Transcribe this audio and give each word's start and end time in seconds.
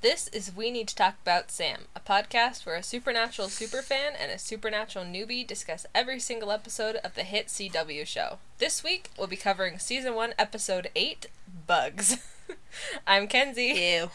This 0.00 0.28
is 0.28 0.56
We 0.56 0.70
Need 0.70 0.88
to 0.88 0.94
Talk 0.94 1.16
About 1.20 1.50
Sam, 1.50 1.80
a 1.94 2.00
podcast 2.00 2.64
where 2.64 2.76
a 2.76 2.82
supernatural 2.82 3.48
superfan 3.48 4.12
and 4.18 4.32
a 4.32 4.38
supernatural 4.38 5.04
newbie 5.04 5.46
discuss 5.46 5.84
every 5.94 6.18
single 6.18 6.50
episode 6.50 6.96
of 7.04 7.14
the 7.14 7.22
hit 7.22 7.48
CW 7.48 8.06
show. 8.06 8.38
This 8.56 8.82
week, 8.82 9.10
we'll 9.18 9.26
be 9.26 9.36
covering 9.36 9.78
Season 9.78 10.14
1, 10.14 10.32
Episode 10.38 10.88
8 10.96 11.26
Bugs. 11.66 12.16
I'm 13.06 13.28
Kenzie. 13.28 13.74
Ew. 13.76 14.10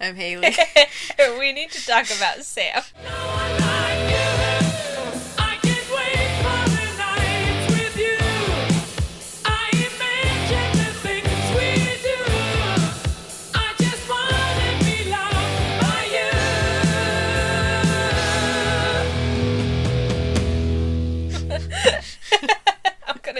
I'm 0.00 0.16
Haley. 0.16 0.56
we 1.38 1.52
need 1.52 1.70
to 1.70 1.86
talk 1.86 2.06
about 2.06 2.42
Sam. 2.42 2.82
I'm 3.08 3.67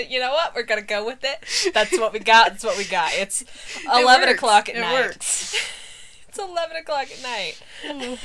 you 0.10 0.20
know 0.20 0.32
what? 0.32 0.54
We're 0.54 0.62
gonna 0.64 0.82
go 0.82 1.04
with 1.04 1.24
it. 1.24 1.72
That's 1.74 1.98
what 1.98 2.12
we 2.12 2.18
got. 2.18 2.50
That's 2.52 2.64
what 2.64 2.76
we 2.78 2.84
got. 2.84 3.12
It's 3.14 3.44
eleven 3.84 4.28
works. 4.28 4.32
o'clock 4.34 4.68
at 4.68 4.76
It 4.76 4.80
night. 4.80 4.92
works. 4.92 5.56
It's 6.28 6.38
eleven 6.38 6.76
o'clock 6.76 7.08
at 7.10 7.22
night, 7.22 7.62
and 7.84 8.18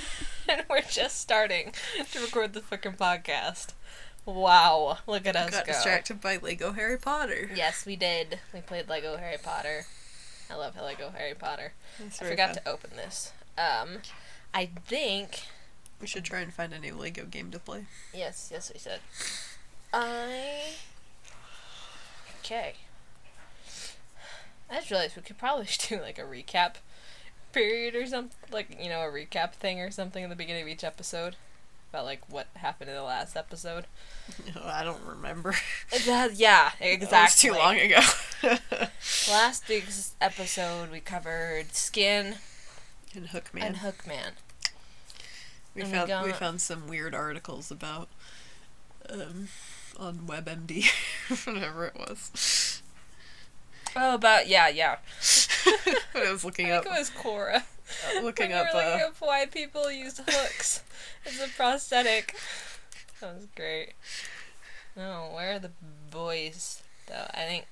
we're 0.70 0.82
just 0.82 1.22
starting 1.22 1.74
to 2.12 2.20
record 2.20 2.52
the 2.52 2.60
fucking 2.62 2.94
podcast. 2.94 3.68
Wow! 4.26 4.98
Look 5.08 5.26
at 5.26 5.38
us 5.38 5.46
We 5.46 5.52
Got 5.52 5.66
go. 5.68 5.72
distracted 5.72 6.20
by 6.20 6.36
Lego 6.38 6.74
Harry 6.74 6.98
Potter. 6.98 7.50
Yes, 7.56 7.86
we 7.86 7.96
did. 7.96 8.40
We 8.54 8.60
played 8.60 8.90
Lego 8.90 9.16
Harry 9.16 9.38
Potter. 9.42 9.86
I 10.50 10.56
love 10.56 10.76
Lego 10.76 11.14
Harry 11.18 11.34
Potter. 11.34 11.72
I 11.98 12.10
forgot 12.10 12.56
fun. 12.56 12.64
to 12.64 12.70
open 12.70 12.90
this. 12.98 13.32
Um, 13.58 14.00
I 14.54 14.70
think 14.86 15.44
We 16.02 16.06
should 16.08 16.26
try 16.26 16.42
and 16.42 16.54
find 16.54 16.74
a 16.74 16.80
new 16.80 16.96
Lego 16.96 17.24
game 17.24 17.52
to 17.52 17.60
play. 17.60 17.86
yes, 18.14 18.50
yes, 18.52 18.70
we 18.74 18.80
said. 18.82 19.00
I 19.94 20.74
okay. 22.44 22.74
I 24.70 24.76
just 24.78 24.90
realized 24.92 25.16
we 25.16 25.22
could 25.22 25.38
probably 25.38 25.68
do 25.90 26.02
like 26.02 26.18
a 26.18 26.24
recap 26.24 26.76
period 27.52 27.96
or 27.96 28.06
something, 28.08 28.36
like 28.52 28.78
you 28.82 28.90
know, 28.90 29.02
a 29.02 29.12
recap 29.12 29.54
thing 29.54 29.80
or 29.80 29.92
something 29.92 30.24
in 30.24 30.30
the 30.30 30.36
beginning 30.36 30.64
of 30.64 30.68
each 30.68 30.84
episode 30.84 31.36
about 31.92 32.06
like 32.06 32.22
what 32.28 32.48
happened 32.56 32.90
in 32.90 32.96
the 32.96 33.04
last 33.04 33.38
episode. 33.38 33.86
No, 34.56 34.62
I 34.66 34.84
don't 34.84 35.04
remember. 35.06 35.54
Yeah, 36.06 36.28
That 36.34 36.74
was 36.80 36.90
exactly. 36.92 37.50
too 37.50 37.56
long 37.56 37.78
ago. 37.80 38.00
Last 39.30 39.68
week's 39.70 40.14
episode 40.20 40.92
we 40.92 41.00
covered 41.00 41.74
Skin 41.76 42.36
and 43.16 43.28
Hookman. 43.28 43.62
and 43.62 43.76
Hookman. 43.78 44.32
we 45.76 45.84
and 45.84 45.92
found 45.92 46.08
we 46.26 46.32
got- 46.32 46.40
found 46.40 46.62
some 46.62 46.88
weird 46.88 47.14
articles 47.14 47.70
about 47.70 48.10
um 49.10 49.50
on 50.00 50.20
WebMD, 50.28 50.86
whatever 51.46 51.86
it 51.88 51.96
was. 51.96 52.82
Oh, 53.96 54.16
about 54.16 54.48
yeah, 54.48 54.68
yeah. 54.70 54.98
I 56.16 56.32
was 56.32 56.44
looking 56.46 56.68
I 56.68 56.72
up, 56.78 56.84
think 56.84 56.96
it 56.96 57.00
was 57.00 57.10
Quora. 57.12 57.64
looking 58.22 58.50
we 58.50 58.54
up, 58.54 58.68
were 58.74 58.80
looking 58.80 59.02
uh, 59.02 59.08
up 59.08 59.16
why 59.20 59.46
people 59.46 59.92
used 59.92 60.20
hooks 60.28 60.82
as 61.26 61.40
a 61.40 61.48
prosthetic. 61.50 62.36
That 63.22 63.36
was 63.36 63.48
great. 63.56 63.94
No, 64.96 65.32
where 65.34 65.54
are 65.54 65.60
the 65.60 65.72
boys 66.12 66.82
though? 67.08 67.28
I 67.34 67.42
think 67.46 67.66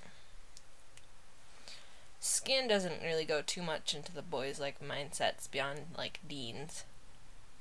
Skin 2.19 2.67
doesn't 2.67 3.01
really 3.01 3.25
go 3.25 3.41
too 3.41 3.61
much 3.63 3.93
into 3.95 4.11
the 4.11 4.21
boys 4.21 4.59
like 4.59 4.79
mindsets 4.79 5.49
beyond 5.49 5.79
like 5.97 6.19
Dean's 6.27 6.83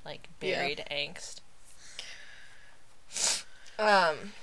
like 0.05 0.29
Yeah. 0.39 0.59
buried 0.59 0.85
angst. 0.91 1.39
Um, 3.79 4.33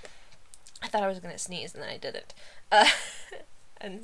I 0.82 0.88
thought 0.88 1.02
I 1.02 1.08
was 1.08 1.18
gonna 1.20 1.39
sneeze 1.39 1.74
and 1.74 1.83
then 1.83 1.90
I 1.90 1.96
didn't. 1.96 2.34
Uh, 2.70 2.86
and 3.80 4.00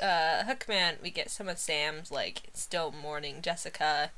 uh, 0.00 0.42
Hookman, 0.44 1.00
we 1.02 1.10
get 1.10 1.30
some 1.30 1.48
of 1.48 1.58
Sam's 1.58 2.10
like 2.10 2.42
still 2.54 2.92
mourning 2.92 3.40
Jessica 3.42 4.10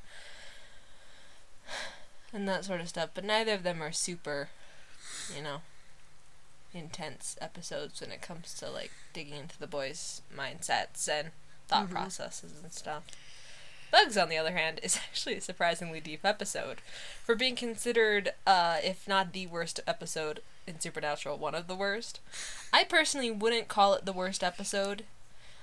and 2.33 2.49
that 2.49 2.65
sort 2.65 2.81
of 2.81 2.89
stuff, 2.89 3.11
but 3.15 3.25
neither 3.25 3.53
of 3.55 3.63
them 3.63 3.83
are 3.83 3.93
super, 3.93 4.49
you 5.35 5.43
know, 5.43 5.59
intense 6.73 7.37
episodes 7.41 8.01
when 8.01 8.11
it 8.11 8.21
comes 8.23 8.55
to 8.55 8.71
like 8.71 8.91
digging 9.13 9.35
into 9.37 9.59
the 9.59 9.67
boys' 9.67 10.23
mindsets 10.37 11.09
and 11.09 11.31
thought 11.69 11.89
Mhm. 11.89 11.93
processes 11.93 12.53
and 12.63 12.73
stuff. 12.73 13.05
Bugs, 13.91 14.17
on 14.17 14.29
the 14.29 14.37
other 14.37 14.53
hand, 14.57 14.81
is 14.83 14.97
actually 15.11 15.37
a 15.37 15.41
surprisingly 15.41 16.01
deep 16.01 16.25
episode. 16.25 16.81
For 17.25 17.35
being 17.37 17.55
considered, 17.57 18.33
uh, 18.47 18.79
if 18.83 19.07
not 19.07 19.33
the 19.33 19.47
worst 19.47 19.81
episode 19.87 20.41
in 20.67 20.81
Supernatural, 20.81 21.39
one 21.39 21.55
of 21.55 21.67
the 21.67 21.75
worst. 21.75 22.21
I 22.73 22.85
personally 22.85 23.31
wouldn't 23.31 23.69
call 23.69 23.95
it 23.95 24.05
the 24.05 24.13
worst 24.13 24.43
episode. 24.43 25.05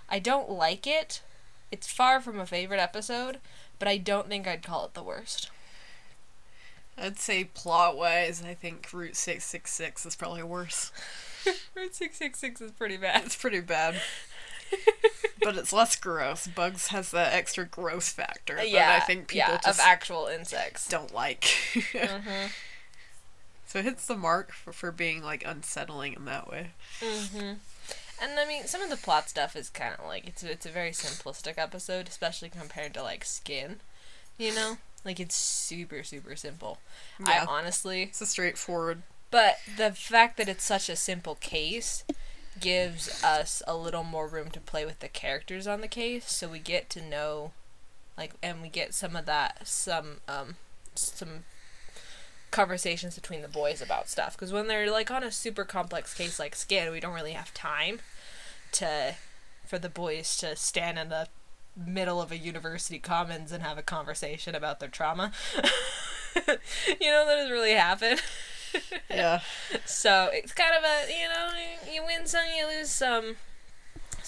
I 0.10 0.20
don't 0.20 0.50
like 0.50 0.86
it. 0.88 1.22
It's 1.72 1.92
far 1.92 2.20
from 2.20 2.40
a 2.40 2.46
favorite 2.46 2.80
episode, 2.80 3.40
but 3.80 3.88
I 3.88 3.98
don't 3.98 4.28
think 4.28 4.48
I'd 4.48 4.64
call 4.64 4.86
it 4.86 4.94
the 4.94 5.04
worst. 5.04 5.50
I'd 6.98 7.18
say 7.18 7.46
plot 7.46 7.98
wise, 7.98 8.44
I 8.46 8.54
think 8.54 8.92
Route 8.92 9.16
Six 9.16 9.46
Six 9.46 9.72
Six 9.74 10.06
is 10.06 10.16
probably 10.16 10.44
worse. 10.44 10.92
Route 11.76 11.96
666 11.96 12.62
is 12.62 12.72
pretty 12.72 12.98
bad. 12.98 13.24
It's 13.26 13.36
pretty 13.36 13.62
bad. 13.62 14.00
but 15.42 15.58
it's 15.58 15.74
less 15.74 15.96
gross. 15.96 16.48
Bugs 16.48 16.88
has 16.88 17.12
that 17.12 17.34
extra 17.34 17.66
gross 17.66 18.10
factor 18.10 18.56
that 18.56 19.02
I 19.02 19.06
think 19.06 19.28
people 19.28 19.54
yeah, 19.54 19.60
just 19.64 19.80
of 19.80 19.86
actual 19.86 20.28
insects. 20.28 20.88
don't 20.88 21.14
like. 21.14 21.46
hmm 21.94 22.48
so 23.72 23.80
it 23.80 23.86
hits 23.86 24.06
the 24.06 24.18
mark 24.18 24.52
for, 24.52 24.74
for 24.74 24.92
being 24.92 25.24
like 25.24 25.44
unsettling 25.46 26.14
in 26.14 26.26
that 26.26 26.50
way. 26.50 26.72
hmm 27.02 27.54
And 28.22 28.40
I 28.40 28.46
mean, 28.48 28.66
some 28.68 28.82
of 28.82 28.90
the 28.90 28.98
plot 28.98 29.30
stuff 29.30 29.56
is 29.56 29.70
kind 29.70 29.96
of 29.98 30.06
like 30.06 30.28
it's 30.28 30.44
it's 30.44 30.66
a 30.66 30.70
very 30.70 30.92
simplistic 30.92 31.54
episode, 31.58 32.08
especially 32.08 32.50
compared 32.50 32.94
to 32.96 33.04
like 33.04 33.26
Skin. 33.26 33.78
You 34.38 34.54
know, 34.54 34.78
like 35.06 35.20
it's 35.20 35.36
super 35.36 36.04
super 36.04 36.36
simple. 36.36 36.80
Yeah. 37.20 37.46
I 37.50 37.52
honestly, 37.52 38.04
It's 38.04 38.22
a 38.22 38.26
straightforward. 38.26 39.04
but 39.32 39.58
the 39.78 39.92
fact 39.92 40.38
that 40.38 40.50
it's 40.50 40.64
such 40.64 40.90
a 40.90 40.96
simple 40.96 41.36
case 41.36 42.04
gives 42.60 43.24
us 43.24 43.64
a 43.66 43.76
little 43.76 44.04
more 44.04 44.28
room 44.28 44.50
to 44.52 44.60
play 44.60 44.86
with 44.86 45.00
the 45.00 45.08
characters 45.08 45.66
on 45.68 45.82
the 45.82 45.88
case, 45.88 46.30
so 46.30 46.50
we 46.50 46.60
get 46.60 46.90
to 46.92 47.02
know, 47.02 47.54
like, 48.18 48.34
and 48.44 48.62
we 48.62 48.68
get 48.70 48.94
some 48.94 49.16
of 49.16 49.26
that 49.26 49.66
some 49.68 50.18
um 50.28 50.56
some 50.96 51.46
conversations 52.52 53.16
between 53.16 53.42
the 53.42 53.48
boys 53.48 53.82
about 53.82 54.10
stuff. 54.10 54.36
Because 54.36 54.52
when 54.54 54.68
they're 54.68 54.92
like 54.92 55.10
on 55.10 55.24
a 55.24 55.32
super 55.32 55.64
complex 55.64 56.14
case 56.14 56.40
like 56.40 56.56
skin 56.56 56.92
we 56.92 57.00
don't 57.00 57.14
really 57.14 57.34
have 57.34 57.54
time 57.54 58.00
to 58.74 59.16
for 59.66 59.80
the 59.80 59.90
boys 59.90 60.36
to 60.38 60.56
stand 60.56 61.00
in 61.00 61.10
the 61.10 61.28
middle 61.76 62.22
of 62.22 62.32
a 62.32 62.38
university 62.38 63.00
commons 63.00 63.52
and 63.52 63.64
have 63.64 63.78
a 63.78 63.84
conversation 63.84 64.54
about 64.56 64.80
their 64.80 64.90
trauma. 64.90 65.32
You 66.34 67.12
know 67.12 67.26
that 67.26 67.36
doesn't 67.36 67.52
really 67.52 67.74
happen. 67.74 68.18
Yeah. 69.10 69.42
so 69.86 70.30
it's 70.32 70.54
kind 70.54 70.72
of 70.78 70.84
a 70.84 71.12
you 71.12 71.28
know 71.28 71.50
you 71.94 72.04
win 72.06 72.26
some 72.26 72.46
you 72.56 72.68
lose 72.68 72.90
some 72.90 73.36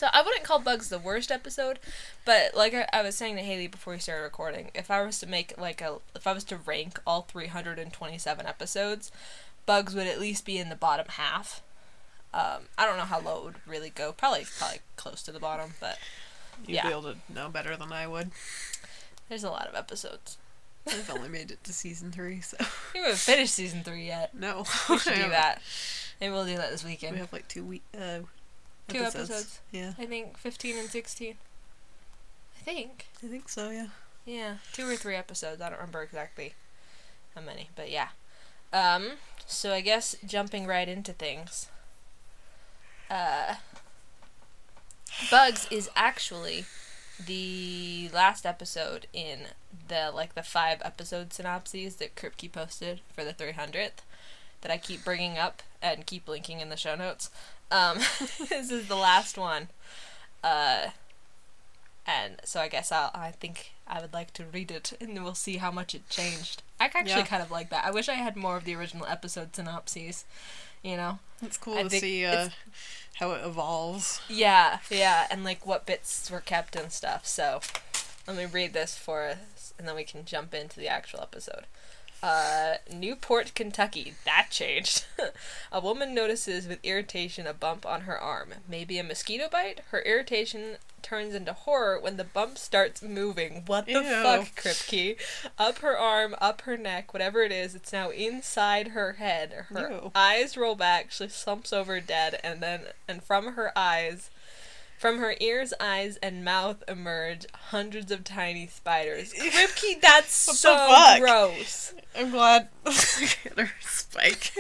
so 0.03 0.09
i 0.11 0.21
wouldn't 0.21 0.43
call 0.43 0.59
bugs 0.59 0.89
the 0.89 0.99
worst 0.99 1.31
episode 1.31 1.79
but 2.25 2.53
like 2.55 2.73
I, 2.73 2.87
I 2.91 3.01
was 3.03 3.15
saying 3.15 3.37
to 3.37 3.41
haley 3.41 3.67
before 3.67 3.93
we 3.93 3.99
started 3.99 4.23
recording 4.23 4.69
if 4.75 4.91
i 4.91 5.01
was 5.01 5.17
to 5.19 5.27
make 5.27 5.53
like 5.57 5.81
a 5.81 5.99
if 6.13 6.27
i 6.27 6.33
was 6.33 6.43
to 6.45 6.57
rank 6.57 6.99
all 7.07 7.21
327 7.21 8.45
episodes 8.45 9.11
bugs 9.65 9.95
would 9.95 10.07
at 10.07 10.19
least 10.19 10.45
be 10.45 10.57
in 10.57 10.67
the 10.67 10.75
bottom 10.75 11.05
half 11.07 11.61
um, 12.33 12.63
i 12.77 12.85
don't 12.85 12.97
know 12.97 13.03
how 13.05 13.21
low 13.21 13.37
it 13.37 13.43
would 13.45 13.55
really 13.67 13.89
go 13.89 14.11
probably 14.11 14.45
probably 14.59 14.79
close 14.97 15.23
to 15.23 15.31
the 15.31 15.39
bottom 15.39 15.71
but 15.79 15.97
You'd 16.67 16.75
Yeah. 16.75 16.83
be 16.87 16.91
able 16.91 17.03
to 17.03 17.15
know 17.33 17.49
better 17.49 17.75
than 17.75 17.91
I 17.91 18.05
would. 18.07 18.29
there's 19.29 19.43
a 19.43 19.49
lot 19.49 19.67
of 19.67 19.73
episodes 19.75 20.38
I've 20.85 21.09
only 21.09 21.29
made 21.29 21.49
it 21.49 21.63
to 21.63 21.71
season 21.73 22.11
three, 22.11 22.41
so 22.41 22.57
we 22.94 22.99
haven't 22.99 23.15
finished 23.17 23.53
season 23.53 23.83
three 23.83 24.06
yet 24.07 24.35
no. 24.38 24.65
we 24.89 24.97
should 24.99 25.13
do 25.23 25.29
that 25.29 25.61
maybe 26.19 26.33
we'll 26.33 26.45
do 26.45 26.57
that 26.57 26.71
this 26.71 26.83
weekend. 26.83 27.13
We 27.13 27.19
have 27.19 27.31
like 27.33 27.47
two 27.47 27.63
week 27.63 27.83
uh 27.97 28.19
Two 28.88 29.00
episodes. 29.00 29.59
Yeah. 29.71 29.94
i 29.97 30.06
think 30.06 30.38
15 30.38 30.77
and 30.77 30.89
16 30.89 31.35
i 32.57 32.62
think 32.63 33.07
I 33.24 33.27
think 33.27 33.47
so, 33.50 33.69
yeah. 33.69 33.88
Yeah, 34.25 34.56
two 34.71 34.88
or 34.88 34.95
three 34.95 35.15
episodes. 35.15 35.62
I 35.62 35.69
don't 35.69 35.77
remember 35.80 36.01
exactly 36.01 36.53
how 37.35 37.41
many, 37.41 37.69
but 37.75 37.91
yeah. 37.91 38.09
Um, 38.71 39.13
so 39.45 39.74
I 39.74 39.81
guess 39.81 40.15
jumping 40.25 40.65
right 40.65 40.88
into 40.88 41.12
things. 41.13 41.68
Uh, 43.09 43.56
Bugs 45.30 45.68
is 45.69 45.89
actually 45.95 46.65
the 47.24 48.09
last 48.13 48.45
episode 48.45 49.07
in 49.13 49.39
the 49.88 50.12
like 50.13 50.35
the 50.35 50.44
five 50.44 50.81
episode 50.83 51.33
synopses 51.33 51.97
that 51.97 52.15
Kripke 52.15 52.51
posted 52.51 53.01
for 53.13 53.24
the 53.24 53.33
300th 53.33 54.03
that 54.62 54.71
I 54.71 54.77
keep 54.77 55.03
bringing 55.03 55.38
up 55.38 55.62
and 55.81 56.06
keep 56.06 56.27
linking 56.27 56.62
in 56.62 56.69
the 56.69 56.77
show 56.77 56.95
notes. 56.95 57.30
Um, 57.71 57.98
this 58.50 58.71
is 58.71 58.88
the 58.88 58.95
last 58.95 59.38
one. 59.38 59.69
Uh, 60.44 60.89
and 62.06 62.36
so 62.44 62.60
I 62.60 62.68
guess 62.68 62.92
I'll, 62.92 63.12
I 63.13 63.31
think 63.31 63.71
I 63.88 64.01
would 64.01 64.13
like 64.13 64.33
to 64.33 64.44
read 64.45 64.71
it, 64.71 64.94
and 65.00 65.24
we'll 65.24 65.36
see 65.36 65.57
how 65.57 65.71
much 65.71 65.95
it 65.95 66.10
changed. 66.10 66.62
I 66.80 66.86
actually 66.86 67.10
Yeah. 67.10 67.25
kind 67.25 67.42
of 67.44 67.50
like 67.51 67.69
that. 67.69 67.86
I 67.86 67.92
wish 67.92 68.10
I 68.10 68.15
had 68.15 68.36
more 68.36 68.57
of 68.57 68.65
the 68.65 68.75
original 68.75 69.06
episode 69.06 69.56
synopses. 69.56 70.25
You 70.81 70.98
know. 70.98 71.19
It's 71.42 71.56
cool 71.57 71.77
I 71.77 71.83
to 71.83 71.89
see 71.89 72.25
uh, 72.25 72.50
how 73.15 73.31
it 73.31 73.45
evolves. 73.45 74.19
Yeah, 74.30 74.80
yeah, 74.89 75.27
and 75.31 75.44
like 75.45 75.66
what 75.66 75.86
bits 75.86 76.30
were 76.30 76.42
kept 76.42 76.75
and 76.75 76.92
stuff. 76.92 77.25
So, 77.25 77.62
let 78.27 78.36
me 78.36 78.45
read 78.45 78.74
this 78.74 78.98
for 78.98 79.24
us, 79.24 79.74
and 79.80 79.88
then 79.88 79.95
we 79.95 80.04
can 80.04 80.25
jump 80.25 80.54
into 80.54 80.80
the 80.80 80.89
actual 80.89 81.21
episode. 81.21 81.66
Uh, 82.23 82.75
Newport, 82.89 83.53
Kentucky. 83.53 84.13
That 84.23 84.47
changed. 84.49 85.05
a 85.73 85.81
woman 85.81 86.15
notices 86.15 86.67
with 86.67 86.79
irritation 86.81 87.45
a 87.45 87.53
bump 87.53 87.85
on 87.85 88.01
her 88.01 88.17
arm. 88.17 88.53
Maybe 88.67 88.97
a 88.97 89.03
mosquito 89.03 89.49
bite? 89.51 89.81
Her 89.91 89.99
irritation 89.99 90.77
turns 91.01 91.35
into 91.35 91.51
horror 91.51 91.99
when 91.99 92.15
the 92.15 92.23
bump 92.23 92.57
starts 92.57 93.01
moving. 93.03 93.63
What 93.65 93.87
the 93.87 93.91
Ew. 93.91 94.03
fuck, 94.03 94.55
Kripke? 94.55 95.19
Up 95.59 95.79
her 95.79 95.97
arm, 95.97 96.33
up 96.39 96.61
her 96.61 96.77
neck, 96.77 97.13
whatever 97.13 97.43
it 97.43 97.51
is, 97.51 97.75
it's 97.75 97.91
now 97.91 98.09
inside 98.09 98.89
her 98.89 99.13
head. 99.13 99.65
Her 99.67 99.91
Ew. 99.91 100.11
eyes 100.15 100.55
roll 100.55 100.75
back, 100.75 101.11
she 101.11 101.27
slumps 101.27 101.73
over 101.73 101.99
dead, 101.99 102.39
and 102.41 102.61
then, 102.63 102.83
and 103.05 103.21
from 103.21 103.55
her 103.55 103.77
eyes, 103.77 104.29
from 104.98 105.19
her 105.19 105.36
ears, 105.40 105.74
eyes, 105.80 106.18
and 106.18 106.45
mouth 106.45 106.84
emerge 106.88 107.45
hundreds 107.54 108.12
of 108.12 108.24
tiny 108.24 108.68
spiders. 108.68 109.34
Kripke, 109.34 110.01
that's 110.01 110.34
so 110.34 110.75
gross. 111.19 111.94
I'm 112.18 112.31
glad 112.31 112.69
her 112.86 113.72
spike. 113.81 114.54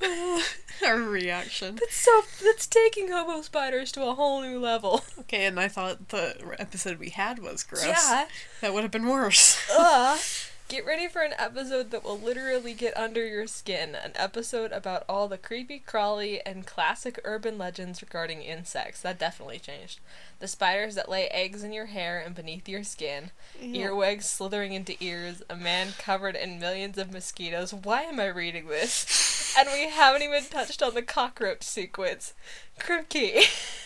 her 0.80 1.02
reaction. 1.02 1.76
That's 1.76 1.96
so. 1.96 2.22
That's 2.44 2.66
taking 2.66 3.10
hobo 3.10 3.42
spiders 3.42 3.92
to 3.92 4.06
a 4.06 4.14
whole 4.14 4.42
new 4.42 4.58
level. 4.58 5.04
Okay, 5.20 5.46
and 5.46 5.58
I 5.58 5.68
thought 5.68 6.08
the 6.10 6.36
episode 6.58 6.98
we 6.98 7.10
had 7.10 7.38
was 7.38 7.62
gross. 7.62 7.84
Yeah. 7.84 8.26
That 8.60 8.72
would 8.74 8.82
have 8.82 8.90
been 8.92 9.06
worse. 9.06 9.58
Uh, 9.70 10.14
Ugh. 10.14 10.20
Get 10.68 10.84
ready 10.84 11.06
for 11.06 11.22
an 11.22 11.34
episode 11.38 11.92
that 11.92 12.02
will 12.02 12.18
literally 12.18 12.74
get 12.74 12.96
under 12.96 13.24
your 13.24 13.46
skin. 13.46 13.94
An 13.94 14.10
episode 14.16 14.72
about 14.72 15.04
all 15.08 15.28
the 15.28 15.38
creepy, 15.38 15.78
crawly, 15.78 16.44
and 16.44 16.66
classic 16.66 17.20
urban 17.22 17.56
legends 17.56 18.02
regarding 18.02 18.42
insects. 18.42 19.00
That 19.00 19.16
definitely 19.16 19.60
changed. 19.60 20.00
The 20.40 20.48
spiders 20.48 20.96
that 20.96 21.08
lay 21.08 21.28
eggs 21.28 21.62
in 21.62 21.72
your 21.72 21.86
hair 21.86 22.18
and 22.18 22.34
beneath 22.34 22.68
your 22.68 22.82
skin. 22.82 23.30
Earwigs 23.62 24.26
slithering 24.26 24.72
into 24.72 24.96
ears. 24.98 25.40
A 25.48 25.54
man 25.54 25.94
covered 25.98 26.34
in 26.34 26.58
millions 26.58 26.98
of 26.98 27.12
mosquitoes. 27.12 27.72
Why 27.72 28.02
am 28.02 28.18
I 28.18 28.26
reading 28.26 28.66
this? 28.66 29.54
and 29.56 29.68
we 29.72 29.88
haven't 29.88 30.22
even 30.22 30.42
touched 30.46 30.82
on 30.82 30.94
the 30.94 31.02
cockroach 31.02 31.62
sequence. 31.62 32.34
Kripke. 32.80 33.82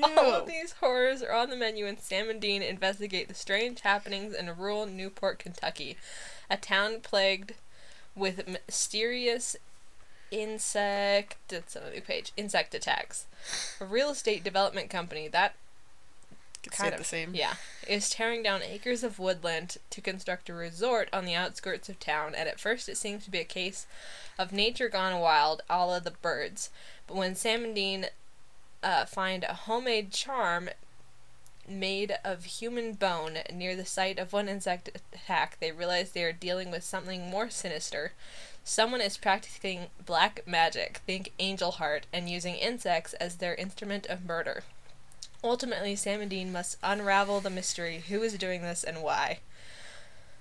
All 0.16 0.34
of 0.34 0.46
these 0.46 0.72
horrors 0.72 1.22
are 1.22 1.32
on 1.32 1.50
the 1.50 1.56
menu, 1.56 1.86
and 1.86 1.98
Sam 1.98 2.30
and 2.30 2.40
Dean 2.40 2.62
investigate 2.62 3.28
the 3.28 3.34
strange 3.34 3.80
happenings 3.80 4.34
in 4.34 4.48
a 4.48 4.54
rural 4.54 4.86
Newport, 4.86 5.38
Kentucky, 5.38 5.96
a 6.50 6.56
town 6.56 7.00
plagued 7.00 7.54
with 8.14 8.48
mysterious 8.48 9.56
insect. 10.30 11.36
It's 11.50 11.76
on 11.76 11.84
a 11.84 11.94
new 11.94 12.00
page. 12.00 12.32
Insect 12.36 12.74
attacks. 12.74 13.26
A 13.80 13.84
real 13.84 14.10
estate 14.10 14.44
development 14.44 14.90
company 14.90 15.28
that 15.28 15.54
kind 16.70 16.92
of 16.92 16.98
the 16.98 17.04
same. 17.04 17.34
Yeah, 17.34 17.54
is 17.86 18.10
tearing 18.10 18.42
down 18.42 18.62
acres 18.62 19.02
of 19.02 19.18
woodland 19.18 19.78
to 19.90 20.00
construct 20.00 20.48
a 20.48 20.54
resort 20.54 21.08
on 21.12 21.24
the 21.24 21.34
outskirts 21.34 21.88
of 21.88 21.98
town. 22.00 22.34
And 22.34 22.48
at 22.48 22.60
first, 22.60 22.88
it 22.88 22.96
seems 22.96 23.24
to 23.24 23.30
be 23.30 23.38
a 23.38 23.44
case 23.44 23.86
of 24.38 24.52
nature 24.52 24.88
gone 24.88 25.18
wild, 25.20 25.62
a 25.68 25.84
la 25.84 25.98
the 25.98 26.10
birds. 26.10 26.70
But 27.06 27.16
when 27.16 27.34
Sam 27.34 27.64
and 27.64 27.74
Dean 27.74 28.06
uh, 28.82 29.04
find 29.04 29.44
a 29.44 29.54
homemade 29.54 30.12
charm 30.12 30.70
made 31.68 32.16
of 32.24 32.44
human 32.44 32.92
bone 32.92 33.38
near 33.52 33.76
the 33.76 33.84
site 33.84 34.18
of 34.18 34.32
one 34.32 34.48
insect 34.48 34.88
attack, 35.14 35.58
they 35.60 35.70
realize 35.70 36.10
they 36.10 36.24
are 36.24 36.32
dealing 36.32 36.70
with 36.70 36.82
something 36.84 37.28
more 37.28 37.50
sinister. 37.50 38.12
Someone 38.64 39.00
is 39.00 39.16
practicing 39.16 39.86
black 40.04 40.42
magic, 40.46 41.00
think 41.06 41.32
angel 41.38 41.72
heart, 41.72 42.06
and 42.12 42.28
using 42.28 42.54
insects 42.54 43.14
as 43.14 43.36
their 43.36 43.54
instrument 43.54 44.06
of 44.06 44.24
murder. 44.24 44.62
Ultimately, 45.42 45.94
Sam 45.94 46.20
and 46.20 46.30
Dean 46.30 46.52
must 46.52 46.78
unravel 46.82 47.40
the 47.40 47.50
mystery 47.50 48.04
who 48.08 48.22
is 48.22 48.34
doing 48.34 48.62
this 48.62 48.82
and 48.82 49.02
why. 49.02 49.38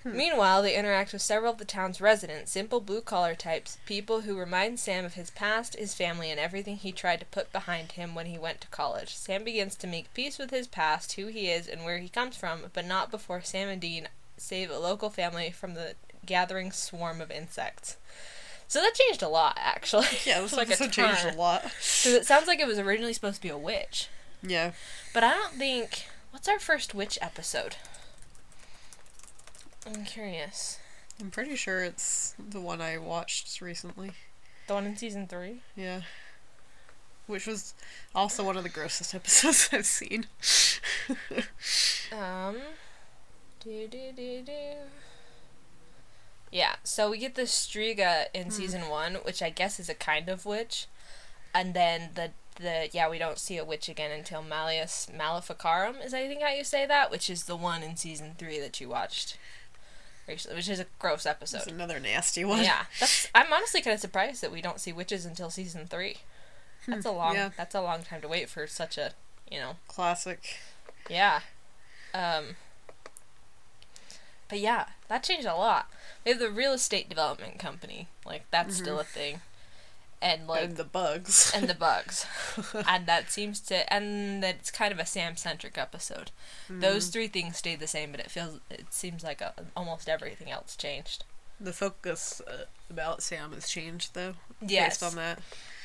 Hmm. 0.04 0.16
Meanwhile, 0.16 0.62
they 0.62 0.76
interact 0.76 1.14
with 1.14 1.22
several 1.22 1.52
of 1.52 1.58
the 1.58 1.66
town's 1.66 2.00
residents, 2.02 2.52
simple 2.52 2.80
blue 2.80 3.02
collar 3.02 3.36
types, 3.36 3.78
people 3.86 4.22
who 4.22 4.38
remind 4.38 4.80
Sam 4.80 5.06
of 5.06 5.16
his 5.16 5.30
past, 5.30 5.76
his 5.76 5.94
family, 5.94 6.30
and 6.32 6.40
everything 6.40 6.78
he 6.78 6.92
tried 6.92 7.20
to 7.20 7.26
put 7.26 7.52
behind 7.52 7.94
him 7.94 8.16
when 8.16 8.28
he 8.28 8.38
went 8.38 8.62
to 8.62 8.68
college. 8.68 9.16
Sam 9.16 9.44
begins 9.44 9.76
to 9.76 9.88
make 9.88 10.14
peace 10.14 10.38
with 10.38 10.52
his 10.52 10.68
past, 10.68 11.14
who 11.14 11.28
he 11.28 11.50
is, 11.50 11.68
and 11.68 11.84
where 11.84 11.98
he 11.98 12.10
comes 12.10 12.38
from, 12.38 12.62
but 12.74 12.86
not 12.86 13.12
before 13.12 13.42
Sam 13.42 13.70
and 13.70 13.82
Dean 13.82 14.08
save 14.38 14.70
a 14.70 14.80
local 14.80 15.10
family 15.10 15.52
from 15.52 15.74
the 15.74 15.96
gathering 16.26 16.72
swarm 16.72 17.22
of 17.22 17.32
insects. 17.32 17.98
So 18.68 18.82
that 18.82 18.94
changed 18.96 19.22
a 19.22 19.30
lot, 19.30 19.58
actually. 19.62 20.08
Yeah, 20.26 20.42
this 20.42 20.54
like 20.54 20.70
a 20.70 20.74
episode 20.74 20.92
changed 20.92 21.26
a 21.26 21.38
lot. 21.38 21.64
Because 21.64 22.14
it 22.14 22.26
sounds 22.26 22.48
like 22.48 22.60
it 22.60 22.68
was 22.68 22.80
originally 22.80 23.14
supposed 23.14 23.38
to 23.38 23.42
be 23.42 23.50
a 23.50 23.58
witch. 23.58 24.10
Yeah. 24.44 24.72
But 25.14 25.24
I 25.24 25.34
don't 25.34 25.54
think. 25.54 26.06
What's 26.32 26.48
our 26.48 26.60
first 26.60 26.94
witch 26.94 27.18
episode? 27.22 27.78
I'm 29.88 30.04
curious. 30.04 30.80
I'm 31.20 31.32
pretty 31.32 31.56
sure 31.56 31.84
it's 31.84 32.36
the 32.38 32.62
one 32.62 32.82
I 32.82 32.98
watched 32.98 33.62
recently. 33.62 34.12
The 34.68 34.74
one 34.74 34.86
in 34.86 34.98
season 34.98 35.28
three? 35.28 35.62
Yeah. 35.76 36.02
Which 37.26 37.48
was 37.48 37.74
also 38.14 38.44
one 38.44 38.58
of 38.58 38.64
the 38.64 38.70
grossest 38.70 39.16
episodes 39.16 39.70
I've 39.72 39.86
seen. 39.86 40.28
Um. 42.10 42.56
Do, 43.60 43.86
do, 43.90 44.14
do, 44.16 44.42
do. 44.44 44.54
Yeah, 46.50 46.76
so 46.86 47.12
we 47.12 47.18
get 47.18 47.36
the 47.36 47.42
Striga 47.42 48.28
in 48.34 48.50
season 48.50 48.88
one, 48.88 49.16
which 49.16 49.42
I 49.42 49.50
guess 49.50 49.78
is 49.78 49.90
a 49.90 49.94
kind 49.94 50.30
of 50.30 50.46
witch. 50.46 50.88
And 51.54 51.74
then 51.74 52.12
the. 52.16 52.32
The, 52.60 52.90
yeah, 52.92 53.08
we 53.08 53.20
don't 53.20 53.38
see 53.38 53.58
a 53.58 53.64
witch 53.64 53.88
again 53.88 54.10
until 54.10 54.42
Malleus 54.42 55.08
Maleficarum, 55.16 55.98
is 55.98 56.12
I 56.12 56.28
think 56.28 56.42
how 56.42 56.50
you 56.50 56.64
say 56.64 56.88
that, 56.88 57.12
which 57.12 57.30
is 57.30 57.44
the 57.44 57.56
one 57.56 57.84
in 57.84 57.96
season 57.98 58.34
three 58.36 58.60
that 58.60 58.82
you 58.82 58.90
watched 58.90 59.38
which 60.28 60.70
is 60.70 60.80
a 60.80 60.86
gross 61.00 61.26
episode. 61.26 61.58
It's 61.58 61.68
another 61.68 62.00
nasty 62.00 62.44
one. 62.46 62.64
Yeah, 62.64 62.84
that's. 63.00 63.28
I'm 63.34 63.52
honestly 63.52 63.82
kind 63.82 63.94
of 63.94 64.00
surprised 64.02 64.42
that 64.44 64.52
we 64.52 64.62
don't 64.62 64.80
see 64.80 64.92
witches 64.92 65.26
until 65.26 65.50
season 65.50 65.88
three. 65.88 66.18
That's 66.88 67.06
a 67.06 67.12
long. 67.12 67.36
yeah. 67.36 67.50
That's 67.58 67.76
a 67.76 67.82
long 67.82 68.04
time 68.04 68.22
to 68.22 68.28
wait 68.28 68.50
for 68.50 68.68
such 68.68 68.98
a, 68.98 69.12
you 69.52 69.60
know. 69.60 69.74
Classic. 69.88 70.42
Yeah. 71.10 71.42
Um. 72.14 72.56
But 74.50 74.60
yeah, 74.60 74.86
that 75.10 75.24
changed 75.24 75.46
a 75.48 75.56
lot. 75.56 75.90
We 76.24 76.32
have 76.32 76.40
the 76.40 76.50
real 76.50 76.74
estate 76.74 77.10
development 77.10 77.60
company, 77.60 78.08
like 78.26 78.44
that's 78.52 78.78
still 78.78 79.00
a 79.00 79.04
thing, 79.04 79.42
and 80.22 80.48
like 80.48 80.64
and 80.64 80.78
the 80.78 80.84
bugs. 80.84 81.52
and 81.56 81.68
the 81.70 81.74
bugs, 81.76 82.26
and 82.88 83.06
that 83.06 83.32
seems 83.32 83.60
to 83.62 83.92
and 83.94 84.42
that 84.44 84.56
it's 84.56 84.72
kind 84.72 84.92
of 84.92 85.00
a 85.00 85.06
Sam 85.06 85.36
centric 85.36 85.78
episode. 85.78 86.32
Those 86.70 87.08
three 87.08 87.28
things 87.28 87.58
stayed 87.58 87.80
the 87.80 87.88
same, 87.88 88.12
but 88.12 88.20
it 88.20 88.32
feels 88.32 88.60
it 88.70 88.94
seems 88.94 89.24
like 89.24 89.42
a, 89.42 89.54
almost 89.76 90.10
everything 90.10 90.50
else 90.52 90.76
changed. 90.76 91.24
the 91.60 91.74
focus 91.74 92.42
uh, 92.48 92.66
about 92.90 93.22
Sam 93.22 93.52
has 93.54 93.68
changed 93.70 94.14
though. 94.14 94.34
Yes. 94.62 95.00
Based 95.00 95.12
on 95.12 95.16
that. 95.18 95.40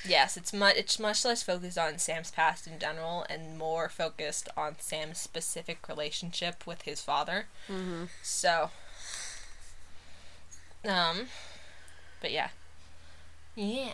Yes, 0.04 0.36
it's 0.36 0.52
much 0.52 0.74
it's 0.76 0.98
much 0.98 1.24
less 1.24 1.42
focused 1.42 1.78
on 1.78 1.98
Sam's 1.98 2.30
past 2.30 2.66
in 2.66 2.78
general 2.78 3.24
and 3.30 3.56
more 3.56 3.88
focused 3.88 4.48
on 4.56 4.76
Sam's 4.78 5.18
specific 5.18 5.88
relationship 5.88 6.66
with 6.66 6.82
his 6.82 7.00
father. 7.02 7.46
Mm-hmm. 7.68 8.04
So, 8.22 8.70
um, 10.88 11.28
but 12.20 12.32
yeah, 12.32 12.48
yeah. 13.54 13.92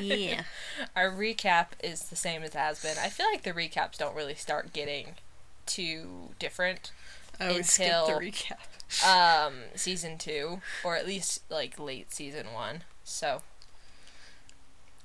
Yeah. 0.00 0.42
Our 0.96 1.10
recap 1.10 1.68
is 1.82 2.04
the 2.04 2.16
same 2.16 2.42
as 2.42 2.50
it 2.54 2.58
has 2.58 2.82
been. 2.82 2.96
I 2.98 3.08
feel 3.08 3.26
like 3.26 3.42
the 3.42 3.52
recaps 3.52 3.98
don't 3.98 4.14
really 4.16 4.34
start 4.34 4.72
getting 4.72 5.14
too 5.66 6.30
different. 6.38 6.92
I 7.38 7.48
always 7.48 7.70
skip 7.70 7.88
the 7.88 8.00
Until- 8.16 8.20
recap. 8.20 8.58
Um, 9.04 9.54
season 9.74 10.16
two, 10.16 10.60
or 10.84 10.94
at 10.94 11.08
least 11.08 11.42
like 11.50 11.76
late 11.76 12.14
season 12.14 12.52
one. 12.54 12.84
So, 13.02 13.42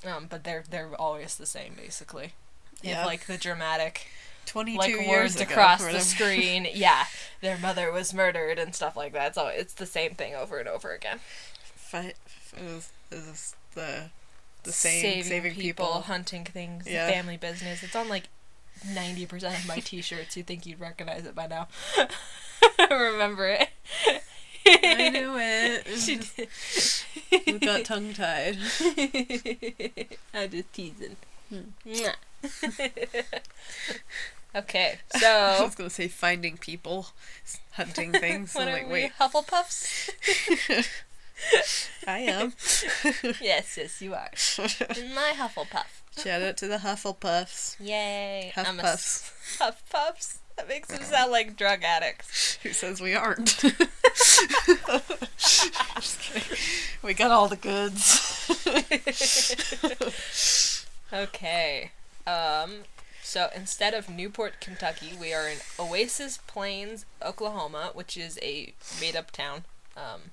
um, 0.05 0.27
but 0.29 0.43
they're 0.43 0.63
they're 0.69 0.93
always 1.01 1.35
the 1.35 1.47
same 1.47 1.73
basically. 1.75 2.33
Yeah. 2.83 3.03
like 3.07 3.25
the 3.25 3.37
dramatic 3.39 4.05
Twenty-two 4.45 4.77
like 4.77 4.91
years 4.91 5.07
words 5.07 5.35
ago, 5.41 5.51
across 5.51 5.83
the 5.83 5.99
screen. 5.99 6.67
Yeah, 6.75 7.05
their 7.41 7.57
mother 7.57 7.91
was 7.91 8.13
murdered 8.13 8.59
and 8.59 8.75
stuff 8.75 8.95
like 8.95 9.13
that. 9.13 9.33
So 9.33 9.47
it's 9.47 9.73
the 9.73 9.87
same 9.87 10.13
thing 10.13 10.35
over 10.35 10.59
and 10.59 10.67
over 10.69 10.91
again. 10.93 11.21
Fi- 11.91 12.13
is, 12.57 12.89
is 13.11 13.55
the 13.75 14.09
the 14.63 14.71
same 14.71 15.23
saving, 15.23 15.55
people. 15.55 16.01
hunting 16.01 16.45
things, 16.45 16.85
Yeah. 16.87 17.09
family 17.09 17.35
business. 17.37 17.83
It's 17.83 17.95
on 17.95 18.07
like 18.07 18.25
ninety 18.87 19.25
percent 19.25 19.57
of 19.59 19.67
my 19.67 19.75
T-shirts. 19.83 20.37
You 20.37 20.43
think 20.43 20.65
you'd 20.65 20.79
recognize 20.79 21.25
it 21.25 21.35
by 21.35 21.47
now? 21.47 21.67
Remember 22.89 23.47
it? 23.47 23.69
I 24.65 25.09
knew 25.09 25.35
it. 25.37 25.87
She 25.97 26.17
did. 26.17 26.47
we 27.47 27.59
got 27.59 27.83
tongue 27.85 28.13
tied. 28.13 28.57
I'm 30.33 30.49
just 30.49 30.71
teasing. 30.73 31.15
Hmm. 31.49 31.61
Okay, 34.53 34.99
I 35.15 35.59
was 35.63 35.75
gonna 35.75 35.89
say 35.89 36.07
finding 36.09 36.57
people, 36.57 37.07
hunting 37.71 38.11
things. 38.11 38.53
what 38.53 38.67
I'm 38.67 38.69
are 38.69 38.77
like, 38.79 38.87
we, 38.87 38.93
wait, 38.93 39.11
Hufflepuffs? 39.19 40.09
I 42.07 42.19
am. 42.19 42.53
yes, 43.41 43.77
yes, 43.77 44.01
you 44.01 44.13
are. 44.13 44.31
In 44.97 45.13
my 45.13 45.33
Hufflepuff. 45.35 46.01
Shout 46.21 46.41
out 46.41 46.57
to 46.57 46.67
the 46.67 46.77
Hufflepuffs. 46.79 47.77
Yay! 47.79 48.51
Huff 48.55 48.67
I'm 48.67 48.79
a 48.79 48.83
puffs. 48.83 49.31
s- 49.31 49.57
Huff 49.59 49.83
puffs. 49.89 50.39
That 50.57 50.67
makes 50.67 50.89
them 50.89 51.01
sound 51.03 51.31
like 51.31 51.55
drug 51.55 51.83
addicts. 51.83 52.57
Who 52.63 52.73
says 52.73 52.99
we 53.01 53.15
aren't? 53.15 53.63
We 57.03 57.15
got 57.15 57.31
all 57.31 57.47
the 57.47 57.55
goods. 57.55 58.27
Okay. 61.13 61.91
Um. 62.25 62.83
So 63.21 63.49
instead 63.55 63.93
of 63.93 64.09
Newport, 64.09 64.61
Kentucky, 64.61 65.11
we 65.19 65.33
are 65.33 65.45
in 65.47 65.57
Oasis 65.77 66.37
Plains, 66.37 67.05
Oklahoma, 67.21 67.91
which 67.93 68.15
is 68.15 68.39
a 68.41 68.73
made-up 69.01 69.31
town. 69.31 69.65
Um. 69.97 70.31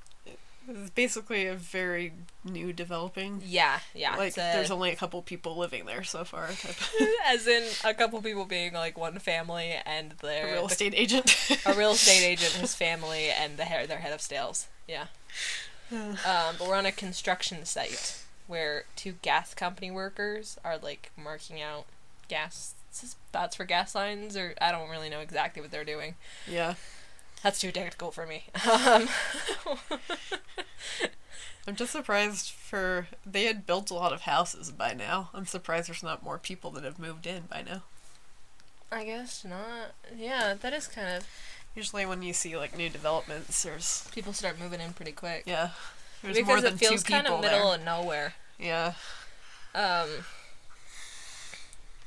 Is 0.69 0.91
basically 0.91 1.47
a 1.47 1.55
very 1.55 2.13
new 2.45 2.75
developing. 2.75 3.43
Yeah, 3.47 3.79
yeah. 3.95 4.17
like, 4.17 4.35
a- 4.35 4.53
there's 4.55 4.71
only 4.71 4.91
a 4.91 4.97
couple 4.97 5.23
people 5.23 5.57
living 5.57 5.87
there 5.87 6.05
so 6.05 6.25
far. 6.25 6.49
Type 6.49 6.77
as 7.27 7.47
in 7.47 7.65
a 7.85 7.95
couple 7.95 8.21
people 8.21 8.45
being 8.45 8.75
like 8.75 8.99
one 8.99 9.19
family 9.19 9.75
and 9.87 10.13
a 10.13 10.27
their 10.27 10.53
real 10.53 10.67
estate 10.67 10.93
agent. 10.95 11.35
a 11.65 11.73
real 11.73 11.91
estate 11.93 12.23
agent, 12.25 12.53
his 12.53 12.75
family, 12.75 13.31
and 13.31 13.57
the 13.57 13.65
their 13.87 13.99
head 13.99 14.13
of 14.13 14.21
sales. 14.21 14.67
Yeah. 14.87 15.07
Um, 15.91 16.57
but 16.59 16.69
we're 16.69 16.75
on 16.77 16.85
a 16.85 16.93
construction 16.93 17.65
site 17.65 18.23
where 18.47 18.85
two 18.95 19.15
gas 19.23 19.55
company 19.55 19.91
workers 19.91 20.59
are 20.63 20.77
like 20.77 21.11
marking 21.17 21.63
out 21.63 21.87
gas 22.29 22.75
spots 22.91 23.57
for 23.57 23.65
gas 23.65 23.95
lines, 23.95 24.37
or 24.37 24.55
I 24.61 24.71
don't 24.71 24.91
really 24.91 25.09
know 25.09 25.21
exactly 25.21 25.63
what 25.63 25.71
they're 25.71 25.85
doing. 25.85 26.17
yeah. 26.47 26.75
That's 27.43 27.61
too 27.61 27.71
technical 27.71 28.11
for 28.11 28.27
me. 28.27 28.45
Um, 28.69 29.09
I'm 31.67 31.77
just 31.77 31.93
surprised 31.93 32.51
for 32.51 33.09
they 33.27 33.45
had 33.45 33.67
built 33.67 33.91
a 33.91 33.95
lot 33.95 34.13
of 34.13 34.23
houses 34.23 34.71
by 34.71 34.95
now. 34.95 35.31
I'm 35.35 35.47
surprised 35.47 35.89
there's 35.89 36.03
not 36.03 36.23
more 36.25 36.39
people 36.39 36.71
that 36.73 36.85
have 36.85 36.99
moved 36.99 37.27
in 37.27 37.43
by 37.43 37.63
now. 37.63 37.83
I 38.91 39.05
guess 39.05 39.45
not. 39.45 39.93
Yeah, 40.17 40.55
that 40.61 40.73
is 40.73 40.87
kind 40.89 41.17
of 41.17 41.27
Usually 41.75 42.07
when 42.07 42.23
you 42.23 42.33
see 42.33 42.57
like 42.57 42.77
new 42.77 42.89
developments, 42.89 43.63
there's 43.63 44.09
people 44.13 44.33
start 44.33 44.59
moving 44.59 44.81
in 44.81 44.95
pretty 44.95 45.13
quick 45.13 45.45
yeah, 45.47 45.71
there's 46.23 46.35
because 46.37 46.49
more 46.49 46.61
than 46.61 46.75
it 46.75 46.79
feels 46.79 47.03
two 47.05 47.13
kind 47.13 47.27
of 47.27 47.41
middle 47.41 47.69
there. 47.71 47.79
of 47.79 47.85
nowhere. 47.85 48.35
Yeah, 48.59 48.95
Um, 49.75 50.09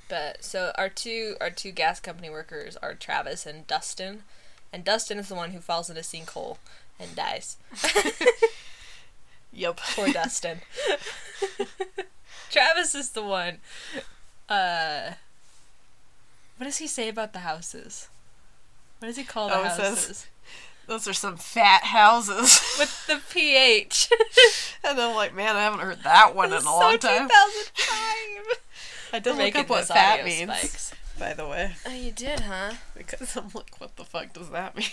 but 0.09 0.43
so 0.43 0.73
our 0.75 0.89
two 0.89 1.35
our 1.39 1.49
two 1.49 1.71
gas 1.71 1.99
company 2.01 2.29
workers 2.29 2.75
are 2.77 2.93
Travis 2.93 3.45
and 3.45 3.65
Dustin, 3.67 4.23
and 4.73 4.83
Dustin 4.83 5.17
is 5.19 5.27
the 5.29 5.35
one 5.35 5.51
who 5.51 5.59
falls 5.59 5.89
in 5.89 5.97
a 5.97 6.01
sinkhole 6.01 6.57
and 6.99 7.15
dies. 7.15 7.57
yep. 9.51 9.77
Poor 9.95 10.11
Dustin. 10.11 10.61
Travis 12.49 12.95
is 12.95 13.11
the 13.11 13.23
one. 13.23 13.57
Uh, 14.49 15.11
what 16.57 16.65
does 16.65 16.77
he 16.77 16.87
say 16.87 17.09
about 17.09 17.33
the 17.33 17.39
houses? 17.39 18.07
What 18.99 19.07
does 19.07 19.17
he 19.17 19.23
call 19.23 19.49
the 19.49 19.55
Oh, 19.55 19.63
it 19.63 19.71
says- 19.71 19.79
houses? 19.89 20.27
Those 20.87 21.07
are 21.07 21.13
some 21.13 21.37
fat 21.37 21.83
houses. 21.85 22.59
With 22.77 23.07
the 23.07 23.21
ph. 23.31 24.09
and 24.83 24.99
I'm 24.99 25.15
like, 25.15 25.33
man, 25.33 25.55
I 25.55 25.61
haven't 25.61 25.79
heard 25.79 26.03
that 26.03 26.35
one 26.35 26.49
in 26.51 26.57
a 26.57 26.61
so 26.61 26.69
long 26.79 26.97
time. 26.97 27.29
2005. 27.29 28.59
I 29.13 29.19
did 29.19 29.35
look 29.37 29.55
up 29.55 29.69
what 29.69 29.79
this 29.81 29.87
fat 29.87 30.25
means, 30.25 30.51
spikes. 30.51 30.93
By 31.21 31.33
the 31.35 31.47
way, 31.47 31.73
Oh, 31.85 31.93
you 31.93 32.11
did, 32.11 32.39
huh? 32.41 32.73
because 32.97 33.37
I'm 33.37 33.49
like, 33.53 33.79
what 33.79 33.95
the 33.95 34.03
fuck 34.03 34.33
does 34.33 34.49
that 34.49 34.75
mean? 34.75 34.87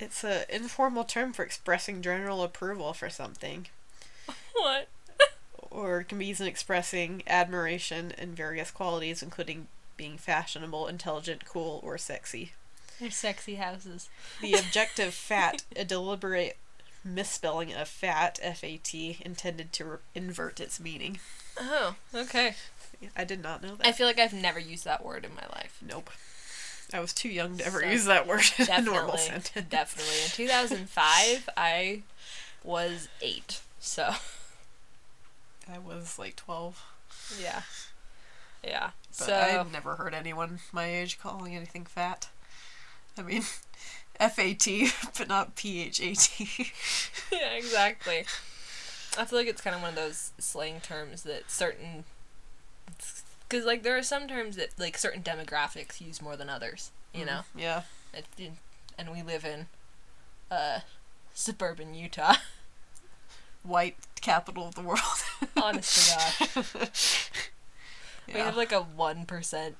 It's 0.00 0.24
an 0.24 0.42
informal 0.50 1.04
term 1.04 1.32
for 1.32 1.44
expressing 1.44 2.02
general 2.02 2.42
approval 2.42 2.92
for 2.92 3.08
something, 3.08 3.68
What? 4.52 4.88
or 5.70 6.00
it 6.00 6.08
can 6.08 6.18
be 6.18 6.26
used 6.26 6.40
in 6.40 6.48
expressing 6.48 7.22
admiration 7.28 8.12
in 8.18 8.34
various 8.34 8.72
qualities, 8.72 9.22
including 9.22 9.68
being 9.96 10.18
fashionable, 10.18 10.88
intelligent, 10.88 11.44
cool, 11.44 11.78
or 11.84 11.96
sexy. 11.98 12.52
They're 12.98 13.10
sexy 13.12 13.54
houses. 13.54 14.08
The 14.40 14.54
objective 14.54 15.14
fat, 15.14 15.62
a 15.76 15.84
deliberate 15.84 16.56
misspelling 17.04 17.72
of 17.72 17.86
fat, 17.88 18.40
F 18.42 18.64
A 18.64 18.78
T, 18.78 19.18
intended 19.24 19.72
to 19.74 19.84
re- 19.84 19.98
invert 20.16 20.58
its 20.60 20.80
meaning. 20.80 21.20
Oh, 21.60 21.94
okay. 22.14 22.54
I 23.16 23.24
did 23.24 23.42
not 23.42 23.62
know 23.62 23.74
that. 23.76 23.86
I 23.86 23.92
feel 23.92 24.06
like 24.06 24.18
I've 24.18 24.32
never 24.32 24.58
used 24.58 24.84
that 24.84 25.04
word 25.04 25.24
in 25.24 25.34
my 25.34 25.46
life. 25.54 25.78
nope. 25.86 26.10
I 26.94 27.00
was 27.00 27.14
too 27.14 27.30
young 27.30 27.56
to 27.56 27.64
ever 27.66 27.80
So, 27.80 27.86
use 27.86 28.04
that 28.04 28.26
word 28.26 28.42
in 28.58 28.68
a 28.70 28.82
normal 28.82 29.16
sentence. 29.16 29.66
Definitely. 29.70 30.22
In 30.24 30.28
2005, 30.30 31.48
I 31.56 32.02
was 32.62 33.08
eight. 33.22 33.62
So, 33.80 34.10
I 35.72 35.78
was 35.78 36.18
like 36.18 36.36
12. 36.36 36.84
yeah. 37.42 37.62
Yeah. 38.62 38.90
But 39.18 39.26
so, 39.26 39.34
I've 39.34 39.72
never 39.72 39.96
heard 39.96 40.12
anyone 40.14 40.58
my 40.70 40.84
age 40.86 41.18
calling 41.18 41.56
anything 41.56 41.86
fat. 41.86 42.28
I 43.18 43.22
mean, 43.22 43.42
F 44.20 44.38
A 44.38 44.52
T, 44.54 44.90
but 45.18 45.28
not 45.28 45.56
P 45.56 45.82
H 45.82 46.00
A 46.00 46.14
T. 46.14 46.70
yeah, 47.32 47.52
exactly. 47.52 48.24
I 49.18 49.24
feel 49.24 49.38
like 49.38 49.48
it's 49.48 49.60
kind 49.62 49.74
of 49.76 49.82
one 49.82 49.90
of 49.90 49.96
those 49.96 50.32
slang 50.38 50.80
terms 50.80 51.22
that 51.22 51.50
certain. 51.50 52.04
Because, 53.52 53.66
like, 53.66 53.82
there 53.82 53.98
are 53.98 54.02
some 54.02 54.26
terms 54.26 54.56
that, 54.56 54.70
like, 54.78 54.96
certain 54.96 55.22
demographics 55.22 56.00
use 56.00 56.22
more 56.22 56.38
than 56.38 56.48
others, 56.48 56.90
you 57.12 57.26
know? 57.26 57.40
Yeah. 57.54 57.82
It, 58.14 58.24
it- 58.38 58.52
and 58.96 59.10
we 59.12 59.20
live 59.22 59.44
in 59.44 59.66
uh, 60.50 60.80
suburban 61.34 61.92
Utah. 61.92 62.36
White 63.62 63.96
capital 64.22 64.68
of 64.68 64.74
the 64.74 64.80
world. 64.82 65.00
Honest 65.62 66.10
to 66.10 66.64
God. 66.64 66.90
We 68.32 68.40
have 68.40 68.56
like 68.56 68.72
a 68.72 68.80
one 68.80 69.26
percent 69.26 69.76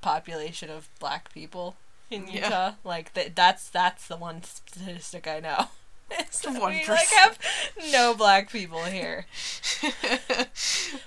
population 0.00 0.70
of 0.70 0.88
black 1.00 1.32
people 1.32 1.76
in 2.10 2.26
Utah. 2.28 2.48
Yeah. 2.48 2.72
Like 2.84 3.12
th- 3.14 3.32
that's 3.34 3.68
that's 3.68 4.06
the 4.06 4.16
one 4.16 4.42
statistic 4.42 5.26
I 5.26 5.40
know. 5.40 5.66
It's 6.18 6.40
that 6.40 6.52
we 6.54 6.58
like 6.60 6.84
1%. 6.86 7.12
have 7.16 7.38
no 7.92 8.14
black 8.14 8.50
people 8.50 8.84
here. 8.84 9.26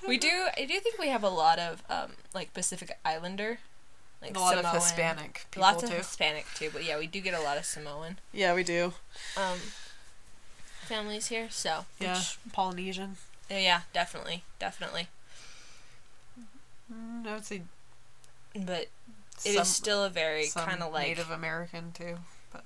We 0.07 0.17
do. 0.27 0.47
I 0.57 0.65
do 0.65 0.79
think 0.79 0.97
we 0.99 1.07
have 1.09 1.23
a 1.23 1.29
lot 1.29 1.57
of 1.59 1.83
um 1.89 2.11
like 2.33 2.53
Pacific 2.53 2.91
Islander, 3.03 3.59
like 4.21 4.35
a 4.35 4.39
lot 4.39 4.55
Samoan. 4.55 4.65
of 4.65 4.73
Hispanic 4.81 5.45
people 5.51 5.61
Lots 5.61 5.83
of. 5.83 5.89
Hispanic 5.89 6.45
too, 6.55 6.69
but 6.71 6.83
yeah, 6.83 6.97
we 6.99 7.07
do 7.07 7.19
get 7.21 7.33
a 7.33 7.41
lot 7.41 7.57
of 7.57 7.65
Samoan 7.65 8.19
Yeah, 8.31 8.53
we 8.53 8.63
do. 8.63 8.93
um 9.35 9.57
families 10.83 11.27
here. 11.27 11.47
So 11.49 11.85
Yeah, 11.99 12.17
which- 12.17 12.37
Polynesian. 12.53 13.17
yeah, 13.49 13.81
definitely, 13.93 14.43
definitely. 14.59 15.07
Mm, 16.93 17.25
I 17.27 17.33
would 17.33 17.45
say 17.45 17.61
But 18.53 18.81
it 18.83 18.89
is 19.45 19.55
some- 19.55 19.65
still 19.65 20.03
a 20.03 20.09
very 20.09 20.47
kind 20.49 20.83
of 20.83 20.91
like 20.93 21.07
Native 21.07 21.31
American 21.31 21.91
too, 21.91 22.17
But. 22.51 22.65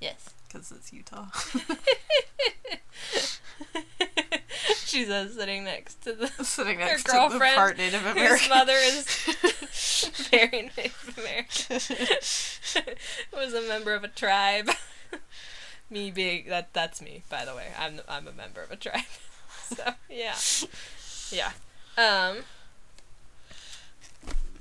yes. 0.00 0.30
Because 0.48 0.70
it's 0.72 0.92
Utah. 0.92 1.26
She's 4.84 5.08
uh, 5.10 5.28
sitting 5.28 5.64
next 5.64 6.02
to 6.04 6.12
the 6.12 6.28
Sitting 6.44 6.78
Her 6.78 6.86
next 6.86 7.04
to 7.04 7.28
the 7.30 7.38
part 7.54 7.76
Native 7.76 8.04
American. 8.06 8.48
mother 8.48 8.74
is 8.74 9.04
very 10.30 10.70
Native 10.76 11.14
American. 11.18 11.80
was 13.36 13.54
a 13.54 13.62
member 13.68 13.94
of 13.94 14.04
a 14.04 14.08
tribe. 14.08 14.70
me 15.90 16.10
being 16.10 16.46
that 16.48 16.72
that's 16.72 17.00
me, 17.02 17.22
by 17.28 17.44
the 17.44 17.54
way. 17.54 17.66
I'm 17.78 18.00
I'm 18.08 18.26
a 18.26 18.32
member 18.32 18.62
of 18.62 18.70
a 18.70 18.76
tribe. 18.76 19.04
so 19.68 19.94
yeah, 20.08 20.36
yeah. 21.30 21.52
Um. 21.98 22.44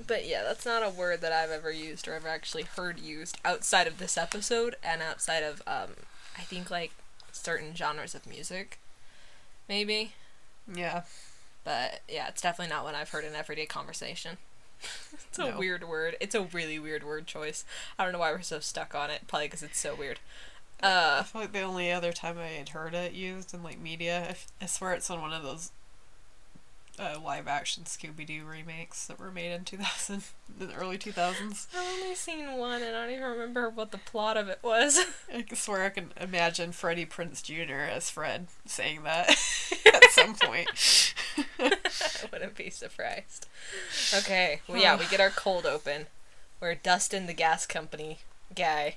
But 0.07 0.27
yeah, 0.27 0.43
that's 0.43 0.65
not 0.65 0.83
a 0.83 0.89
word 0.89 1.21
that 1.21 1.31
I've 1.31 1.51
ever 1.51 1.71
used 1.71 2.07
or 2.07 2.13
ever 2.13 2.27
actually 2.27 2.63
heard 2.63 2.99
used 2.99 3.37
outside 3.43 3.87
of 3.87 3.97
this 3.97 4.17
episode 4.17 4.75
and 4.83 5.01
outside 5.01 5.43
of 5.43 5.61
um 5.67 5.91
I 6.37 6.41
think 6.41 6.69
like 6.69 6.91
certain 7.31 7.75
genres 7.75 8.13
of 8.15 8.27
music. 8.27 8.79
Maybe. 9.67 10.13
yeah, 10.73 11.03
But 11.63 12.01
yeah, 12.07 12.27
it's 12.27 12.41
definitely 12.41 12.73
not 12.73 12.83
one 12.83 12.93
I've 12.95 13.09
heard 13.09 13.25
in 13.25 13.33
everyday 13.35 13.65
conversation. 13.65 14.37
it's 15.13 15.39
a 15.39 15.49
No. 15.51 15.57
weird 15.57 15.87
word. 15.87 16.17
It's 16.19 16.35
a 16.35 16.41
really 16.43 16.77
weird 16.77 17.03
word 17.03 17.25
choice. 17.25 17.65
I 17.97 18.03
don't 18.03 18.13
know 18.13 18.19
why 18.19 18.31
we're 18.31 18.41
so 18.41 18.59
stuck 18.59 18.93
on 18.93 19.09
it. 19.09 19.21
Probably 19.27 19.47
because 19.47 19.63
it's 19.63 19.79
so 19.79 19.95
weird. 19.95 20.19
Uh, 20.83 21.17
I 21.21 21.23
feel 21.23 21.41
like 21.41 21.51
the 21.53 21.61
only 21.61 21.91
other 21.91 22.11
time 22.11 22.37
I 22.37 22.47
had 22.49 22.69
heard 22.69 22.93
it 22.93 23.13
used 23.13 23.53
in 23.53 23.63
like 23.63 23.79
media, 23.79 24.35
I, 24.61 24.65
swear 24.67 24.93
it's 24.93 25.09
on 25.09 25.21
one 25.21 25.33
of 25.33 25.41
those 25.41 25.71
uh, 26.99 27.19
live 27.23 27.47
action 27.47 27.83
Scooby 27.83 28.25
Doo 28.25 28.45
remakes 28.45 29.05
that 29.07 29.19
were 29.19 29.31
made 29.31 29.51
in 29.51 29.63
2000, 29.63 30.23
the 30.59 30.73
early 30.73 30.97
2000s. 30.97 31.67
I've 31.75 32.01
only 32.01 32.15
seen 32.15 32.57
one, 32.57 32.81
and 32.81 32.95
I 32.95 33.03
don't 33.05 33.13
even 33.13 33.27
remember 33.27 33.69
what 33.69 33.91
the 33.91 33.97
plot 33.97 34.37
of 34.37 34.47
it 34.47 34.59
was. 34.61 34.99
I 35.33 35.45
swear 35.53 35.83
I 35.83 35.89
can 35.89 36.11
imagine 36.19 36.71
Freddie 36.71 37.05
Prinze 37.05 37.43
Jr. 37.43 37.91
as 37.91 38.09
Fred 38.09 38.47
saying 38.65 39.03
that 39.03 39.29
at 39.85 40.11
some 40.11 40.35
point. 40.35 41.13
I 41.59 41.71
wouldn't 42.31 42.55
be 42.55 42.69
surprised. 42.69 43.47
Okay, 44.13 44.61
well, 44.67 44.77
yeah, 44.77 44.97
we 44.97 45.05
get 45.07 45.19
our 45.19 45.29
cold 45.29 45.65
open, 45.65 46.07
where 46.59 46.75
Dustin, 46.75 47.27
the 47.27 47.33
gas 47.33 47.65
company 47.65 48.19
guy, 48.55 48.95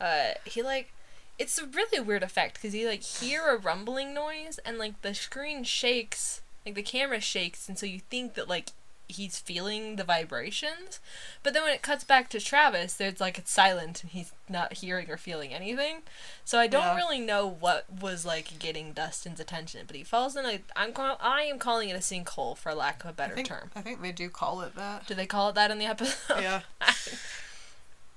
uh, 0.00 0.32
he 0.44 0.62
like, 0.62 0.92
it's 1.38 1.58
a 1.58 1.66
really 1.66 2.00
weird 2.00 2.22
effect 2.22 2.54
because 2.54 2.74
you 2.74 2.86
like 2.88 3.02
hear 3.02 3.48
a 3.48 3.56
rumbling 3.56 4.14
noise 4.14 4.58
and 4.64 4.78
like 4.78 5.02
the 5.02 5.14
screen 5.14 5.64
shakes, 5.64 6.40
like 6.64 6.74
the 6.74 6.82
camera 6.82 7.20
shakes, 7.20 7.68
and 7.68 7.78
so 7.78 7.86
you 7.86 8.00
think 8.00 8.34
that 8.34 8.48
like 8.48 8.70
he's 9.06 9.38
feeling 9.38 9.96
the 9.96 10.02
vibrations, 10.04 10.98
but 11.42 11.52
then 11.52 11.62
when 11.62 11.74
it 11.74 11.82
cuts 11.82 12.04
back 12.04 12.30
to 12.30 12.40
Travis, 12.40 12.94
there's 12.94 13.20
like 13.20 13.36
it's 13.38 13.50
silent 13.52 14.02
and 14.02 14.10
he's 14.12 14.32
not 14.48 14.72
hearing 14.74 15.10
or 15.10 15.18
feeling 15.18 15.52
anything. 15.52 15.96
So 16.42 16.58
I 16.58 16.66
don't 16.66 16.82
Yeah. 16.82 16.96
really 16.96 17.20
know 17.20 17.46
what 17.46 17.84
was 18.00 18.24
like 18.24 18.58
getting 18.58 18.92
Dustin's 18.94 19.40
attention, 19.40 19.82
but 19.86 19.94
he 19.94 20.04
falls 20.04 20.36
in 20.36 20.46
a. 20.46 20.60
I'm 20.74 20.94
call, 20.94 21.18
I 21.20 21.42
am 21.42 21.58
calling 21.58 21.90
it 21.90 21.96
a 21.96 21.98
sinkhole 21.98 22.56
for 22.56 22.74
lack 22.74 23.04
of 23.04 23.10
a 23.10 23.12
better 23.12 23.34
think, 23.34 23.48
term. 23.48 23.70
I 23.76 23.82
think 23.82 24.00
they 24.00 24.10
do 24.12 24.30
call 24.30 24.62
it 24.62 24.74
that. 24.74 25.06
Do 25.06 25.14
they 25.14 25.26
call 25.26 25.50
it 25.50 25.54
that 25.56 25.70
in 25.70 25.78
the 25.78 25.86
episode? 25.86 26.40
Yeah. 26.40 26.62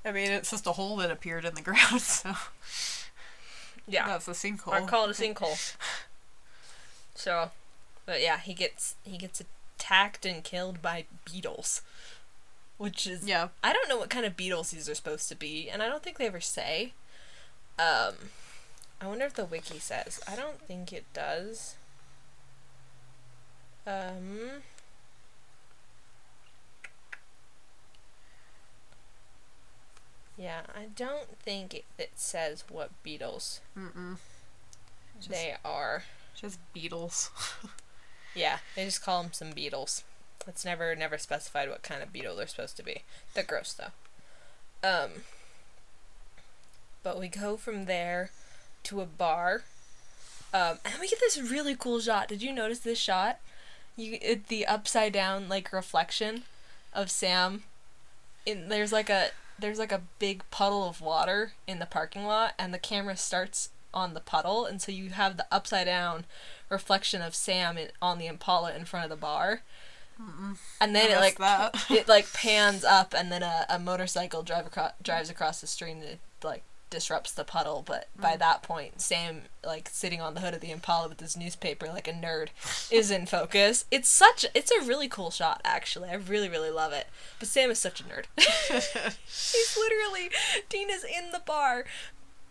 I 0.05 0.11
mean, 0.13 0.31
it's 0.31 0.51
just 0.51 0.65
a 0.67 0.71
hole 0.71 0.95
that 0.97 1.11
appeared 1.11 1.43
in 1.43 1.53
the 1.53 1.61
ground, 1.69 1.99
so 1.99 2.33
yeah. 3.89 4.07
that's 4.07 4.29
a 4.29 4.31
sinkhole. 4.31 4.71
I 4.71 4.85
call 4.85 5.09
it 5.09 5.19
a 5.19 5.21
sinkhole. 5.21 5.75
So, 7.13 7.49
but 8.07 8.21
yeah, 8.21 8.39
he 8.39 8.55
gets 8.55 8.95
he 9.03 9.17
gets 9.19 9.39
attacked 9.77 10.25
and 10.25 10.43
killed 10.43 10.81
by 10.81 11.05
beetles, 11.31 11.83
which 12.79 13.05
is 13.05 13.27
Yeah. 13.27 13.49
I 13.63 13.71
don't 13.73 13.87
know 13.87 13.97
what 13.97 14.09
kind 14.09 14.25
of 14.25 14.35
beetles 14.35 14.71
these 14.71 14.89
are 14.89 14.95
supposed 14.95 15.29
to 15.29 15.35
be, 15.35 15.69
and 15.69 15.83
I 15.83 15.87
don't 15.87 16.01
think 16.01 16.17
they 16.17 16.25
ever 16.25 16.41
say. 16.41 16.93
Um, 17.77 18.15
I 18.99 19.05
wonder 19.05 19.25
if 19.25 19.35
the 19.35 19.45
wiki 19.45 19.77
says. 19.77 20.19
I 20.27 20.35
don't 20.35 20.59
think 20.59 20.91
it 20.91 21.05
does. 21.13 21.75
Um. 23.85 24.63
Yeah, 30.37 30.61
I 30.75 30.85
don't 30.95 31.39
think 31.39 31.73
it, 31.73 31.85
it 31.97 32.11
says 32.15 32.63
what 32.69 32.91
beetles 33.01 33.59
Mm-mm. 33.77 34.17
Just, 35.17 35.29
they 35.29 35.55
are. 35.65 36.03
just 36.39 36.59
beetles. 36.73 37.31
Yeah, 38.37 38.59
they 38.75 38.85
just 38.85 39.03
call 39.03 39.23
them 39.23 39.33
some 39.33 39.51
beetles. 39.51 40.03
It's 40.47 40.63
never 40.63 40.95
never 40.95 41.17
specified 41.17 41.69
what 41.69 41.81
kind 41.81 42.03
of 42.03 42.13
beetle 42.13 42.35
they're 42.35 42.47
supposed 42.47 42.77
to 42.77 42.83
be. 42.83 43.01
They're 43.33 43.43
gross 43.43 43.73
though. 43.73 44.87
Um. 44.87 45.09
But 47.03 47.19
we 47.19 47.27
go 47.29 47.57
from 47.57 47.85
there 47.85 48.31
to 48.83 49.01
a 49.01 49.05
bar, 49.05 49.63
um, 50.53 50.77
and 50.85 50.95
we 50.99 51.07
get 51.07 51.19
this 51.19 51.39
really 51.39 51.75
cool 51.75 51.99
shot. 51.99 52.27
Did 52.27 52.41
you 52.41 52.53
notice 52.53 52.79
this 52.79 52.99
shot? 52.99 53.39
You 53.95 54.19
it, 54.21 54.47
the 54.47 54.65
upside 54.65 55.13
down 55.13 55.49
like 55.49 55.73
reflection 55.73 56.43
of 56.93 57.09
Sam. 57.09 57.63
In 58.45 58.69
there's 58.69 58.91
like 58.91 59.09
a 59.09 59.29
there's 59.57 59.79
like 59.79 59.91
a 59.91 60.03
big 60.19 60.43
puddle 60.51 60.87
of 60.87 61.01
water 61.01 61.53
in 61.65 61.79
the 61.79 61.85
parking 61.85 62.25
lot, 62.25 62.53
and 62.59 62.73
the 62.73 62.79
camera 62.79 63.17
starts 63.17 63.69
on 63.93 64.13
the 64.13 64.19
puddle, 64.19 64.65
and 64.65 64.81
so 64.81 64.91
you 64.91 65.09
have 65.09 65.37
the 65.37 65.47
upside 65.51 65.87
down 65.87 66.25
reflection 66.69 67.21
of 67.21 67.35
Sam 67.35 67.77
in, 67.77 67.89
on 68.01 68.17
the 68.17 68.27
Impala 68.27 68.75
in 68.75 68.85
front 68.85 69.05
of 69.05 69.09
the 69.09 69.21
bar. 69.21 69.61
And 70.81 70.95
then 70.95 71.11
it 71.11 71.17
like 71.17 71.37
that. 71.37 71.75
it 71.89 72.07
like 72.07 72.31
pans 72.33 72.83
up, 72.83 73.13
and 73.15 73.31
then 73.31 73.43
a, 73.43 73.65
a 73.69 73.79
motorcycle 73.79 74.43
drive 74.43 74.65
across 74.65 74.93
drives 75.01 75.29
across 75.29 75.61
the 75.61 75.67
street 75.67 75.91
and 75.91 76.03
it 76.03 76.19
like 76.43 76.63
disrupts 76.89 77.31
the 77.31 77.43
puddle. 77.43 77.83
But 77.85 78.07
by 78.17 78.37
that 78.37 78.63
point, 78.63 79.01
Sam 79.01 79.43
like 79.65 79.89
sitting 79.89 80.21
on 80.21 80.33
the 80.33 80.39
hood 80.39 80.53
of 80.53 80.61
the 80.61 80.71
Impala 80.71 81.09
with 81.09 81.19
his 81.19 81.35
newspaper 81.35 81.87
like 81.87 82.07
a 82.07 82.13
nerd 82.13 82.49
is 82.91 83.11
in 83.11 83.25
focus. 83.25 83.85
It's 83.91 84.09
such 84.09 84.45
it's 84.53 84.71
a 84.71 84.85
really 84.85 85.07
cool 85.07 85.31
shot 85.31 85.61
actually. 85.63 86.09
I 86.09 86.15
really 86.15 86.49
really 86.49 86.71
love 86.71 86.93
it. 86.93 87.07
But 87.39 87.47
Sam 87.47 87.69
is 87.69 87.79
such 87.79 88.01
a 88.01 88.03
nerd. 88.03 88.25
He's 88.37 89.77
literally 89.77 90.31
Dean 90.69 90.89
is 90.89 91.03
in 91.03 91.31
the 91.31 91.41
bar. 91.45 91.85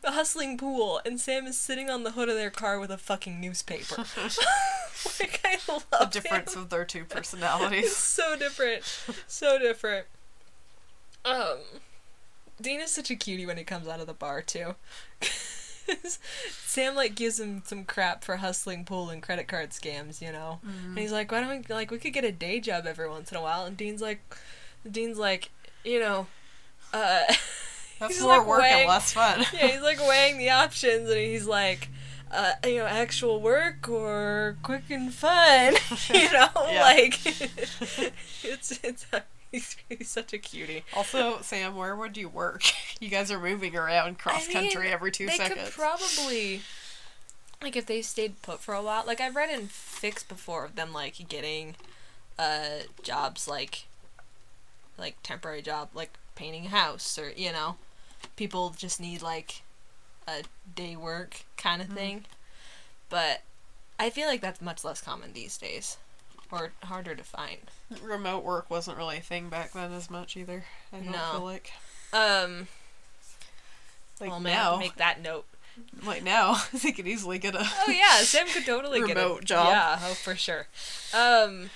Hustling 0.07 0.57
pool, 0.57 1.01
and 1.05 1.21
Sam 1.21 1.47
is 1.47 1.59
sitting 1.59 1.91
on 1.91 2.03
the 2.05 2.13
hood 2.13 2.29
of 2.29 2.37
their 2.37 2.51
car 2.51 2.79
with 2.79 2.91
a 2.91 2.99
fucking 2.99 3.41
newspaper. 3.41 3.97
like 5.21 5.41
I 5.45 5.59
love 5.69 5.87
the 5.91 6.09
difference 6.11 6.55
him. 6.55 6.63
of 6.63 6.71
their 6.71 6.85
two 6.85 7.01
It's 7.05 7.13
personalities. 7.15 7.95
so 7.97 8.37
different. 8.37 8.83
So 9.27 9.59
different. 9.59 10.07
Um 11.25 11.59
Dean 12.61 12.81
is 12.81 12.91
such 12.93 13.11
a 13.11 13.17
cutie 13.17 13.45
when 13.47 13.57
he 13.59 13.65
comes 13.65 13.87
out 13.89 14.01
of 14.01 14.07
the 14.07 14.15
bar 14.15 14.41
too. 14.43 14.77
Sam 16.65 16.95
like 16.95 17.15
gives 17.15 17.39
him 17.39 17.63
some 17.65 17.85
crap 17.85 18.25
for 18.25 18.37
hustling 18.39 18.85
pool 18.85 19.11
and 19.11 19.23
credit 19.23 19.47
card 19.49 19.71
scams, 19.71 20.21
you 20.21 20.33
know. 20.33 20.61
And 20.65 20.99
he's 20.99 21.13
like, 21.13 21.31
"Why 21.31 21.41
don't 21.41 21.51
we 21.69 21.75
like 21.75 21.91
we 21.91 21.99
could 21.99 22.13
get 22.13 22.25
a 22.25 22.33
day 22.33 22.59
job 22.61 22.87
every 22.87 23.09
once 23.09 23.31
in 23.31 23.37
a 23.37 23.43
while?" 23.43 23.65
And 23.67 23.77
Dean's 23.77 24.01
like 24.03 24.21
Dean's 24.91 25.19
like, 25.19 25.51
"You 25.85 26.01
know, 26.01 26.27
uh 26.93 27.23
That's 27.99 28.15
he's 28.15 28.23
more 28.23 28.39
like 28.39 28.47
work 28.47 28.61
weighing- 28.63 28.81
and 28.81 28.89
less 28.89 29.13
fun. 29.13 29.41
yeah, 29.55 29.67
he's 29.69 29.81
like 29.83 29.99
weighing 30.09 30.39
the 30.39 30.51
options, 30.51 31.09
and 31.09 31.19
he's 31.19 31.47
like, 31.47 31.89
uh, 32.31 32.53
you 32.65 32.77
know, 32.79 32.87
actual 32.87 33.41
work 33.41 33.89
or 33.89 34.57
quick 34.63 34.91
and 34.91 35.13
fun. 35.13 35.75
you 36.15 36.33
know, 36.33 36.49
like 36.55 37.19
it's 38.45 38.79
it's 38.83 39.07
he's, 39.51 39.77
he's 39.89 40.09
such 40.09 40.33
a 40.33 40.39
cutie. 40.39 40.85
Also, 40.95 41.39
Sam, 41.41 41.75
where 41.77 41.97
would 41.97 42.17
you 42.17 42.29
work? 42.29 42.63
You 43.01 43.09
guys 43.09 43.31
are 43.31 43.41
moving 43.41 43.77
around 43.77 44.19
cross 44.19 44.49
I 44.49 44.53
country 44.53 44.85
mean, 44.85 44.93
every 44.93 45.11
two 45.13 45.27
they 45.27 45.37
seconds. 45.37 45.65
could 45.65 45.73
probably 45.73 46.63
like 47.63 47.77
if 47.77 47.87
they 47.87 48.03
stayed 48.03 48.43
put 48.43 48.61
for 48.61 48.75
a 48.75 48.83
while. 48.83 49.05
Like 49.07 49.21
I've 49.21 49.37
read 49.37 49.51
in 49.51 49.69
fics 49.69 50.27
before 50.27 50.65
of 50.65 50.77
them 50.77 50.93
like 50.93 51.29
getting 51.29 51.77
uh 52.39 52.81
jobs 53.03 53.49
like 53.49 53.85
like 54.99 55.17
temporary 55.23 55.63
job 55.63 55.89
like 55.95 56.11
painting 56.35 56.67
a 56.67 56.69
house 56.69 57.19
or 57.19 57.31
you 57.35 57.51
know 57.53 57.77
people 58.35 58.75
just 58.77 59.01
need 59.01 59.23
like 59.23 59.63
a 60.27 60.43
day 60.75 60.97
work 60.97 61.45
kind 61.57 61.81
Mm-hmm. 61.81 61.93
of 61.93 61.97
thing. 61.99 62.25
But 63.09 63.43
I 63.99 64.11
feel 64.11 64.27
like 64.27 64.41
that's 64.41 64.61
much 64.61 64.85
less 64.85 65.01
common 65.01 65.33
these 65.33 65.57
days 65.57 65.97
or 66.51 66.73
harder 66.85 67.15
to 67.15 67.23
find. 67.25 67.59
Remote 68.03 68.43
work 68.45 68.69
wasn't 68.71 68.97
really 68.99 69.19
a 69.19 69.21
thing 69.21 69.49
back 69.49 69.73
then 69.73 69.93
as 69.93 70.11
much 70.11 70.37
either. 70.37 70.65
I 70.93 70.97
don't 70.97 71.13
No. 71.13 71.31
feel 71.33 71.45
like. 71.45 71.73
Um 72.13 72.67
Like 74.21 74.31
well, 74.31 74.41
man, 74.41 74.53
I 74.53 74.57
have 74.63 74.73
now, 74.73 74.79
make 74.79 74.97
that 74.97 75.21
note. 75.23 75.45
like 76.05 76.23
now, 76.23 76.57
they 76.83 76.91
could 76.93 77.07
easily 77.07 77.39
get 77.39 77.55
a. 77.55 77.61
Oh 77.87 77.91
yeah, 77.91 78.19
Sam 78.23 78.47
could 78.49 78.65
totally 78.67 79.01
get 79.07 79.17
a 79.17 79.21
Remote 79.21 79.45
job. 79.45 79.69
Yeah, 79.69 79.99
oh 80.03 80.15
for 80.15 80.35
sure. 80.35 80.67
Um, 81.15 81.71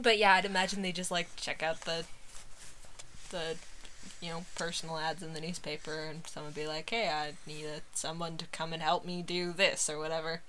but 0.00 0.18
yeah, 0.18 0.34
I'd 0.34 0.44
imagine 0.46 0.82
they 0.82 0.92
just 0.92 1.10
like 1.10 1.28
check 1.36 1.62
out 1.62 1.82
the 1.82 2.04
the 3.30 3.56
you 4.20 4.30
know 4.30 4.44
personal 4.54 4.98
ads 4.98 5.22
in 5.22 5.34
the 5.34 5.40
newspaper, 5.40 6.04
and 6.08 6.26
someone 6.26 6.50
would 6.52 6.60
be 6.60 6.66
like, 6.66 6.90
"Hey, 6.90 7.08
I 7.08 7.32
need 7.46 7.64
a, 7.64 7.80
someone 7.94 8.36
to 8.38 8.46
come 8.52 8.72
and 8.72 8.82
help 8.82 9.04
me 9.04 9.22
do 9.22 9.52
this 9.52 9.88
or 9.88 9.98
whatever," 9.98 10.42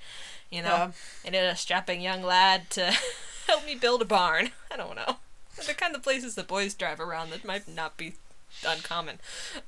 you 0.49 0.62
know. 0.62 0.67
Yeah. 0.69 0.91
I 1.25 1.29
need 1.29 1.38
a 1.39 1.55
strapping 1.55 2.01
young 2.01 2.23
lad 2.23 2.69
to 2.71 2.93
help 3.47 3.65
me 3.65 3.75
build 3.75 4.01
a 4.01 4.05
barn. 4.05 4.51
I 4.71 4.77
don't 4.77 4.95
know. 4.95 5.17
The 5.65 5.73
kind 5.73 5.95
of 5.95 6.01
places 6.03 6.36
the 6.36 6.43
boys 6.43 6.73
drive 6.73 6.99
around 6.99 7.29
that 7.31 7.45
might 7.45 7.67
not 7.67 7.97
be 7.97 8.13
uncommon. 8.65 9.19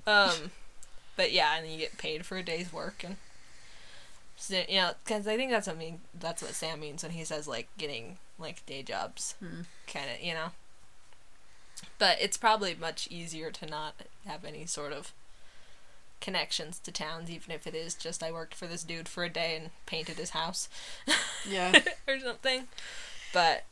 Um, 0.07 0.51
but 1.15 1.31
yeah, 1.31 1.55
and 1.57 1.67
you 1.71 1.77
get 1.77 1.97
paid 1.97 2.25
for 2.25 2.37
a 2.37 2.43
day's 2.43 2.71
work 2.73 3.03
and. 3.03 3.17
So, 4.35 4.61
you 4.67 4.77
know, 4.77 4.91
because 5.05 5.27
I 5.27 5.37
think 5.37 5.51
that's 5.51 5.67
what 5.67 5.77
mean. 5.77 6.01
That's 6.19 6.41
what 6.41 6.53
Sam 6.53 6.79
means 6.81 7.03
when 7.03 7.13
he 7.13 7.23
says 7.23 7.47
like 7.47 7.67
getting 7.77 8.17
like 8.39 8.65
day 8.65 8.81
jobs, 8.83 9.35
Hmm. 9.39 9.61
kind 9.87 10.09
of 10.09 10.21
you 10.21 10.33
know. 10.33 10.47
But 12.03 12.17
it's 12.19 12.35
probably 12.35 12.75
much 12.75 13.07
easier 13.09 13.49
to 13.49 13.65
not 13.65 13.93
have 14.27 14.43
any 14.43 14.65
sort 14.65 14.91
of 14.91 15.13
connections 16.19 16.77
to 16.79 16.91
towns, 16.91 17.31
even 17.31 17.55
if 17.55 17.65
it 17.65 17.73
is 17.73 17.95
just 17.95 18.21
I 18.21 18.29
worked 18.29 18.55
for 18.55 18.67
this 18.67 18.83
dude 18.83 19.07
for 19.07 19.23
a 19.23 19.29
day 19.29 19.55
and 19.55 19.69
painted 19.85 20.17
his 20.17 20.31
house 20.31 20.67
Yeah. 21.49 21.79
or 22.05 22.19
something. 22.19 22.67
But 23.31 23.63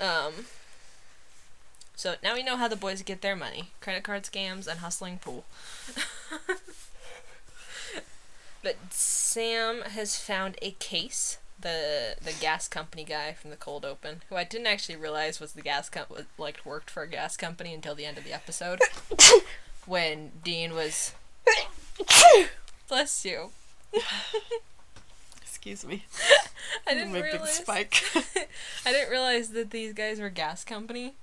um 0.00 0.46
so 1.96 2.14
now 2.22 2.34
we 2.34 2.44
know 2.44 2.56
how 2.56 2.68
the 2.68 2.76
boys 2.76 3.02
get 3.02 3.20
their 3.20 3.34
money. 3.34 3.70
Credit 3.80 4.04
card 4.04 4.22
scams 4.22 4.68
and 4.68 4.78
hustling 4.78 5.18
pool. 5.18 5.44
but 8.62 8.76
Sam 8.90 9.82
has 9.82 10.16
found 10.16 10.54
a 10.62 10.70
case. 10.78 11.38
The 11.60 12.16
the 12.22 12.32
gas 12.40 12.68
company 12.68 13.04
guy 13.04 13.32
from 13.34 13.50
the 13.50 13.56
cold 13.56 13.84
open, 13.84 14.22
who 14.28 14.36
I 14.36 14.44
didn't 14.44 14.66
actually 14.68 14.96
realize 14.96 15.40
was 15.40 15.52
the 15.52 15.62
gas 15.62 15.88
com- 15.90 16.06
was- 16.08 16.24
like 16.38 16.60
worked 16.64 16.88
for 16.90 17.02
a 17.02 17.08
gas 17.08 17.36
company 17.36 17.74
until 17.74 17.94
the 17.94 18.06
end 18.06 18.16
of 18.18 18.24
the 18.24 18.32
episode, 18.32 18.80
when 19.86 20.32
Dean 20.42 20.74
was. 20.74 21.12
Bless 22.88 23.24
you. 23.24 23.50
Excuse 25.42 25.84
me. 25.86 26.04
I 26.86 26.94
didn't 26.94 27.12
My 27.12 27.20
big 27.22 27.32
realize. 27.34 27.54
spike. 27.56 28.02
I 28.86 28.92
didn't 28.92 29.10
realize 29.10 29.50
that 29.50 29.70
these 29.70 29.92
guys 29.92 30.18
were 30.20 30.30
gas 30.30 30.64
company 30.64 31.14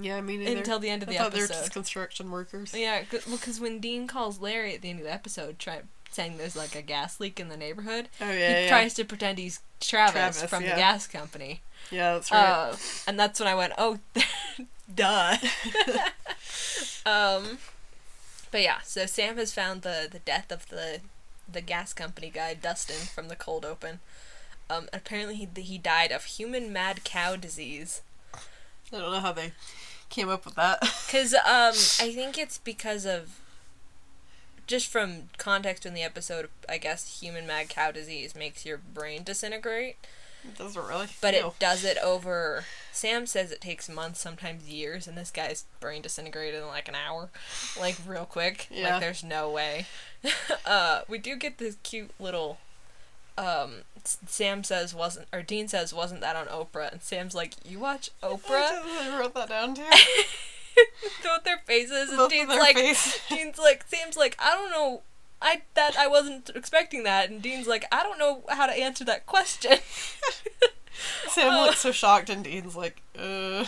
yeah, 0.00 0.16
I 0.16 0.20
mean, 0.20 0.46
until 0.46 0.78
the 0.78 0.88
end 0.88 1.02
of 1.02 1.08
I 1.08 1.12
the 1.12 1.18
thought 1.18 1.32
they 1.32 1.38
were 1.40 1.44
episode. 1.46 1.60
just 1.62 1.72
construction 1.72 2.30
workers. 2.30 2.72
Yeah, 2.72 3.02
well, 3.26 3.36
because 3.36 3.58
when 3.58 3.80
Dean 3.80 4.06
calls 4.06 4.40
Larry 4.40 4.72
at 4.74 4.82
the 4.82 4.90
end 4.90 5.00
of 5.00 5.04
the 5.04 5.12
episode, 5.12 5.58
try, 5.58 5.80
saying 6.12 6.36
there's 6.38 6.54
like 6.54 6.76
a 6.76 6.80
gas 6.82 7.18
leak 7.18 7.40
in 7.40 7.48
the 7.48 7.56
neighborhood, 7.56 8.08
Oh 8.20 8.30
he 8.32 8.38
yeah, 8.38 8.60
yeah. 8.62 8.68
tries 8.68 8.94
to 8.94 9.04
pretend 9.04 9.38
he's 9.38 9.60
Travis, 9.80 10.12
Travis, 10.12 10.44
from 10.44 10.64
yeah. 10.64 10.70
the 10.70 10.76
gas 10.76 11.06
company. 11.06 11.62
Yeah, 11.90 12.14
that's 12.14 12.30
right. 12.30 12.40
Uh, 12.40 12.76
and 13.06 13.18
that's 13.18 13.40
when 13.40 13.48
I 13.48 13.54
went, 13.54 13.72
oh, 13.78 13.98
duh. 14.94 15.36
um, 17.06 17.58
but 18.50 18.62
yeah, 18.62 18.80
so 18.84 19.06
Sam 19.06 19.36
has 19.36 19.52
found 19.52 19.82
the, 19.82 20.08
the 20.10 20.20
death 20.20 20.52
of 20.52 20.68
the 20.68 21.00
the 21.52 21.60
gas 21.60 21.92
company 21.92 22.30
guy, 22.30 22.54
Dustin, 22.54 22.96
from 22.96 23.28
the 23.28 23.36
cold 23.36 23.64
open. 23.64 23.98
Um, 24.68 24.88
apparently 24.92 25.34
he, 25.34 25.48
he 25.60 25.78
died 25.78 26.12
of 26.12 26.24
human 26.24 26.72
mad 26.72 27.02
cow 27.02 27.34
disease. 27.34 28.02
I 28.32 28.98
don't 28.98 29.10
know 29.10 29.20
how 29.20 29.32
they 29.32 29.52
came 30.08 30.28
up 30.28 30.44
with 30.44 30.54
that. 30.54 30.80
Cause 31.10 31.34
um, 31.34 31.74
I 32.06 32.12
think 32.14 32.38
it's 32.38 32.58
because 32.58 33.04
of 33.04 33.39
just 34.70 34.86
from 34.86 35.24
context 35.36 35.84
in 35.84 35.94
the 35.94 36.02
episode. 36.02 36.48
I 36.68 36.78
guess 36.78 37.20
human 37.20 37.44
mad 37.46 37.68
cow 37.68 37.90
disease 37.90 38.36
makes 38.36 38.64
your 38.64 38.78
brain 38.78 39.24
disintegrate, 39.24 39.96
It 40.44 40.56
doesn't 40.56 40.86
really. 40.86 41.08
but 41.20 41.34
Ew. 41.34 41.48
it 41.48 41.58
does 41.58 41.84
it 41.84 41.98
over. 41.98 42.64
Sam 42.92 43.26
says 43.26 43.50
it 43.50 43.60
takes 43.60 43.88
months, 43.88 44.20
sometimes 44.20 44.68
years, 44.68 45.08
and 45.08 45.18
this 45.18 45.32
guy's 45.32 45.64
brain 45.80 46.02
disintegrated 46.02 46.62
in 46.62 46.68
like 46.68 46.88
an 46.88 46.94
hour, 46.94 47.30
like 47.78 47.96
real 48.06 48.24
quick. 48.26 48.68
Yeah. 48.70 48.92
Like 48.92 49.00
there's 49.00 49.24
no 49.24 49.50
way. 49.50 49.86
uh, 50.64 51.00
we 51.08 51.18
do 51.18 51.34
get 51.34 51.58
this 51.58 51.76
cute 51.82 52.12
little. 52.20 52.58
Um, 53.36 53.82
Sam 54.04 54.62
says 54.64 54.94
wasn't 54.94 55.26
or 55.32 55.42
Dean 55.42 55.66
says 55.66 55.92
wasn't 55.92 56.20
that 56.20 56.36
on 56.36 56.46
Oprah, 56.46 56.92
and 56.92 57.02
Sam's 57.02 57.34
like, 57.34 57.54
you 57.68 57.80
watch 57.80 58.10
Oprah? 58.22 58.40
I 58.84 59.18
wrote 59.18 59.34
that 59.34 59.48
down 59.48 59.74
too. 59.74 59.82
Both 61.24 61.44
their 61.44 61.58
faces, 61.66 62.08
and 62.08 62.18
Both 62.18 62.26
of 62.26 62.30
Dean's 62.32 62.48
like, 62.48 62.76
face. 62.76 63.20
Dean's 63.28 63.58
like, 63.58 63.84
Sam's 63.88 64.16
like, 64.16 64.36
I 64.38 64.50
don't 64.54 64.70
know. 64.70 65.02
I 65.42 65.62
that 65.74 65.96
I 65.96 66.06
wasn't 66.06 66.50
expecting 66.54 67.02
that, 67.04 67.30
and 67.30 67.40
Dean's 67.40 67.66
like, 67.66 67.86
I 67.90 68.02
don't 68.02 68.18
know 68.18 68.42
how 68.48 68.66
to 68.66 68.72
answer 68.72 69.04
that 69.04 69.24
question. 69.26 69.78
Sam 71.28 71.54
Oh. 71.54 71.66
looks 71.66 71.80
so 71.80 71.92
shocked, 71.92 72.28
and 72.28 72.44
Dean's 72.44 72.76
like, 72.76 73.00
"Uh, 73.18 73.64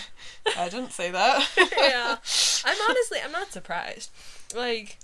I 0.59 0.69
didn't 0.69 0.93
say 0.93 1.11
that." 1.11 1.49
yeah, 1.57 2.17
I'm 2.65 2.77
honestly, 2.91 3.19
I'm 3.25 3.33
not 3.33 3.53
surprised. 3.53 4.11
Like, 4.55 4.99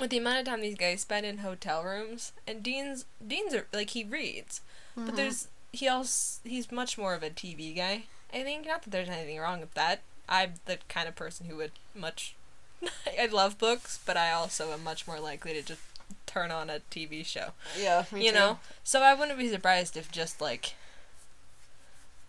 with 0.00 0.10
the 0.10 0.18
amount 0.18 0.40
of 0.40 0.46
time 0.46 0.60
these 0.60 0.76
guys 0.76 1.02
spend 1.02 1.24
in 1.24 1.38
hotel 1.38 1.84
rooms, 1.84 2.32
and 2.48 2.62
Dean's 2.64 3.04
Dean's 3.24 3.54
are, 3.54 3.66
like 3.72 3.90
he 3.90 4.02
reads, 4.04 4.60
Mm-hmm. 4.96 5.06
but 5.06 5.16
there's 5.16 5.48
he 5.72 5.86
also 5.88 6.40
he's 6.42 6.72
much 6.72 6.96
more 6.98 7.14
of 7.14 7.22
a 7.22 7.30
TV 7.30 7.76
guy. 7.76 8.04
I 8.34 8.42
think 8.42 8.66
not 8.66 8.82
that 8.82 8.90
there's 8.90 9.08
anything 9.08 9.38
wrong 9.38 9.60
with 9.60 9.74
that. 9.74 10.00
I'm 10.28 10.54
the 10.64 10.78
kind 10.88 11.08
of 11.08 11.14
person 11.16 11.46
who 11.46 11.56
would 11.56 11.72
much. 11.94 12.34
I 13.20 13.26
love 13.26 13.58
books, 13.58 13.98
but 14.04 14.16
I 14.16 14.32
also 14.32 14.72
am 14.72 14.84
much 14.84 15.06
more 15.06 15.20
likely 15.20 15.52
to 15.54 15.62
just 15.62 15.80
turn 16.26 16.50
on 16.50 16.68
a 16.70 16.80
TV 16.90 17.24
show. 17.24 17.50
Yeah, 17.78 18.04
you 18.14 18.30
too. 18.30 18.36
know, 18.36 18.58
so 18.84 19.02
I 19.02 19.14
wouldn't 19.14 19.38
be 19.38 19.48
surprised 19.48 19.96
if 19.96 20.10
just 20.10 20.40
like, 20.40 20.74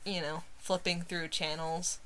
you 0.06 0.22
know, 0.22 0.44
flipping 0.60 1.02
through 1.02 1.28
channels 1.30 2.00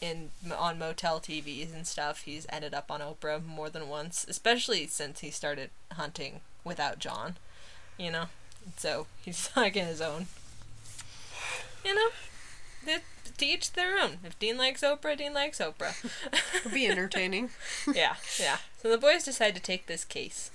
in 0.00 0.30
on 0.56 0.78
motel 0.78 1.20
TVs 1.20 1.72
and 1.72 1.86
stuff, 1.86 2.22
he's 2.22 2.46
ended 2.50 2.74
up 2.74 2.90
on 2.90 3.00
Oprah 3.00 3.44
more 3.44 3.70
than 3.70 3.88
once, 3.88 4.26
especially 4.28 4.86
since 4.88 5.20
he 5.20 5.30
started 5.30 5.70
hunting 5.92 6.40
without 6.64 6.98
John. 6.98 7.36
You 7.96 8.10
know, 8.10 8.24
so 8.76 9.06
he's 9.24 9.48
like 9.56 9.76
in 9.76 9.86
his 9.86 10.00
own. 10.00 10.26
You 11.84 11.94
know, 11.94 12.08
they, 12.84 12.98
to 13.42 13.48
each 13.48 13.72
their 13.72 13.98
own. 13.98 14.18
If 14.24 14.38
Dean 14.38 14.56
likes 14.56 14.82
Oprah, 14.82 15.16
Dean 15.16 15.34
likes 15.34 15.58
Oprah. 15.58 15.94
It'll 16.54 16.70
be 16.70 16.86
entertaining. 16.86 17.50
yeah, 17.94 18.14
yeah. 18.40 18.58
So 18.80 18.88
the 18.88 18.98
boys 18.98 19.24
decide 19.24 19.54
to 19.56 19.60
take 19.60 19.86
this 19.86 20.04
case. 20.04 20.50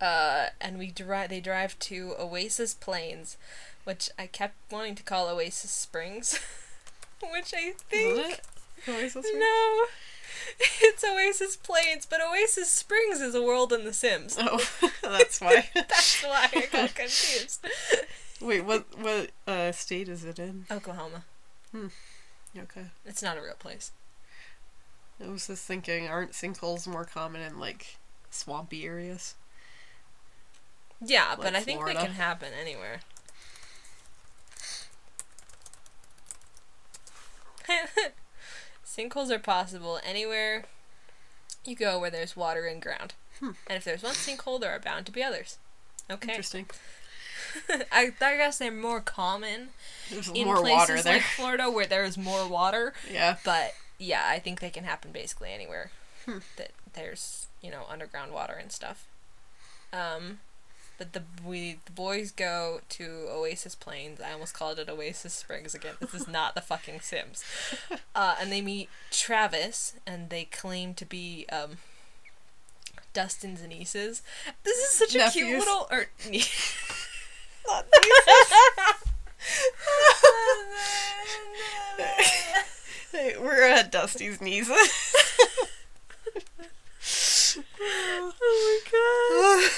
Uh, 0.00 0.48
and 0.60 0.78
we 0.78 0.90
drive. 0.90 1.30
They 1.30 1.40
drive 1.40 1.78
to 1.80 2.14
Oasis 2.18 2.74
Plains, 2.74 3.38
which 3.84 4.10
I 4.18 4.26
kept 4.26 4.56
wanting 4.70 4.94
to 4.96 5.02
call 5.02 5.28
Oasis 5.28 5.70
Springs, 5.70 6.38
which 7.20 7.54
I 7.56 7.72
think? 7.88 8.40
Oasis 8.86 9.26
Springs? 9.26 9.38
no, 9.38 9.84
it's 10.82 11.02
Oasis 11.02 11.56
Plains, 11.56 12.04
but 12.04 12.20
Oasis 12.20 12.70
Springs 12.70 13.22
is 13.22 13.34
a 13.34 13.42
world 13.42 13.72
in 13.72 13.84
The 13.84 13.94
Sims. 13.94 14.36
Oh, 14.38 14.62
that's 15.02 15.40
why. 15.40 15.70
That's 15.74 16.22
why 16.22 16.48
I 16.54 16.66
got 16.70 16.94
confused. 16.94 17.66
Wait, 18.40 18.64
what 18.64 18.86
what 18.98 19.30
uh 19.46 19.72
state 19.72 20.08
is 20.08 20.24
it 20.24 20.38
in? 20.38 20.66
Oklahoma. 20.70 21.24
Hmm. 21.72 21.88
Okay. 22.56 22.86
It's 23.04 23.22
not 23.22 23.36
a 23.36 23.42
real 23.42 23.54
place. 23.58 23.92
I 25.22 25.28
was 25.28 25.46
just 25.46 25.64
thinking, 25.66 26.08
aren't 26.08 26.32
sinkholes 26.32 26.86
more 26.86 27.04
common 27.04 27.40
in 27.40 27.58
like 27.58 27.96
swampy 28.30 28.84
areas? 28.84 29.34
Yeah, 31.00 31.34
but 31.36 31.46
Like 31.46 31.56
I 31.56 31.60
think 31.60 31.84
they 31.84 31.94
can 31.94 32.12
happen 32.12 32.52
anywhere. 32.58 33.00
Sinkholes 38.86 39.30
are 39.30 39.38
possible 39.38 39.98
anywhere 40.04 40.64
you 41.66 41.74
go 41.74 41.98
where 41.98 42.10
there's 42.10 42.36
water 42.36 42.66
and 42.66 42.80
ground. 42.80 43.14
Hmm. 43.40 43.50
And 43.66 43.76
if 43.76 43.84
there's 43.84 44.02
one 44.02 44.14
sinkhole, 44.14 44.60
there 44.60 44.70
are 44.70 44.78
bound 44.78 45.06
to 45.06 45.12
be 45.12 45.22
others. 45.22 45.58
Okay. 46.10 46.30
Interesting. 46.30 46.66
I, 47.92 48.12
I 48.20 48.36
guess 48.36 48.58
they're 48.58 48.70
more 48.72 49.00
common 49.00 49.68
There's 50.10 50.28
in 50.28 50.44
more 50.46 50.56
places 50.60 50.78
water 50.78 51.02
there. 51.02 51.12
like 51.14 51.22
Florida 51.22 51.70
where 51.70 51.86
there's 51.86 52.16
more 52.18 52.46
water. 52.48 52.92
yeah. 53.10 53.36
But 53.44 53.74
yeah, 53.98 54.24
I 54.28 54.38
think 54.38 54.60
they 54.60 54.70
can 54.70 54.84
happen 54.84 55.12
basically 55.12 55.52
anywhere 55.52 55.90
Hmm. 56.24 56.38
that 56.56 56.70
there's 56.94 57.46
you 57.62 57.70
know 57.70 57.84
underground 57.88 58.32
water 58.32 58.54
and 58.54 58.72
stuff. 58.72 59.06
Um, 59.92 60.40
but 60.98 61.12
the 61.12 61.22
we 61.44 61.78
the 61.84 61.92
boys 61.92 62.30
go 62.32 62.80
to 62.90 63.26
Oasis 63.30 63.74
Plains. 63.74 64.20
I 64.20 64.32
almost 64.32 64.54
called 64.54 64.78
it 64.78 64.88
Oasis 64.88 65.32
Springs 65.34 65.74
again. 65.74 65.94
This 66.00 66.14
is 66.14 66.26
not 66.26 66.54
the 66.54 66.60
fucking 66.60 67.00
Sims. 67.00 67.44
Uh, 68.14 68.34
and 68.40 68.50
they 68.50 68.62
meet 68.62 68.88
Travis, 69.10 69.92
and 70.06 70.30
they 70.30 70.44
claim 70.46 70.94
to 70.94 71.04
be 71.04 71.46
um. 71.52 71.76
Dustin's 73.12 73.62
nieces. 73.66 74.22
This 74.62 74.76
is 74.78 74.90
such 74.90 75.14
a 75.14 75.30
cute 75.30 75.58
little 75.58 75.86
or 75.90 76.06
nie- 81.98 82.24
Hey, 83.12 83.36
we're 83.38 83.62
at 83.62 83.92
Dusty's 83.92 84.40
knees. 84.40 84.68
oh 84.70 84.88
my 88.40 88.80
god. 88.92 89.70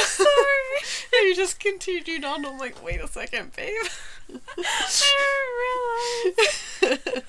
Sorry. 0.00 1.26
you 1.26 1.34
just 1.34 1.58
continued 1.60 2.24
on. 2.24 2.44
I'm 2.46 2.58
like, 2.58 2.82
wait 2.84 3.00
a 3.00 3.08
second, 3.08 3.52
babe. 3.56 3.72
I 4.28 4.38
didn't 6.82 6.82
realize. 6.82 7.10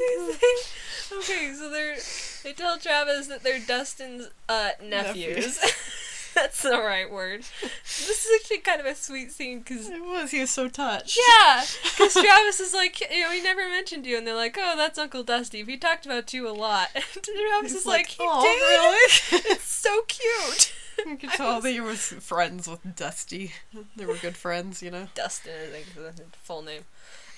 okay, 1.12 1.52
so 1.56 1.70
they're 1.70 1.96
they 2.42 2.52
tell 2.52 2.78
Travis 2.78 3.26
that 3.28 3.42
they're 3.42 3.60
Dustin's 3.60 4.28
uh, 4.48 4.70
nephews. 4.82 5.58
That's 6.34 6.62
the 6.62 6.78
right 6.78 7.10
word. 7.10 7.40
This 7.60 8.24
is 8.24 8.28
actually 8.40 8.58
kind 8.58 8.78
of 8.80 8.86
a 8.86 8.94
sweet 8.94 9.32
scene 9.32 9.58
because 9.58 9.88
It 9.88 10.00
was. 10.04 10.30
He 10.30 10.38
was 10.40 10.50
so 10.52 10.68
touched. 10.68 11.18
yeah, 11.28 11.64
because 11.82 12.12
Travis 12.24 12.60
is 12.60 12.72
like, 12.72 13.00
you 13.00 13.22
know, 13.22 13.32
he 13.32 13.42
never 13.42 13.68
mentioned 13.68 14.06
you, 14.06 14.16
and 14.16 14.24
they're 14.24 14.36
like, 14.36 14.56
oh, 14.58 14.74
that's 14.76 14.96
Uncle 14.96 15.24
Dusty. 15.24 15.64
He 15.64 15.76
talked 15.76 16.06
about 16.06 16.32
you 16.32 16.48
a 16.48 16.52
lot. 16.54 16.88
And 16.94 17.04
Travis 17.24 17.72
He's 17.72 17.80
is 17.80 17.86
like, 17.86 18.06
he 18.06 18.22
"Aw, 18.22 18.42
did. 18.42 18.48
really? 18.60 19.52
It's 19.52 19.64
so 19.64 20.02
cute. 20.06 20.72
You 21.04 21.16
could 21.16 21.30
tell 21.30 21.56
was- 21.56 21.64
that 21.64 21.70
he 21.72 21.80
was 21.80 22.00
friends 22.20 22.68
with 22.68 22.94
Dusty. 22.94 23.52
They 23.96 24.06
were 24.06 24.14
good 24.16 24.36
friends, 24.36 24.82
you 24.84 24.92
know. 24.92 25.08
Dustin, 25.16 25.52
I 25.64 25.66
think 25.72 25.86
is 25.88 26.14
the 26.16 26.22
full 26.42 26.62
name. 26.62 26.82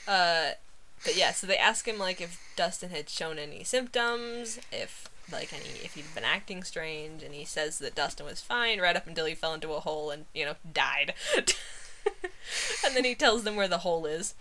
Uh, 0.06 0.50
but 1.04 1.16
yeah, 1.16 1.32
so 1.32 1.46
they 1.46 1.56
ask 1.56 1.86
him 1.86 1.98
like 1.98 2.20
if 2.20 2.40
Dustin 2.56 2.90
had 2.90 3.08
shown 3.08 3.38
any 3.38 3.64
symptoms, 3.64 4.60
if 4.70 5.08
like 5.30 5.52
any 5.52 5.70
if 5.84 5.94
he'd 5.94 6.14
been 6.14 6.24
acting 6.24 6.62
strange, 6.62 7.22
and 7.22 7.34
he 7.34 7.44
says 7.44 7.78
that 7.78 7.94
Dustin 7.94 8.26
was 8.26 8.40
fine 8.40 8.80
right 8.80 8.96
up 8.96 9.06
until 9.06 9.26
he 9.26 9.34
fell 9.34 9.54
into 9.54 9.72
a 9.72 9.80
hole 9.80 10.10
and 10.10 10.26
you 10.34 10.44
know 10.44 10.54
died. 10.72 11.14
and 12.86 12.94
then 12.94 13.04
he 13.04 13.14
tells 13.14 13.44
them 13.44 13.56
where 13.56 13.68
the 13.68 13.78
hole 13.78 14.06
is. 14.06 14.34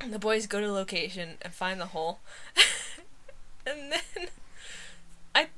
And 0.00 0.12
the 0.12 0.18
boys 0.18 0.46
go 0.46 0.60
to 0.60 0.66
the 0.66 0.72
location 0.72 1.36
and 1.42 1.52
find 1.52 1.80
the 1.80 1.86
hole. 1.86 2.20
and 3.66 3.92
then 3.92 4.28
I 5.34 5.48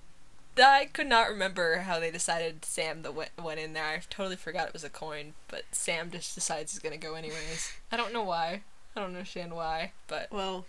I 0.58 0.90
could 0.92 1.06
not 1.06 1.30
remember 1.30 1.78
how 1.78 1.98
they 1.98 2.10
decided 2.10 2.64
Sam 2.64 3.02
that 3.02 3.14
went, 3.14 3.30
went 3.42 3.60
in 3.60 3.72
there. 3.72 3.84
I 3.84 4.02
totally 4.10 4.36
forgot 4.36 4.68
it 4.68 4.72
was 4.74 4.84
a 4.84 4.90
coin, 4.90 5.32
but 5.48 5.62
Sam 5.72 6.10
just 6.10 6.34
decides 6.34 6.72
he's 6.72 6.82
gonna 6.82 6.98
go 6.98 7.14
anyways. 7.14 7.72
I 7.90 7.96
don't 7.96 8.12
know 8.12 8.24
why. 8.24 8.62
I 8.94 9.00
don't 9.00 9.10
understand 9.10 9.54
why, 9.54 9.92
but 10.06 10.30
Well, 10.30 10.66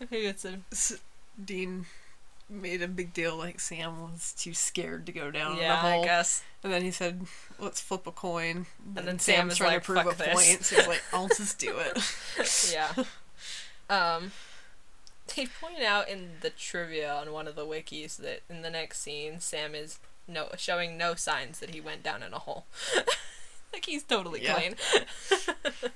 maybe 0.00 0.26
it's 0.26 0.44
a 0.44 0.60
S- 0.72 1.00
Dean 1.42 1.86
made 2.48 2.80
a 2.80 2.88
big 2.88 3.12
deal 3.12 3.36
like 3.36 3.58
Sam 3.58 4.00
was 4.02 4.32
too 4.38 4.54
scared 4.54 5.06
to 5.06 5.12
go 5.12 5.30
down 5.30 5.56
yeah. 5.56 5.68
the 5.68 5.76
hole. 5.76 6.02
I 6.02 6.04
guess 6.04 6.44
And 6.62 6.72
then 6.72 6.82
he 6.82 6.90
said, 6.90 7.26
"Let's 7.58 7.80
flip 7.80 8.06
a 8.06 8.12
coin." 8.12 8.66
And 8.94 9.06
then 9.06 9.18
Sam 9.18 9.48
Sam's 9.48 9.56
trying 9.56 9.72
like, 9.74 9.82
to 9.82 9.86
prove 9.86 10.04
"Fuck 10.04 10.14
a 10.14 10.18
this." 10.18 10.28
point. 10.28 10.64
So 10.64 10.76
he's 10.76 10.86
like, 10.86 11.02
"I'll 11.12 11.28
just 11.28 11.58
do 11.58 11.76
it." 11.78 12.72
yeah. 12.72 13.04
Um, 13.88 14.32
they 15.34 15.46
point 15.46 15.82
out 15.82 16.08
in 16.08 16.30
the 16.40 16.50
trivia 16.50 17.12
on 17.12 17.32
one 17.32 17.48
of 17.48 17.56
the 17.56 17.66
wikis 17.66 18.16
that 18.18 18.42
in 18.48 18.62
the 18.62 18.70
next 18.70 19.00
scene, 19.00 19.40
Sam 19.40 19.74
is 19.74 19.98
no 20.28 20.48
showing 20.56 20.96
no 20.96 21.14
signs 21.14 21.60
that 21.60 21.70
he 21.70 21.80
went 21.80 22.02
down 22.02 22.22
in 22.22 22.32
a 22.32 22.38
hole. 22.38 22.66
like 23.72 23.84
he's 23.86 24.02
totally 24.02 24.42
Yeah. 24.42 24.54
clean. 24.54 24.74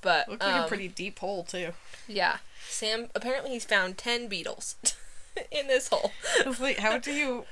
but 0.00 0.28
Looked 0.28 0.42
like 0.42 0.54
a 0.54 0.62
um, 0.62 0.68
pretty 0.68 0.88
deep 0.88 1.18
hole 1.18 1.44
too. 1.44 1.72
yeah, 2.06 2.38
Sam 2.68 3.08
apparently 3.14 3.50
he's 3.52 3.64
found 3.64 3.96
ten 3.98 4.28
beetles 4.28 4.76
in 5.50 5.66
this 5.68 5.88
hole. 5.88 6.12
Like, 6.60 6.78
how 6.78 6.98
do 6.98 7.12
you? 7.12 7.44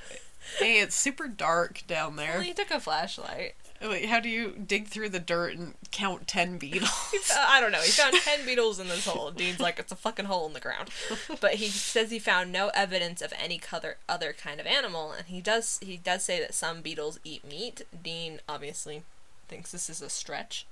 Hey, 0.59 0.79
it's 0.79 0.95
super 0.95 1.27
dark 1.27 1.83
down 1.87 2.15
Well, 2.15 2.25
there. 2.25 2.41
he 2.41 2.53
took 2.53 2.71
a 2.71 2.79
flashlight. 2.79 3.55
Like, 3.81 4.05
how 4.05 4.19
do 4.19 4.29
you 4.29 4.51
dig 4.51 4.87
through 4.87 5.09
the 5.09 5.19
dirt 5.19 5.55
and 5.55 5.75
count 5.91 6.27
ten 6.27 6.57
beetles? 6.57 6.89
Uh, 7.29 7.45
I 7.49 7.59
don't 7.59 7.73
know. 7.73 7.81
He 7.81 7.91
found 7.91 8.15
10 8.15 8.45
beetles 8.45 8.79
in 8.79 8.87
this 8.87 9.05
hole. 9.05 9.31
Dean's 9.31 9.59
like, 9.59 9.79
it's 9.79 9.91
a 9.91 9.97
fucking 9.97 10.25
hole 10.25 10.47
in 10.47 10.53
the 10.53 10.61
ground. 10.61 10.89
But 11.41 11.55
he 11.55 11.67
says 11.67 12.09
he 12.09 12.19
found 12.19 12.51
no 12.53 12.69
evidence 12.73 13.21
of 13.21 13.33
any 13.37 13.59
other, 13.71 13.97
other 14.07 14.33
kind 14.33 14.61
of 14.61 14.65
animal, 14.65 15.11
and 15.11 15.27
he 15.27 15.41
does 15.41 15.79
he 15.81 15.97
does 15.97 16.23
say 16.23 16.39
that 16.39 16.53
some 16.53 16.81
beetles 16.81 17.19
eat 17.25 17.43
meat. 17.43 17.81
Dean 18.01 18.39
obviously 18.47 19.03
thinks 19.49 19.71
this 19.71 19.89
is 19.89 20.01
a 20.01 20.09
stretch. 20.09 20.65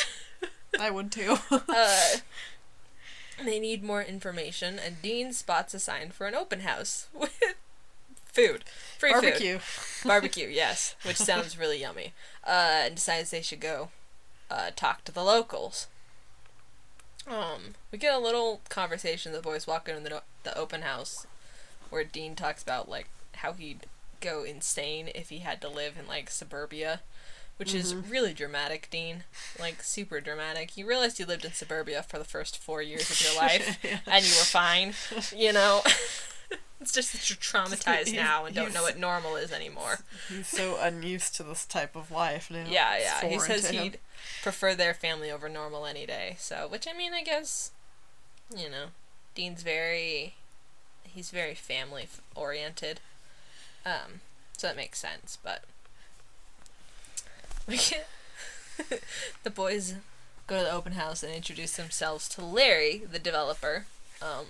I 0.80 0.90
would 0.90 1.10
too. 1.10 1.38
Uh, 1.50 2.16
they 3.44 3.58
need 3.58 3.82
more 3.82 4.02
information, 4.02 4.78
and 4.78 5.02
Dean 5.02 5.32
spots 5.32 5.74
a 5.74 5.78
sign 5.80 6.10
for 6.10 6.26
an 6.26 6.34
open 6.34 6.60
house 6.60 7.08
with 7.12 7.38
food. 8.32 8.64
Free 8.98 9.12
food. 9.12 9.22
Barbecue. 9.22 9.58
Barbecue, 10.04 10.48
yes, 10.48 10.94
which 11.04 11.16
sounds 11.16 11.58
really 11.58 11.80
yummy. 11.80 12.12
Uh, 12.46 12.82
and 12.86 12.94
decides 12.96 13.30
they 13.30 13.42
should 13.42 13.60
go 13.60 13.90
uh, 14.50 14.70
talk 14.74 15.04
to 15.04 15.12
the 15.12 15.22
locals. 15.24 15.86
Um, 17.26 17.74
we 17.92 17.98
get 17.98 18.14
a 18.14 18.18
little 18.18 18.60
conversation. 18.68 19.32
The 19.32 19.40
boys 19.40 19.66
walk 19.66 19.88
in 19.88 20.02
the, 20.02 20.22
the 20.42 20.56
open 20.58 20.82
house, 20.82 21.26
where 21.90 22.04
Dean 22.04 22.34
talks 22.34 22.62
about 22.62 22.88
like 22.88 23.08
how 23.36 23.52
he'd 23.52 23.86
go 24.20 24.42
insane 24.42 25.08
if 25.14 25.28
he 25.30 25.38
had 25.38 25.60
to 25.60 25.68
live 25.68 25.94
in 25.98 26.06
like 26.06 26.30
suburbia, 26.30 27.00
which 27.58 27.74
is 27.74 27.94
really 27.94 28.32
dramatic. 28.32 28.88
Dean, 28.90 29.24
like 29.58 29.82
super 29.82 30.20
dramatic. 30.20 30.76
You 30.76 30.86
realized 30.86 31.20
you 31.20 31.26
lived 31.26 31.44
in 31.44 31.52
suburbia 31.52 32.02
for 32.02 32.18
the 32.18 32.24
first 32.24 32.58
four 32.58 32.82
years 32.82 33.10
of 33.10 33.20
your 33.22 33.36
life, 33.40 33.78
Yeah. 33.84 33.98
and 34.06 34.24
you 34.24 34.30
were 34.32 34.44
fine. 34.44 34.94
You 35.36 35.52
know. 35.52 35.82
It's 36.80 36.92
just 36.92 37.12
that 37.12 37.28
you're 37.28 37.36
traumatized 37.36 38.14
now 38.14 38.46
and 38.46 38.54
don't 38.54 38.72
know 38.72 38.82
what 38.82 38.98
normal 38.98 39.36
is 39.36 39.52
anymore. 39.52 40.00
He's 40.28 40.48
so 40.48 40.78
unused 40.80 41.34
to 41.36 41.42
this 41.42 41.66
type 41.66 41.94
of 41.94 42.10
life 42.10 42.50
now. 42.50 42.64
Yeah, 42.68 42.98
yeah. 42.98 43.28
He 43.28 43.38
says 43.38 43.68
he'd 43.68 43.98
prefer 44.42 44.74
their 44.74 44.94
family 44.94 45.30
over 45.30 45.48
normal 45.48 45.86
any 45.86 46.06
day. 46.06 46.36
So, 46.38 46.66
which 46.68 46.86
I 46.88 46.96
mean, 46.96 47.12
I 47.12 47.22
guess, 47.22 47.72
you 48.56 48.70
know, 48.70 48.86
Dean's 49.34 49.62
very, 49.62 50.34
he's 51.04 51.30
very 51.30 51.54
family 51.54 52.08
oriented. 52.34 53.00
Um, 53.84 54.20
so 54.56 54.66
that 54.66 54.76
makes 54.76 54.98
sense. 54.98 55.38
But 55.42 55.64
we 57.66 57.76
get 57.76 58.08
the 59.42 59.50
boys 59.50 59.94
go 60.46 60.58
to 60.58 60.64
the 60.64 60.72
open 60.72 60.92
house 60.92 61.22
and 61.22 61.32
introduce 61.32 61.76
themselves 61.76 62.28
to 62.30 62.44
Larry, 62.44 63.02
the 63.10 63.18
developer. 63.18 63.86
Um, 64.20 64.46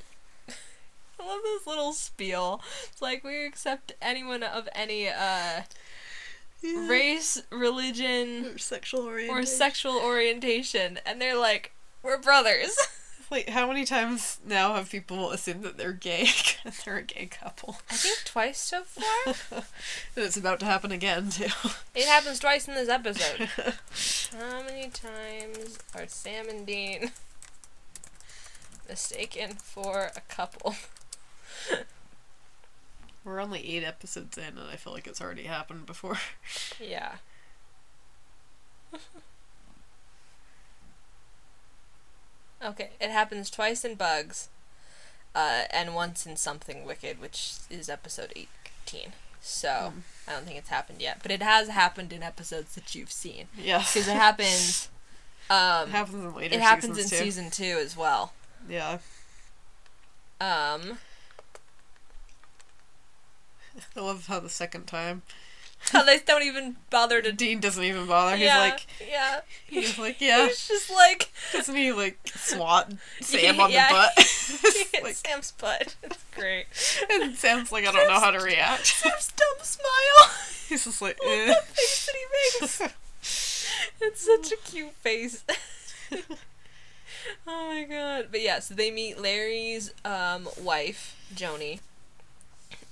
I 1.21 1.27
love 1.27 1.41
this 1.43 1.67
little 1.67 1.93
spiel. 1.93 2.63
It's 2.91 3.03
like 3.03 3.23
we 3.25 3.45
accept 3.47 3.93
anyone 4.01 4.43
of 4.43 4.69
any 4.75 5.09
uh 5.09 5.63
Yeah. 6.63 6.89
race, 6.89 7.43
religion, 7.51 8.47
Or 8.55 8.59
sexual 8.59 9.05
orientation. 9.07 9.37
or 9.43 9.47
sexual 9.47 9.97
orientation, 9.99 10.99
and 11.07 11.21
they're 11.21 11.37
like, 11.39 11.73
"We're 12.03 12.19
brothers." 12.19 12.77
Wait, 13.31 13.51
how 13.51 13.69
many 13.69 13.85
times 13.85 14.41
now 14.45 14.75
have 14.75 14.91
people 14.91 15.31
assumed 15.31 15.63
that 15.63 15.77
they're 15.79 15.93
gay 15.93 16.23
because 16.65 16.83
they're 16.85 16.97
a 16.97 17.03
gay 17.03 17.27
couple? 17.27 17.77
I 17.89 17.95
think 17.95 18.25
twice 18.25 18.59
so 18.59 18.83
far. 18.83 19.35
and 20.17 20.25
it's 20.25 20.37
about 20.37 20.59
to 20.61 20.67
happen 20.67 20.91
again 20.91 21.31
too. 21.31 21.47
It 21.95 22.07
happens 22.07 22.41
twice 22.41 22.67
in 22.67 22.75
this 22.75 22.89
episode. 22.89 23.49
How 24.37 24.63
many 24.65 24.89
times 24.91 25.79
are 25.95 26.09
Sam 26.09 26.49
and 26.49 26.67
Dean 26.67 27.13
mistaken 28.89 29.55
for 29.55 30.11
a 30.17 30.21
couple? 30.23 30.75
We're 33.25 33.41
only 33.41 33.61
eight 33.77 33.85
episodes 33.85 34.39
in, 34.39 34.45
and 34.59 34.71
I 34.73 34.77
feel 34.77 34.93
like 34.93 35.07
it's 35.07 35.21
already 35.21 35.45
happened 35.45 35.87
before. 35.87 36.19
Yeah. 36.81 37.17
okay, 42.63 42.91
it 43.01 43.11
happens 43.11 43.51
twice 43.51 43.85
in 43.85 43.95
Bugs, 43.95 44.49
uh, 45.35 45.63
and 45.71 45.95
once 45.95 46.27
in 46.27 46.37
Something 46.37 46.85
Wicked, 46.85 47.21
which 47.21 47.55
is 47.71 47.89
episode 47.89 48.33
18. 48.37 49.13
So, 49.41 49.93
Hmm. 49.95 50.01
I 50.29 50.33
don't 50.35 50.45
think 50.45 50.59
it's 50.59 50.69
happened 50.69 51.01
yet. 51.01 51.21
But 51.23 51.31
it 51.31 51.43
has 51.43 51.69
happened 51.69 52.13
in 52.13 52.23
episodes 52.23 52.75
that 52.75 52.95
you've 52.95 53.11
seen. 53.13 53.49
Yeah. 53.57 53.79
Because 53.79 54.09
it 54.09 54.17
happens. 54.17 54.89
Um, 55.49 55.89
It 55.89 55.93
happens 55.93 56.15
in 56.25 56.35
later 56.37 56.55
it 56.55 56.61
happens 56.61 56.97
in 56.97 57.09
too. 57.09 57.17
season 57.17 57.51
two 57.51 57.77
as 57.83 57.97
well. 57.97 58.33
Yeah. 58.69 58.99
Um, 60.41 60.99
I 63.97 64.01
love 64.01 64.27
how 64.27 64.41
the 64.41 64.49
second 64.49 64.87
time 64.87 65.23
How 65.93 66.05
they 66.05 66.19
don't 66.19 66.43
even 66.43 66.77
bother 66.91 67.23
to. 67.23 67.33
Dean 67.33 67.59
doesn't 67.59 67.83
even 67.83 68.07
bother. 68.07 68.37
He's 68.37 68.45
yeah, 68.45 68.59
like 68.59 68.87
yeah. 69.09 69.41
he's 69.67 69.99
like, 69.99 70.21
yeah. 70.21 70.47
He's 70.47 70.69
just 70.69 70.91
like 70.91 71.33
Doesn't 71.53 71.75
he 71.75 71.91
like 71.93 72.19
swat 72.27 72.93
Sam 73.23 73.59
on 73.59 73.71
Yeah. 73.71 73.89
the 73.89 73.95
butt? 73.95 75.03
like, 75.03 75.15
Sam's 75.15 75.53
butt. 75.53 75.97
It's 76.03 76.25
great. 76.35 76.67
and 77.11 77.35
Sam's 77.35 77.73
like, 77.73 77.87
I 77.87 77.93
don't 77.93 78.09
know 78.09 78.21
how 78.21 78.31
to 78.31 78.41
react. 78.41 78.87
Sam's 78.87 79.33
dumb 79.33 79.65
smile. 79.65 80.37
He's 80.69 80.85
just 80.85 81.01
like, 81.01 81.17
the 81.19 81.27
eh. 81.27 81.55
face 81.55 82.07
that 82.07 82.15
he 82.15 82.61
makes. 82.61 82.95
It's 84.03 84.21
such 84.21 84.53
a 84.53 84.57
cute 84.71 84.95
face. 84.97 85.45
oh 87.47 87.69
my 87.69 87.85
god. 87.85 88.29
But 88.31 88.43
yeah, 88.43 88.59
so 88.59 88.75
they 88.75 88.91
meet 88.91 89.19
Larry's 89.19 89.95
um, 90.05 90.49
wife, 90.63 91.17
Joni. 91.35 91.81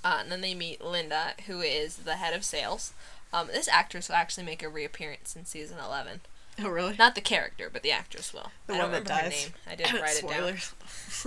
Uh, 0.03 0.19
and 0.21 0.31
then 0.31 0.41
they 0.41 0.53
meet 0.53 0.83
Linda, 0.83 1.33
who 1.47 1.61
is 1.61 1.97
the 1.97 2.15
head 2.15 2.33
of 2.33 2.45
sales. 2.45 2.93
Um, 3.33 3.47
this 3.47 3.67
actress 3.67 4.07
will 4.09 4.15
actually 4.15 4.45
make 4.45 4.63
a 4.63 4.69
reappearance 4.69 5.35
in 5.35 5.45
season 5.45 5.77
11. 5.83 6.21
oh 6.63 6.69
really? 6.69 6.95
Not 6.97 7.15
the 7.15 7.21
character, 7.21 7.69
but 7.71 7.83
the 7.83 7.91
actress 7.91 8.33
will. 8.33 8.51
The 8.67 8.73
I 8.75 8.77
one 8.79 8.91
don't 8.91 9.03
that 9.03 9.09
remember 9.09 9.13
her 9.13 9.29
dies. 9.29 9.45
name. 9.45 9.53
I 9.69 9.75
didn't 9.75 10.01
write 10.01 10.17
it 10.17 10.27
down. 10.27 10.31
Spoilers. 10.31 10.73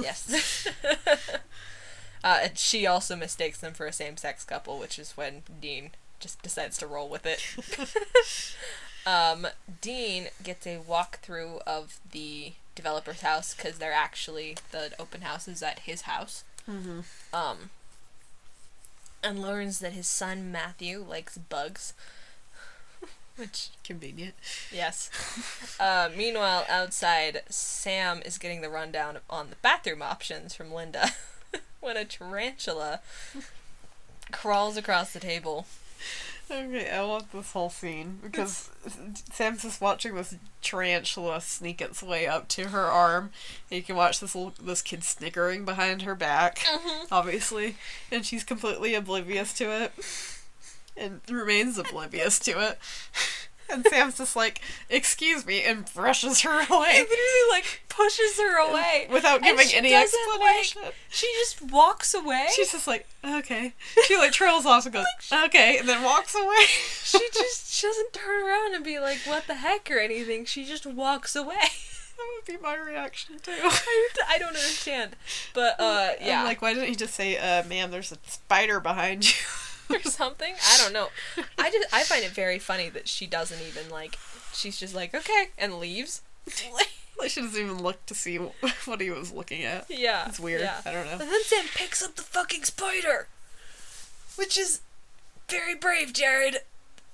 Yes. 0.02 0.68
uh, 2.24 2.38
and 2.42 2.58
she 2.58 2.86
also 2.86 3.14
mistakes 3.14 3.58
them 3.58 3.74
for 3.74 3.86
a 3.86 3.92
same 3.92 4.16
sex 4.16 4.44
couple, 4.44 4.78
which 4.78 4.98
is 4.98 5.12
when 5.16 5.42
Dean 5.60 5.90
just 6.18 6.42
decides 6.42 6.78
to 6.78 6.86
roll 6.86 7.08
with 7.08 7.26
it. 7.26 7.42
um, 9.06 9.46
Dean 9.80 10.28
gets 10.42 10.66
a 10.66 10.78
walkthrough 10.78 11.60
of 11.66 12.00
the 12.10 12.52
developer's 12.74 13.20
house 13.20 13.54
because 13.54 13.78
they're 13.78 13.92
actually, 13.92 14.56
the 14.70 14.92
open 14.98 15.20
house 15.20 15.46
is 15.46 15.62
at 15.62 15.80
his 15.80 16.02
house. 16.02 16.44
Mm-hmm. 16.68 17.00
Um, 17.34 17.70
and 19.22 19.40
learns 19.40 19.78
that 19.80 19.92
his 19.92 20.06
son 20.06 20.50
Matthew 20.50 21.04
likes 21.06 21.38
bugs. 21.38 21.94
Which 23.36 23.70
Convenient. 23.84 24.34
Yes. 24.72 25.10
Uh, 25.80 26.10
meanwhile, 26.16 26.64
outside, 26.68 27.42
Sam 27.48 28.22
is 28.24 28.38
getting 28.38 28.60
the 28.60 28.70
rundown 28.70 29.18
on 29.28 29.50
the 29.50 29.56
bathroom 29.62 30.00
options 30.00 30.54
from 30.54 30.72
Linda 30.72 31.08
when 31.80 31.96
a 31.96 32.04
tarantula 32.04 33.00
crawls 34.30 34.76
across 34.76 35.12
the 35.12 35.18
table. 35.18 35.66
Okay, 36.52 36.90
I 36.90 37.00
love 37.00 37.32
this 37.32 37.52
whole 37.52 37.70
scene 37.70 38.18
because 38.22 38.68
Sam's 39.32 39.62
just 39.62 39.80
watching 39.80 40.14
this 40.14 40.34
tarantula 40.60 41.40
sneak 41.40 41.80
its 41.80 42.02
way 42.02 42.26
up 42.26 42.48
to 42.48 42.68
her 42.68 42.84
arm. 42.84 43.30
And 43.70 43.78
you 43.78 43.82
can 43.82 43.96
watch 43.96 44.20
this 44.20 44.34
little, 44.34 44.52
this 44.62 44.82
kid 44.82 45.02
snickering 45.02 45.64
behind 45.64 46.02
her 46.02 46.14
back, 46.14 46.58
mm-hmm. 46.58 47.06
obviously, 47.10 47.76
and 48.10 48.26
she's 48.26 48.44
completely 48.44 48.94
oblivious 48.94 49.54
to 49.54 49.64
it, 49.70 49.92
and 50.94 51.20
remains 51.30 51.78
oblivious 51.78 52.38
to 52.40 52.50
it. 52.60 52.78
And 53.72 53.86
Sam's 53.86 54.18
just 54.18 54.36
like, 54.36 54.60
"Excuse 54.90 55.46
me," 55.46 55.62
and 55.62 55.84
brushes 55.94 56.40
her 56.42 56.62
He 56.64 56.74
away 56.74 56.92
literally, 56.98 57.50
like, 57.50 57.82
pushes 57.88 58.38
her 58.38 58.58
away. 58.58 59.06
without 59.10 59.42
giving 59.42 59.68
any 59.74 59.94
explanation. 59.94 60.82
Like, 60.82 60.94
she 61.10 61.26
just 61.38 61.62
walks 61.62 62.14
away. 62.14 62.46
She's 62.54 62.72
just 62.72 62.86
like, 62.86 63.06
"Okay." 63.24 63.74
She 64.06 64.16
like 64.16 64.32
trails 64.32 64.66
off 64.66 64.84
and 64.84 64.92
goes, 64.94 65.06
"Okay," 65.32 65.78
and 65.78 65.88
then 65.88 66.02
walks 66.02 66.34
away. 66.34 66.64
she 66.66 67.18
just 67.32 67.72
she 67.72 67.86
doesn't 67.86 68.12
turn 68.12 68.44
around 68.46 68.74
and 68.74 68.84
be 68.84 68.98
like, 68.98 69.18
what 69.24 69.46
the 69.46 69.54
heck 69.54 69.90
or 69.90 69.98
anything. 69.98 70.44
She 70.44 70.64
just 70.64 70.86
walks 70.86 71.34
away. 71.34 71.56
That 72.14 72.26
would 72.36 72.58
be 72.58 72.62
my 72.62 72.76
reaction 72.76 73.38
too. 73.42 73.50
I, 73.62 74.08
I 74.28 74.38
don't 74.38 74.48
understand. 74.48 75.16
But, 75.54 75.80
uh, 75.80 76.10
yeah. 76.20 76.40
I'm 76.40 76.44
like, 76.44 76.60
why 76.60 76.74
didn't 76.74 76.90
he 76.90 76.94
just 76.94 77.14
say, 77.14 77.38
uh, 77.38 77.64
ma'am, 77.66 77.90
there's 77.90 78.12
a 78.12 78.18
spider 78.26 78.80
behind 78.80 79.24
you? 79.24 79.34
or 80.04 80.10
something. 80.10 80.54
I 80.70 80.78
don't 80.78 80.92
know. 80.92 81.08
I 81.58 81.70
just 81.70 81.92
I 81.92 82.02
find 82.02 82.24
it 82.24 82.30
very 82.32 82.58
funny 82.58 82.88
that 82.90 83.08
she 83.08 83.26
doesn't 83.26 83.60
even 83.60 83.90
like. 83.90 84.18
She's 84.54 84.78
just 84.78 84.94
like 84.94 85.14
okay 85.14 85.48
and 85.58 85.78
leaves. 85.78 86.22
like, 86.74 87.30
she 87.30 87.40
doesn't 87.40 87.60
even 87.60 87.82
look 87.82 88.04
to 88.06 88.14
see 88.14 88.36
what 88.84 89.00
he 89.00 89.10
was 89.10 89.32
looking 89.32 89.62
at. 89.64 89.86
yeah, 89.88 90.28
It's 90.28 90.40
weird. 90.40 90.62
Yeah. 90.62 90.80
I 90.84 90.92
don't 90.92 91.06
know. 91.06 91.12
And 91.12 91.20
then 91.20 91.42
Sam 91.44 91.64
picks 91.74 92.02
up 92.02 92.16
the 92.16 92.22
fucking 92.22 92.64
spider, 92.64 93.28
which 94.36 94.58
is 94.58 94.80
Very 95.48 95.74
brave, 95.74 96.12
Jared. 96.12 96.58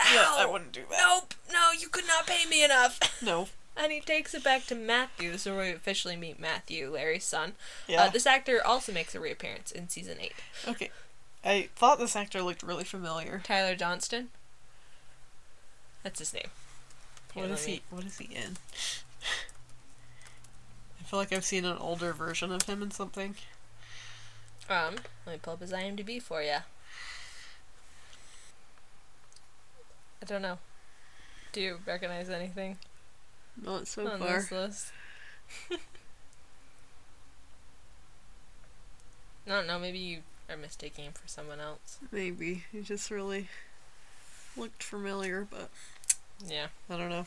Yeah, 0.01 0.27
I 0.39 0.47
wouldn't 0.47 0.73
do 0.73 0.83
that. 0.91 0.99
Nope, 1.05 1.35
no, 1.53 1.73
you 1.79 1.89
could 1.89 2.07
not 2.07 2.27
pay 2.27 2.47
me 2.49 2.63
enough. 2.65 2.99
No. 3.23 3.49
and 3.77 3.91
he 3.93 4.01
takes 4.01 4.33
it 4.33 4.43
back 4.45 4.65
to 4.67 4.75
Matthew, 4.77 5.37
so 5.39 5.59
we 5.59 5.71
officially 5.73 6.17
meet 6.17 6.39
Matthew, 6.41 6.89
Larry's 6.91 7.25
son. 7.25 7.53
Yeah. 7.89 8.05
Uh, 8.05 8.09
this 8.11 8.25
actor 8.27 8.65
also 8.65 8.93
makes 8.93 9.15
a 9.17 9.21
reappearance 9.21 9.73
in 9.73 9.89
season 9.89 10.19
8. 10.21 10.33
okay. 10.69 10.91
I 11.45 11.69
thought 11.77 11.99
this 11.99 12.17
actor 12.17 12.43
looked 12.43 12.63
really 12.63 12.85
familiar. 12.85 13.41
Tyler 13.45 13.75
Johnston. 13.75 14.29
That's 16.03 16.19
his 16.19 16.33
name. 16.35 16.49
Here, 17.35 17.43
What 17.45 17.53
is 17.53 17.67
me- 17.67 17.73
he? 17.73 17.83
What 17.91 18.05
is 18.05 18.19
he 18.19 18.25
in? 18.35 18.57
I 21.01 21.05
feel 21.05 21.19
like 21.19 21.33
I've 21.33 21.45
seen 21.45 21.65
an 21.65 21.79
older 21.79 22.13
version 22.13 22.53
of 22.53 22.63
him 22.63 22.83
in 22.83 22.91
something. 22.91 23.35
Um, 24.69 24.97
let 25.27 25.33
me 25.33 25.39
pull 25.41 25.55
up 25.55 25.61
his 25.61 25.73
IMDb 25.73 26.21
for 26.21 26.43
you. 26.43 26.57
I 30.21 30.25
don't 30.27 30.43
know. 30.43 30.59
Do 31.53 31.61
you 31.63 31.79
recognize 31.87 32.29
anything 32.29 32.77
Not 33.57 33.89
so 33.89 34.07
on 34.07 34.19
far. 34.19 34.29
this 34.41 34.53
list? 34.53 34.93
I 35.71 35.79
don't 39.47 39.67
know. 39.67 39.79
Maybe 39.79 39.99
you 39.99 40.19
are 40.49 40.57
mistaking 40.57 41.05
him 41.05 41.13
for 41.13 41.29
someone 41.29 41.61
else. 41.61 41.99
Maybe 42.11 42.65
he 42.73 42.81
just 42.81 43.11
really 43.11 43.49
looked 44.57 44.83
familiar, 44.83 45.47
but 45.51 45.71
Yeah. 46.47 46.69
I 46.89 46.97
don't 46.97 47.11
know. 47.11 47.27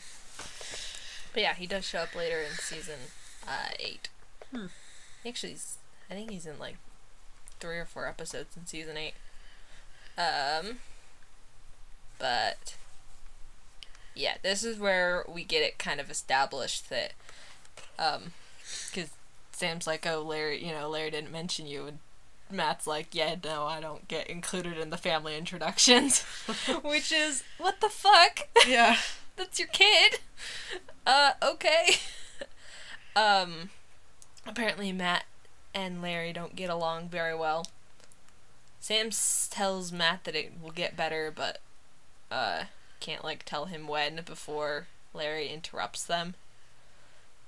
But 1.34 1.42
yeah, 1.44 1.54
he 1.54 1.68
does 1.68 1.86
show 1.86 2.00
up 2.00 2.16
later 2.16 2.42
in 2.42 2.56
season 2.58 3.00
uh, 3.48 3.70
eight. 3.80 4.10
Hmm. 4.54 4.68
Actually, 5.26 5.56
I 6.10 6.14
think 6.14 6.32
he's 6.32 6.46
in 6.46 6.60
like 6.60 6.78
three 7.60 7.78
or 7.78 7.86
four 7.86 8.08
episodes 8.08 8.58
in 8.58 8.66
season 8.66 8.98
eight. 8.98 9.14
Um, 10.18 10.80
but 12.20 12.76
yeah, 14.14 14.36
this 14.44 14.64
is 14.64 14.78
where 14.78 15.24
we 15.28 15.44
get 15.44 15.62
it 15.64 15.78
kind 15.78 16.00
of 16.02 16.10
established 16.12 16.90
that, 16.90 17.14
um, 17.98 18.34
because 18.90 19.12
Sam's 19.54 19.88
like, 19.88 20.06
oh, 20.06 20.22
Larry, 20.22 20.64
you 20.64 20.72
know, 20.74 20.90
Larry 20.90 21.12
didn't 21.12 21.32
mention 21.32 21.66
you, 21.66 21.86
and 21.88 22.00
Matt's 22.52 22.88
like, 22.88 23.14
yeah, 23.14 23.36
no, 23.44 23.66
I 23.66 23.80
don't 23.80 24.08
get 24.08 24.28
included 24.28 24.78
in 24.78 24.90
the 24.90 24.98
family 24.98 25.38
introductions, 25.38 26.22
which 26.84 27.12
is 27.12 27.44
what 27.58 27.82
the 27.82 27.90
fuck. 27.90 28.48
Yeah. 28.68 28.98
That's 29.36 29.60
your 29.60 29.68
kid. 29.70 30.20
Uh, 31.06 31.32
okay. 31.42 31.96
um, 33.16 33.70
apparently 34.46 34.92
Matt 34.92 35.24
and 35.74 36.02
Larry 36.02 36.34
don't 36.34 36.56
get 36.56 36.70
along 36.70 37.10
very 37.10 37.36
well. 37.36 37.66
Sam 38.80 39.08
s- 39.08 39.48
tells 39.52 39.92
Matt 39.92 40.24
that 40.26 40.36
it 40.36 40.54
will 40.62 40.72
get 40.72 40.98
better, 40.98 41.32
but 41.36 41.60
uh, 42.32 42.66
can't 43.00 43.24
like 43.24 43.44
tell 43.46 43.66
him 43.66 43.88
when 43.88 44.22
before 44.26 44.88
Larry 45.14 45.48
interrupts 45.50 46.04
them 46.04 46.36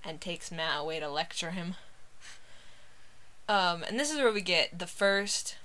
and 0.04 0.20
takes 0.20 0.52
Matt 0.52 0.80
away 0.80 1.00
to 1.00 1.10
lecture 1.10 1.52
him. 1.52 1.76
Um, 3.50 3.84
and 3.84 4.00
this 4.00 4.12
is 4.12 4.18
where 4.18 4.32
we 4.32 4.42
get 4.42 4.78
the 4.78 4.88
first 4.88 5.58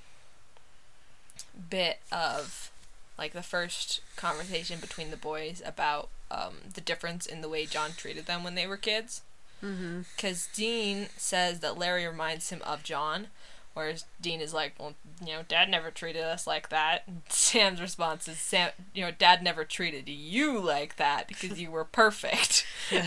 bit 1.71 1.99
of 2.11 2.71
like 3.19 3.33
the 3.33 3.43
first 3.43 4.01
conversation 4.17 4.79
between 4.81 5.11
the 5.11 5.17
boys 5.17 5.61
about 5.67 6.09
um, 6.31 6.55
the 6.75 6.81
difference 6.81 7.27
in 7.27 7.41
the 7.41 7.49
way 7.49 7.67
John 7.67 7.91
treated 7.97 8.27
them 8.27 8.45
when 8.45 8.55
they 8.55 8.67
were 8.67 8.77
kids. 8.77 9.23
Mm-hmm. 9.63 10.03
Because 10.15 10.49
Dean 10.55 11.09
says 11.17 11.61
that 11.61 11.77
Larry 11.77 12.07
reminds 12.07 12.51
him 12.51 12.63
of 12.65 12.85
John, 12.85 13.27
whereas 13.75 14.05
Dean 14.21 14.41
is 14.41 14.55
like, 14.55 14.75
well, 14.79 14.95
you 15.21 15.33
know, 15.33 15.43
Dad 15.47 15.69
never 15.69 15.91
treated 15.91 16.23
us 16.23 16.47
like 16.47 16.69
that. 16.69 17.03
And 17.09 17.23
Sam's 17.29 17.81
response 17.81 18.29
is, 18.29 18.39
Sam, 18.39 18.71
you 18.95 19.05
know, 19.05 19.11
Dad 19.11 19.43
never 19.43 19.65
treated 19.65 20.09
you 20.09 20.61
like 20.61 20.97
that 20.97 21.27
because 21.27 21.61
you 21.61 21.73
were 21.73 21.85
perfect. 21.85 22.65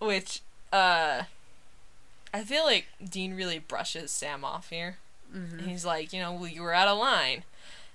Which, 0.00 0.40
uh, 0.72 1.24
I 2.32 2.44
feel 2.44 2.64
like 2.64 2.86
Dean 3.02 3.34
really 3.34 3.58
brushes 3.58 4.10
Sam 4.10 4.44
off 4.44 4.70
here. 4.70 4.98
Mm-hmm. 5.34 5.66
He's 5.68 5.84
like, 5.84 6.12
you 6.12 6.20
know, 6.20 6.32
well, 6.32 6.48
you 6.48 6.62
were 6.62 6.74
out 6.74 6.88
of 6.88 6.98
line. 6.98 7.44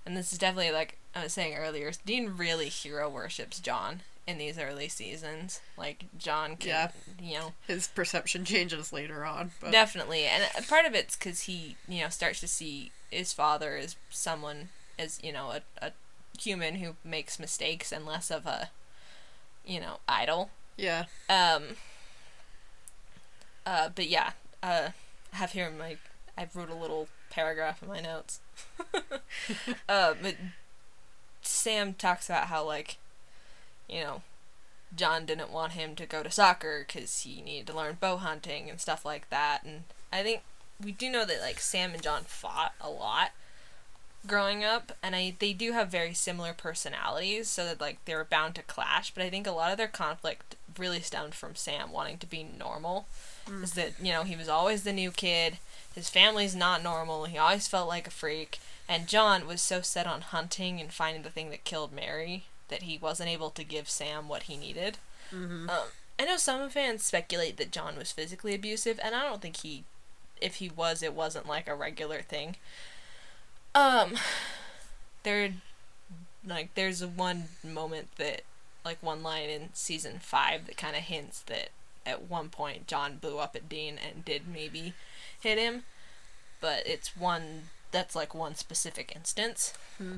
And 0.06 0.16
this 0.18 0.32
is 0.34 0.38
definitely, 0.40 0.72
like 0.72 0.98
I 1.16 1.24
was 1.24 1.34
saying 1.34 1.56
earlier, 1.56 1.92
Dean 2.06 2.34
really 2.38 2.70
hero 2.70 3.10
worships 3.10 3.60
John 3.60 4.02
in 4.28 4.38
these 4.38 4.58
early 4.60 4.88
seasons. 4.88 5.62
Like, 5.78 6.06
John 6.18 6.56
can, 6.58 6.70
Yeah. 6.70 6.92
you 7.22 7.38
know, 7.40 7.54
His 7.68 7.88
perception 7.88 8.46
changes 8.46 8.92
later 8.94 9.26
on, 9.26 9.52
but 9.62 9.72
definitely. 9.72 10.26
And 10.26 10.44
part 10.68 10.86
of 10.86 10.94
it's 10.96 11.16
because 11.16 11.42
he, 11.42 11.76
you 11.88 12.02
know, 12.02 12.10
starts 12.10 12.40
to 12.42 12.48
see 12.48 12.92
his 13.12 13.34
father 13.34 13.76
as 13.76 13.96
someone, 14.10 14.70
as, 14.98 15.20
you 15.24 15.32
know, 15.34 15.52
a, 15.52 15.62
a 15.86 15.92
human 16.40 16.76
who 16.76 16.96
makes 17.04 17.38
mistakes 17.40 17.92
and 17.92 18.06
less 18.06 18.32
of 18.32 18.46
a, 18.46 18.70
you 19.66 19.80
know, 19.80 19.98
idol. 20.08 20.50
yeah. 20.78 21.06
Um. 21.30 21.64
Uh, 23.66 23.90
but 23.94 24.10
yeah, 24.10 24.32
uh, 24.62 24.90
I 25.34 25.36
have 25.36 25.52
here 25.52 25.68
in 25.68 25.78
my, 25.78 25.98
I 26.38 26.48
wrote 26.54 26.70
a 26.70 26.76
little 26.76 27.08
paragraph 27.30 27.82
in 27.82 27.90
my 27.90 28.00
notes. 28.00 28.40
uh, 29.90 30.14
but 30.22 30.36
Sam 31.42 31.94
talks 31.94 32.30
about 32.30 32.48
how 32.48 32.66
like, 32.66 32.98
you 33.88 34.02
know, 34.02 34.22
John 34.96 35.26
didn't 35.26 35.52
want 35.52 35.74
him 35.74 35.96
to 35.96 36.06
go 36.06 36.24
to 36.24 36.32
soccer 36.32 36.86
because 36.86 37.22
he 37.22 37.42
needed 37.42 37.68
to 37.68 37.76
learn 37.76 37.98
bow 38.00 38.18
hunting 38.18 38.70
and 38.70 38.80
stuff 38.80 39.06
like 39.06 39.30
that. 39.30 39.64
And 39.64 39.84
I 40.12 40.24
think 40.24 40.42
we 40.84 40.92
do 40.92 41.10
know 41.10 41.26
that 41.26 41.42
like 41.42 41.60
Sam 41.60 41.94
and 41.94 42.04
John 42.04 42.24
fought 42.24 42.74
a 42.80 42.90
lot 42.90 43.32
growing 44.26 44.64
up, 44.64 44.92
and 45.02 45.16
I 45.16 45.36
they 45.40 45.54
do 45.54 45.72
have 45.72 45.90
very 45.90 46.14
similar 46.14 46.54
personalities, 46.54 47.50
so 47.50 47.66
that 47.66 47.82
like 47.82 48.04
they 48.06 48.16
were 48.16 48.24
bound 48.24 48.56
to 48.56 48.64
clash. 48.64 49.12
But 49.12 49.24
I 49.24 49.30
think 49.30 49.48
a 49.48 49.52
lot 49.52 49.72
of 49.72 49.78
their 49.78 49.88
conflict 49.88 50.56
really 50.78 51.02
stemmed 51.02 51.36
from 51.36 51.56
Sam 51.56 51.92
wanting 51.92 52.18
to 52.20 52.28
be 52.28 52.44
normal. 52.44 53.08
Is 53.62 53.74
that 53.74 53.94
you 54.02 54.14
know 54.14 54.24
he 54.24 54.38
was 54.38 54.48
always 54.48 54.84
the 54.84 54.94
new 54.94 55.12
kid. 55.12 55.58
His 55.94 56.10
family's 56.10 56.56
not 56.56 56.82
normal. 56.82 57.26
He 57.26 57.38
always 57.38 57.68
felt 57.68 57.90
like 57.90 58.08
a 58.08 58.12
freak. 58.12 58.60
And 58.88 59.08
John 59.08 59.48
was 59.48 59.62
so 59.62 59.82
set 59.82 60.08
on 60.08 60.22
hunting 60.22 60.80
and 60.80 60.92
finding 60.92 61.24
the 61.24 61.30
thing 61.30 61.50
that 61.52 61.64
killed 61.64 61.94
Mary 61.94 62.46
that 62.70 62.84
he 62.84 62.98
wasn't 62.98 63.30
able 63.30 63.50
to 63.52 63.64
give 63.64 63.90
Sam 63.90 64.28
what 64.28 64.44
he 64.44 64.58
needed. 64.58 64.98
Mm-hmm. 65.34 65.70
Um, 65.70 65.88
I 66.20 66.26
know 66.26 66.38
some 66.38 66.70
fans 66.70 67.04
speculate 67.04 67.58
that 67.58 67.72
John 67.72 67.96
was 67.98 68.12
physically 68.12 68.54
abusive, 68.54 69.00
and 69.04 69.16
I 69.16 69.24
don't 69.24 69.42
think 69.42 69.58
he, 69.58 69.84
if 70.42 70.56
he 70.56 70.70
was, 70.70 71.02
it 71.02 71.14
wasn't 71.14 71.48
like 71.48 71.68
a 71.68 71.76
regular 71.76 72.22
thing. 72.22 72.56
Um, 73.76 74.16
there, 75.24 75.54
like, 76.46 76.74
there's 76.76 77.06
one 77.06 77.46
moment 77.64 78.10
that, 78.18 78.42
like, 78.86 79.02
one 79.02 79.24
line 79.24 79.50
in 79.50 79.70
season 79.74 80.20
five 80.20 80.66
that 80.68 80.78
kind 80.78 80.96
of 80.96 81.04
hints 81.04 81.42
that 81.44 81.70
at 82.06 82.24
one 82.30 82.50
point 82.50 82.88
John 82.88 83.18
blew 83.18 83.38
up 83.40 83.56
at 83.56 83.70
Dean 83.70 83.98
and 83.98 84.26
did 84.26 84.44
maybe 84.48 84.94
hit 85.40 85.58
him, 85.58 85.84
but 86.60 86.86
it's 86.86 87.16
one 87.16 87.70
that's 87.92 88.16
like 88.16 88.34
one 88.34 88.56
specific 88.56 89.14
instance. 89.16 89.74
Hmm. 89.98 90.18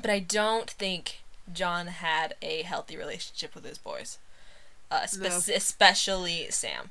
But 0.00 0.10
I 0.10 0.18
don't 0.18 0.70
think 0.70 1.22
John 1.52 1.86
had 1.88 2.34
a 2.42 2.62
healthy 2.62 2.96
relationship 2.96 3.54
with 3.54 3.64
his 3.64 3.78
boys, 3.78 4.18
uh, 4.90 5.06
spe- 5.06 5.22
No. 5.22 5.40
especially 5.54 6.50
Sam, 6.50 6.90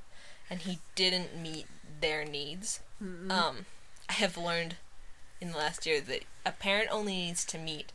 and 0.50 0.62
he 0.62 0.80
didn't 0.96 1.38
meet 1.38 1.68
their 2.02 2.26
needs. 2.26 2.80
Mm-mm. 3.02 3.32
Um, 3.32 3.66
I 4.10 4.14
have 4.14 4.38
learned 4.38 4.76
in 5.40 5.52
the 5.52 5.58
last 5.58 5.86
year 5.86 6.02
that 6.02 6.24
a 6.46 6.52
parent 6.52 6.90
only 6.92 7.14
needs 7.16 7.46
to 7.46 7.58
meet 7.58 7.92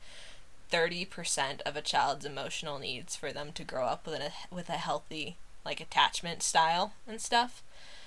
thirty 0.68 1.04
percent 1.04 1.62
of 1.62 1.76
a 1.76 1.82
child's 1.82 2.24
emotional 2.24 2.78
needs 2.78 3.16
for 3.16 3.32
them 3.32 3.52
to 3.52 3.64
grow 3.64 3.84
up 3.84 4.06
with 4.06 4.20
a 4.20 4.54
with 4.54 4.68
a 4.68 4.72
healthy 4.72 5.36
like 5.64 5.80
attachment 5.80 6.42
style 6.42 6.94
and 7.06 7.20
stuff. 7.20 7.62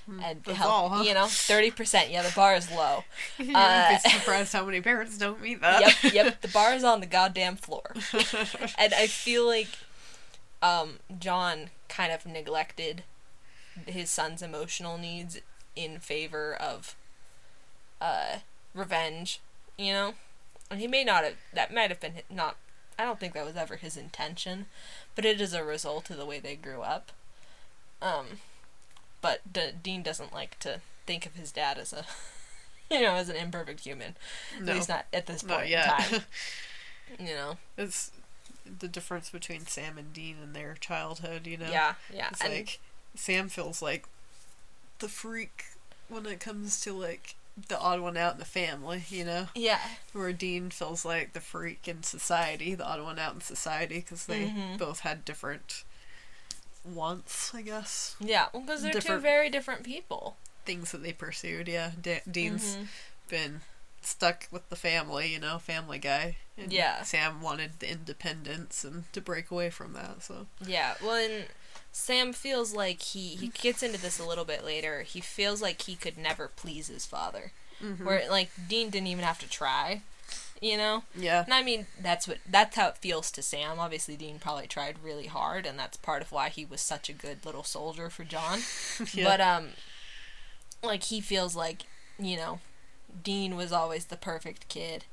And 0.08 0.44
that's 0.44 0.58
help, 0.58 0.72
all, 0.72 0.90
huh? 0.90 1.04
you 1.04 1.14
know, 1.14 1.28
thirty 1.28 1.72
percent. 1.72 2.10
Yeah, 2.10 2.24
the 2.24 2.34
bar 2.36 2.56
is 2.56 2.72
low. 2.72 3.04
You'd 3.38 3.56
uh, 3.56 3.92
be 4.04 4.10
surprised 4.10 4.52
how 4.52 4.66
many 4.66 4.82
parents 4.82 5.18
don't 5.18 5.42
meet 5.42 5.62
that. 5.62 6.04
yep, 6.04 6.14
yep. 6.14 6.42
The 6.42 6.48
bar 6.48 6.74
is 6.74 6.84
on 6.84 7.00
the 7.00 7.06
goddamn 7.06 7.56
floor. 7.56 7.94
and 8.78 8.94
I 8.94 9.08
feel 9.08 9.46
like 9.46 9.70
um, 10.62 10.96
John 11.18 11.70
kind 11.88 12.12
of 12.12 12.26
neglected 12.26 13.04
his 13.86 14.10
son's 14.10 14.42
emotional 14.42 14.98
needs 14.98 15.40
in 15.76 16.00
favor 16.00 16.56
of 16.56 16.96
uh, 18.02 18.40
revenge, 18.74 19.40
you 19.78 19.94
know? 19.94 20.14
And 20.72 20.80
he 20.80 20.88
may 20.88 21.04
not 21.04 21.26
have, 21.26 21.36
that 21.54 21.74
might 21.74 21.90
have 21.90 22.00
been 22.00 22.14
not, 22.30 22.56
I 22.98 23.04
don't 23.04 23.20
think 23.20 23.34
that 23.34 23.46
was 23.46 23.58
ever 23.58 23.76
his 23.76 23.98
intention, 23.98 24.68
but 25.16 25.26
it 25.26 25.42
is 25.42 25.54
a 25.54 25.64
result 25.64 26.10
of 26.10 26.18
the 26.18 26.26
way 26.26 26.40
they 26.40 26.56
grew 26.56 26.82
up. 26.82 27.12
Um, 28.02 28.26
but 29.22 29.42
D- 29.52 29.72
Dean 29.84 30.02
doesn't 30.02 30.34
like 30.34 30.58
to 30.60 30.80
think 31.06 31.26
of 31.26 31.36
his 31.36 31.52
dad 31.52 31.78
as 31.78 31.92
a, 31.92 32.06
you 32.90 33.02
know, 33.02 33.16
as 33.16 33.28
an 33.28 33.36
imperfect 33.36 33.82
human. 33.82 34.16
No, 34.60 34.80
not 34.88 35.06
at 35.14 35.26
this 35.28 35.44
point 35.44 35.70
in 35.70 35.84
time. 35.84 36.22
You 37.20 37.36
know? 37.36 37.58
it's 37.78 38.12
the 38.80 38.88
difference 38.88 39.30
between 39.30 39.66
Sam 39.66 39.98
and 39.98 40.14
Dean 40.14 40.38
in 40.42 40.54
their 40.54 40.78
childhood. 40.80 41.46
You 41.46 41.58
know. 41.58 41.70
Yeah, 41.70 41.96
yeah. 42.14 42.30
It's 42.32 42.42
and 42.42 42.54
like 42.54 42.80
Sam 43.16 43.50
feels 43.50 43.82
like 43.82 44.08
the 45.00 45.10
freak 45.10 45.66
when 46.08 46.26
it 46.26 46.40
comes 46.40 46.80
to 46.82 46.94
like 46.94 47.36
the 47.68 47.78
odd 47.80 48.00
one 48.00 48.18
out 48.18 48.34
in 48.34 48.40
the 48.40 48.46
family, 48.46 49.04
you 49.10 49.26
know? 49.26 49.48
Yeah. 49.56 49.82
Where 50.14 50.34
Dean 50.34 50.70
feels 50.70 51.04
like 51.06 51.34
the 51.34 51.42
freak 51.42 51.88
in 51.88 52.04
society, 52.04 52.76
the 52.76 52.86
odd 52.88 53.02
one 53.04 53.20
out 53.20 53.34
in 53.36 53.42
society, 53.42 53.96
because 54.00 54.26
they 54.26 54.48
Mhm. 54.50 54.78
both 54.78 55.02
had 55.02 55.26
different 55.26 55.84
wants, 56.84 57.54
I 57.54 57.62
guess. 57.62 58.16
Yeah, 58.20 58.48
well, 58.54 58.64
because 58.64 58.82
they're 58.82 58.94
two 58.94 59.20
very 59.20 59.50
different 59.50 59.84
people. 59.84 60.38
Things 60.66 60.92
that 60.92 61.04
they 61.04 61.14
pursued, 61.14 61.68
yeah. 61.68 61.92
De- 62.00 62.22
Dean's 62.30 62.76
Mhm. 62.76 62.88
been 63.28 63.62
stuck 64.02 64.48
with 64.52 64.68
the 64.70 64.76
family, 64.76 65.32
you 65.32 65.40
know, 65.40 65.60
family 65.60 66.00
guy. 66.00 66.38
And 66.58 66.72
Yeah. 66.74 67.04
Sam 67.04 67.42
wanted 67.42 67.80
the 67.80 67.90
independence 67.90 68.84
and 68.84 69.12
to 69.14 69.22
break 69.22 69.52
away 69.52 69.70
from 69.70 69.94
that, 69.94 70.24
so. 70.24 70.48
Yeah, 70.66 70.96
well, 71.02 71.16
and 71.16 71.48
Sam 71.92 72.34
feels 72.34 72.74
like 72.74 73.02
he 73.02 73.36
he 73.36 73.48
gets 73.50 73.84
into 73.84 74.00
this 74.02 74.20
a 74.20 74.26
little 74.26 74.46
bit 74.46 74.64
later. 74.64 75.02
He 75.04 75.20
feels 75.22 75.62
like 75.62 75.82
he 75.84 75.96
could 75.96 76.18
never 76.18 76.48
please 76.48 76.88
his 76.88 77.06
father, 77.06 77.52
Mhm. 77.82 78.04
where 78.06 78.30
like 78.30 78.50
Dean 78.70 78.90
didn't 78.90 79.08
even 79.08 79.26
have 79.26 79.40
to 79.40 79.50
try, 79.50 80.02
you 80.62 80.78
know. 80.78 81.04
Yeah. 81.16 81.44
And 81.44 81.54
I 81.54 81.62
mean, 81.64 81.88
that's 82.00 82.28
what 82.28 82.38
that's 82.50 82.76
how 82.78 82.88
it 82.90 82.98
feels 82.98 83.30
to 83.32 83.42
Sam. 83.42 83.78
Obviously, 83.80 84.16
Dean 84.16 84.40
probably 84.40 84.68
tried 84.68 85.04
really 85.04 85.28
hard, 85.28 85.66
and 85.66 85.78
that's 85.78 85.98
part 85.98 86.22
of 86.22 86.32
why 86.32 86.50
he 86.50 86.64
was 86.64 86.80
such 86.82 87.10
a 87.10 87.14
good 87.14 87.46
little 87.46 87.64
soldier 87.64 88.10
for 88.10 88.24
John. 88.24 88.62
yeah. 89.14 89.26
But 89.26 89.42
um, 89.42 89.70
like 90.82 91.04
he 91.04 91.20
feels 91.22 91.56
like 91.56 91.84
you 92.18 92.38
know, 92.38 92.60
Dean 93.24 93.56
was 93.56 93.72
always 93.72 94.06
the 94.06 94.18
perfect 94.18 94.68
kid. 94.70 95.06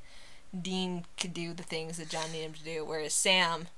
Dean 0.58 1.06
could 1.18 1.34
do 1.34 1.52
the 1.54 1.62
things 1.62 1.96
that 1.96 2.08
John 2.10 2.30
needed 2.32 2.46
him 2.46 2.52
to 2.54 2.64
do, 2.64 2.84
whereas 2.84 3.14
Sam, 3.14 3.68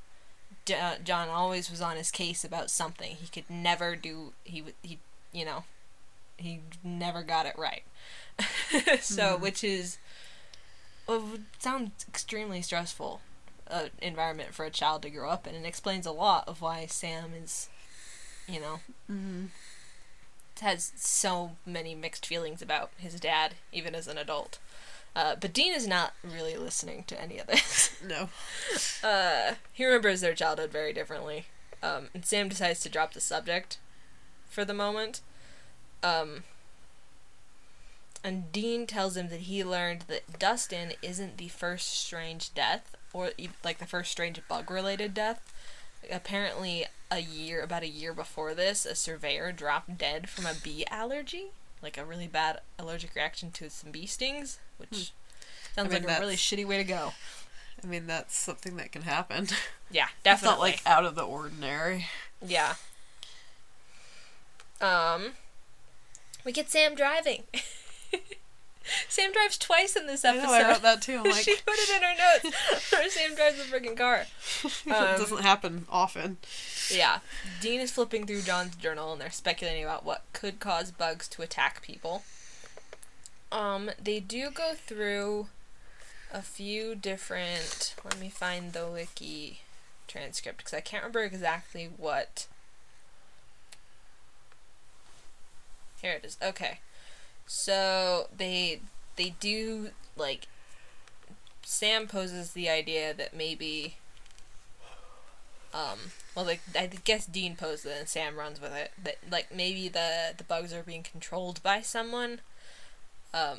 John 0.67 1.29
always 1.29 1.71
was 1.71 1.81
on 1.81 1.97
his 1.97 2.11
case 2.11 2.45
about 2.45 2.71
something. 2.71 3.17
He 3.17 3.27
could 3.29 3.49
never 3.51 3.97
do. 3.97 4.33
He 4.45 4.63
would. 4.63 4.75
He, 4.83 4.99
you 5.33 5.45
know, 5.45 5.65
he 6.37 6.61
never 6.85 7.23
got 7.23 7.47
it 7.47 7.55
right. 7.59 7.83
so, 9.01 9.37
Mhm. 9.37 9.41
which 9.41 9.65
is, 9.65 9.99
well, 11.07 11.21
would 11.21 11.47
sound 11.59 11.93
extremely 12.09 12.63
stressful. 12.63 13.21
Uh, 13.69 13.89
environment 14.03 14.53
for 14.53 14.65
a 14.65 14.71
child 14.71 15.01
to 15.03 15.11
grow 15.11 15.31
up 15.31 15.47
in, 15.47 15.55
and 15.55 15.65
explains 15.65 16.05
a 16.05 16.11
lot 16.11 16.43
of 16.49 16.61
why 16.61 16.87
Sam 16.87 17.33
is, 17.35 17.69
you 18.49 18.61
know, 18.61 18.81
hmm 19.07 19.47
has 20.61 20.93
so 20.97 21.53
many 21.65 21.95
mixed 21.95 22.27
feelings 22.27 22.61
about 22.61 22.91
his 22.99 23.19
dad, 23.19 23.55
even 23.73 23.95
as 23.95 24.07
an 24.07 24.19
adult. 24.19 24.59
Uh, 25.15 25.35
but 25.41 25.53
Dean 25.53 25.73
is 25.73 25.87
not 25.87 26.15
really 26.23 26.57
listening 26.57 27.05
to 27.09 27.21
any 27.21 27.39
of 27.39 27.47
this. 27.47 27.97
No. 28.07 28.31
Uh, 29.07 29.57
he 29.73 29.85
remembers 29.85 30.23
their 30.23 30.35
childhood 30.35 30.71
very 30.71 30.95
differently. 30.95 31.45
Um, 31.83 32.09
and 32.15 32.25
Sam 32.25 32.49
decides 32.49 32.81
to 32.81 32.89
drop 32.89 33.13
the 33.13 33.21
subject 33.21 33.79
for 34.49 34.65
the 34.65 34.73
moment. 34.73 35.21
Um, 36.03 36.45
and 38.25 38.51
Dean 38.53 38.87
tells 38.87 39.17
him 39.17 39.29
that 39.29 39.41
he 39.41 39.63
learned 39.65 40.03
that 40.09 40.39
Dustin 40.39 40.93
isn't 41.03 41.37
the 41.37 41.49
first 41.49 41.91
strange 41.91 42.55
death, 42.55 42.95
or 43.13 43.31
like 43.65 43.79
the 43.79 43.87
first 43.87 44.11
strange 44.11 44.41
bug 44.49 44.71
related 44.71 45.15
death. 45.15 45.53
Apparently, 46.11 46.87
a 47.11 47.21
year, 47.21 47.63
about 47.63 47.83
a 47.83 47.89
year 47.89 48.13
before 48.13 48.55
this, 48.55 48.87
a 48.87 48.95
surveyor 48.95 49.53
dropped 49.53 49.99
dead 49.99 50.29
from 50.29 50.47
a 50.47 50.55
bee 50.55 50.85
allergy, 50.91 51.49
like 51.83 51.99
a 51.99 52.05
really 52.05 52.27
bad 52.27 52.61
allergic 52.79 53.15
reaction 53.15 53.51
to 53.53 53.71
some 53.71 53.91
bee 53.91 54.07
stings, 54.07 54.59
which 54.81 55.13
sounds 55.75 55.89
Hmm. 55.89 55.95
mean, 55.95 56.03
like 56.05 56.17
a 56.19 56.21
really 56.21 56.37
shitty 56.37 56.65
way 56.67 56.77
to 56.79 56.85
go. 56.85 57.13
I 57.83 57.87
mean, 57.87 58.07
that's 58.07 58.37
something 58.37 58.77
that 58.77 58.93
can 58.93 59.03
happen. 59.03 59.49
Yeah, 59.93 60.05
It's 60.05 60.23
definitely. 60.23 60.53
not 60.55 60.61
like 60.61 60.83
out 60.87 61.05
of 61.05 61.17
the 61.17 61.23
ordinary. 61.23 62.07
Yeah. 62.47 62.75
Um, 64.81 65.33
we 66.45 66.53
get 66.53 66.71
Sam 66.71 66.95
driving. 66.95 67.43
Sam 69.09 69.33
drives 69.33 69.59
twice 69.59 69.95
in 69.97 70.07
this 70.07 70.25
episode. 70.25 70.47
I 70.49 70.61
know, 70.63 70.67
I 70.69 70.73
wrote 70.73 70.83
that 70.83 71.03
too. 71.03 71.19
I'm 71.19 71.25
like, 71.31 71.43
she 71.45 71.57
put 71.67 71.75
it 71.77 71.91
in 71.97 72.03
her 72.03 72.15
notes. 72.49 72.93
Where 72.93 73.11
Sam 73.11 73.35
drives 73.35 73.57
the 73.59 73.65
freaking 73.65 73.97
car. 73.97 74.27
it 74.65 74.91
um, 74.93 75.19
doesn't 75.19 75.43
happen 75.43 75.87
often. 75.91 76.39
Yeah. 76.93 77.19
Dean 77.61 77.81
is 77.81 77.91
flipping 77.91 78.27
through 78.27 78.43
John's 78.43 78.77
journal 78.77 79.13
and 79.13 79.21
they're 79.21 79.31
speculating 79.31 79.85
about 79.85 80.05
what 80.05 80.23
could 80.33 80.61
cause 80.61 80.91
bugs 80.93 81.29
to 81.29 81.43
attack 81.43 81.83
people. 81.83 82.23
Um, 83.53 83.91
they 84.03 84.21
do 84.21 84.51
go 84.51 84.75
through 84.75 85.49
a 86.33 86.43
few 86.43 86.95
different. 86.95 87.95
Let 88.05 88.21
me 88.21 88.29
find 88.29 88.73
the 88.73 88.87
wiki 88.87 89.61
transcript 90.07 90.59
because 90.59 90.75
I 90.75 90.81
can't 90.81 91.03
remember 91.03 91.23
exactly 91.23 91.89
what. 91.97 92.47
Here 96.01 96.13
it 96.13 96.25
is. 96.25 96.37
Okay. 96.43 96.81
So 97.47 98.29
they 98.37 98.81
they 99.17 99.35
do 99.41 99.91
like 100.17 100.47
Sam 101.63 102.07
poses 102.07 102.53
the 102.53 102.69
idea 102.69 103.13
that 103.13 103.35
maybe 103.35 103.97
um 105.75 105.99
well 106.35 106.45
like 106.45 106.61
I 106.77 106.87
guess 106.87 107.27
Dean 107.27 107.57
posed 107.57 107.85
it 107.87 107.97
and 107.99 108.09
Sam 108.09 108.37
runs 108.37 108.61
with 108.61 108.73
it 108.75 108.93
that 109.03 109.17
like 109.31 109.55
maybe 109.55 109.89
the 109.89 110.33
the 110.37 110.45
bugs 110.45 110.73
are 110.73 110.83
being 110.83 111.03
controlled 111.03 111.63
by 111.63 111.81
someone 111.81 112.41
um 113.35 113.59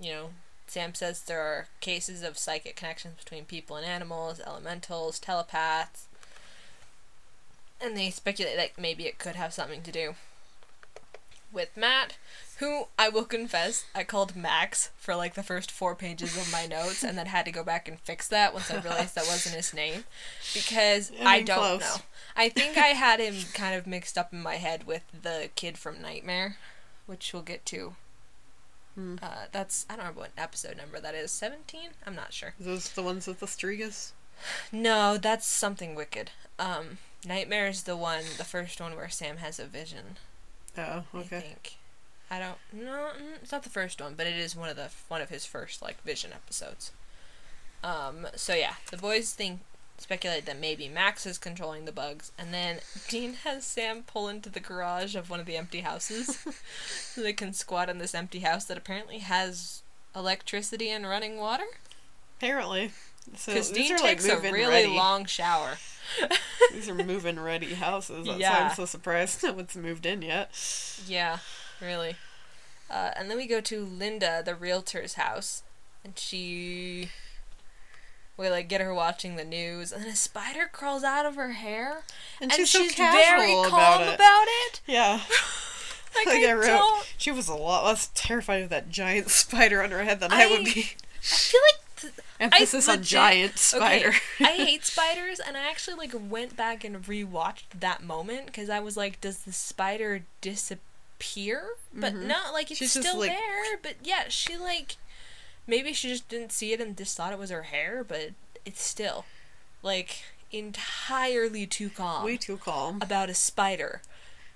you 0.00 0.10
know 0.12 0.30
Sam 0.66 0.94
says 0.94 1.22
there 1.22 1.40
are 1.40 1.66
cases 1.80 2.22
of 2.22 2.38
psychic 2.38 2.76
connections 2.76 3.16
between 3.18 3.44
people 3.44 3.76
and 3.76 3.84
animals 3.86 4.40
elementals 4.46 5.18
telepaths 5.18 6.06
and 7.80 7.96
they 7.96 8.10
speculate 8.10 8.56
that 8.56 8.80
maybe 8.80 9.06
it 9.06 9.18
could 9.18 9.34
have 9.34 9.52
something 9.52 9.82
to 9.82 9.92
do 9.92 10.14
with 11.52 11.76
Matt 11.76 12.16
who 12.58 12.86
I 12.98 13.08
will 13.08 13.24
confess 13.24 13.84
I 13.94 14.04
called 14.04 14.36
Max 14.36 14.90
for 14.96 15.14
like 15.16 15.34
the 15.34 15.42
first 15.42 15.70
four 15.70 15.94
pages 15.94 16.36
of 16.36 16.50
my 16.52 16.64
notes 16.66 17.02
and 17.02 17.18
then 17.18 17.26
had 17.26 17.44
to 17.46 17.52
go 17.52 17.64
back 17.64 17.88
and 17.88 17.98
fix 18.00 18.28
that 18.28 18.54
once 18.54 18.70
I 18.70 18.78
realized 18.80 19.14
that 19.16 19.26
wasn't 19.26 19.56
his 19.56 19.74
name 19.74 20.04
because 20.54 21.10
I 21.20 21.36
I, 21.36 21.42
don't 21.42 21.58
close. 21.58 21.80
know. 21.80 21.96
I 22.36 22.48
think 22.48 22.78
I 22.78 22.88
had 22.88 23.20
him 23.20 23.34
kind 23.52 23.74
of 23.74 23.86
mixed 23.86 24.16
up 24.16 24.32
in 24.32 24.40
my 24.42 24.54
head 24.56 24.86
with 24.86 25.02
the 25.22 25.50
kid 25.56 25.76
from 25.76 26.00
Nightmare, 26.00 26.56
which 27.06 27.32
we'll 27.32 27.42
get 27.42 27.66
to. 27.66 27.94
Hmm. 28.94 29.16
Uh, 29.22 29.46
that's 29.52 29.86
I 29.88 29.94
don't 29.94 30.00
remember 30.00 30.20
what 30.20 30.30
episode 30.36 30.76
number 30.76 31.00
that 31.00 31.14
is. 31.14 31.30
Seventeen? 31.30 31.90
I'm 32.06 32.14
not 32.14 32.32
sure. 32.32 32.50
Are 32.60 32.64
those 32.64 32.90
the 32.90 33.02
ones 33.02 33.26
with 33.26 33.40
the 33.40 33.46
Strigas? 33.46 34.12
No, 34.70 35.16
that's 35.16 35.46
something 35.46 35.94
wicked. 35.94 36.30
Um, 36.58 36.98
Nightmare 37.26 37.68
is 37.68 37.84
the 37.84 37.96
one, 37.96 38.24
the 38.36 38.44
first 38.44 38.80
one 38.80 38.96
where 38.96 39.08
Sam 39.08 39.36
has 39.38 39.58
a 39.58 39.66
vision. 39.66 40.16
Oh, 40.76 41.04
I 41.14 41.18
okay. 41.18 41.40
think. 41.40 41.76
I 42.30 42.38
don't. 42.38 42.58
No, 42.72 43.10
mm, 43.16 43.42
it's 43.42 43.52
not 43.52 43.62
the 43.62 43.68
first 43.70 44.00
one, 44.00 44.14
but 44.16 44.26
it 44.26 44.36
is 44.36 44.56
one 44.56 44.68
of 44.68 44.76
the 44.76 44.90
one 45.08 45.20
of 45.20 45.28
his 45.28 45.44
first 45.44 45.82
like 45.82 46.02
vision 46.02 46.32
episodes. 46.32 46.92
Um. 47.84 48.26
So 48.36 48.54
yeah, 48.54 48.74
the 48.90 48.96
boys 48.96 49.32
think 49.32 49.60
speculate 49.98 50.46
that 50.46 50.58
maybe 50.58 50.88
Max 50.88 51.26
is 51.26 51.38
controlling 51.38 51.84
the 51.84 51.92
bugs, 51.92 52.32
and 52.38 52.52
then 52.52 52.78
Dean 53.08 53.34
has 53.44 53.64
Sam 53.64 54.02
pull 54.02 54.28
into 54.28 54.50
the 54.50 54.60
garage 54.60 55.14
of 55.14 55.30
one 55.30 55.40
of 55.40 55.46
the 55.46 55.56
empty 55.56 55.80
houses, 55.80 56.44
so 56.88 57.22
they 57.22 57.32
can 57.32 57.52
squat 57.52 57.88
in 57.88 57.98
this 57.98 58.14
empty 58.14 58.40
house 58.40 58.64
that 58.66 58.76
apparently 58.78 59.18
has 59.18 59.82
electricity 60.14 60.90
and 60.90 61.06
running 61.06 61.36
water. 61.38 61.64
Apparently. 62.38 62.90
So 63.36 63.52
Because 63.52 63.70
these 63.70 63.88
Dean 63.88 63.96
are 63.96 64.00
like 64.02 64.18
takes 64.18 64.26
a 64.28 64.38
really 64.40 64.66
ready. 64.66 64.88
long 64.88 65.24
shower. 65.26 65.76
These 66.72 66.88
are 66.88 66.94
move-in 66.94 67.38
ready 67.38 67.74
houses. 67.74 68.26
That's 68.26 68.28
why 68.36 68.36
Yeah. 68.40 68.68
I'm 68.70 68.74
so 68.74 68.84
surprised 68.84 69.42
no 69.44 69.52
one's 69.52 69.76
moved 69.76 70.04
in 70.04 70.22
yet. 70.22 70.50
Yeah, 71.06 71.38
really. 71.80 72.16
Uh, 72.90 73.12
and 73.16 73.30
then 73.30 73.36
we 73.36 73.46
go 73.46 73.60
to 73.60 73.84
Linda, 73.84 74.42
the 74.44 74.56
realtor's 74.56 75.14
house, 75.14 75.62
and 76.04 76.18
she. 76.18 77.10
We 78.42 78.50
like 78.50 78.68
get 78.68 78.80
her 78.82 78.92
watching 78.92 79.36
the 79.36 79.44
news, 79.44 79.92
and 79.92 80.02
then 80.04 80.10
a 80.10 80.16
spider 80.16 80.68
crawls 80.70 81.02
out 81.04 81.24
of 81.24 81.36
her 81.36 81.52
hair, 81.52 82.02
And, 82.40 82.52
and 82.52 82.66
she's 82.68 82.94
so 82.94 83.02
very 83.02 83.46
casual 83.52 83.64
calm 83.64 83.72
about 83.78 84.00
it. 84.02 84.14
about 84.16 84.44
it. 84.66 84.80
Yeah. 84.86 85.20
Like, 86.14 86.26
Like 86.26 86.42
I, 86.44 86.50
I 86.50 86.52
wrote, 86.52 86.66
don't. 86.66 87.14
she 87.16 87.30
was 87.30 87.48
a 87.48 87.54
lot 87.54 87.86
less 87.86 88.10
terrified 88.14 88.62
of 88.64 88.68
that 88.68 88.90
giant 88.90 89.30
spider 89.42 89.82
on 89.82 89.90
her 89.92 90.04
head 90.04 90.20
than 90.20 90.30
I, 90.30 90.46
would 90.46 90.64
be. 90.66 90.70
I 90.70 91.22
feel 91.22 91.60
like 91.70 91.96
th- 91.96 92.12
Emphasis 92.38 92.86
on 92.86 92.96
legit- 92.96 93.08
giant 93.08 93.58
spider. 93.58 94.08
Okay, 94.08 94.44
I 94.44 94.52
hate 94.66 94.84
spiders, 94.84 95.40
and 95.40 95.56
I 95.56 95.70
actually 95.70 95.96
like 95.96 96.12
went 96.28 96.54
back 96.54 96.84
and 96.84 97.02
rewatched 97.02 97.80
that 97.80 98.02
moment 98.02 98.44
because 98.44 98.68
I 98.68 98.78
was 98.80 98.94
like, 98.94 99.22
does 99.22 99.38
the 99.44 99.52
spider 99.52 100.24
disappear? 100.42 101.62
But 101.94 102.12
Mhm. 102.12 102.26
not 102.26 102.52
like 102.52 102.70
it's 102.70 102.78
She's 102.78 102.90
still 102.92 103.18
like- 103.20 103.30
there. 103.30 103.78
But 103.82 103.94
yeah, 104.02 104.24
she 104.28 104.58
like 104.58 104.96
maybe 105.66 105.92
she 105.92 106.08
just 106.08 106.28
didn't 106.28 106.52
see 106.52 106.72
it 106.72 106.80
and 106.80 106.96
just 106.96 107.16
thought 107.16 107.32
it 107.32 107.38
was 107.38 107.50
her 107.50 107.62
hair, 107.62 108.04
but 108.06 108.30
it's 108.64 108.82
still 108.82 109.24
like 109.82 110.22
entirely 110.50 111.66
too 111.66 111.90
calm 111.90 112.24
Way 112.24 112.36
too 112.36 112.56
calm. 112.56 112.98
about 113.00 113.30
a 113.30 113.34
spider. 113.34 114.02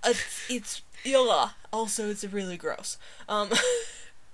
It's, 0.05 0.47
it's 0.49 0.83
illa. 1.05 1.57
Also, 1.73 2.11
it's 2.11 2.25
really 2.25 2.57
gross. 2.57 2.99
Um, 3.29 3.49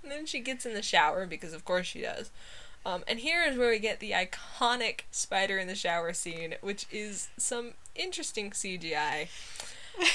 and 0.02 0.10
then 0.10 0.26
she 0.26 0.40
gets 0.40 0.66
in 0.66 0.74
the 0.74 0.82
shower 0.82 1.26
because, 1.26 1.52
of 1.52 1.64
course, 1.64 1.86
she 1.86 2.00
does. 2.02 2.30
Um, 2.84 3.04
and 3.06 3.20
here 3.20 3.44
is 3.44 3.56
where 3.56 3.70
we 3.70 3.78
get 3.78 4.00
the 4.00 4.10
iconic 4.10 5.02
spider 5.12 5.56
in 5.58 5.68
the 5.68 5.74
shower 5.76 6.12
scene, 6.12 6.56
which 6.60 6.86
is 6.90 7.28
some 7.36 7.72
interesting 7.94 8.50
CGI. 8.50 9.28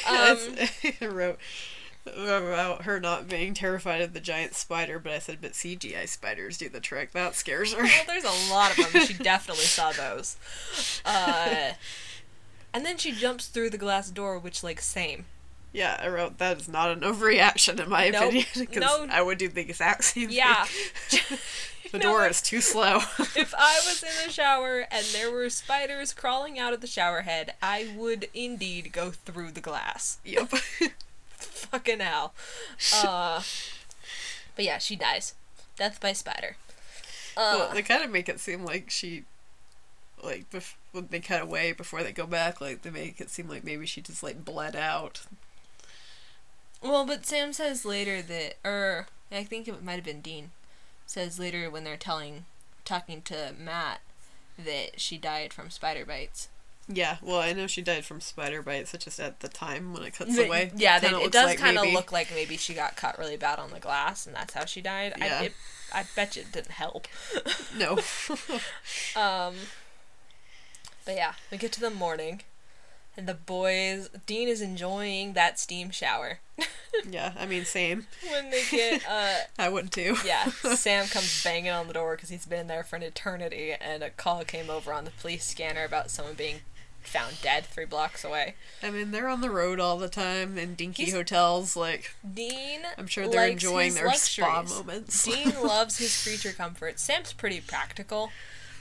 Um, 0.10 0.38
I 1.02 1.06
wrote, 1.06 1.38
about 2.16 2.84
her 2.84 3.00
not 3.00 3.28
being 3.28 3.54
terrified 3.54 4.02
of 4.02 4.14
the 4.14 4.20
giant 4.20 4.54
spider, 4.56 5.00
but 5.00 5.12
I 5.12 5.20
said, 5.20 5.40
but 5.42 5.54
CGI 5.54 6.08
spiders 6.08 6.58
do 6.58 6.70
the 6.70 6.80
trick. 6.80 7.12
That 7.12 7.36
scares 7.36 7.74
her. 7.74 7.84
Well, 7.84 8.04
there's 8.08 8.24
a 8.24 8.52
lot 8.54 8.78
of 8.78 8.92
them. 8.94 9.04
She 9.06 9.14
definitely 9.24 9.64
saw 9.66 9.92
those. 9.92 10.38
Uh, 11.06 11.74
and 12.74 12.86
then 12.86 12.98
she 12.98 13.12
jumps 13.12 13.48
through 13.48 13.70
the 13.72 13.78
glass 13.78 14.10
door, 14.10 14.38
which, 14.40 14.64
like, 14.64 14.82
same. 14.82 15.26
Yeah, 15.74 16.00
I 16.02 16.08
wrote 16.08 16.38
that 16.40 16.58
is 16.60 16.68
not 16.70 16.90
an 16.92 17.02
overreaction 17.02 17.80
in 17.80 17.90
my 17.90 18.10
Nope. 18.10 18.24
opinion 18.24 18.46
because 18.58 18.82
No. 18.82 19.06
I 19.12 19.22
would 19.22 19.38
do 19.38 19.48
the 19.50 19.62
exact 19.62 20.04
same 20.06 20.30
Yeah. 20.30 20.64
thing. 20.66 21.38
The 21.92 22.00
know 22.00 22.04
door 22.12 22.28
is 22.28 22.42
too 22.42 22.60
slow. 22.60 22.98
if 23.34 23.54
I 23.58 23.80
was 23.86 24.04
in 24.04 24.10
the 24.26 24.30
shower 24.30 24.86
and 24.92 25.06
there 25.14 25.32
were 25.32 25.50
spiders 25.50 26.14
crawling 26.14 26.60
out 26.60 26.74
of 26.74 26.82
the 26.82 26.88
shower 26.88 27.22
head, 27.22 27.54
I 27.62 27.88
would 27.96 28.28
indeed 28.34 28.92
go 28.92 29.12
through 29.12 29.52
the 29.52 29.62
glass. 29.62 30.18
yep. 30.26 30.52
Fucking 31.38 32.00
hell. 32.00 32.34
Uh, 32.94 33.42
but 34.56 34.66
yeah, 34.66 34.78
she 34.78 34.96
dies. 34.96 35.34
Death 35.78 36.00
by 36.02 36.14
spider. 36.14 36.58
Uh, 37.36 37.56
well, 37.60 37.74
they 37.74 37.82
kind 37.84 38.04
of 38.04 38.10
make 38.10 38.28
it 38.28 38.40
seem 38.40 38.64
like 38.64 38.90
she, 38.90 39.24
like, 40.24 40.50
bef- 40.50 40.74
when 40.92 41.08
they 41.12 41.20
cut 41.20 41.42
away 41.42 41.72
before 41.72 42.02
they 42.04 42.12
go 42.12 42.26
back, 42.26 42.60
like, 42.60 42.82
they 42.82 42.90
make 42.90 43.22
it 43.22 43.30
seem 43.30 43.48
like 43.48 43.64
maybe 43.64 43.86
she 43.86 44.02
just, 44.02 44.24
like, 44.24 44.44
bled 44.44 44.76
out. 44.76 45.22
well, 46.82 47.06
but 47.06 47.26
Sam 47.26 47.54
says 47.54 47.86
later 47.86 48.22
that, 48.24 48.56
or 48.66 49.08
I 49.32 49.44
think 49.44 49.68
it 49.68 49.84
might 49.84 49.96
have 49.96 50.04
been 50.04 50.22
Dean, 50.22 50.50
says 51.06 51.38
later 51.38 51.70
when 51.70 51.84
they're 51.84 51.96
telling, 51.98 52.46
talking 52.86 53.22
to 53.24 53.54
Matt, 53.60 54.02
that 54.58 55.00
she 55.00 55.18
died 55.20 55.54
from 55.54 55.70
spider 55.70 56.06
bites. 56.06 56.50
Yeah, 56.90 57.18
well, 57.22 57.40
I 57.40 57.52
know 57.52 57.68
she 57.68 57.82
died 57.82 58.06
from 58.06 58.22
spider 58.22 58.62
bites, 58.62 58.94
it's 58.94 59.04
just 59.04 59.20
at 59.20 59.42
the 59.42 59.50
time 59.50 59.94
when 59.94 60.04
it 60.04 60.14
cuts 60.14 60.38
away. 60.38 60.72
yeah, 60.76 61.00
they, 61.00 61.10
it 61.10 61.34
does 61.34 61.48
like 61.48 61.58
kind 61.58 61.78
of 61.78 61.92
look 61.92 62.14
like 62.14 62.32
maybe 62.34 62.56
she 62.56 62.74
got 62.74 62.96
cut 62.96 63.20
really 63.20 63.36
bad 63.36 63.60
on 63.60 63.72
the 63.72 63.80
glass, 63.80 64.26
and 64.26 64.34
that's 64.34 64.54
how 64.54 64.64
she 64.64 64.82
died. 64.82 65.14
Yeah. 65.18 65.40
I, 65.42 65.44
it, 65.46 65.54
I 65.94 66.04
bet 66.16 66.36
you 66.38 66.44
it 66.44 66.52
didn't 66.52 66.72
help. 66.72 67.08
No. 67.78 68.00
Um, 69.16 69.56
but 71.06 71.16
yeah, 71.16 71.34
we 71.52 71.58
get 71.58 71.72
to 71.74 71.80
the 71.82 71.90
morning, 71.90 72.42
and 73.16 73.28
the 73.28 73.34
boys. 73.34 74.10
Dean 74.26 74.48
is 74.48 74.62
enjoying 74.62 75.34
that 75.34 75.60
steam 75.60 75.90
shower. 75.92 76.40
yeah, 77.10 77.34
I 77.38 77.46
mean, 77.46 77.66
same. 77.66 78.08
when 78.30 78.50
they 78.50 78.64
get, 78.70 79.04
uh, 79.10 79.40
I 79.60 79.70
would 79.70 79.92
too. 79.92 80.16
yeah, 80.26 80.46
Sam 80.76 81.08
comes 81.08 81.44
banging 81.44 81.72
on 81.72 81.88
the 81.88 81.94
door 81.94 82.16
because 82.16 82.30
he's 82.30 82.46
been 82.46 82.68
there 82.68 82.84
for 82.84 82.96
an 82.96 83.04
eternity, 83.04 83.74
and 83.80 84.04
a 84.04 84.10
call 84.10 84.44
came 84.44 84.70
over 84.70 84.94
on 84.94 85.06
the 85.06 85.12
police 85.12 85.46
scanner 85.46 85.84
about 85.84 86.10
someone 86.12 86.36
being 86.36 86.62
found 87.08 87.42
dead 87.42 87.66
three 87.66 87.86
blocks 87.86 88.24
away. 88.24 88.56
I 88.84 88.90
mean, 88.92 89.12
they're 89.12 89.28
on 89.30 89.42
the 89.42 89.50
road 89.50 89.80
all 89.80 89.98
the 89.98 90.10
time 90.10 90.58
in 90.58 90.76
dinky 90.76 91.06
He's- 91.06 91.16
hotels. 91.16 91.76
Like, 91.76 92.14
Dean, 92.34 92.82
I'm 92.98 93.08
sure 93.08 93.28
they're 93.28 93.48
enjoying 93.48 93.94
their 93.94 94.14
spa 94.14 94.64
moments. 94.64 95.24
Dean 95.24 95.54
loves 95.64 95.98
his 95.98 96.22
creature 96.24 96.52
comforts. 96.56 97.02
Sam's 97.02 97.34
pretty 97.34 97.62
practical, 97.62 98.32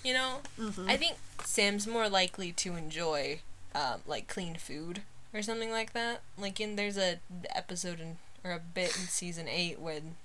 you 0.05 0.13
know. 0.13 0.41
Mhm. 0.59 0.91
I 0.91 0.97
think 0.97 1.17
Sam's 1.45 1.87
more 1.87 2.09
likely 2.09 2.53
to 2.53 2.75
enjoy, 2.77 3.41
um, 3.75 4.01
like 4.07 4.27
clean 4.29 4.57
food 4.57 5.03
or 5.33 5.43
something 5.43 5.71
like 5.71 5.93
that. 5.93 6.21
Like 6.37 6.61
in 6.61 6.77
there's 6.77 6.99
a 6.99 7.21
episode 7.55 8.01
in 8.01 8.19
or 8.45 8.53
a 8.53 8.59
bit 8.61 8.97
in 8.97 9.07
season 9.09 9.49
eight 9.49 9.79
when, 9.81 10.17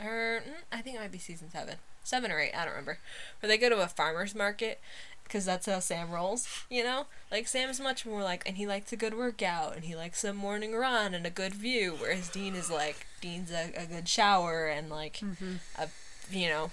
or 0.00 0.42
mm, 0.46 0.52
I 0.72 0.80
think 0.80 0.96
it 0.96 1.00
might 1.00 1.12
be 1.12 1.18
season 1.18 1.50
seven, 1.50 1.76
seven 2.02 2.30
or 2.32 2.38
eight. 2.40 2.52
I 2.54 2.64
don't 2.64 2.72
remember. 2.74 2.98
Where 3.40 3.48
they 3.48 3.58
go 3.58 3.68
to 3.68 3.80
a 3.82 3.86
farmer's 3.88 4.34
market. 4.34 4.80
Because 5.24 5.44
that's 5.44 5.66
how 5.66 5.80
Sam 5.80 6.10
rolls, 6.10 6.46
you 6.70 6.84
know? 6.84 7.06
Like, 7.30 7.48
Sam's 7.48 7.80
much 7.80 8.06
more 8.06 8.22
like, 8.22 8.46
and 8.46 8.56
he 8.56 8.66
likes 8.66 8.92
a 8.92 8.96
good 8.96 9.14
workout, 9.16 9.74
and 9.74 9.84
he 9.84 9.96
likes 9.96 10.22
a 10.22 10.32
morning 10.32 10.74
run 10.74 11.12
and 11.14 11.26
a 11.26 11.30
good 11.30 11.54
view, 11.54 11.96
whereas 11.98 12.28
Dean 12.28 12.54
is 12.54 12.70
like, 12.70 13.06
Dean's 13.20 13.50
a, 13.50 13.72
a 13.76 13.86
good 13.86 14.08
shower 14.08 14.66
and, 14.68 14.88
like, 14.90 15.14
Mhm. 15.16 15.58
a, 15.76 15.88
you 16.30 16.48
know, 16.48 16.70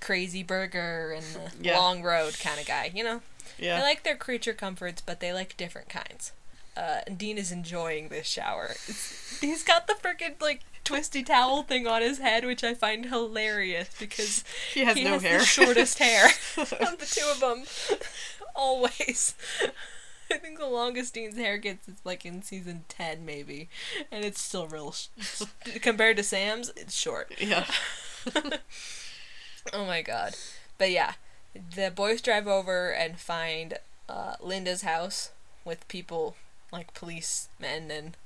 crazy 0.00 0.42
burger 0.42 1.12
and 1.16 1.24
Yeah. 1.60 1.78
long 1.78 2.02
road 2.02 2.38
kind 2.40 2.58
of 2.58 2.66
guy, 2.66 2.90
you 2.94 3.04
know? 3.04 3.22
Yeah. 3.58 3.76
They 3.76 3.82
like 3.82 4.02
their 4.02 4.16
creature 4.16 4.54
comforts, 4.54 5.00
but 5.00 5.20
they 5.20 5.32
like 5.32 5.56
different 5.56 5.88
kinds. 5.88 6.32
Uh, 6.76 7.00
Dean 7.16 7.38
is 7.38 7.52
enjoying 7.52 8.08
this 8.08 8.26
shower. 8.26 8.70
It's, 8.88 9.38
he's 9.40 9.62
got 9.62 9.86
the 9.86 9.94
freaking 9.94 10.40
like 10.40 10.60
twisty 10.82 11.22
towel 11.22 11.62
thing 11.62 11.86
on 11.86 12.02
his 12.02 12.18
head, 12.18 12.44
which 12.44 12.64
I 12.64 12.74
find 12.74 13.06
hilarious 13.06 13.88
because 13.98 14.44
he 14.74 14.80
has 14.84 14.96
he 14.96 15.04
no 15.04 15.10
has 15.12 15.22
hair. 15.22 15.38
the 15.38 15.44
shortest 15.44 15.98
hair 15.98 16.26
of 16.58 16.98
the 16.98 17.06
two 17.10 17.26
of 17.30 17.40
them. 17.40 17.64
Always. 18.56 19.34
I 20.30 20.38
think 20.38 20.58
the 20.58 20.66
longest 20.66 21.14
Dean's 21.14 21.36
hair 21.36 21.58
gets 21.58 21.86
is 21.88 21.96
like 22.04 22.24
in 22.24 22.42
season 22.42 22.84
ten, 22.88 23.24
maybe, 23.24 23.68
and 24.10 24.24
it's 24.24 24.40
still 24.40 24.66
real. 24.66 24.92
Sh- 24.92 25.08
compared 25.82 26.16
to 26.16 26.22
Sam's, 26.22 26.72
it's 26.76 26.94
short. 26.96 27.32
yeah. 27.38 27.66
Oh 29.72 29.84
my 29.86 30.02
god. 30.02 30.34
But 30.78 30.90
yeah, 30.90 31.12
the 31.54 31.90
boys 31.94 32.20
drive 32.20 32.46
over 32.46 32.90
and 32.92 33.18
find 33.18 33.78
uh, 34.08 34.34
Linda's 34.40 34.82
house 34.82 35.30
with 35.64 35.86
people 35.88 36.36
like 36.74 36.92
policemen 36.94 37.90
and 37.90 38.16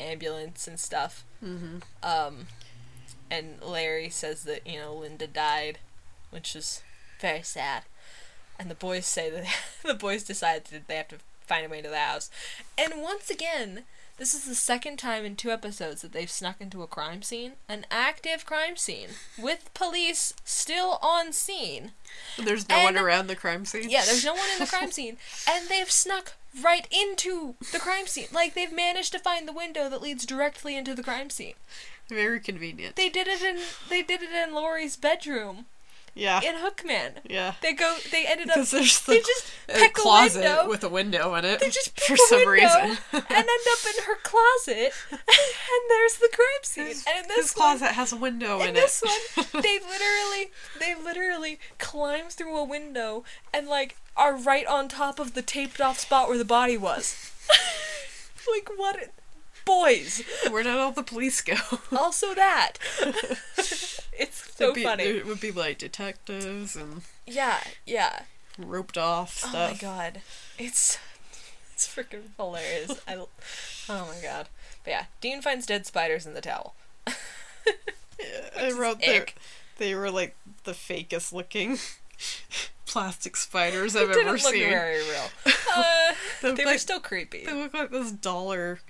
ambulance 0.00 0.66
and 0.66 0.78
stuff. 0.80 1.24
hmm 1.40 1.78
Um, 2.02 2.46
and 3.30 3.60
Larry 3.62 4.08
says 4.08 4.44
that, 4.44 4.66
you 4.66 4.78
know, 4.78 4.94
Linda 4.94 5.26
died, 5.26 5.78
which 6.30 6.56
is 6.56 6.82
very 7.20 7.42
sad. 7.42 7.82
And 8.58 8.70
the 8.70 8.74
boys 8.74 9.06
say 9.06 9.30
that 9.30 9.44
the 9.84 9.94
boys 9.94 10.24
decide 10.24 10.64
that 10.66 10.88
they 10.88 10.96
have 10.96 11.08
to 11.08 11.18
find 11.46 11.66
a 11.66 11.68
way 11.68 11.82
to 11.82 11.88
the 11.88 11.98
house. 11.98 12.30
And 12.76 13.02
once 13.02 13.30
again, 13.30 13.84
this 14.16 14.34
is 14.34 14.44
the 14.46 14.54
second 14.56 14.96
time 14.98 15.24
in 15.24 15.36
two 15.36 15.50
episodes 15.50 16.02
that 16.02 16.12
they've 16.12 16.30
snuck 16.30 16.60
into 16.60 16.82
a 16.82 16.88
crime 16.88 17.22
scene, 17.22 17.52
an 17.68 17.86
active 17.90 18.44
crime 18.44 18.76
scene, 18.76 19.10
with 19.40 19.72
police 19.74 20.34
still 20.44 20.98
on 21.02 21.32
scene. 21.32 21.92
There's 22.36 22.68
no 22.68 22.82
one 22.82 22.96
around 22.98 23.28
the 23.28 23.36
crime 23.36 23.64
scene. 23.64 23.88
Yeah, 23.88 24.02
there's 24.04 24.24
no 24.24 24.34
one 24.34 24.48
in 24.54 24.58
the 24.58 24.66
crime 24.66 24.90
scene, 24.98 25.18
and 25.48 25.68
they've 25.68 25.90
snuck 25.90 26.32
right 26.62 26.86
into 26.90 27.54
the 27.72 27.78
crime 27.78 28.06
scene. 28.06 28.28
Like 28.32 28.54
they've 28.54 28.72
managed 28.72 29.12
to 29.12 29.18
find 29.18 29.46
the 29.46 29.52
window 29.52 29.88
that 29.88 30.02
leads 30.02 30.26
directly 30.26 30.76
into 30.76 30.94
the 30.94 31.02
crime 31.02 31.30
scene. 31.30 31.54
Very 32.08 32.40
convenient. 32.40 32.96
They 32.96 33.08
did 33.08 33.26
it 33.28 33.42
in 33.42 33.58
they 33.88 34.02
did 34.02 34.22
it 34.22 34.30
in 34.32 34.54
Lori's 34.54 34.96
bedroom 34.96 35.66
yeah. 36.18 36.40
in 36.42 36.56
Hookman. 36.56 37.12
yeah. 37.28 37.54
They 37.62 37.72
go 37.72 37.96
they 38.10 38.26
ended 38.26 38.48
up 38.48 38.56
Because 38.56 38.70
there's 38.72 39.00
they 39.04 39.18
the 39.18 39.24
just 39.24 39.46
a 39.68 39.72
pick 39.72 39.98
a 39.98 40.00
closet 40.00 40.42
window. 40.42 40.68
with 40.68 40.84
a 40.84 40.88
window 40.88 41.34
in 41.34 41.44
it. 41.44 41.60
they 41.60 41.70
just 41.70 41.98
for 42.06 42.16
some 42.16 42.46
reason. 42.46 42.68
and 42.80 42.98
end 43.12 43.22
up 43.22 43.96
in 43.96 44.04
her 44.04 44.16
closet, 44.22 44.92
and 45.10 45.82
there's 45.88 46.16
the 46.16 46.28
crime 46.32 46.62
scene. 46.62 46.86
His, 46.86 47.04
and 47.06 47.24
in 47.24 47.30
his 47.30 47.36
this 47.36 47.56
one, 47.56 47.78
closet 47.78 47.94
has 47.94 48.12
a 48.12 48.16
window 48.16 48.60
in, 48.60 48.68
in 48.68 48.74
this 48.74 49.02
it. 49.04 49.36
one, 49.36 49.46
they 49.62 49.78
literally, 49.78 50.50
they 50.80 50.94
literally 50.94 51.58
climb 51.78 52.26
through 52.28 52.56
a 52.56 52.64
window 52.64 53.24
and 53.54 53.68
like 53.68 53.96
are 54.18 54.36
right 54.36 54.66
on 54.66 54.88
top 54.88 55.18
of 55.18 55.34
the 55.34 55.42
taped 55.42 55.80
off 55.80 55.98
spot 56.00 56.28
where 56.28 56.36
the 56.36 56.44
body 56.44 56.76
was. 56.76 57.32
like 58.52 58.68
what? 58.76 59.10
Boys. 59.64 60.22
Where 60.50 60.62
did 60.62 60.76
all 60.76 60.92
the 60.92 61.02
police 61.02 61.40
go? 61.40 61.54
Also 61.96 62.34
that. 62.34 62.74
it's 64.18 64.54
so 64.56 64.74
be, 64.74 64.82
funny. 64.82 65.04
It 65.04 65.26
would 65.26 65.40
be 65.40 65.52
like 65.52 65.78
detectives 65.78 66.74
and 66.74 67.02
Yeah, 67.26 67.58
yeah. 67.86 68.22
roped 68.58 68.98
off 68.98 69.38
stuff. 69.38 69.54
Oh 69.54 69.72
my 69.72 69.74
god, 69.74 70.20
it's 70.58 70.98
it's 71.72 71.86
freaking 71.86 72.30
hilarious. 72.36 73.00
I, 73.06 73.14
oh 73.16 73.28
my 73.88 74.20
god. 74.22 74.48
But 74.84 74.90
yeah, 74.90 75.04
Dean 75.20 75.42
finds 75.42 75.66
dead 75.66 75.86
spiders 75.86 76.26
in 76.26 76.34
the 76.34 76.40
towel. 76.40 76.74
Yeah, 77.06 78.48
I 78.58 78.72
wrote 78.72 79.00
that 79.00 79.34
they 79.76 79.94
were 79.94 80.10
like 80.10 80.34
the 80.64 80.72
fakest 80.72 81.32
looking 81.32 81.78
plastic 82.88 83.36
spiders 83.36 83.94
I've 83.94 84.10
ever 84.10 84.24
look 84.32 84.38
seen. 84.40 84.68
very 84.70 84.98
real. 85.08 85.30
Uh, 85.76 86.14
They 86.42 86.52
they 86.52 86.64
look 86.64 86.74
were 86.74 86.78
still 86.78 86.98
creepy. 87.00 87.44
They 87.44 87.52
look 87.52 87.74
like 87.74 87.90
this 87.90 88.10
dollar, 88.10 88.80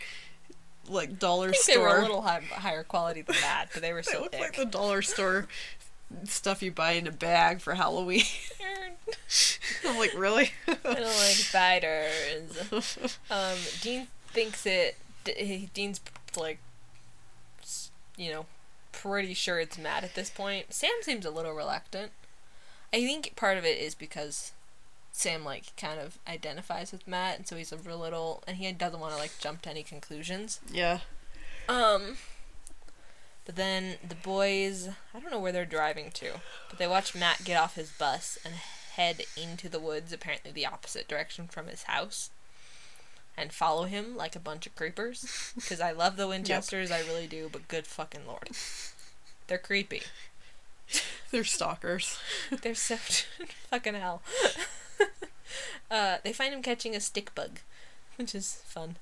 like 0.89 1.19
dollar 1.19 1.49
I 1.49 1.53
think 1.53 1.63
store. 1.65 1.75
they 1.75 1.81
were 1.81 1.99
a 1.99 2.03
little 2.03 2.23
high, 2.23 2.41
higher 2.41 2.85
quality 2.85 3.23
than 3.23 3.37
that, 3.43 3.67
but 3.73 3.83
they 3.83 3.93
were 3.93 3.99
They 4.03 4.11
still 4.11 4.23
look 4.23 4.35
ick. 4.35 4.41
like 4.41 4.57
the 4.57 4.65
dollar 4.65 5.03
store 5.03 5.49
stuff 6.25 6.63
you 6.63 6.71
buy 6.71 6.93
in 6.93 7.07
a 7.07 7.13
bag 7.13 7.61
for 7.61 7.75
Halloween. 7.75 8.23
I'm 9.87 9.99
like, 9.99 10.15
really? 10.17 10.53
I 10.67 10.75
don't 10.83 11.01
like 11.03 11.37
spiders. 11.37 13.13
Um, 13.31 13.57
Dean 13.83 14.07
thinks 14.29 14.65
it. 14.65 14.97
D- 15.25 15.69
Dean's 15.75 16.01
like, 16.37 16.59
you 18.17 18.31
know, 18.33 18.47
pretty 18.93 19.35
sure 19.35 19.59
it's 19.61 19.77
Matt 19.79 20.05
at 20.05 20.15
this 20.15 20.31
point. 20.31 20.73
Sam 20.73 20.91
seems 21.03 21.27
a 21.27 21.31
little 21.31 21.53
reluctant. 21.53 22.13
I 22.93 23.05
think 23.05 23.34
part 23.36 23.59
of 23.59 23.64
it 23.64 23.78
is 23.78 23.95
because 23.95 24.53
Sam 25.12 25.45
like 25.45 25.76
kind 25.76 26.01
of 26.01 26.18
identifies 26.26 26.93
with 26.93 27.07
Matt, 27.07 27.36
and 27.39 27.47
so 27.47 27.57
he's 27.57 27.72
a 27.72 27.76
real 27.76 27.99
little, 27.99 28.43
and 28.47 28.57
he 28.57 28.70
doesn't 28.72 29.01
want 29.01 29.12
to 29.14 29.18
like 29.18 29.32
jump 29.41 29.62
to 29.62 29.70
any 29.70 29.82
conclusions. 29.82 30.61
yeah. 30.72 31.01
Um. 31.68 32.16
But 33.45 33.57
then 33.57 33.97
the 34.07 34.14
boys, 34.14 34.91
I 35.14 35.20
don't 35.20 35.30
know 35.30 35.39
where 35.41 35.53
they're 35.53 35.64
driving 35.64 36.11
to, 36.12 36.32
but 36.68 36.78
they 36.78 36.86
watch 36.86 37.14
Matt 37.14 37.45
get 37.45 37.59
off 37.59 37.76
his 37.76 37.91
bus 37.91 38.39
and 38.45 38.55
head 38.55 39.22
into 39.39 39.70
the 39.70 39.80
woods, 39.80 40.12
apparently 40.12 40.51
the 40.53 40.66
opposite 40.66 41.09
direction 41.09 41.47
from 41.49 41.66
his 41.66 41.84
house. 41.84 42.28
and 43.39 43.53
follow 43.53 43.84
him 43.84 44.16
like 44.16 44.34
a 44.36 44.41
bunch 44.41 44.66
of 44.66 44.74
creepers. 44.74 45.53
Because 45.55 45.80
I 45.80 45.93
love 45.93 46.16
the 46.16 46.26
Winchesters, 46.28 46.91
I 46.91 47.01
really 47.01 47.26
do, 47.26 47.49
but 47.51 47.68
good 47.68 47.86
fucking 47.86 48.26
lord. 48.26 48.51
They're 49.47 49.57
creepy. 49.59 50.03
They're 51.30 51.45
stalkers. 51.45 52.18
They're 52.62 52.74
so 52.74 52.97
fucking 53.70 53.95
hell. 53.95 54.22
uh, 55.91 56.18
they 56.24 56.32
find 56.32 56.55
him 56.55 56.62
catching 56.62 56.95
a 56.95 57.01
stick 57.01 57.34
bug, 57.34 57.61
which 58.16 58.34
is 58.34 58.62
fun. 58.64 58.97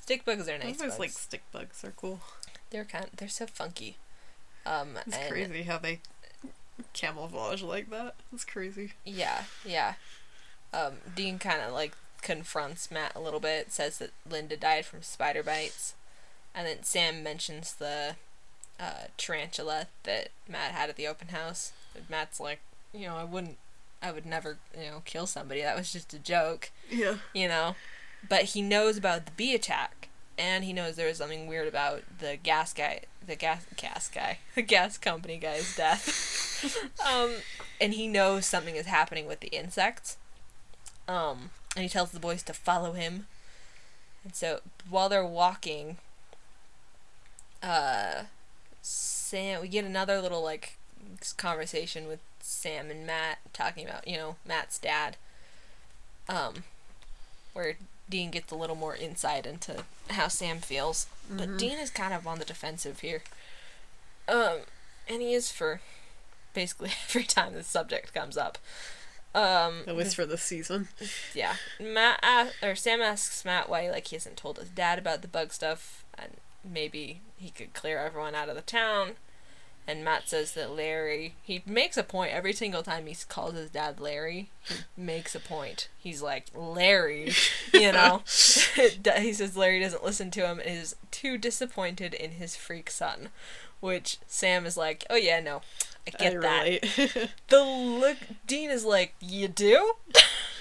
stick 0.00 0.24
bugs 0.24 0.48
are 0.48 0.58
nice. 0.58 0.78
bugs. 0.78 0.98
like 0.98 1.10
stick 1.10 1.42
bugs. 1.52 1.82
They're 1.82 1.92
cool. 1.92 2.20
They're 2.70 2.84
kind. 2.84 3.06
They're 3.16 3.28
so 3.28 3.46
funky. 3.46 3.96
Um, 4.66 4.98
It's 5.06 5.16
crazy 5.28 5.62
how 5.62 5.78
they 5.78 6.00
camouflage 6.92 7.62
like 7.62 7.90
that. 7.90 8.14
It's 8.32 8.44
crazy. 8.44 8.92
Yeah, 9.04 9.44
yeah. 9.64 9.94
Um, 10.72 10.94
Dean 11.14 11.38
kind 11.38 11.60
of 11.62 11.72
like 11.72 11.96
confronts 12.22 12.90
Matt 12.90 13.14
a 13.14 13.20
little 13.20 13.40
bit, 13.40 13.70
says 13.70 13.98
that 13.98 14.10
Linda 14.28 14.56
died 14.56 14.86
from 14.86 15.02
spider 15.02 15.42
bites, 15.42 15.94
and 16.54 16.66
then 16.66 16.82
Sam 16.82 17.22
mentions 17.22 17.74
the 17.74 18.16
uh, 18.80 19.08
tarantula 19.16 19.86
that 20.04 20.28
Matt 20.48 20.72
had 20.72 20.88
at 20.90 20.96
the 20.96 21.06
open 21.06 21.28
house. 21.28 21.72
And 21.94 22.08
Matt's 22.10 22.40
like, 22.40 22.60
you 22.92 23.06
know, 23.06 23.16
I 23.16 23.24
wouldn't, 23.24 23.56
I 24.02 24.12
would 24.12 24.26
never, 24.26 24.58
you 24.76 24.90
know, 24.90 25.02
kill 25.04 25.26
somebody. 25.26 25.62
That 25.62 25.76
was 25.76 25.92
just 25.92 26.12
a 26.14 26.18
joke, 26.18 26.70
Yeah. 26.90 27.16
you 27.32 27.48
know. 27.48 27.76
But 28.28 28.44
he 28.44 28.62
knows 28.62 28.96
about 28.96 29.26
the 29.26 29.32
bee 29.32 29.54
attack, 29.54 30.08
and 30.38 30.64
he 30.64 30.72
knows 30.72 30.96
there 30.96 31.08
was 31.08 31.18
something 31.18 31.46
weird 31.46 31.68
about 31.68 32.02
the 32.20 32.36
gas 32.42 32.72
guy, 32.72 33.00
the 33.26 33.36
gas 33.36 33.64
gas 33.76 34.08
guy, 34.08 34.38
the 34.54 34.62
gas 34.62 34.96
company 34.98 35.36
guy's 35.36 35.76
death. 35.76 36.90
um, 37.06 37.30
and 37.80 37.94
he 37.94 38.08
knows 38.08 38.46
something 38.46 38.76
is 38.76 38.86
happening 38.86 39.26
with 39.26 39.40
the 39.40 39.48
insects. 39.48 40.16
Um, 41.06 41.50
and 41.76 41.82
he 41.82 41.88
tells 41.88 42.12
the 42.12 42.20
boys 42.20 42.42
to 42.44 42.54
follow 42.54 42.92
him. 42.92 43.26
And 44.24 44.34
so 44.34 44.60
while 44.88 45.10
they're 45.10 45.24
walking, 45.26 45.98
uh, 47.62 48.22
Sam, 48.86 49.62
we 49.62 49.68
get 49.68 49.86
another 49.86 50.20
little 50.20 50.42
like 50.42 50.76
conversation 51.38 52.06
with 52.06 52.20
Sam 52.40 52.90
and 52.90 53.06
Matt 53.06 53.38
talking 53.54 53.86
about 53.88 54.06
you 54.06 54.16
know 54.18 54.36
Matt's 54.46 54.78
dad. 54.78 55.16
Um, 56.28 56.64
where 57.54 57.76
Dean 58.08 58.30
gets 58.30 58.52
a 58.52 58.56
little 58.56 58.76
more 58.76 58.94
insight 58.94 59.46
into 59.46 59.84
how 60.10 60.28
Sam 60.28 60.58
feels, 60.58 61.06
but 61.30 61.56
Dean 61.56 61.78
is 61.78 61.90
kind 61.90 62.12
of 62.12 62.26
on 62.26 62.38
the 62.38 62.44
defensive 62.44 63.00
here. 63.00 63.22
Um, 64.28 64.60
and 65.08 65.22
he 65.22 65.32
is 65.32 65.50
for 65.50 65.80
basically 66.52 66.90
every 67.08 67.24
time 67.24 67.54
this 67.54 67.66
subject 67.66 68.12
comes 68.12 68.36
up. 68.36 68.58
Um, 69.34 69.82
At 69.86 69.96
least 69.96 70.14
for 70.16 70.26
this 70.26 70.42
season. 70.42 70.88
yeah, 71.34 71.54
Matt 71.80 72.20
a 72.22 72.50
or 72.62 72.74
Sam 72.74 73.00
asks 73.00 73.44
Matt 73.44 73.68
why 73.70 73.90
like 73.90 74.08
he 74.08 74.16
hasn't 74.16 74.36
told 74.36 74.58
his 74.58 74.68
dad 74.68 74.98
about 74.98 75.22
the 75.22 75.28
bug 75.28 75.52
stuff, 75.52 76.04
and 76.18 76.32
maybe 76.64 77.20
he 77.36 77.50
could 77.50 77.74
clear 77.74 77.98
everyone 77.98 78.34
out 78.34 78.48
of 78.48 78.56
the 78.56 78.62
town. 78.62 79.12
And 79.86 80.02
Matt 80.02 80.30
says 80.30 80.52
that 80.54 80.70
Larry, 80.70 81.34
he 81.42 81.62
makes 81.66 81.98
a 81.98 82.02
point 82.02 82.32
every 82.32 82.54
single 82.54 82.82
time 82.82 83.06
he 83.06 83.14
calls 83.28 83.52
his 83.54 83.68
dad 83.68 84.00
Larry. 84.00 84.48
He 84.62 84.76
makes 84.96 85.34
a 85.34 85.40
point. 85.40 85.88
He's 85.98 86.22
like 86.22 86.46
Larry, 86.54 87.32
you 87.72 87.92
know. 87.92 88.22
he 88.24 89.32
says 89.34 89.56
Larry 89.56 89.80
doesn't 89.80 90.04
listen 90.04 90.30
to 90.32 90.46
him 90.46 90.58
and 90.58 90.70
is 90.78 90.96
too 91.10 91.36
disappointed 91.36 92.14
in 92.14 92.32
his 92.32 92.56
freak 92.56 92.88
son, 92.90 93.28
which 93.80 94.16
Sam 94.26 94.64
is 94.64 94.78
like, 94.78 95.04
oh 95.10 95.16
yeah, 95.16 95.40
no, 95.40 95.60
I 96.06 96.10
get 96.12 96.36
I 96.42 96.80
that. 96.80 97.30
The 97.48 97.62
look 97.62 98.16
Dean 98.46 98.70
is 98.70 98.86
like, 98.86 99.14
you 99.20 99.48
do? 99.48 99.94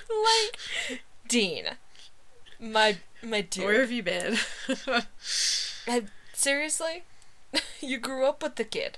like 0.09 0.99
Dean. 1.29 1.65
My 2.63 2.97
my 3.21 3.41
dude. 3.41 3.65
Where 3.65 3.81
have 3.81 3.91
you 3.91 4.03
been? 4.03 4.37
I, 5.87 6.03
seriously? 6.31 7.03
you 7.81 7.97
grew 7.97 8.25
up 8.25 8.41
with 8.41 8.55
the 8.55 8.63
kid. 8.63 8.97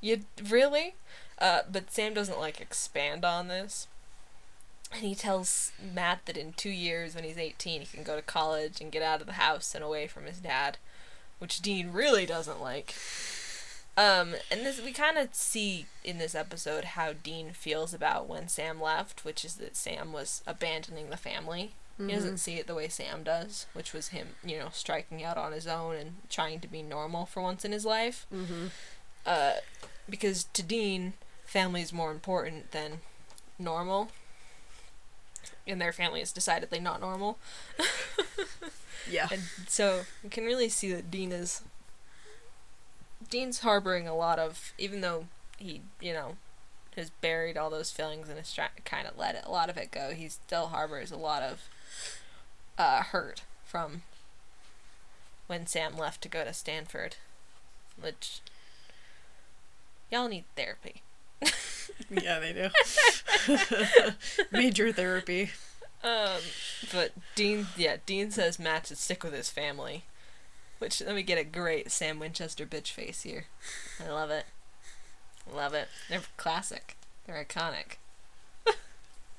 You 0.00 0.22
really? 0.42 0.94
Uh, 1.38 1.60
but 1.70 1.90
Sam 1.90 2.14
doesn't 2.14 2.40
like 2.40 2.58
expand 2.58 3.22
on 3.22 3.48
this. 3.48 3.86
And 4.92 5.02
he 5.02 5.14
tells 5.14 5.72
Matt 5.94 6.24
that 6.24 6.38
in 6.38 6.54
two 6.54 6.70
years, 6.70 7.14
when 7.14 7.24
he's 7.24 7.36
18, 7.36 7.82
he 7.82 7.86
can 7.86 8.02
go 8.02 8.16
to 8.16 8.22
college 8.22 8.80
and 8.80 8.92
get 8.92 9.02
out 9.02 9.20
of 9.20 9.26
the 9.26 9.34
house 9.34 9.74
and 9.74 9.84
away 9.84 10.06
from 10.06 10.24
his 10.24 10.38
dad, 10.38 10.78
which 11.38 11.60
Dean 11.60 11.92
really 11.92 12.24
doesn't 12.24 12.62
like. 12.62 12.94
Um, 13.98 14.36
and 14.50 14.60
this 14.60 14.80
we 14.80 14.92
kind 14.92 15.18
of 15.18 15.34
see 15.34 15.86
in 16.04 16.18
this 16.18 16.34
episode 16.34 16.84
how 16.84 17.12
Dean 17.12 17.50
feels 17.50 17.92
about 17.92 18.28
when 18.28 18.48
Sam 18.48 18.80
left, 18.80 19.24
which 19.24 19.44
is 19.44 19.56
that 19.56 19.76
Sam 19.76 20.12
was 20.12 20.42
abandoning 20.46 21.10
the 21.10 21.16
family. 21.16 21.72
He 21.98 22.12
doesn't 22.12 22.38
see 22.38 22.56
it 22.56 22.66
the 22.66 22.74
way 22.74 22.88
Sam 22.88 23.22
does, 23.22 23.66
which 23.72 23.92
was 23.92 24.08
him, 24.08 24.28
you 24.44 24.58
know, 24.58 24.68
striking 24.70 25.24
out 25.24 25.38
on 25.38 25.52
his 25.52 25.66
own 25.66 25.96
and 25.96 26.16
trying 26.28 26.60
to 26.60 26.68
be 26.68 26.82
normal 26.82 27.24
for 27.24 27.42
once 27.42 27.64
in 27.64 27.72
his 27.72 27.84
life. 27.84 28.26
mm-hmm. 28.32 28.66
Uh, 29.24 29.54
because 30.08 30.44
to 30.52 30.62
Dean, 30.62 31.14
family 31.44 31.82
is 31.82 31.92
more 31.92 32.12
important 32.12 32.70
than 32.70 33.00
normal. 33.58 34.10
And 35.66 35.80
their 35.80 35.92
family 35.92 36.20
is 36.20 36.30
decidedly 36.30 36.78
not 36.78 37.00
normal. 37.00 37.38
Yeah. 39.10 39.28
And 39.30 39.42
so 39.68 40.02
you 40.22 40.30
can 40.30 40.44
really 40.44 40.68
see 40.68 40.92
that 40.92 41.10
Dean 41.10 41.32
is 41.32 41.62
Dean's 43.30 43.60
harboring 43.60 44.06
a 44.06 44.14
lot 44.14 44.38
of 44.38 44.72
even 44.78 45.00
though 45.00 45.26
he, 45.58 45.82
you 46.00 46.12
know, 46.12 46.36
has 46.96 47.10
buried 47.10 47.56
all 47.56 47.70
those 47.70 47.90
feelings 47.90 48.28
and 48.28 48.38
has 48.38 48.58
kind 48.84 49.06
of 49.06 49.18
let 49.18 49.34
it, 49.34 49.42
a 49.44 49.50
lot 49.50 49.70
of 49.70 49.76
it 49.76 49.90
go, 49.90 50.10
he 50.10 50.28
still 50.28 50.68
harbors 50.68 51.10
a 51.10 51.16
lot 51.16 51.42
of 51.42 51.68
uh, 52.78 53.02
hurt 53.02 53.42
from 53.64 54.02
when 55.46 55.66
Sam 55.66 55.96
left 55.96 56.22
to 56.22 56.28
go 56.28 56.44
to 56.44 56.52
Stanford. 56.52 57.16
Which 58.00 58.40
y'all 60.10 60.28
need 60.28 60.44
therapy. 60.54 61.02
yeah, 62.10 62.38
they 62.38 62.52
do. 62.52 62.68
Major 64.52 64.92
therapy. 64.92 65.50
Um, 66.04 66.40
but 66.92 67.12
Dean, 67.34 67.66
yeah, 67.76 67.96
Dean 68.04 68.30
says 68.30 68.58
Matt 68.58 68.86
should 68.86 68.98
stick 68.98 69.24
with 69.24 69.32
his 69.32 69.50
family. 69.50 70.04
Which, 70.78 71.00
let 71.00 71.14
me 71.14 71.22
get 71.22 71.38
a 71.38 71.44
great 71.44 71.90
Sam 71.90 72.18
Winchester 72.18 72.66
bitch 72.66 72.92
face 72.92 73.22
here. 73.22 73.46
I 74.04 74.10
love 74.10 74.30
it. 74.30 74.44
Love 75.50 75.72
it. 75.72 75.88
They're 76.08 76.20
classic. 76.36 76.96
They're 77.26 77.42
iconic. 77.42 77.96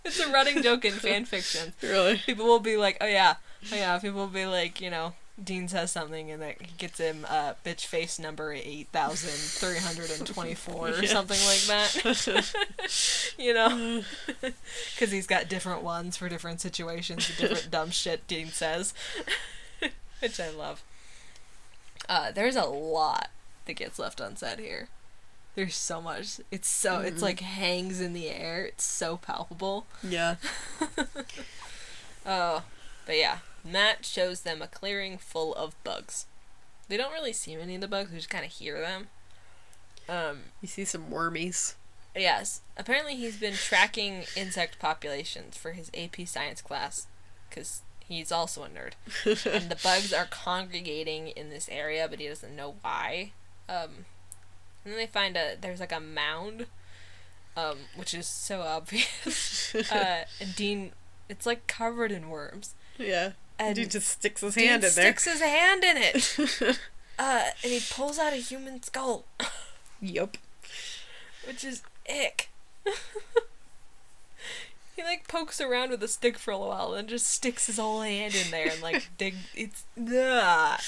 It's 0.06 0.20
a 0.20 0.32
running 0.32 0.62
joke 0.64 0.86
in 0.86 0.94
fan 0.94 1.26
fiction. 1.26 1.74
Really? 1.82 2.18
People 2.26 2.46
will 2.46 2.60
be 2.60 2.78
like, 2.78 2.98
oh 3.02 3.08
yeah, 3.08 3.36
oh 3.72 3.76
yeah, 3.76 3.98
people 4.00 4.20
will 4.20 4.28
be 4.28 4.46
like, 4.46 4.80
you 4.82 4.90
know, 4.90 5.14
Dean 5.44 5.68
says 5.68 5.92
something 5.92 6.32
and 6.32 6.42
that 6.42 6.78
gets 6.78 7.00
him 7.00 7.26
uh, 7.30 7.54
bitch 7.66 7.86
face 7.86 8.18
number 8.18 8.54
8,324 8.54 10.76
or 10.76 10.90
Yeah. 11.02 11.10
something 11.10 11.38
like 11.46 11.62
that. 11.68 13.34
you 13.38 13.54
know? 13.54 14.02
Because 14.42 15.12
he's 15.12 15.28
got 15.28 15.48
different 15.48 15.84
ones 15.84 16.18
for 16.18 16.28
different 16.30 16.60
situations, 16.62 17.30
and 17.30 17.38
different 17.38 17.70
dumb 17.72 17.92
shit 17.92 18.26
Dean 18.28 18.48
says. 18.48 18.94
Which 20.22 20.40
I 20.40 20.50
love. 20.50 20.82
Uh, 22.10 22.32
there's 22.32 22.56
a 22.56 22.66
lot 22.66 23.30
that 23.66 23.74
gets 23.74 24.00
left 24.00 24.20
unsaid 24.20 24.58
here. 24.60 24.88
There's 25.58 25.76
so 25.76 26.00
much. 26.04 26.40
It's 26.52 26.70
so, 26.70 27.00
it's 27.00 27.18
Mhm. 27.18 27.24
like 27.24 27.40
hangs 27.40 28.00
in 28.00 28.14
the 28.14 28.30
air. 28.30 28.64
It's 28.64 28.84
so 28.84 29.18
palpable. 29.18 29.88
yeah. 30.04 30.36
Oh, 32.26 32.64
but 33.06 33.18
yeah, 33.18 33.40
Matt 33.64 34.06
shows 34.06 34.42
them 34.42 34.62
a 34.62 34.68
clearing 34.68 35.18
full 35.18 35.56
of 35.56 35.82
bugs. 35.84 36.26
They 36.90 36.98
don't 36.98 37.12
really 37.14 37.34
see 37.34 37.56
many 37.56 37.76
of 37.76 37.82
the 37.82 37.88
bugs; 37.88 38.12
we 38.12 38.18
just 38.18 38.30
kind 38.30 38.46
of 38.46 38.52
hear 38.52 38.80
them. 38.82 39.08
Um, 40.10 40.44
You 40.62 40.68
see 40.68 40.86
some 40.86 41.10
wormies. 41.10 41.76
yes, 42.16 42.62
apparently 42.78 43.16
he's 43.16 43.38
been 43.38 43.54
tracking 43.56 44.26
insect 44.36 44.78
populations 44.80 45.58
for 45.58 45.72
his 45.72 45.90
AP 45.94 46.26
Science 46.26 46.62
class, 46.62 47.08
because 47.50 47.82
he's 48.08 48.32
also 48.32 48.64
a 48.64 48.70
nerd. 48.70 48.94
and 49.54 49.70
the 49.72 49.80
bugs 49.82 50.12
are 50.14 50.26
congregating 50.30 51.30
in 51.30 51.50
this 51.50 51.68
area, 51.70 52.08
but 52.10 52.20
he 52.20 52.28
doesn't 52.28 52.56
know 52.56 52.76
why. 52.82 53.32
Um, 53.70 54.06
and 54.88 54.94
then 54.94 55.02
they 55.02 55.08
find 55.08 55.36
a 55.36 55.58
there's 55.60 55.82
like 55.82 55.92
a 55.92 56.00
mound, 56.00 56.66
um, 57.58 57.78
which 57.98 58.14
is 58.14 58.26
so 58.26 58.62
obvious. 58.62 59.76
uh, 59.92 60.24
and 60.40 60.56
Dean, 60.56 60.94
it's 61.28 61.46
like 61.46 61.68
covered 61.68 62.10
in 62.10 62.30
worms. 62.30 62.74
yeah. 62.98 63.34
And 63.60 63.76
Dude 63.76 63.92
just 63.92 64.08
sticks 64.08 64.40
his 64.40 64.56
Dean 64.56 64.68
hand 64.68 64.84
in 64.86 64.92
there. 64.96 65.04
sticks 65.04 65.26
his 65.26 65.42
hand 65.42 65.84
in 65.84 65.98
it. 65.98 66.80
Uh, 67.20 67.46
and 67.64 67.72
he 67.72 67.82
pulls 67.90 68.20
out 68.20 68.32
a 68.32 68.36
human 68.36 68.84
skull, 68.84 69.26
yep. 70.00 70.38
which 71.48 71.64
is 71.64 71.82
ick. 72.08 72.52
he 74.96 75.02
like 75.02 75.28
pokes 75.28 75.60
around 75.60 75.90
with 75.90 76.04
a 76.04 76.08
stick 76.08 76.38
for 76.38 76.52
a 76.52 76.60
while 76.60 76.94
and 76.94 77.10
just 77.10 77.26
sticks 77.26 77.66
his 77.66 77.78
whole 77.78 78.02
hand 78.02 78.36
in 78.36 78.52
there 78.52 78.70
and 78.70 78.84
like 78.84 79.10
dig. 79.18 79.34
It's 79.56 79.84
ugh. 80.00 80.80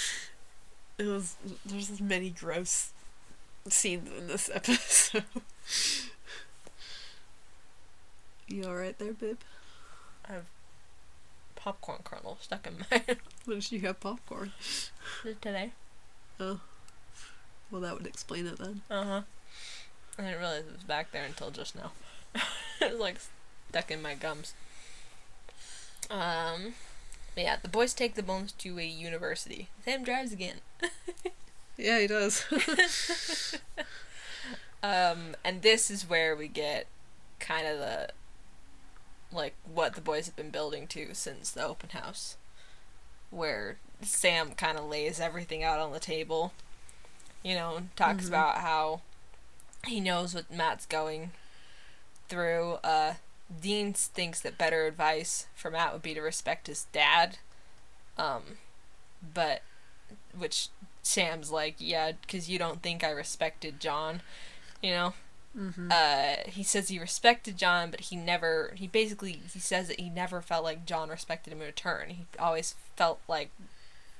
It 0.99 1.07
was. 1.07 1.35
There's 1.65 1.89
as 1.89 1.99
many 1.99 2.29
gross 2.29 2.91
scenes 3.71 4.09
in 4.17 4.27
this 4.27 4.49
episode. 4.53 5.23
you 8.47 8.63
alright 8.63 8.97
there, 8.97 9.13
babe? 9.13 9.37
I 10.27 10.33
have 10.33 10.45
popcorn 11.55 11.99
kernel 12.03 12.37
stuck 12.41 12.67
in 12.67 12.85
my 12.91 13.03
When 13.45 13.59
did 13.59 13.71
you 13.71 13.79
have 13.81 13.99
popcorn? 13.99 14.51
today. 15.41 15.71
Oh. 16.39 16.59
Well, 17.71 17.81
that 17.81 17.95
would 17.95 18.07
explain 18.07 18.47
it 18.47 18.57
then. 18.57 18.81
Uh 18.89 19.03
huh. 19.03 19.21
I 20.17 20.21
didn't 20.23 20.39
realize 20.39 20.63
it 20.67 20.73
was 20.73 20.83
back 20.83 21.11
there 21.11 21.25
until 21.25 21.51
just 21.51 21.75
now. 21.75 21.91
it 22.81 22.91
was 22.91 22.99
like 22.99 23.17
stuck 23.69 23.91
in 23.91 24.01
my 24.01 24.15
gums. 24.15 24.53
Um, 26.09 26.73
yeah, 27.37 27.57
the 27.61 27.69
boys 27.69 27.93
take 27.93 28.15
the 28.15 28.23
bones 28.23 28.51
to 28.53 28.79
a 28.79 28.85
university. 28.85 29.69
Sam 29.85 30.03
drives 30.03 30.33
again. 30.33 30.57
Yeah, 31.79 31.99
he 31.99 32.07
does. 32.07 32.45
Um, 34.81 35.35
and 35.43 35.61
this 35.61 35.91
is 35.91 36.07
where 36.09 36.37
we 36.37 36.47
get 36.47 36.87
kind 37.39 37.67
of 37.67 37.79
the 37.79 38.09
like 39.29 39.53
what 39.71 39.93
the 39.93 39.99
boys 40.01 40.25
have 40.25 40.37
been 40.37 40.51
building 40.51 40.87
to 40.87 41.13
since 41.13 41.51
the 41.51 41.65
open 41.65 41.89
house, 41.89 42.37
where 43.29 43.77
Sam 44.01 44.51
kind 44.51 44.77
of 44.77 44.85
lays 44.85 45.19
everything 45.19 45.65
out 45.65 45.79
on 45.79 45.91
the 45.91 45.99
table. 45.99 46.53
You 47.43 47.55
know, 47.55 47.81
talks 47.97 48.23
Mhm. 48.25 48.27
about 48.29 48.59
how 48.59 49.01
he 49.85 49.99
knows 49.99 50.33
what 50.33 50.49
Matt's 50.49 50.85
going 50.85 51.31
through. 52.29 52.75
Uh, 52.75 53.15
Dean 53.61 53.93
thinks 53.93 54.39
that 54.39 54.57
better 54.57 54.85
advice 54.85 55.47
for 55.55 55.69
Matt 55.69 55.91
would 55.91 56.01
be 56.01 56.13
to 56.13 56.21
respect 56.21 56.67
his 56.67 56.85
dad. 56.93 57.37
Um, 58.17 58.59
but 59.21 59.61
which 60.33 60.69
Sam's 61.03 61.51
like, 61.51 61.75
yeah, 61.79 62.11
because 62.21 62.49
you 62.49 62.59
don't 62.59 62.81
think 62.81 63.03
I 63.03 63.09
respected 63.11 63.79
John, 63.79 64.21
you 64.81 64.91
know. 64.91 65.13
mm-hmm. 65.57 65.89
Uh, 65.91 66.35
he 66.49 66.63
says 66.63 66.89
he 66.89 66.99
respected 66.99 67.57
John, 67.57 67.91
but 67.91 68.01
he 68.01 68.15
never. 68.15 68.73
He 68.75 68.87
basically 68.87 69.41
he 69.51 69.59
says 69.59 69.87
that 69.87 69.99
he 69.99 70.09
never 70.09 70.41
felt 70.41 70.63
like 70.63 70.85
John 70.85 71.09
respected 71.09 71.51
him 71.53 71.61
in 71.61 71.67
return. 71.67 72.09
He 72.11 72.25
always 72.37 72.75
felt 72.95 73.19
like 73.27 73.49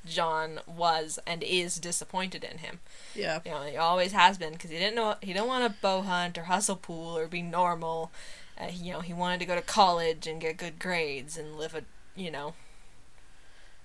John 0.06 0.60
was 0.66 1.20
and 1.28 1.44
is 1.44 1.78
disappointed 1.80 2.44
in 2.44 2.60
him. 2.60 2.80
yeah. 3.14 3.40
You 3.46 3.52
know, 3.52 3.64
he 3.64 3.78
always 3.78 4.14
has 4.14 4.38
been 4.38 4.54
because 4.54 4.72
he 4.72 4.78
didn't 4.78 4.96
know 4.96 5.16
he 5.22 5.34
didn't 5.34 5.48
want 5.48 5.72
to 5.72 5.80
bow 5.82 6.02
hunt 6.02 6.38
or 6.38 6.44
hustle 6.44 6.78
pool 6.78 7.18
or 7.18 7.28
be 7.28 7.42
normal. 7.42 8.12
Uh, 8.58 8.68
he- 8.68 8.86
you 8.88 8.94
know, 8.94 9.02
he 9.02 9.14
wanted 9.14 9.40
to 9.42 9.46
go 9.46 9.56
to 9.56 9.62
college 9.62 10.26
and 10.28 10.42
get 10.42 10.58
good 10.58 10.80
grades 10.80 11.38
and 11.38 11.58
live 11.58 11.76
a 11.76 11.84
you 12.16 12.32
know, 12.32 12.54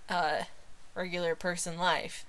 uh, 0.09 0.45
regular 0.95 1.35
person 1.35 1.77
life. 1.79 2.25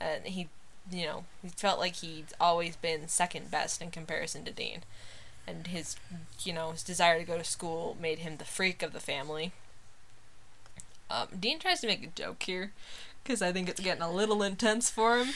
And 0.00 0.24
he, 0.24 0.48
you 0.90 1.06
know, 1.06 1.24
he 1.42 1.48
felt 1.48 1.78
like 1.78 1.96
he'd 1.96 2.26
always 2.40 2.76
been 2.76 3.08
second 3.08 3.50
best 3.50 3.82
in 3.82 3.90
comparison 3.90 4.44
to 4.44 4.52
Dean. 4.52 4.80
And 5.46 5.66
his, 5.66 5.96
you 6.42 6.52
know, 6.52 6.72
his 6.72 6.82
desire 6.82 7.18
to 7.18 7.24
go 7.24 7.38
to 7.38 7.44
school 7.44 7.96
made 8.00 8.18
him 8.18 8.36
the 8.36 8.44
freak 8.44 8.82
of 8.82 8.92
the 8.92 9.00
family. 9.00 9.52
Um, 11.10 11.28
Dean 11.38 11.58
tries 11.58 11.80
to 11.80 11.86
make 11.86 12.04
a 12.04 12.08
joke 12.08 12.42
here, 12.42 12.72
because 13.22 13.40
I 13.40 13.52
think 13.52 13.68
it's 13.68 13.80
getting 13.80 14.02
a 14.02 14.10
little 14.10 14.42
intense 14.42 14.90
for 14.90 15.18
him. 15.18 15.28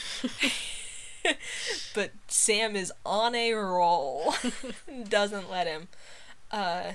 but 1.95 2.11
Sam 2.27 2.75
is 2.75 2.91
on 3.05 3.33
a 3.33 3.53
roll. 3.53 4.35
Doesn't 5.09 5.49
let 5.49 5.65
him. 5.67 5.87
Uh, 6.51 6.93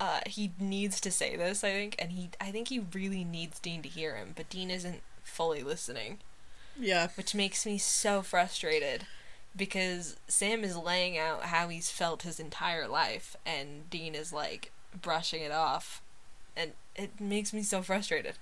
uh, 0.00 0.20
he 0.26 0.52
needs 0.60 1.00
to 1.00 1.10
say 1.10 1.36
this, 1.36 1.64
I 1.64 1.70
think, 1.70 1.96
and 1.98 2.12
he 2.12 2.30
I 2.40 2.50
think 2.50 2.68
he 2.68 2.80
really 2.92 3.24
needs 3.24 3.58
Dean 3.58 3.82
to 3.82 3.88
hear 3.88 4.16
him, 4.16 4.32
but 4.36 4.48
Dean 4.48 4.70
isn't 4.70 5.00
fully 5.24 5.62
listening, 5.62 6.18
Yeah. 6.78 7.08
which 7.16 7.34
makes 7.34 7.66
me 7.66 7.78
so 7.78 8.22
frustrated 8.22 9.06
because 9.56 10.16
Sam 10.28 10.62
is 10.62 10.76
laying 10.76 11.18
out 11.18 11.44
how 11.44 11.68
he's 11.68 11.90
felt 11.90 12.22
his 12.22 12.38
entire 12.38 12.86
life 12.86 13.36
and 13.44 13.88
Dean 13.90 14.14
is 14.14 14.32
like 14.32 14.70
brushing 15.00 15.42
it 15.42 15.52
off 15.52 16.02
and 16.56 16.72
it 16.94 17.20
makes 17.20 17.52
me 17.52 17.62
so 17.62 17.82
frustrated. 17.82 18.34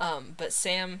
Um, 0.00 0.34
but 0.36 0.52
Sam 0.52 1.00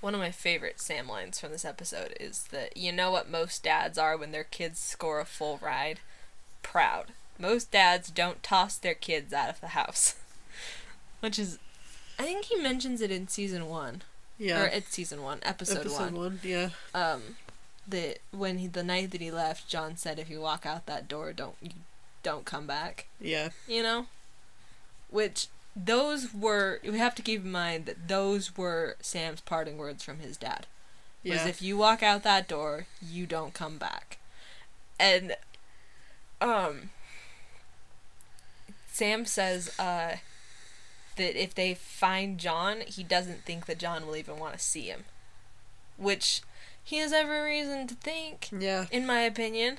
one 0.00 0.14
of 0.14 0.20
my 0.20 0.30
favorite 0.30 0.80
Sam 0.80 1.08
lines 1.08 1.40
from 1.40 1.50
this 1.50 1.64
episode 1.64 2.14
is 2.20 2.44
that 2.50 2.76
you 2.76 2.92
know 2.92 3.10
what 3.10 3.30
most 3.30 3.62
dads 3.62 3.98
are 3.98 4.16
when 4.16 4.32
their 4.32 4.44
kids 4.44 4.78
score 4.78 5.20
a 5.20 5.24
full 5.24 5.58
ride? 5.62 6.00
Proud. 6.62 7.06
Most 7.38 7.70
dads 7.70 8.10
don't 8.10 8.42
toss 8.42 8.76
their 8.76 8.94
kids 8.94 9.32
out 9.32 9.48
of 9.48 9.60
the 9.60 9.68
house. 9.68 10.16
Which 11.20 11.38
is 11.38 11.58
I 12.18 12.24
think 12.24 12.46
he 12.46 12.56
mentions 12.56 13.00
it 13.00 13.10
in 13.10 13.28
season 13.28 13.66
1 13.68 14.02
Yeah. 14.38 14.62
or 14.62 14.66
it's 14.66 14.88
season 14.90 15.22
1, 15.22 15.40
episode, 15.42 15.78
Episode 15.78 16.12
1 16.12 16.14
one. 16.14 16.40
Yeah. 16.42 16.70
um 16.94 17.36
that 17.88 18.18
when 18.30 18.58
he 18.58 18.66
the 18.66 18.82
night 18.84 19.10
that 19.12 19.20
he 19.20 19.30
left 19.30 19.66
john 19.66 19.96
said 19.96 20.18
if 20.18 20.28
you 20.30 20.40
walk 20.40 20.66
out 20.66 20.84
that 20.86 21.08
door 21.08 21.32
don't 21.32 21.56
you 21.62 21.70
don't 22.22 22.44
come 22.44 22.66
back 22.66 23.06
Yeah. 23.20 23.48
you 23.66 23.82
know 23.82 24.06
which 25.10 25.46
those 25.74 26.34
were 26.34 26.80
we 26.84 26.98
have 26.98 27.14
to 27.14 27.22
keep 27.22 27.44
in 27.44 27.50
mind 27.50 27.86
that 27.86 28.08
those 28.08 28.56
were 28.56 28.96
sam's 29.00 29.40
parting 29.40 29.78
words 29.78 30.02
from 30.04 30.18
his 30.18 30.36
dad 30.36 30.66
was 31.24 31.32
Yeah. 31.34 31.46
if 31.48 31.62
you 31.62 31.76
walk 31.78 32.02
out 32.02 32.22
that 32.24 32.46
door 32.46 32.86
you 33.00 33.24
don't 33.26 33.54
come 33.54 33.78
back 33.78 34.18
and 35.00 35.34
um 36.42 36.90
sam 38.92 39.24
says 39.24 39.70
uh 39.78 40.16
that 41.18 41.40
if 41.40 41.54
they 41.54 41.74
find 41.74 42.38
john 42.38 42.80
he 42.86 43.04
doesn't 43.04 43.44
think 43.44 43.66
that 43.66 43.78
john 43.78 44.06
will 44.06 44.16
even 44.16 44.38
want 44.38 44.54
to 44.54 44.58
see 44.58 44.82
him 44.82 45.04
which 45.96 46.42
he 46.82 46.96
has 46.96 47.12
every 47.12 47.40
reason 47.40 47.86
to 47.86 47.94
think 47.94 48.48
yeah. 48.50 48.86
in 48.90 49.06
my 49.06 49.20
opinion 49.20 49.78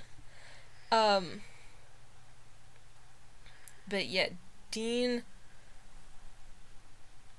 um 0.91 1.41
but 3.87 4.07
yet 4.07 4.33
dean 4.71 5.23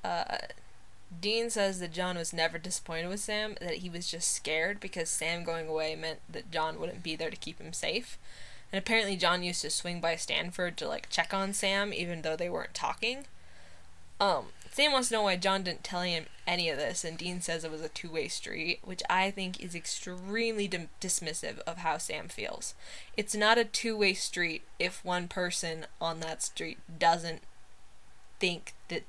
uh 0.05 0.39
Dean 1.19 1.51
says 1.51 1.81
that 1.81 1.93
John 1.93 2.17
was 2.17 2.33
never 2.33 2.59
disappointed 2.59 3.09
with 3.09 3.21
Sam, 3.21 3.57
that 3.61 3.79
he 3.79 3.91
was 3.91 4.11
just 4.11 4.33
scared 4.33 4.79
because 4.79 5.11
Sam 5.11 5.43
going 5.43 5.67
away 5.69 5.97
meant 5.97 6.21
that 6.29 6.51
John 6.51 6.79
wouldn't 6.79 7.03
be 7.03 7.17
there 7.17 7.31
to 7.31 7.37
keep 7.37 7.61
him 7.61 7.73
safe. 7.73 8.17
And 8.73 8.79
apparently 8.79 9.17
John 9.17 9.43
used 9.43 9.63
to 9.63 9.71
swing 9.71 10.01
by 10.01 10.15
Stanford 10.17 10.77
to 10.77 10.89
like 10.89 11.11
check 11.11 11.35
on 11.35 11.53
Sam 11.53 11.93
even 11.93 12.23
though 12.23 12.37
they 12.37 12.49
weren't 12.49 12.75
talking. 12.75 13.27
Um, 14.21 14.47
Sam 14.71 14.93
wants 14.93 15.09
to 15.09 15.15
know 15.15 15.23
why 15.23 15.37
John 15.37 15.63
didn't 15.65 15.83
tell 15.83 16.03
him 16.03 16.27
any 16.47 16.69
of 16.69 16.77
this, 16.79 17.05
and 17.05 17.17
Dean 17.19 17.41
says 17.41 17.65
it 17.65 17.71
was 17.71 17.81
a 17.81 17.89
two-way 17.89 18.29
street, 18.29 18.79
which 18.85 19.03
I 19.09 19.31
think 19.31 19.61
is 19.63 19.75
extremely 19.75 20.69
dim- 20.69 20.91
dismissive 21.01 21.59
of 21.61 21.79
how 21.79 21.99
Sam 21.99 22.29
feels. 22.29 22.75
It's 23.17 23.35
not 23.35 23.59
a 23.59 23.65
two-way 23.65 24.15
street 24.15 24.63
if 24.79 25.05
one 25.05 25.27
person 25.27 25.87
on 26.01 26.21
that 26.21 26.43
street 26.43 26.79
doesn't 26.99 27.43
think 28.39 28.75
that 28.89 29.03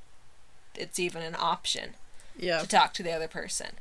it's 0.76 1.00
even 1.00 1.22
an 1.22 1.36
option 1.38 1.96
Yeah. 2.38 2.60
to 2.62 2.68
talk 2.68 2.94
to 2.96 3.04
the 3.04 3.12
other 3.12 3.28
person. 3.28 3.74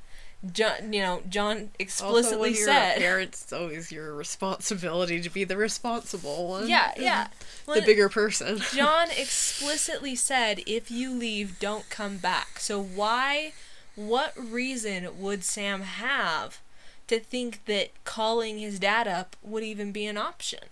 John, 0.53 0.93
you 0.93 1.03
know, 1.03 1.23
John 1.29 1.57
Also, 1.57 1.71
explicitly 1.79 2.55
you're 2.55 2.65
said, 2.67 2.97
parent, 2.99 3.29
it's 3.35 3.53
always 3.53 3.93
your 3.93 4.15
responsibility 4.15 5.21
to 5.21 5.29
be 5.29 5.45
the 5.45 5.57
responsible 5.59 6.49
one. 6.49 6.67
yeah, 6.69 6.93
yeah. 6.97 7.29
The 7.67 7.83
bigger 7.83 8.09
person. 8.09 8.59
John 8.75 9.09
explicitly 9.11 10.15
said, 10.15 10.63
if 10.67 10.91
you 10.91 11.13
leave, 11.13 11.59
don't 11.61 11.89
come 11.91 12.17
back. 12.17 12.59
So 12.59 12.83
why, 12.83 13.53
what 13.97 14.33
reason 14.37 15.21
would 15.21 15.45
Sam 15.45 15.83
have 15.83 16.61
to 17.09 17.21
think 17.21 17.67
that 17.67 17.91
calling 18.05 18.59
his 18.59 18.79
dad 18.79 19.07
up 19.07 19.37
would 19.43 19.63
even 19.63 19.93
be 19.93 20.07
an 20.07 20.17
option? 20.17 20.65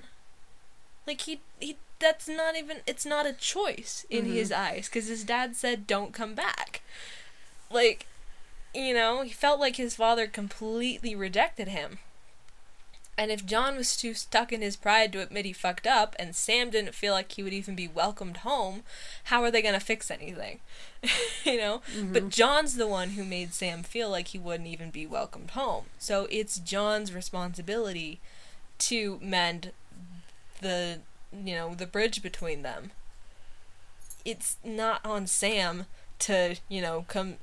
Like 1.07 1.21
he 1.23 1.41
he 1.61 1.77
that's 1.99 2.29
not 2.29 2.57
even 2.57 2.79
it's 2.87 3.05
not 3.07 3.27
a 3.27 3.33
choice 3.33 4.07
in 4.09 4.25
Mhm. 4.27 4.33
his 4.35 4.53
eyes 4.53 4.89
cuz 4.89 5.09
his 5.09 5.25
dad 5.25 5.57
said 5.57 5.87
don't 5.87 6.13
come 6.15 6.35
back. 6.35 6.81
Like 7.71 8.07
you 8.75 8.95
know, 8.95 9.23
he 9.23 9.31
felt 9.31 9.61
like 9.61 9.77
his 9.77 9.97
father 9.97 10.27
completely 10.27 11.15
rejected 11.15 11.69
him. 11.69 11.99
And 13.17 13.33
if 13.33 13.45
John 13.45 13.77
was 13.77 13.97
too 13.97 14.15
stuck 14.15 14.53
in 14.53 14.63
his 14.63 14.77
pride 14.77 15.13
to 15.13 15.21
admit 15.21 15.45
he 15.45 15.53
fucked 15.53 15.89
up, 15.89 16.15
and 16.21 16.37
Sam 16.37 16.71
didn't 16.71 16.95
feel 16.95 17.13
like 17.13 17.33
he 17.33 17.43
would 17.43 17.53
even 17.53 17.75
be 17.75 17.89
welcomed 17.89 18.39
home, 18.39 18.85
how 19.25 19.43
are 19.43 19.51
they 19.51 19.61
gonna 19.61 19.81
fix 19.81 20.09
anything? 20.09 20.61
you 21.45 21.57
know? 21.57 21.83
Mm-hmm. 21.97 22.13
But 22.13 22.29
John's 22.29 22.77
the 22.77 22.87
one 22.87 23.11
who 23.11 23.25
made 23.25 23.55
Sam 23.55 23.83
feel 23.83 24.09
like 24.09 24.29
he 24.29 24.39
wouldn't 24.39 24.69
even 24.69 24.91
be 24.91 25.05
welcomed 25.05 25.51
home. 25.51 25.87
So 25.99 26.29
it's 26.31 26.59
John's 26.59 27.13
responsibility 27.13 28.21
to 28.79 29.19
mend 29.21 29.73
the 30.61 31.01
you 31.33 31.55
know, 31.55 31.75
the 31.75 31.87
bridge 31.87 32.23
between 32.23 32.63
them. 32.63 32.91
It's 34.25 34.57
not 34.65 35.05
on 35.05 35.27
Sam 35.27 35.87
to, 36.21 36.57
you 36.69 36.81
know, 36.81 37.05
come 37.09 37.37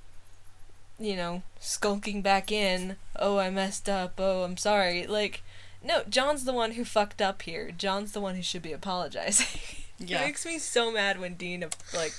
you 1.00 1.16
know, 1.16 1.44
skulking 1.60 2.22
back 2.22 2.52
in, 2.52 2.98
oh 3.18 3.38
I 3.38 3.50
messed 3.50 3.90
up, 3.90 4.14
oh 4.18 4.44
I'm 4.44 4.58
sorry. 4.58 5.06
Like 5.08 5.44
no, 5.84 6.04
John's 6.10 6.46
the 6.46 6.54
one 6.54 6.72
who 6.72 6.84
fucked 6.84 7.22
up 7.22 7.44
here. 7.44 7.72
John's 7.72 8.12
the 8.12 8.22
one 8.22 8.36
who 8.36 8.42
should 8.42 8.64
be 8.64 8.74
apologizing. 8.74 9.62
Yeah. 9.98 10.24
It 10.24 10.26
makes 10.26 10.46
me 10.46 10.60
so 10.60 10.92
mad 10.92 11.22
when 11.22 11.36
Dean 11.36 11.64
like 11.94 12.14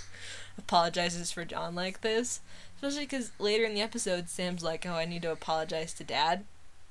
apologizes 0.57 1.31
for 1.31 1.45
John 1.45 1.75
like 1.75 2.01
this, 2.01 2.41
especially 2.77 3.05
because 3.05 3.33
later 3.39 3.65
in 3.65 3.75
the 3.75 3.83
episode, 3.83 4.31
Sam's 4.31 4.63
like, 4.65 4.87
"Oh, 4.87 4.95
I 4.95 5.05
need 5.05 5.21
to 5.23 5.31
apologize 5.31 5.93
to 5.95 6.05
Dad," 6.05 6.45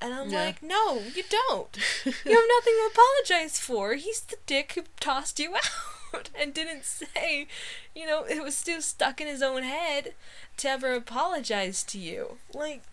and 0.05 0.13
I'm 0.13 0.29
Yeah. 0.29 0.45
like, 0.45 0.61
"No, 0.63 1.01
you 1.15 1.23
don't. 1.29 1.75
you 2.05 2.11
have 2.11 2.25
nothing 2.25 2.73
to 2.73 2.89
apologize 2.91 3.59
for. 3.59 3.95
He's 3.95 4.21
the 4.21 4.37
dick 4.45 4.73
who 4.73 4.83
tossed 4.99 5.39
you 5.39 5.55
out 6.13 6.29
and 6.39 6.53
didn't 6.53 6.85
say, 6.85 7.47
you 7.95 8.05
know, 8.05 8.23
it 8.23 8.43
was 8.43 8.55
still 8.55 8.81
stuck 8.81 9.19
in 9.19 9.27
his 9.27 9.41
own 9.41 9.63
head 9.63 10.13
to 10.57 10.69
ever 10.69 10.93
apologize 10.93 11.83
to 11.83 11.97
you. 11.99 12.37
Like, 12.53 12.83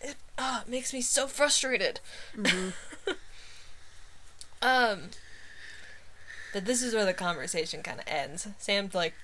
it, 0.00 0.16
oh, 0.38 0.62
it 0.66 0.70
makes 0.70 0.92
me 0.92 1.00
so 1.02 1.26
frustrated. 1.26 2.00
Mm-hmm. 2.36 3.10
um, 4.62 5.00
but 6.52 6.64
this 6.64 6.82
is 6.82 6.94
where 6.94 7.04
the 7.04 7.12
conversation 7.12 7.82
kind 7.82 8.00
of 8.00 8.06
ends. 8.08 8.48
Sam's 8.58 8.94
like, 8.94 9.14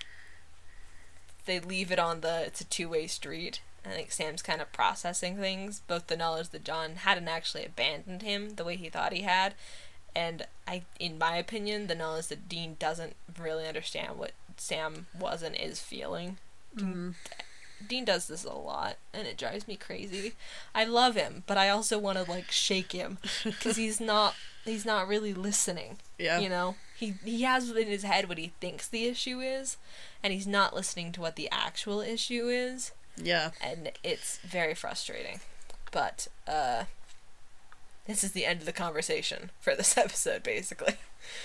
they 1.47 1.59
leave 1.61 1.91
it 1.91 1.99
on 1.99 2.21
the, 2.21 2.43
it's 2.47 2.61
a 2.61 2.65
two 2.65 2.89
way 2.89 3.07
street. 3.07 3.61
I 3.85 3.91
think 3.91 4.13
Sam's 4.13 4.43
kind 4.43 4.61
of 4.61 4.73
processing 4.73 5.37
things, 5.37 5.83
both 5.87 6.07
the 6.07 6.17
knowledge 6.17 6.51
that 6.51 6.65
John 6.65 6.97
hadn't 6.97 7.29
actually 7.29 7.65
abandoned 7.65 8.23
him 8.23 8.51
the 8.51 8.65
way 8.65 8.77
he 8.77 8.89
thought 8.89 9.13
he 9.13 9.23
had, 9.23 9.55
and 10.15 10.47
I, 10.67 10.83
in 11.01 11.19
my 11.19 11.37
opinion, 11.37 11.87
the 11.87 11.95
knowledge 11.95 12.29
that 12.29 12.49
Dean 12.49 12.77
doesn't 12.79 13.17
really 13.39 13.67
understand 13.67 14.19
what 14.19 14.33
Sam 14.57 15.07
was 15.19 15.43
and 15.43 15.57
is 15.57 15.81
feeling. 15.81 16.39
Mm-hmm. 16.77 17.11
Dean 17.89 18.05
does 18.05 18.29
this 18.29 18.45
a 18.45 18.53
lot, 18.53 18.97
and 19.13 19.27
it 19.27 19.39
drives 19.39 19.67
me 19.67 19.77
crazy. 19.77 20.35
I 20.75 20.85
love 20.85 21.17
him, 21.17 21.43
but 21.47 21.59
I 21.59 21.69
also 21.69 21.99
want 21.99 22.19
to 22.19 22.31
like 22.31 22.51
shake 22.51 22.93
him 22.93 23.19
because 23.45 23.77
he's 23.77 24.01
not 24.01 24.35
he's 24.65 24.85
not 24.85 25.09
really 25.09 25.35
listening. 25.35 25.99
Yeah. 26.19 26.39
You 26.39 26.49
know, 26.49 26.77
he 26.97 27.15
he 27.25 27.43
has 27.43 27.71
in 27.71 27.89
his 27.89 28.05
head 28.05 28.29
what 28.29 28.39
he 28.39 28.53
thinks 28.61 28.87
the 28.87 29.07
issue 29.07 29.41
is, 29.41 29.79
and 30.23 30.33
he's 30.33 30.47
not 30.47 30.75
listening 30.75 31.13
to 31.13 31.21
what 31.21 31.37
the 31.37 31.49
actual 31.51 32.01
issue 32.01 32.49
is, 32.49 32.93
Yeah. 33.17 33.51
and 33.61 33.93
it's 34.03 34.39
very 34.39 34.75
frustrating. 34.75 35.41
But 35.91 36.29
uh, 36.47 36.85
this 38.07 38.25
is 38.25 38.33
the 38.33 38.45
end 38.45 38.61
of 38.61 38.67
the 38.67 38.73
conversation 38.73 39.51
for 39.61 39.75
this 39.75 39.97
episode, 39.99 40.43
basically. 40.43 40.95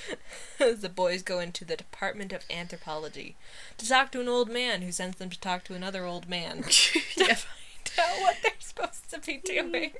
the 0.57 0.89
boys 0.89 1.21
go 1.21 1.39
into 1.39 1.63
the 1.63 1.75
Department 1.75 2.33
of 2.33 2.43
Anthropology 2.49 3.35
to 3.77 3.87
talk 3.87 4.11
to 4.11 4.21
an 4.21 4.27
old 4.27 4.49
man 4.49 4.81
who 4.81 4.91
sends 4.91 5.17
them 5.17 5.29
to 5.29 5.39
talk 5.39 5.63
to 5.65 5.73
another 5.75 6.05
old 6.05 6.27
man 6.27 6.63
to 6.69 6.99
yeah. 7.15 7.35
find 7.35 7.99
out 7.99 8.21
what 8.21 8.37
they're 8.41 8.53
supposed 8.59 9.09
to 9.11 9.19
be 9.19 9.37
doing. 9.37 9.91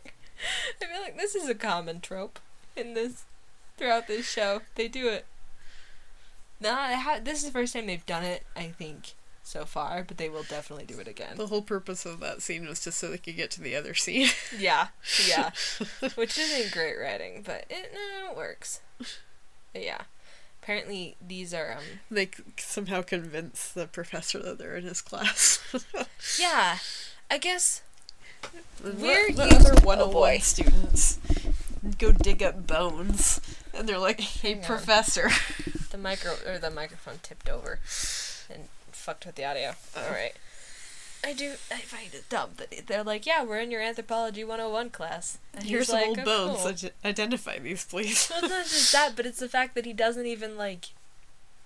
I 0.81 0.85
feel 0.85 1.01
like 1.01 1.17
this 1.17 1.35
is 1.35 1.49
a 1.49 1.55
common 1.55 1.99
trope 1.99 2.39
in 2.75 2.93
this 2.93 3.25
throughout 3.77 4.07
this 4.07 4.27
show. 4.29 4.61
They 4.75 4.87
do 4.87 5.07
it. 5.07 5.25
Nah, 6.59 6.95
ha- 6.95 7.19
this 7.23 7.39
is 7.39 7.45
the 7.45 7.51
first 7.51 7.73
time 7.73 7.85
they've 7.85 8.05
done 8.05 8.23
it, 8.23 8.43
I 8.55 8.67
think, 8.69 9.13
so 9.47 9.65
far, 9.65 10.03
but 10.07 10.17
they 10.17 10.29
will 10.29 10.43
definitely 10.43 10.85
do 10.85 10.99
it 10.99 11.07
again. 11.07 11.37
The 11.37 11.47
whole 11.47 11.61
purpose 11.61 12.05
of 12.05 12.19
that 12.19 12.41
scene 12.41 12.67
was 12.67 12.83
just 12.83 12.97
so 12.99 13.09
they 13.09 13.17
could 13.17 13.35
get 13.35 13.49
to 13.51 13.61
the 13.61 13.75
other 13.75 13.93
scene. 13.93 14.27
Yeah, 14.57 14.87
yeah. 15.27 15.51
Which 16.15 16.37
isn't 16.37 16.71
great 16.73 16.95
writing, 16.99 17.43
but 17.45 17.65
it, 17.69 17.91
no, 17.93 18.31
it 18.31 18.37
works. 18.37 18.81
But 18.97 19.83
yeah. 19.83 20.01
Apparently, 20.61 21.15
these 21.25 21.53
are, 21.53 21.73
um, 21.77 21.83
they 22.11 22.29
somehow 22.57 23.01
convince 23.01 23.69
the 23.71 23.87
professor 23.87 24.39
that 24.39 24.57
they're 24.57 24.75
in 24.75 24.83
his 24.83 25.01
class. 25.01 25.59
yeah. 26.39 26.77
I 27.31 27.37
guess 27.37 27.81
We're 28.83 29.31
the 29.31 29.45
used- 29.45 29.55
other 29.55 29.75
oh 29.81 29.85
101 29.85 30.11
boy. 30.11 30.37
students 30.39 31.19
go 31.97 32.11
dig 32.11 32.43
up 32.43 32.67
bones, 32.67 33.39
and 33.73 33.87
they're 33.87 33.97
like, 33.99 34.19
"Hey, 34.19 34.49
Hang 34.53 34.59
on. 34.59 34.65
professor." 34.65 35.29
the 35.91 35.97
micro 35.97 36.33
or 36.45 36.57
the 36.57 36.69
microphone 36.69 37.19
tipped 37.23 37.47
over 37.49 37.79
and 38.49 38.67
fucked 39.07 39.25
with 39.25 39.35
the 39.35 39.45
audio. 39.45 39.71
Oh. 39.95 40.03
All 40.05 40.11
right. 40.11 40.33
I 41.23 41.31
do. 41.33 41.53
I 41.71 41.79
find 41.79 42.13
it 42.13 42.29
dumb 42.29 42.51
that 42.57 42.87
they're 42.87 43.03
like, 43.03 43.25
"Yeah, 43.25 43.43
we're 43.43 43.57
in 43.59 43.71
your 43.71 43.81
anthropology 43.81 44.43
101 44.43 44.89
class." 44.91 45.37
And 45.53 45.63
Here's 45.63 45.87
some 45.87 45.95
like, 45.97 46.07
old 46.07 46.19
"Oh, 46.19 46.23
bones. 46.25 46.59
cool." 46.59 46.67
Ide- 46.69 46.93
Identify 47.05 47.59
these, 47.59 47.85
please. 47.85 48.29
Well, 48.29 48.39
it's 48.43 48.49
not 48.51 48.65
just 48.65 48.91
that, 48.97 49.15
but 49.15 49.25
it's 49.25 49.39
the 49.39 49.49
fact 49.49 49.73
that 49.75 49.85
he 49.85 49.93
doesn't 49.93 50.25
even 50.25 50.57
like 50.57 50.89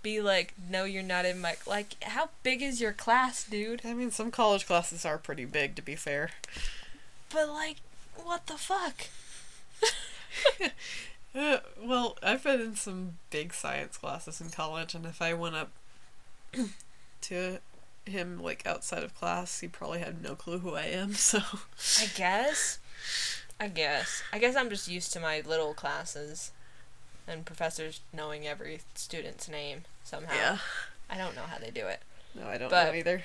be 0.04 0.22
like, 0.22 0.54
"No, 0.70 0.86
you're 0.86 1.04
not 1.04 1.26
in 1.26 1.42
my 1.42 1.56
like." 1.68 2.02
How 2.04 2.30
big 2.44 2.62
is 2.62 2.80
your 2.80 2.94
class, 2.94 3.44
dude? 3.44 3.82
I 3.86 3.94
mean, 3.94 4.12
some 4.12 4.32
college 4.32 4.66
classes 4.68 5.04
are 5.06 5.18
pretty 5.18 5.46
big, 5.46 5.76
to 5.76 5.82
be 5.82 5.96
fair. 5.96 6.30
But 7.34 7.50
like, 7.50 7.78
what 8.16 8.46
the 8.48 8.58
fuck? 8.58 9.08
Uh, 11.34 11.60
well, 11.82 12.18
I've 12.22 12.44
been 12.44 12.60
in 12.60 12.76
some 12.76 13.14
big 13.30 13.54
science 13.54 13.96
classes 13.96 14.42
in 14.42 14.50
college, 14.50 14.94
and 14.94 15.06
if 15.06 15.22
I 15.22 15.34
went 15.34 15.56
up 15.56 15.72
to 17.22 17.60
him 18.06 18.42
like 18.42 18.66
outside 18.66 19.04
of 19.04 19.14
class, 19.16 19.60
he 19.60 19.68
probably 19.68 20.00
had 20.00 20.22
no 20.22 20.36
clue 20.36 20.60
who 20.60 20.76
I 20.76 20.84
am. 20.86 21.14
So 21.16 21.40
I 22.00 22.08
guess. 22.16 22.80
I 23.60 23.68
guess. 23.68 24.24
I 24.34 24.40
guess 24.40 24.56
I'm 24.56 24.70
just 24.70 24.88
used 24.88 25.14
to 25.14 25.20
my 25.20 25.42
little 25.46 25.74
classes 25.74 26.52
and 27.28 27.46
professors 27.46 28.02
knowing 28.12 28.48
every 28.48 28.82
student's 28.96 29.48
name 29.48 29.84
somehow. 30.04 30.34
yeah, 30.36 30.58
I 31.10 31.18
don't 31.18 31.36
know 31.36 31.44
how 31.44 31.60
they 31.60 31.70
do 31.70 31.86
it. 31.88 32.02
no, 32.36 32.48
I 32.48 32.58
don't 32.58 32.70
But- 32.70 32.88
know 32.88 32.94
either. 32.94 33.24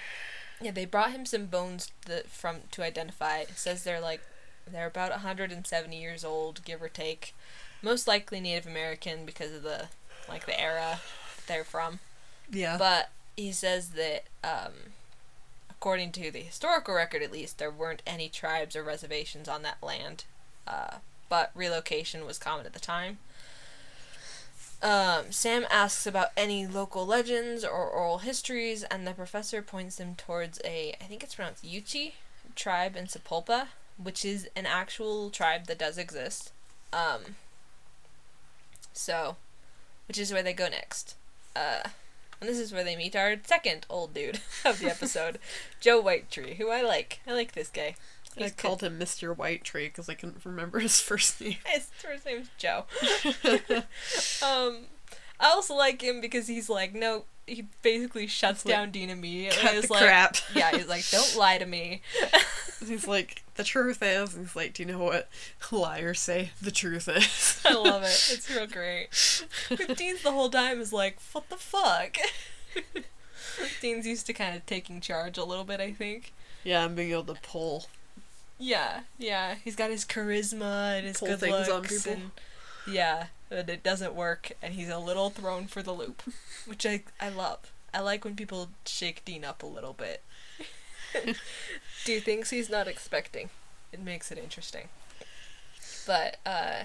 Yeah, 0.61 0.71
they 0.71 0.87
brought 0.87 1.11
him 1.13 1.27
some 1.27 1.47
bones 1.47 1.91
that 2.07 2.31
from 2.31 2.61
to 2.71 2.83
identify. 2.83 3.39
It 3.41 3.59
says 3.59 3.85
they're 3.85 4.01
like 4.01 4.23
they're 4.67 4.87
about 4.87 5.11
170 5.11 6.01
years 6.01 6.25
old, 6.25 6.65
give 6.65 6.83
or 6.83 6.89
take. 6.89 7.35
Most 7.83 8.09
likely 8.09 8.41
Native 8.41 8.67
American 8.67 9.27
because 9.27 9.53
of 9.53 9.63
the 9.63 9.89
like 10.29 10.47
the 10.47 10.59
era 10.59 11.01
they're 11.47 11.63
from. 11.65 12.01
Yeah, 12.51 12.77
But 12.79 13.11
he 13.37 13.53
says 13.53 13.91
that 13.91 14.24
um 14.43 14.72
according 15.70 16.11
to 16.12 16.30
the 16.30 16.41
historical 16.41 16.95
record 16.95 17.22
at 17.22 17.32
least 17.32 17.59
there 17.59 17.70
weren't 17.70 18.03
any 18.07 18.28
tribes 18.28 18.74
or 18.74 18.82
reservations 18.82 19.49
on 19.49 19.62
that 19.62 19.82
land. 19.82 20.24
Uh 20.66 20.97
but 21.28 21.51
relocation 21.55 22.24
was 22.24 22.39
common 22.39 22.66
at 22.66 22.72
the 22.72 22.80
time. 22.80 23.18
Um, 24.82 25.32
Sam 25.32 25.66
asks 25.70 26.07
about 26.07 26.28
any 26.37 26.66
local 26.66 27.07
legends 27.07 27.64
or 27.64 27.89
oral 27.89 28.18
histories, 28.18 28.82
and 28.84 29.07
the 29.07 29.12
professor 29.12 29.62
points 29.62 29.97
them 29.97 30.14
towards 30.14 30.61
a, 30.64 30.95
I 31.01 31.05
think 31.05 31.22
it's 31.22 31.34
pronounced 31.34 31.64
Yuchi 31.64 32.12
tribe 32.55 32.97
in 32.97 33.07
Sapulpa, 33.07 33.68
which 33.97 34.24
is 34.24 34.49
an 34.55 34.66
actual 34.66 35.30
tribe 35.30 35.66
that 35.66 35.78
does 35.78 35.99
exist. 35.99 36.53
Um, 36.93 37.37
so, 38.93 39.37
which 40.09 40.18
is 40.18 40.32
where 40.32 40.43
they 40.43 40.53
go 40.53 40.68
next. 40.68 41.14
Uh, 41.55 41.89
and 42.41 42.49
this 42.49 42.59
is 42.59 42.72
where 42.72 42.84
they 42.84 42.97
meet 42.97 43.16
our 43.16 43.37
second 43.45 43.87
old 43.91 44.14
dude 44.14 44.41
of 44.64 44.78
the 44.80 44.91
episode, 44.91 45.39
Joe 45.80 46.03
Whitetree, 46.03 46.57
who 46.57 46.70
I 46.70 46.82
like. 46.82 47.20
I 47.26 47.32
like 47.32 47.53
this 47.53 47.68
guy. 47.68 47.95
I 48.39 48.43
He's 48.45 48.53
called 48.53 48.82
him 48.82 48.99
Mr. 48.99 49.34
Whitetree 49.34 49.87
because 49.87 50.09
I 50.11 50.14
couldn't 50.14 50.45
remember 50.45 50.78
his 50.78 51.01
first 51.03 51.41
name. 51.41 51.57
His 51.64 51.87
first 51.87 52.26
name's 52.26 52.49
Joe. 52.59 52.84
um, 54.43 54.87
I 55.41 55.49
also 55.49 55.74
like 55.74 56.03
him 56.03 56.20
because 56.20 56.47
he's 56.47 56.68
like, 56.68 56.95
no, 56.95 57.24
he 57.47 57.66
basically 57.82 58.26
shuts 58.26 58.62
down 58.62 58.91
Dean 58.91 59.09
immediately. 59.09 59.59
Cut 59.59 59.74
He's 59.74 59.87
the 59.87 59.93
like, 59.95 60.03
crap. 60.03 60.37
yeah, 60.55 60.70
he's 60.76 60.89
like, 60.89 61.09
don't 61.11 61.37
lie 61.37 61.59
to 61.59 61.64
me. 61.66 62.03
He's 62.87 63.07
like, 63.07 63.43
the 63.57 63.65
truth 63.65 64.03
is. 64.03 64.35
And 64.35 64.47
he's 64.47 64.57
like, 64.57 64.75
do 64.75 64.83
you 64.83 64.89
know 64.93 64.99
what 64.99 65.29
liars 65.71 66.21
say? 66.21 66.51
The 66.61 66.71
truth 66.71 67.09
is. 67.09 67.61
I 67.65 67.75
love 67.75 68.03
it. 68.03 68.07
It's 68.33 68.51
real 68.51 68.67
great. 68.67 69.09
But 69.69 69.97
Dean's 69.97 70.23
the 70.23 70.33
whole 70.33 70.49
time 70.51 70.81
is 70.81 70.93
like, 70.93 71.19
what 71.33 71.49
the 71.49 71.57
fuck? 71.57 72.17
Dean's 73.81 74.07
used 74.07 74.27
to 74.27 74.33
kind 74.33 74.57
of 74.57 74.67
taking 74.67 75.01
charge 75.01 75.39
a 75.39 75.45
little 75.45 75.65
bit, 75.65 75.81
I 75.81 75.93
think. 75.93 76.33
yeah, 76.65 76.85
I'm 76.85 76.95
being 76.95 77.11
able 77.13 77.25
to 77.25 77.41
pull. 77.43 77.87
Yeah, 78.59 79.01
yeah. 79.19 79.57
He's 79.63 79.77
got 79.77 79.91
his 79.91 80.05
charisma 80.05 80.99
and 80.99 81.07
his 81.07 81.19
Pull 81.19 81.29
good 81.29 81.41
things 81.41 81.69
looks 81.69 81.71
on 81.71 81.83
people. 81.83 82.13
and 82.13 82.31
yeah, 82.87 83.27
but 83.49 83.69
it 83.69 83.83
doesn't 83.83 84.15
work, 84.15 84.53
and 84.63 84.75
he's 84.75 84.89
a 84.89 84.99
little 84.99 85.31
thrown 85.31 85.67
for 85.67 85.83
the 85.83 85.93
loop, 85.93 86.23
which 86.67 86.85
I 86.87 87.03
I 87.21 87.29
love. 87.29 87.73
I 87.93 88.01
like 88.01 88.25
when 88.25 88.37
people 88.37 88.69
shake 88.87 89.25
Dean 89.25 89.45
up 89.45 89.63
a 89.63 89.67
little 89.67 89.93
bit. 89.95 90.23
Do 92.05 92.21
things 92.21 92.51
he's 92.51 92.71
not 92.71 92.89
expecting. 92.89 93.51
It 93.93 94.01
makes 94.01 94.31
it 94.31 94.39
interesting. 94.39 94.89
But 96.07 96.37
uh 96.47 96.85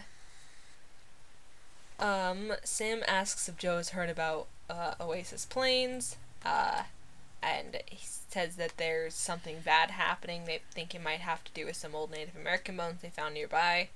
um 1.99 2.53
Sam 2.63 3.01
asks 3.07 3.47
if 3.47 3.57
Joe 3.57 3.77
has 3.77 3.89
heard 3.89 4.09
about 4.09 4.47
uh, 4.69 4.93
Oasis 5.01 5.45
Plains, 5.45 6.15
uh, 6.45 6.84
and 7.43 7.77
he 7.88 7.99
says 8.29 8.55
that 8.55 8.77
there's 8.77 9.13
something 9.13 9.57
bad 9.65 9.91
happening. 9.91 10.45
They 10.45 10.61
think 10.73 10.95
it 10.95 11.03
might 11.03 11.19
have 11.19 11.43
to 11.43 11.51
do 11.51 11.65
with 11.65 11.75
some 11.75 11.93
old 11.93 12.09
Native 12.11 12.36
American 12.36 12.77
bones 12.77 13.01
they 13.01 13.09
found 13.09 13.34
nearby. 13.34 13.89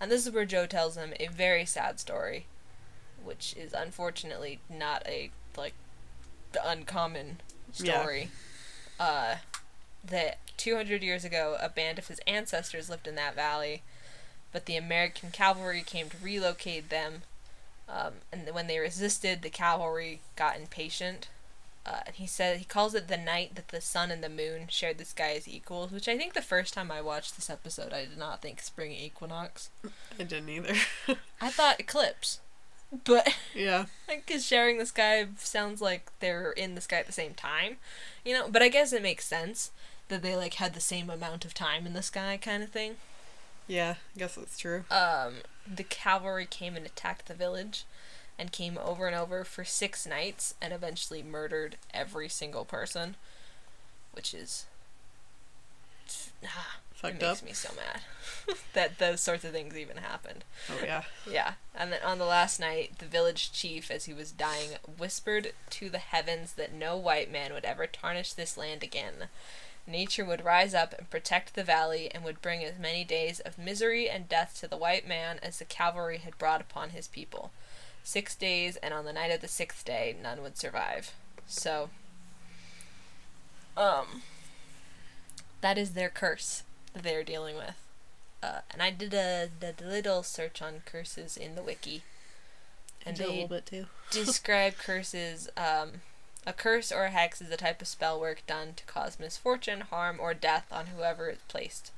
And 0.00 0.10
this 0.10 0.26
is 0.26 0.32
where 0.32 0.44
Joe 0.44 0.66
tells 0.66 0.96
him 0.96 1.14
a 1.18 1.26
very 1.28 1.64
sad 1.64 1.98
story, 1.98 2.46
which 3.24 3.54
is 3.56 3.72
unfortunately 3.72 4.60
not 4.68 5.02
a 5.06 5.30
like 5.56 5.74
uncommon 6.64 7.40
Yeah. 7.78 8.02
story. 8.02 8.30
Uh, 9.00 9.36
that 10.04 10.38
200 10.56 11.02
years 11.02 11.24
ago, 11.24 11.56
a 11.60 11.68
band 11.68 11.98
of 11.98 12.08
his 12.08 12.20
ancestors 12.26 12.90
lived 12.90 13.06
in 13.06 13.14
that 13.16 13.34
valley, 13.34 13.82
but 14.52 14.66
the 14.66 14.76
American 14.76 15.30
cavalry 15.30 15.82
came 15.84 16.08
to 16.10 16.16
relocate 16.22 16.88
them. 16.90 17.22
Um, 17.88 18.14
and 18.32 18.48
when 18.52 18.66
they 18.66 18.78
resisted, 18.78 19.42
the 19.42 19.50
cavalry 19.50 20.20
got 20.36 20.58
impatient. 20.58 21.28
Uh, 21.86 22.00
and 22.06 22.16
he 22.16 22.26
said 22.26 22.58
he 22.58 22.64
calls 22.64 22.94
it 22.94 23.08
the 23.08 23.16
night 23.16 23.54
that 23.54 23.68
the 23.68 23.80
sun 23.80 24.10
and 24.10 24.22
the 24.22 24.28
moon 24.28 24.66
shared 24.68 24.98
the 24.98 25.04
sky 25.06 25.32
as 25.34 25.48
equals, 25.48 25.90
which 25.90 26.08
I 26.08 26.18
think 26.18 26.34
the 26.34 26.42
first 26.42 26.74
time 26.74 26.90
I 26.90 27.00
watched 27.00 27.36
this 27.36 27.48
episode, 27.48 27.92
I 27.94 28.04
did 28.04 28.18
not 28.18 28.42
think 28.42 28.60
spring 28.60 28.92
equinox. 28.92 29.70
I 30.18 30.24
didn't 30.24 30.50
either. 30.50 30.74
I 31.40 31.50
thought 31.50 31.80
eclipse. 31.80 32.40
but 33.04 33.34
Yeah. 33.54 33.86
because 34.06 34.44
sharing 34.44 34.76
the 34.76 34.84
sky 34.84 35.26
sounds 35.38 35.80
like 35.80 36.10
they're 36.20 36.52
in 36.52 36.74
the 36.74 36.82
sky 36.82 36.96
at 36.98 37.06
the 37.06 37.12
same 37.12 37.32
time, 37.32 37.76
you 38.22 38.34
know. 38.34 38.50
But 38.50 38.62
I 38.62 38.68
guess 38.68 38.92
it 38.92 39.02
makes 39.02 39.24
sense 39.26 39.70
that 40.08 40.22
they 40.22 40.34
like 40.36 40.54
had 40.54 40.74
the 40.74 40.80
same 40.80 41.10
amount 41.10 41.44
of 41.44 41.54
time 41.54 41.86
in 41.86 41.92
the 41.92 42.02
sky, 42.02 42.38
kind 42.40 42.62
of 42.62 42.70
thing. 42.70 42.96
Yeah, 43.66 43.96
I 44.16 44.18
guess 44.18 44.34
that's 44.36 44.58
true. 44.58 44.84
Um, 44.90 45.34
the 45.72 45.84
cavalry 45.84 46.46
came 46.46 46.74
and 46.76 46.86
attacked 46.86 47.26
the 47.26 47.34
village, 47.34 47.84
and 48.38 48.50
came 48.52 48.78
over 48.82 49.06
and 49.06 49.14
over 49.16 49.44
for 49.44 49.64
six 49.64 50.06
nights, 50.06 50.54
and 50.62 50.72
eventually 50.72 51.22
murdered 51.22 51.76
every 51.92 52.28
single 52.28 52.64
person, 52.64 53.16
which 54.12 54.32
is. 54.32 54.64
Ah, 56.44 56.78
it 56.90 56.96
Fucked 56.96 57.20
makes 57.20 57.42
up. 57.42 57.44
me 57.46 57.52
so 57.52 57.68
mad 57.76 58.56
that 58.72 58.98
those 58.98 59.20
sorts 59.20 59.44
of 59.44 59.52
things 59.52 59.76
even 59.76 59.98
happened. 59.98 60.44
Oh 60.70 60.78
yeah. 60.82 61.02
Yeah, 61.30 61.52
and 61.74 61.92
then 61.92 62.00
on 62.04 62.18
the 62.18 62.24
last 62.24 62.58
night, 62.58 62.98
the 62.98 63.04
village 63.06 63.52
chief, 63.52 63.90
as 63.90 64.06
he 64.06 64.12
was 64.14 64.32
dying, 64.32 64.70
whispered 64.96 65.52
to 65.70 65.90
the 65.90 65.98
heavens 65.98 66.54
that 66.54 66.72
no 66.72 66.96
white 66.96 67.30
man 67.30 67.52
would 67.52 67.64
ever 67.66 67.86
tarnish 67.86 68.32
this 68.32 68.56
land 68.56 68.82
again. 68.82 69.28
Nature 69.88 70.24
would 70.24 70.44
rise 70.44 70.74
up 70.74 70.94
and 70.98 71.08
protect 71.08 71.54
the 71.54 71.64
valley 71.64 72.10
and 72.12 72.22
would 72.22 72.42
bring 72.42 72.62
as 72.62 72.78
many 72.78 73.04
days 73.04 73.40
of 73.40 73.56
misery 73.56 74.08
and 74.08 74.28
death 74.28 74.58
to 74.60 74.68
the 74.68 74.76
white 74.76 75.08
man 75.08 75.38
as 75.42 75.58
the 75.58 75.64
cavalry 75.64 76.18
had 76.18 76.36
brought 76.36 76.60
upon 76.60 76.90
his 76.90 77.08
people. 77.08 77.50
Six 78.04 78.34
days, 78.34 78.76
and 78.76 78.92
on 78.92 79.06
the 79.06 79.12
night 79.12 79.30
of 79.32 79.40
the 79.40 79.48
sixth 79.48 79.84
day, 79.84 80.14
none 80.22 80.42
would 80.42 80.58
survive. 80.58 81.12
So, 81.46 81.88
um, 83.76 84.22
that 85.62 85.78
is 85.78 85.92
their 85.94 86.10
curse 86.10 86.62
that 86.92 87.02
they 87.02 87.14
are 87.14 87.24
dealing 87.24 87.56
with. 87.56 87.74
Uh, 88.42 88.60
and 88.70 88.82
I 88.82 88.90
did 88.90 89.14
a, 89.14 89.48
a 89.62 89.74
little 89.82 90.22
search 90.22 90.62
on 90.62 90.82
curses 90.84 91.36
in 91.36 91.54
the 91.54 91.62
wiki, 91.62 92.02
and 93.04 93.16
they 93.16 93.26
little 93.26 93.48
bit 93.48 93.66
too. 93.66 93.86
describe 94.10 94.76
curses. 94.76 95.48
Um, 95.56 96.02
a 96.46 96.52
curse 96.52 96.90
or 96.92 97.04
a 97.04 97.10
hex 97.10 97.40
is 97.40 97.50
a 97.50 97.56
type 97.56 97.80
of 97.82 97.88
spell 97.88 98.18
work 98.20 98.42
done 98.46 98.72
to 98.76 98.84
cause 98.84 99.18
misfortune, 99.20 99.80
harm, 99.82 100.18
or 100.20 100.34
death 100.34 100.66
on 100.70 100.86
whoever 100.86 101.28
is 101.30 101.38
placed. 101.48 101.92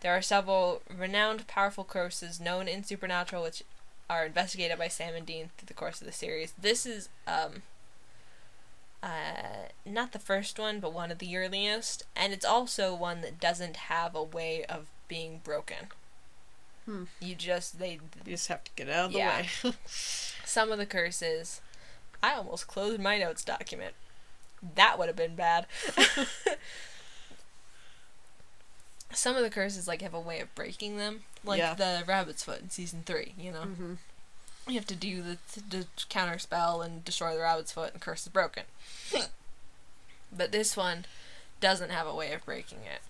There 0.00 0.12
are 0.16 0.22
several 0.22 0.82
renowned, 0.94 1.46
powerful 1.46 1.84
curses 1.84 2.40
known 2.40 2.68
in 2.68 2.84
Supernatural, 2.84 3.42
which 3.42 3.62
are 4.10 4.26
investigated 4.26 4.78
by 4.78 4.88
Sam 4.88 5.14
and 5.14 5.24
Dean 5.24 5.50
through 5.56 5.66
the 5.66 5.74
course 5.74 6.00
of 6.00 6.06
the 6.06 6.12
series. 6.12 6.52
This 6.60 6.84
is 6.84 7.08
um, 7.26 7.62
uh, 9.02 9.68
not 9.84 10.12
the 10.12 10.18
first 10.18 10.58
one, 10.58 10.80
but 10.80 10.92
one 10.92 11.10
of 11.10 11.18
the 11.18 11.36
earliest, 11.36 12.02
and 12.16 12.32
it's 12.32 12.44
also 12.44 12.94
one 12.94 13.20
that 13.20 13.40
doesn't 13.40 13.76
have 13.76 14.14
a 14.14 14.22
way 14.22 14.64
of 14.64 14.86
being 15.08 15.40
broken. 15.44 15.88
Hmm. 16.86 17.04
You 17.20 17.34
just 17.34 17.78
they 17.78 17.92
You 18.26 18.32
just 18.32 18.48
have 18.48 18.64
to 18.64 18.70
get 18.76 18.88
out 18.90 19.06
of 19.06 19.12
the 19.12 19.18
Yeah. 19.18 19.42
way. 19.64 19.72
some 19.86 20.70
of 20.70 20.78
the 20.78 20.86
curses. 20.86 21.60
I 22.24 22.34
almost 22.36 22.66
closed 22.66 23.00
my 23.00 23.18
notes 23.18 23.44
document. 23.44 23.92
That 24.76 24.98
would 24.98 25.08
have 25.08 25.16
been 25.16 25.34
bad. 25.34 25.66
some 29.12 29.36
of 29.36 29.42
the 29.42 29.50
curses 29.50 29.86
like 29.86 30.00
have 30.02 30.14
a 30.14 30.20
way 30.20 30.40
of 30.40 30.54
breaking 30.54 30.96
them, 30.96 31.24
like 31.44 31.58
Yeah. 31.58 31.74
the 31.74 32.02
rabbit's 32.06 32.42
foot 32.42 32.60
in 32.62 32.70
season 32.70 33.02
three. 33.04 33.34
You 33.38 33.52
know, 33.52 33.62
hmm 33.62 33.94
you 34.66 34.76
have 34.76 34.86
to 34.86 34.94
do 34.96 35.20
the, 35.20 35.36
the 35.68 35.86
counter 36.08 36.38
spell 36.38 36.80
and 36.80 37.04
destroy 37.04 37.34
the 37.34 37.42
rabbit's 37.42 37.72
foot, 37.72 37.92
and 37.92 38.00
curse 38.00 38.22
is 38.22 38.28
broken. 38.28 38.62
but 40.34 40.52
this 40.52 40.74
one 40.74 41.04
doesn't 41.60 41.90
have 41.90 42.06
a 42.06 42.14
way 42.14 42.32
of 42.32 42.42
breaking 42.46 42.78
it. 42.78 43.02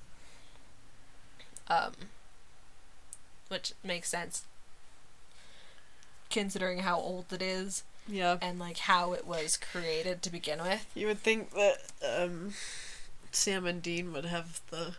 Um, 1.72 1.92
which 3.46 3.72
makes 3.84 4.08
sense 4.08 4.42
considering 6.28 6.80
how 6.80 6.98
old 6.98 7.32
it 7.32 7.40
is 7.40 7.84
Yeah. 8.06 8.36
and 8.42 8.58
like 8.58 8.78
how 8.78 9.12
it 9.14 9.26
was 9.26 9.56
created 9.56 10.22
to 10.22 10.30
begin 10.30 10.60
with. 10.62 10.86
You 10.94 11.06
would 11.06 11.20
think 11.20 11.50
that 11.52 11.76
um, 12.06 12.52
Sam 13.32 13.66
and 13.66 13.82
Dean 13.82 14.12
would 14.12 14.24
have 14.26 14.60
the 14.70 14.94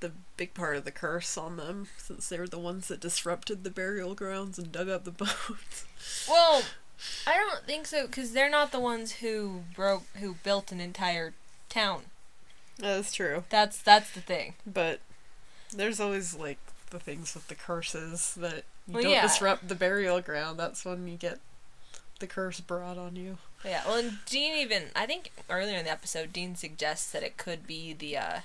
the 0.00 0.12
big 0.36 0.52
part 0.54 0.76
of 0.76 0.84
the 0.84 0.90
curse 0.90 1.36
on 1.38 1.56
them, 1.56 1.86
since 1.96 2.28
they 2.28 2.38
were 2.38 2.48
the 2.48 2.58
ones 2.58 2.88
that 2.88 2.98
disrupted 3.00 3.62
the 3.62 3.70
burial 3.70 4.14
grounds 4.14 4.58
and 4.58 4.72
dug 4.72 4.88
up 4.88 5.04
the 5.04 5.10
bones. 5.12 5.84
Well, 6.28 6.62
I 7.26 7.34
don't 7.36 7.64
think 7.64 7.86
so 7.86 8.06
because 8.06 8.32
they're 8.32 8.50
not 8.50 8.72
the 8.72 8.80
ones 8.80 9.12
who 9.16 9.62
broke 9.76 10.04
who 10.16 10.36
built 10.42 10.72
an 10.72 10.80
entire 10.80 11.34
town. 11.68 12.02
That's 12.78 13.12
true, 13.12 13.44
That's 13.48 13.80
that's 13.80 14.10
the 14.10 14.20
thing. 14.20 14.54
but 14.66 15.00
there's 15.74 16.00
always 16.00 16.34
like 16.34 16.58
the 16.90 16.98
things 16.98 17.34
with 17.34 17.46
the 17.48 17.54
curses 17.54 18.34
that 18.34 18.64
you 18.86 18.94
Well, 18.94 19.02
don't 19.02 19.12
yeah. 19.12 19.22
disrupt 19.22 19.68
the 19.68 19.74
burial 19.74 20.20
ground. 20.20 20.58
That's 20.58 20.84
when 20.84 21.06
you 21.08 21.16
get 21.16 21.38
the 22.18 22.26
curse 22.26 22.60
brought 22.60 22.98
on 22.98 23.16
you. 23.16 23.38
Yeah. 23.64 23.82
Well, 23.86 23.96
and 23.98 24.18
Dean 24.26 24.54
even 24.56 24.84
I 24.96 25.06
think 25.06 25.30
earlier 25.48 25.78
in 25.78 25.84
the 25.84 25.90
episode, 25.90 26.32
Dean 26.32 26.54
suggests 26.56 27.10
that 27.12 27.22
it 27.22 27.36
could 27.36 27.66
be 27.66 27.92
the 27.92 28.16
uh, 28.16 28.38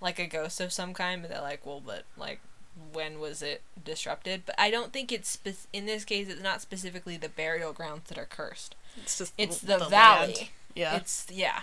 like 0.00 0.18
a 0.18 0.26
ghost 0.26 0.60
of 0.60 0.72
some 0.72 0.94
kind, 0.94 1.22
but 1.22 1.30
they're 1.30 1.40
like, 1.40 1.64
well, 1.64 1.82
but 1.84 2.04
like 2.16 2.40
when 2.92 3.18
was 3.20 3.40
it 3.42 3.62
disrupted? 3.84 4.42
But 4.46 4.54
I 4.58 4.70
don't 4.70 4.92
think 4.92 5.10
it's 5.12 5.30
spe- 5.30 5.66
in 5.72 5.86
this 5.86 6.04
case. 6.04 6.28
It's 6.28 6.42
not 6.42 6.60
specifically 6.60 7.16
the 7.16 7.28
burial 7.28 7.72
grounds 7.72 8.08
that 8.08 8.18
are 8.18 8.26
cursed. 8.26 8.74
It's 8.96 9.18
just 9.18 9.32
It's 9.38 9.60
the, 9.60 9.78
the, 9.78 9.78
the 9.84 9.90
valley. 9.90 10.34
land. 10.34 10.48
Yeah. 10.74 10.96
It's 10.96 11.26
yeah. 11.32 11.60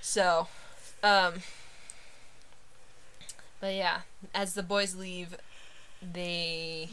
So, 0.00 0.48
um 1.02 1.34
but 3.60 3.74
yeah, 3.74 4.00
as 4.34 4.54
the 4.54 4.62
boys 4.62 4.94
leave, 4.94 5.36
they 6.02 6.90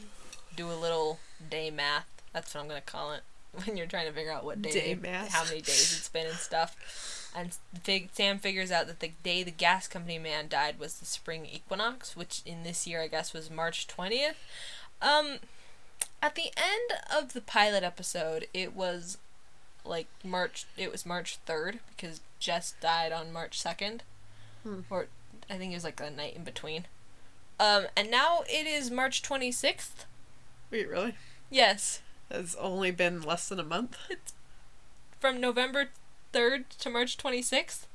do 0.56 0.70
a 0.72 0.74
little 0.76 1.20
day 1.50 1.70
math. 1.72 2.08
That's 2.34 2.54
what 2.54 2.62
I'm 2.62 2.68
going 2.68 2.82
to 2.82 2.86
call 2.86 3.14
it 3.14 3.22
when 3.66 3.78
you're 3.78 3.88
trying 3.88 4.08
to 4.08 4.14
figure 4.14 4.32
out 4.32 4.44
what 4.46 4.62
day, 4.62 4.72
Day 4.72 4.96
math. 4.96 5.32
how 5.34 5.44
many 5.46 5.62
days 5.62 5.96
it's 5.98 6.10
been 6.10 6.28
and 6.28 6.36
stuff. 6.36 7.32
And 7.38 7.56
fig- 7.84 8.10
Sam 8.14 8.40
figures 8.40 8.72
out 8.72 8.88
that 8.88 9.02
the 9.02 9.12
day 9.24 9.44
the 9.44 9.52
gas 9.52 9.88
company 9.88 10.18
man 10.18 10.48
died 10.48 10.80
was 10.80 11.00
the 11.00 11.06
spring 11.06 11.46
equinox, 11.46 12.16
which 12.16 12.42
in 12.46 12.64
this 12.64 12.88
year 12.88 13.02
I 13.02 13.08
guess 13.08 13.34
was 13.34 13.50
March 13.50 13.88
20th. 13.88 14.36
Um 15.02 15.38
at 16.22 16.36
the 16.36 16.50
end 16.58 17.00
of 17.14 17.34
the 17.34 17.42
pilot 17.42 17.84
episode, 17.84 18.48
it 18.54 18.74
was 18.76 19.18
like 19.84 20.08
March. 20.24 20.66
It 20.78 20.92
was 20.92 21.06
March 21.06 21.38
third 21.46 21.80
because 21.96 22.22
Jess 22.40 22.74
died 22.82 23.12
on 23.12 23.32
March 23.34 23.60
second, 23.60 24.02
Hmm. 24.64 24.80
or 24.90 25.08
I 25.50 25.58
think 25.58 25.72
it 25.72 25.76
was 25.76 25.84
like 25.84 26.00
a 26.02 26.10
night 26.10 26.36
in 26.36 26.44
between. 26.44 26.86
Um, 27.60 27.86
and 27.96 28.12
now 28.12 28.44
it 28.50 28.68
is 28.68 28.92
March 28.92 29.22
twenty 29.22 29.52
sixth. 29.52 30.06
Wait, 30.72 30.90
really? 30.90 31.16
Yes, 31.50 32.02
It's 32.30 32.56
only 32.56 32.92
been 32.92 33.22
less 33.22 33.48
than 33.48 33.60
a 33.60 33.64
month. 33.64 33.98
from 35.20 35.40
November 35.40 35.90
third 36.34 36.70
to 36.72 36.90
March 36.90 37.18
twenty 37.18 37.42
sixth. 37.42 37.88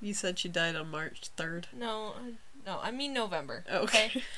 You 0.00 0.14
said 0.14 0.38
she 0.38 0.48
died 0.48 0.74
on 0.76 0.90
March 0.90 1.28
third. 1.36 1.68
No, 1.72 2.14
uh, 2.16 2.20
no, 2.66 2.78
I 2.82 2.90
mean 2.90 3.12
November. 3.12 3.64
Okay. 3.70 4.22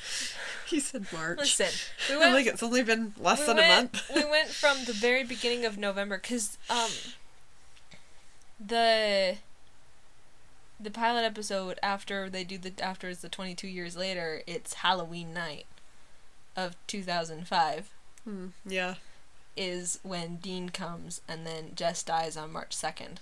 He 0.67 0.79
said 0.79 1.05
March. 1.13 1.37
Listen, 1.37 1.67
we 2.09 2.17
went 2.17 2.33
think 2.33 2.47
it's 2.47 2.63
only 2.63 2.81
been 2.81 3.13
less 3.19 3.41
we 3.41 3.45
than 3.45 3.57
went, 3.57 3.71
a 3.71 3.75
month. 3.83 4.11
we 4.15 4.25
went 4.25 4.49
from 4.49 4.83
the 4.85 4.93
very 4.93 5.23
beginning 5.23 5.63
of 5.63 5.77
November 5.77 6.17
because 6.17 6.57
um 6.71 6.89
the 8.59 9.35
the 10.79 10.91
pilot 10.91 11.23
episode 11.23 11.79
after 11.81 12.29
they 12.29 12.43
do 12.43 12.57
the 12.57 12.73
after 12.83 13.09
it's 13.09 13.21
the 13.21 13.29
22 13.29 13.67
years 13.67 13.95
later 13.95 14.41
it's 14.47 14.75
Halloween 14.75 15.33
night 15.33 15.65
of 16.55 16.75
2005 16.87 17.89
Hmm, 18.23 18.47
yeah. 18.65 18.95
is 19.55 19.99
when 20.03 20.37
Dean 20.37 20.69
comes 20.69 21.21
and 21.27 21.45
then 21.45 21.71
Jess 21.75 22.01
dies 22.03 22.35
on 22.35 22.51
March 22.51 22.75
2nd 22.75 23.17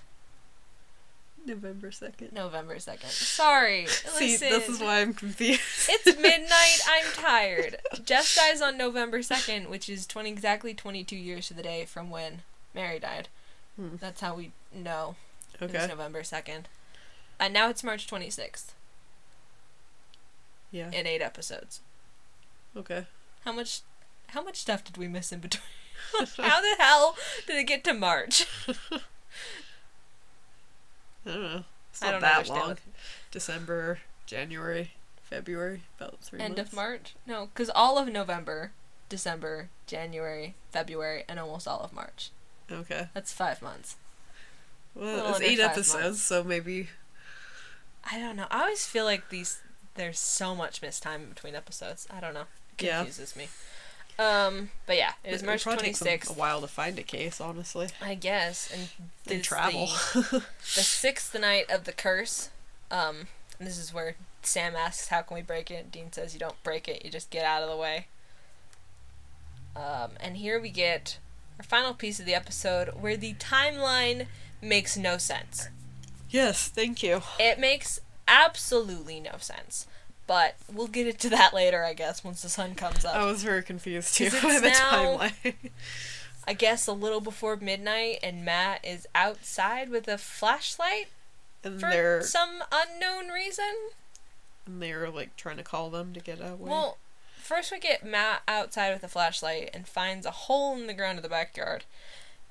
November 1.45 1.89
2nd. 1.91 2.31
November 2.31 2.75
2nd 2.77 3.09
sorry 3.09 3.85
See, 3.87 4.31
listen 4.31 4.49
this 4.49 4.69
is 4.69 4.79
why 4.79 5.01
I'm 5.01 5.13
confused. 5.13 5.61
it's 5.89 6.05
midnight 6.21 6.79
I'm 6.87 7.11
tired 7.13 7.77
Jess 8.05 8.35
dies 8.35 8.61
on 8.61 8.77
November 8.77 9.19
2nd 9.19 9.67
which 9.69 9.89
is 9.89 10.07
20 10.07 10.29
exactly 10.29 10.73
22 10.73 11.15
years 11.17 11.49
to 11.49 11.53
the 11.53 11.61
day 11.63 11.85
from 11.85 12.09
when 12.09 12.41
Mary 12.73 12.99
died 12.99 13.27
Hmm. 13.75 13.95
that's 13.99 14.21
how 14.21 14.35
we 14.35 14.51
know 14.73 15.15
It 15.59 15.71
was. 15.73 15.87
November 15.89 16.21
2nd. 16.21 16.65
And 17.43 17.53
now 17.53 17.67
it's 17.69 17.83
March 17.83 18.07
26th 18.07 18.67
Yeah. 20.71 20.89
in 20.91 21.05
8 21.05 21.21
episodes. 21.21 21.81
Okay. 22.75 23.05
How 23.43 23.51
much 23.51 23.81
how 24.27 24.41
much 24.41 24.55
stuff 24.55 24.83
did 24.85 24.95
we 24.97 25.09
miss 25.09 25.31
in 25.33 25.39
between? 25.39 25.61
how 26.37 26.61
the 26.61 26.75
hell 26.79 27.17
did 27.45 27.57
it 27.57 27.65
get 27.65 27.83
to 27.83 27.93
March? 27.93 28.47
I 28.67 28.73
don't 31.25 31.41
know. 31.41 31.63
It's 31.91 32.01
I 32.01 32.05
not 32.07 32.11
don't 32.13 32.21
that 32.21 32.37
understand 32.37 32.67
long. 32.67 32.77
December, 33.29 33.99
January, 34.25 34.91
February, 35.21 35.83
about 35.99 36.19
three 36.21 36.39
End 36.39 36.55
months. 36.55 36.71
of 36.71 36.75
March? 36.77 37.13
No, 37.27 37.49
cuz 37.53 37.69
all 37.75 37.97
of 37.97 38.07
November, 38.07 38.71
December, 39.09 39.69
January, 39.85 40.55
February, 40.71 41.25
and 41.27 41.39
almost 41.39 41.67
all 41.67 41.81
of 41.81 41.91
March. 41.93 42.31
Okay. 42.71 43.09
That's 43.13 43.33
5 43.33 43.61
months. 43.61 43.97
Well, 44.95 45.31
it's 45.31 45.41
eight 45.41 45.59
episodes, 45.59 46.03
months. 46.03 46.21
so 46.21 46.43
maybe. 46.43 46.89
I 48.09 48.19
don't 48.19 48.35
know. 48.35 48.47
I 48.51 48.61
always 48.61 48.85
feel 48.85 49.05
like 49.05 49.29
these 49.29 49.59
there's 49.95 50.19
so 50.19 50.55
much 50.55 50.81
missed 50.81 51.03
time 51.03 51.29
between 51.29 51.55
episodes. 51.55 52.07
I 52.11 52.19
don't 52.19 52.33
know. 52.33 52.45
It 52.77 52.85
Yeah. 52.85 52.97
confuses 52.97 53.35
me. 53.35 53.47
Um, 54.19 54.71
but 54.85 54.95
yeah, 54.97 55.13
it 55.23 55.31
was 55.31 55.41
It- 55.41 55.45
March 55.45 55.55
it'd 55.55 55.63
probably 55.63 55.77
twenty 55.93 55.93
sixth. 55.93 56.29
A 56.29 56.33
while 56.33 56.61
to 56.61 56.67
find 56.67 56.97
a 56.99 57.03
case, 57.03 57.39
honestly. 57.41 57.89
I 58.01 58.15
guess, 58.15 58.69
and 58.71 58.89
And 59.29 59.43
travel. 59.43 59.87
The, 60.13 60.43
the 60.75 60.83
sixth 60.83 61.33
night 61.39 61.69
of 61.71 61.85
the 61.85 61.93
curse. 61.93 62.49
Um, 62.91 63.27
this 63.59 63.77
is 63.77 63.93
where 63.93 64.15
Sam 64.43 64.75
asks, 64.75 65.07
"How 65.07 65.21
can 65.23 65.35
we 65.35 65.41
break 65.41 65.71
it?" 65.71 65.91
Dean 65.91 66.11
says, 66.11 66.33
"You 66.33 66.39
don't 66.39 66.61
break 66.63 66.87
it. 66.87 67.03
You 67.05 67.09
just 67.11 67.29
get 67.31 67.45
out 67.45 67.63
of 67.63 67.69
the 67.69 67.77
way." 67.77 68.07
Um, 69.75 70.11
and 70.19 70.37
here 70.37 70.59
we 70.59 70.69
get 70.69 71.17
our 71.57 71.63
final 71.63 71.93
piece 71.93 72.19
of 72.19 72.25
the 72.25 72.35
episode 72.35 72.89
where 72.89 73.17
the 73.17 73.33
timeline 73.35 74.27
makes 74.61 74.95
no 74.95 75.17
sense. 75.17 75.69
Yes, 76.33 76.67
thank 76.67 77.01
you. 77.01 77.21
It 77.39 77.57
makes 77.59 77.99
absolutely 78.27 79.19
no 79.21 79.37
sense. 79.39 79.87
But 80.25 80.55
we'll 80.71 80.87
get 80.87 81.07
into 81.07 81.29
that 81.29 81.53
later, 81.53 81.83
I 81.83 81.93
guess, 81.93 82.23
once 82.23 82.41
the 82.41 82.49
sun 82.49 82.75
comes 82.75 83.03
up. 83.05 83.15
I 83.15 83.25
was 83.25 83.43
very 83.43 83.61
confused 83.63 84.15
too 84.15 84.29
by 84.43 84.59
the 84.59 84.69
now- 84.69 85.17
timeline. 85.17 85.55
I 86.47 86.53
guess 86.53 86.87
a 86.87 86.93
little 86.93 87.21
before 87.21 87.55
midnight, 87.55 88.19
and 88.21 88.43
Matt 88.43 88.83
is 88.83 89.07
outside 89.15 89.89
with 89.89 90.09
a 90.09 90.17
flashlight 90.17 91.07
and 91.63 91.79
for 91.79 91.89
they're 91.89 92.21
some 92.21 92.61
unknown 92.69 93.29
reason. 93.29 93.73
and 94.65 94.81
they're 94.81 95.09
like 95.09 95.37
trying 95.37 95.55
to 95.55 95.63
call 95.63 95.89
them 95.89 96.11
to 96.13 96.19
get 96.19 96.41
away. 96.41 96.57
Well, 96.59 96.97
first 97.37 97.71
we 97.71 97.79
get 97.79 98.05
Matt 98.05 98.41
outside 98.45 98.91
with 98.93 99.03
a 99.03 99.07
flashlight 99.07 99.69
and 99.73 99.87
finds 99.87 100.25
a 100.25 100.31
hole 100.31 100.75
in 100.75 100.87
the 100.87 100.93
ground 100.93 101.17
of 101.17 101.23
the 101.23 101.29
backyard, 101.29 101.85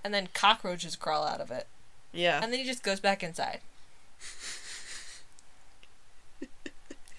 and 0.03 0.15
then 0.15 0.29
cockroaches 0.33 0.97
crawl 0.97 1.25
out 1.27 1.43
of 1.43 1.51
it, 1.51 1.67
yeah. 2.13 2.41
and 2.43 2.51
then 2.51 2.61
he 2.61 2.65
just 2.67 2.83
goes 2.83 3.01
back 3.01 3.23
inside. 3.23 3.61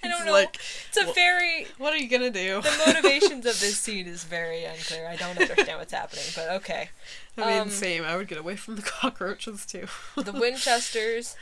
I 0.03 0.07
don't 0.07 0.25
know. 0.25 0.31
Like, 0.31 0.59
it's 0.89 0.97
a 0.97 1.11
very 1.13 1.67
what 1.77 1.93
are 1.93 1.97
you 1.97 2.09
gonna 2.09 2.29
do? 2.29 2.61
the 2.61 2.83
motivations 2.85 3.45
of 3.45 3.59
this 3.59 3.77
scene 3.79 4.07
is 4.07 4.23
very 4.23 4.65
unclear. 4.65 5.07
I 5.07 5.15
don't 5.15 5.39
understand 5.39 5.79
what's 5.79 5.93
happening, 5.93 6.25
but 6.35 6.49
okay. 6.49 6.89
I 7.37 7.51
mean, 7.51 7.61
um, 7.61 7.69
same. 7.69 8.03
I 8.03 8.15
would 8.15 8.27
get 8.27 8.37
away 8.37 8.55
from 8.55 8.75
the 8.75 8.81
cockroaches 8.83 9.65
too. 9.65 9.87
The 10.15 10.31
Winchesters 10.31 11.35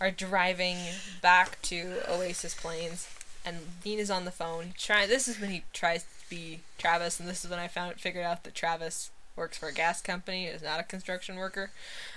are 0.00 0.10
driving 0.10 0.78
back 1.22 1.60
to 1.62 2.02
Oasis 2.08 2.54
Plains, 2.54 3.08
and 3.44 3.58
Dean 3.82 3.98
is 3.98 4.10
on 4.10 4.24
the 4.24 4.30
phone. 4.30 4.74
Try 4.76 5.06
this 5.06 5.28
is 5.28 5.40
when 5.40 5.50
he 5.50 5.64
tries 5.72 6.02
to 6.02 6.08
be 6.28 6.60
Travis, 6.78 7.20
and 7.20 7.28
this 7.28 7.44
is 7.44 7.50
when 7.50 7.60
I 7.60 7.68
found 7.68 8.00
figured 8.00 8.24
out 8.24 8.44
that 8.44 8.54
Travis 8.54 9.10
works 9.36 9.58
for 9.58 9.68
a 9.68 9.72
gas 9.72 10.00
company. 10.02 10.46
Is 10.46 10.62
not 10.62 10.80
a 10.80 10.84
construction 10.84 11.36
worker. 11.36 11.70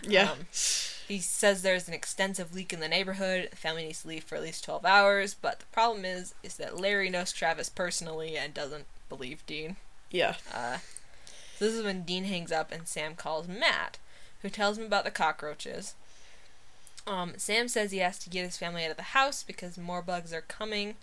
yeah. 0.04 0.32
Um, 0.32 0.40
he 1.08 1.20
says 1.20 1.62
there's 1.62 1.88
an 1.88 1.94
extensive 1.94 2.54
leak 2.54 2.72
in 2.72 2.80
the 2.80 2.88
neighborhood. 2.88 3.50
The 3.52 3.58
family 3.58 3.86
needs 3.86 4.04
to 4.04 4.08
leave 4.08 4.24
for 4.24 4.36
at 4.36 4.42
least 4.42 4.64
twelve 4.64 4.86
hours. 4.86 5.34
But 5.34 5.60
the 5.60 5.66
problem 5.68 6.06
is, 6.06 6.34
is 6.44 6.56
that 6.58 6.80
Larry 6.80 7.10
knows 7.10 7.32
Travis 7.32 7.70
personally 7.70 8.38
and 8.38 8.54
doesn't 8.54 8.86
believe 9.10 9.46
Dean. 9.46 9.76
yeah. 10.12 10.36
Uh, 10.54 10.78
so 11.58 11.66
this 11.66 11.74
is 11.74 11.84
when 11.84 12.04
Dean 12.04 12.24
hangs 12.26 12.52
up 12.52 12.72
and 12.72 12.88
Sam 12.88 13.16
calls 13.16 13.48
Matt, 13.48 13.98
who 14.42 14.50
tells 14.50 14.78
him 14.78 14.86
about 14.86 15.04
the 15.04 15.12
cockroaches. 15.12 15.96
Um, 17.08 17.34
Sam 17.38 17.68
says 17.68 17.92
he 17.92 17.98
has 17.98 18.20
to 18.20 18.30
get 18.30 18.46
his 18.46 18.58
family 18.58 18.86
out 18.86 18.92
of 18.92 18.98
the 18.98 19.04
house 19.04 19.42
because 19.44 19.78
more 19.78 20.02
bugs 20.02 20.32
are 20.32 20.42
coming. 20.42 20.96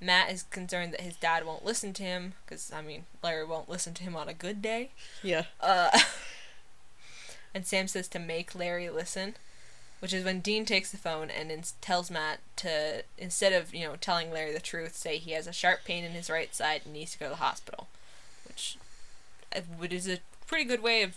Matt 0.00 0.30
is 0.30 0.44
concerned 0.44 0.92
that 0.92 1.00
his 1.00 1.16
dad 1.16 1.44
won't 1.44 1.64
listen 1.64 1.92
to 1.94 2.02
him 2.02 2.34
because 2.44 2.72
I 2.72 2.82
mean 2.82 3.04
Larry 3.22 3.44
won't 3.44 3.68
listen 3.68 3.94
to 3.94 4.02
him 4.02 4.14
on 4.16 4.28
a 4.28 4.34
good 4.34 4.62
day. 4.62 4.90
Yeah. 5.22 5.44
Uh, 5.60 5.90
and 7.54 7.66
Sam 7.66 7.88
says 7.88 8.08
to 8.08 8.18
make 8.18 8.54
Larry 8.54 8.88
listen, 8.90 9.34
which 10.00 10.12
is 10.12 10.24
when 10.24 10.40
Dean 10.40 10.64
takes 10.64 10.90
the 10.90 10.98
phone 10.98 11.30
and 11.30 11.50
ins- 11.50 11.74
tells 11.80 12.10
Matt 12.10 12.40
to 12.56 13.02
instead 13.16 13.52
of 13.52 13.74
you 13.74 13.86
know 13.86 13.96
telling 13.96 14.30
Larry 14.32 14.52
the 14.52 14.60
truth, 14.60 14.96
say 14.96 15.18
he 15.18 15.32
has 15.32 15.46
a 15.46 15.52
sharp 15.52 15.80
pain 15.84 16.04
in 16.04 16.12
his 16.12 16.30
right 16.30 16.54
side 16.54 16.82
and 16.84 16.94
needs 16.94 17.12
to 17.12 17.18
go 17.18 17.26
to 17.26 17.30
the 17.30 17.36
hospital, 17.36 17.88
which 18.46 18.78
uh, 19.54 19.60
would 19.78 19.92
is 19.92 20.08
a 20.08 20.18
pretty 20.46 20.64
good 20.64 20.82
way 20.82 21.02
of 21.02 21.16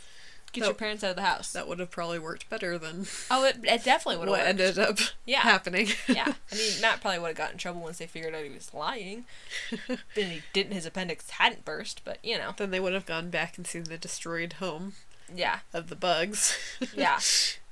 get 0.52 0.66
your 0.66 0.74
parents 0.74 1.04
out 1.04 1.12
of 1.12 1.16
the 1.16 1.22
house. 1.22 1.52
That 1.54 1.68
would 1.68 1.80
have 1.80 1.91
probably 1.91 2.20
worked 2.20 2.49
better 2.49 2.78
than 2.78 3.06
oh, 3.30 3.45
it, 3.45 3.58
it 3.64 3.84
definitely 3.84 4.18
would 4.18 4.30
what 4.30 4.39
have 4.39 4.60
worked. 4.60 4.62
ended 4.62 4.80
up 4.80 4.99
Yeah. 5.26 5.39
happening. 5.41 5.88
yeah, 6.08 6.34
I 6.52 6.56
mean 6.56 6.82
Matt 6.82 7.02
probably 7.02 7.20
would 7.20 7.28
have 7.30 7.38
gotten 7.38 7.54
in 7.54 7.60
trouble 7.60 7.82
once 7.82 7.97
they 7.99 8.08
figured 8.08 8.34
out 8.36 8.43
he 8.43 8.49
was 8.49 8.74
lying, 8.74 9.26
then 9.88 10.30
he 10.30 10.41
didn't. 10.54 10.74
His 10.74 10.86
appendix 10.86 11.30
hadn't 11.32 11.66
burst, 11.66 12.02
but 12.04 12.18
you 12.24 12.38
know, 12.38 12.54
then 12.58 12.72
they 12.72 12.80
would 12.80 12.93
have 12.93 13.06
gone 13.06 13.30
back 13.30 13.58
and 13.58 13.66
seen 13.68 13.84
the 13.84 13.97
destroyed 13.97 14.54
home 14.54 14.93
yeah. 15.34 15.60
of 15.74 15.89
the 15.89 15.95
bugs. 15.95 16.58
Yeah. 16.95 17.20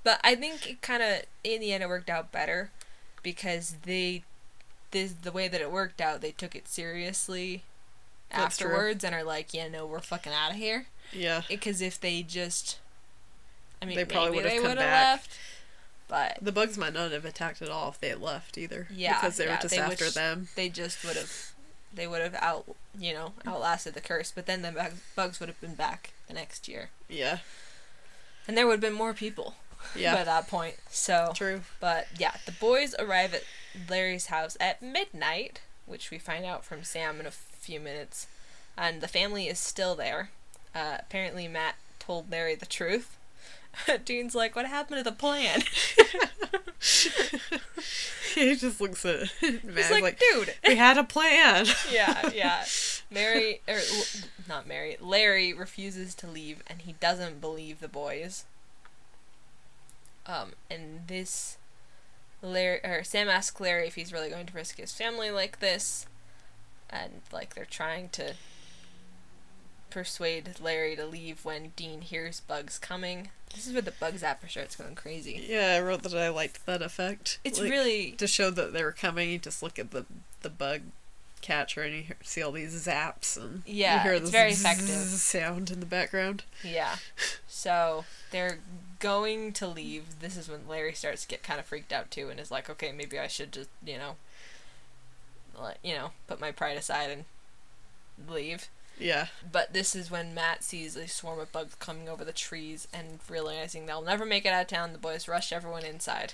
But 0.03 0.21
I 0.23 0.35
think 0.35 0.69
it 0.69 0.81
kind 0.81 1.03
of 1.03 1.23
in 1.43 1.59
the 1.59 1.73
end 1.73 1.83
it 1.83 1.89
worked 1.89 2.09
out 2.09 2.31
better 2.31 2.71
because 3.21 3.75
they 3.83 4.23
this 4.91 5.11
the 5.11 5.31
way 5.31 5.47
that 5.49 5.59
it 5.61 5.71
worked 5.71 5.99
out 6.01 6.21
they 6.21 6.31
took 6.31 6.55
it 6.55 6.67
seriously 6.69 7.63
That's 8.31 8.57
true. 8.57 8.67
afterwards 8.69 9.03
and 9.03 9.13
are 9.13 9.23
like 9.25 9.53
yeah 9.53 9.67
no 9.67 9.85
we're 9.85 9.99
fucking 9.99 10.31
out 10.33 10.51
of 10.51 10.57
here 10.57 10.85
yeah. 11.11 11.41
because 11.47 11.81
if 11.81 11.99
they 11.99 12.21
just 12.23 12.79
I 13.81 13.85
mean 13.85 13.95
They 13.95 14.05
probably 14.05 14.37
would've 14.37 14.51
come 14.63 14.75
back. 14.75 14.77
left 15.17 15.37
but 16.07 16.37
The 16.41 16.51
bugs 16.51 16.77
might 16.77 16.93
not 16.93 17.11
have 17.11 17.25
attacked 17.25 17.61
at 17.61 17.69
all 17.69 17.89
if 17.89 17.99
they 17.99 18.09
had 18.09 18.19
left 18.21 18.57
either. 18.57 18.87
Yeah, 18.91 19.19
Because 19.19 19.37
they 19.37 19.45
yeah, 19.45 19.55
were 19.57 19.61
just 19.61 19.75
they 19.75 19.79
after 19.81 20.05
wish- 20.05 20.13
them. 20.13 20.47
they 20.55 20.69
just 20.69 21.03
would 21.05 21.15
have 21.15 21.51
they 21.93 22.05
would 22.07 22.21
have 22.21 22.35
out 22.35 22.65
you 22.97 23.13
know 23.13 23.33
outlasted 23.47 23.93
the 23.95 24.01
curse 24.01 24.31
but 24.33 24.45
then 24.45 24.61
the 24.61 24.71
bug- 24.71 24.93
bugs 25.15 25.39
would 25.39 25.49
have 25.49 25.59
been 25.61 25.73
back 25.75 26.11
the 26.27 26.33
next 26.33 26.67
year 26.67 26.89
Yeah. 27.07 27.39
and 28.47 28.55
there 28.57 28.65
would 28.67 28.73
have 28.73 28.81
been 28.81 28.93
more 28.93 29.13
people 29.13 29.55
Yeah. 29.95 30.13
by 30.15 30.23
that 30.23 30.47
point 30.47 30.75
so 30.89 31.31
True. 31.35 31.61
But 31.79 32.07
yeah, 32.17 32.33
the 32.45 32.51
boys 32.51 32.93
arrive 32.99 33.33
at 33.33 33.43
Larry's 33.89 34.27
house 34.27 34.57
at 34.59 34.81
midnight, 34.81 35.61
which 35.85 36.11
we 36.11 36.19
find 36.19 36.43
out 36.45 36.65
from 36.65 36.83
Sam 36.83 37.19
in 37.19 37.25
a 37.25 37.31
few 37.31 37.79
minutes, 37.79 38.27
and 38.77 38.99
the 39.01 39.07
family 39.07 39.47
is 39.47 39.57
still 39.59 39.95
there. 39.95 40.31
Uh, 40.73 40.97
apparently, 40.99 41.47
Matt 41.47 41.75
told 41.99 42.31
Larry 42.31 42.55
the 42.55 42.65
truth. 42.65 43.17
Dean's 44.05 44.35
like, 44.35 44.55
"What 44.55 44.65
happened 44.65 44.97
to 44.99 45.03
the 45.03 45.15
plan?" 45.15 45.61
he 48.35 48.55
just 48.55 48.79
looks 48.81 49.05
at 49.05 49.29
Matt 49.41 49.75
He's 49.75 49.91
like, 49.91 50.03
like, 50.03 50.19
"Dude." 50.19 50.55
we 50.67 50.75
had 50.75 50.97
a 50.97 51.03
plan. 51.03 51.65
yeah, 51.91 52.29
yeah. 52.33 52.65
Mary 53.11 53.61
or 53.67 53.79
not 54.47 54.67
Mary. 54.67 54.97
Larry 54.99 55.53
refuses 55.53 56.13
to 56.15 56.27
leave, 56.27 56.61
and 56.67 56.81
he 56.81 56.93
doesn't 56.99 57.41
believe 57.41 57.79
the 57.79 57.87
boys. 57.87 58.45
Um, 60.25 60.51
and 60.69 61.07
this, 61.07 61.57
Larry 62.41 62.79
or 62.83 63.03
Sam 63.03 63.29
asks 63.29 63.59
Larry 63.59 63.87
if 63.87 63.95
he's 63.95 64.13
really 64.13 64.29
going 64.29 64.45
to 64.45 64.53
risk 64.53 64.77
his 64.77 64.93
family 64.93 65.31
like 65.31 65.59
this, 65.59 66.05
and 66.89 67.21
like 67.31 67.55
they're 67.55 67.65
trying 67.65 68.09
to 68.09 68.35
persuade 69.89 70.59
Larry 70.61 70.95
to 70.95 71.05
leave 71.05 71.45
when 71.45 71.71
Dean 71.75 72.01
hears 72.01 72.39
bugs 72.41 72.77
coming. 72.79 73.29
This 73.53 73.65
is 73.67 73.73
where 73.73 73.81
the 73.81 73.91
bugs 73.91 74.21
after 74.23 74.47
starts 74.47 74.75
going 74.75 74.95
crazy. 74.95 75.43
Yeah, 75.47 75.75
I 75.77 75.81
wrote 75.81 76.03
that 76.03 76.13
I 76.13 76.29
liked 76.29 76.65
that 76.65 76.81
effect. 76.81 77.39
It's 77.43 77.59
Like, 77.59 77.71
really 77.71 78.11
to 78.13 78.27
show 78.27 78.49
that 78.51 78.73
they 78.73 78.83
were 78.83 78.91
coming. 78.91 79.29
You 79.29 79.39
just 79.39 79.63
look 79.63 79.79
at 79.79 79.91
the 79.91 80.05
the 80.41 80.49
bug 80.49 80.81
catcher 81.41 81.81
and 81.83 81.95
you 81.95 82.01
hear, 82.03 82.17
see 82.21 82.41
all 82.43 82.51
these 82.51 82.85
zaps 82.85 83.37
and 83.37 83.63
Yeah, 83.65 83.95
you 83.95 83.99
hear 84.01 84.13
it's 84.13 84.29
very 84.29 84.51
zzz 84.53 84.59
effective. 84.61 84.87
sound 84.87 85.71
in 85.71 85.79
the 85.79 85.85
background. 85.85 86.43
Yeah. 86.63 86.95
So 87.47 88.05
they're 88.31 88.59
going 88.99 89.51
to 89.53 89.67
leave. 89.67 90.21
This 90.21 90.37
is 90.37 90.47
when 90.47 90.65
Larry 90.65 90.93
starts 90.93 91.23
to 91.23 91.27
get 91.27 91.43
kind 91.43 91.59
of 91.59 91.65
freaked 91.65 91.91
out 91.91 92.09
too, 92.09 92.29
and 92.29 92.39
is 92.39 92.51
like, 92.51 92.69
"Okay, 92.69 92.93
maybe 92.93 93.19
I 93.19 93.27
should 93.27 93.51
just, 93.51 93.69
you 93.85 93.97
know, 93.97 94.15
let 95.59 95.77
you 95.83 95.93
know, 95.95 96.11
put 96.27 96.39
my 96.39 96.51
pride 96.51 96.77
aside 96.77 97.09
and 97.09 97.25
leave." 98.29 98.69
Yeah, 98.99 99.27
But 99.49 99.73
this 99.73 99.95
is 99.95 100.11
when 100.11 100.33
Matt 100.33 100.63
sees 100.63 100.95
a 100.95 101.07
swarm 101.07 101.39
of 101.39 101.51
bugs 101.51 101.75
coming 101.75 102.09
over 102.09 102.25
the 102.25 102.33
trees 102.33 102.87
and 102.93 103.19
realizing 103.29 103.85
they'll 103.85 104.01
never 104.01 104.25
make 104.25 104.45
it 104.45 104.49
out 104.49 104.61
of 104.63 104.67
town. 104.67 104.91
The 104.91 104.99
boys 104.99 105.27
rush 105.27 105.53
everyone 105.53 105.85
inside. 105.85 106.33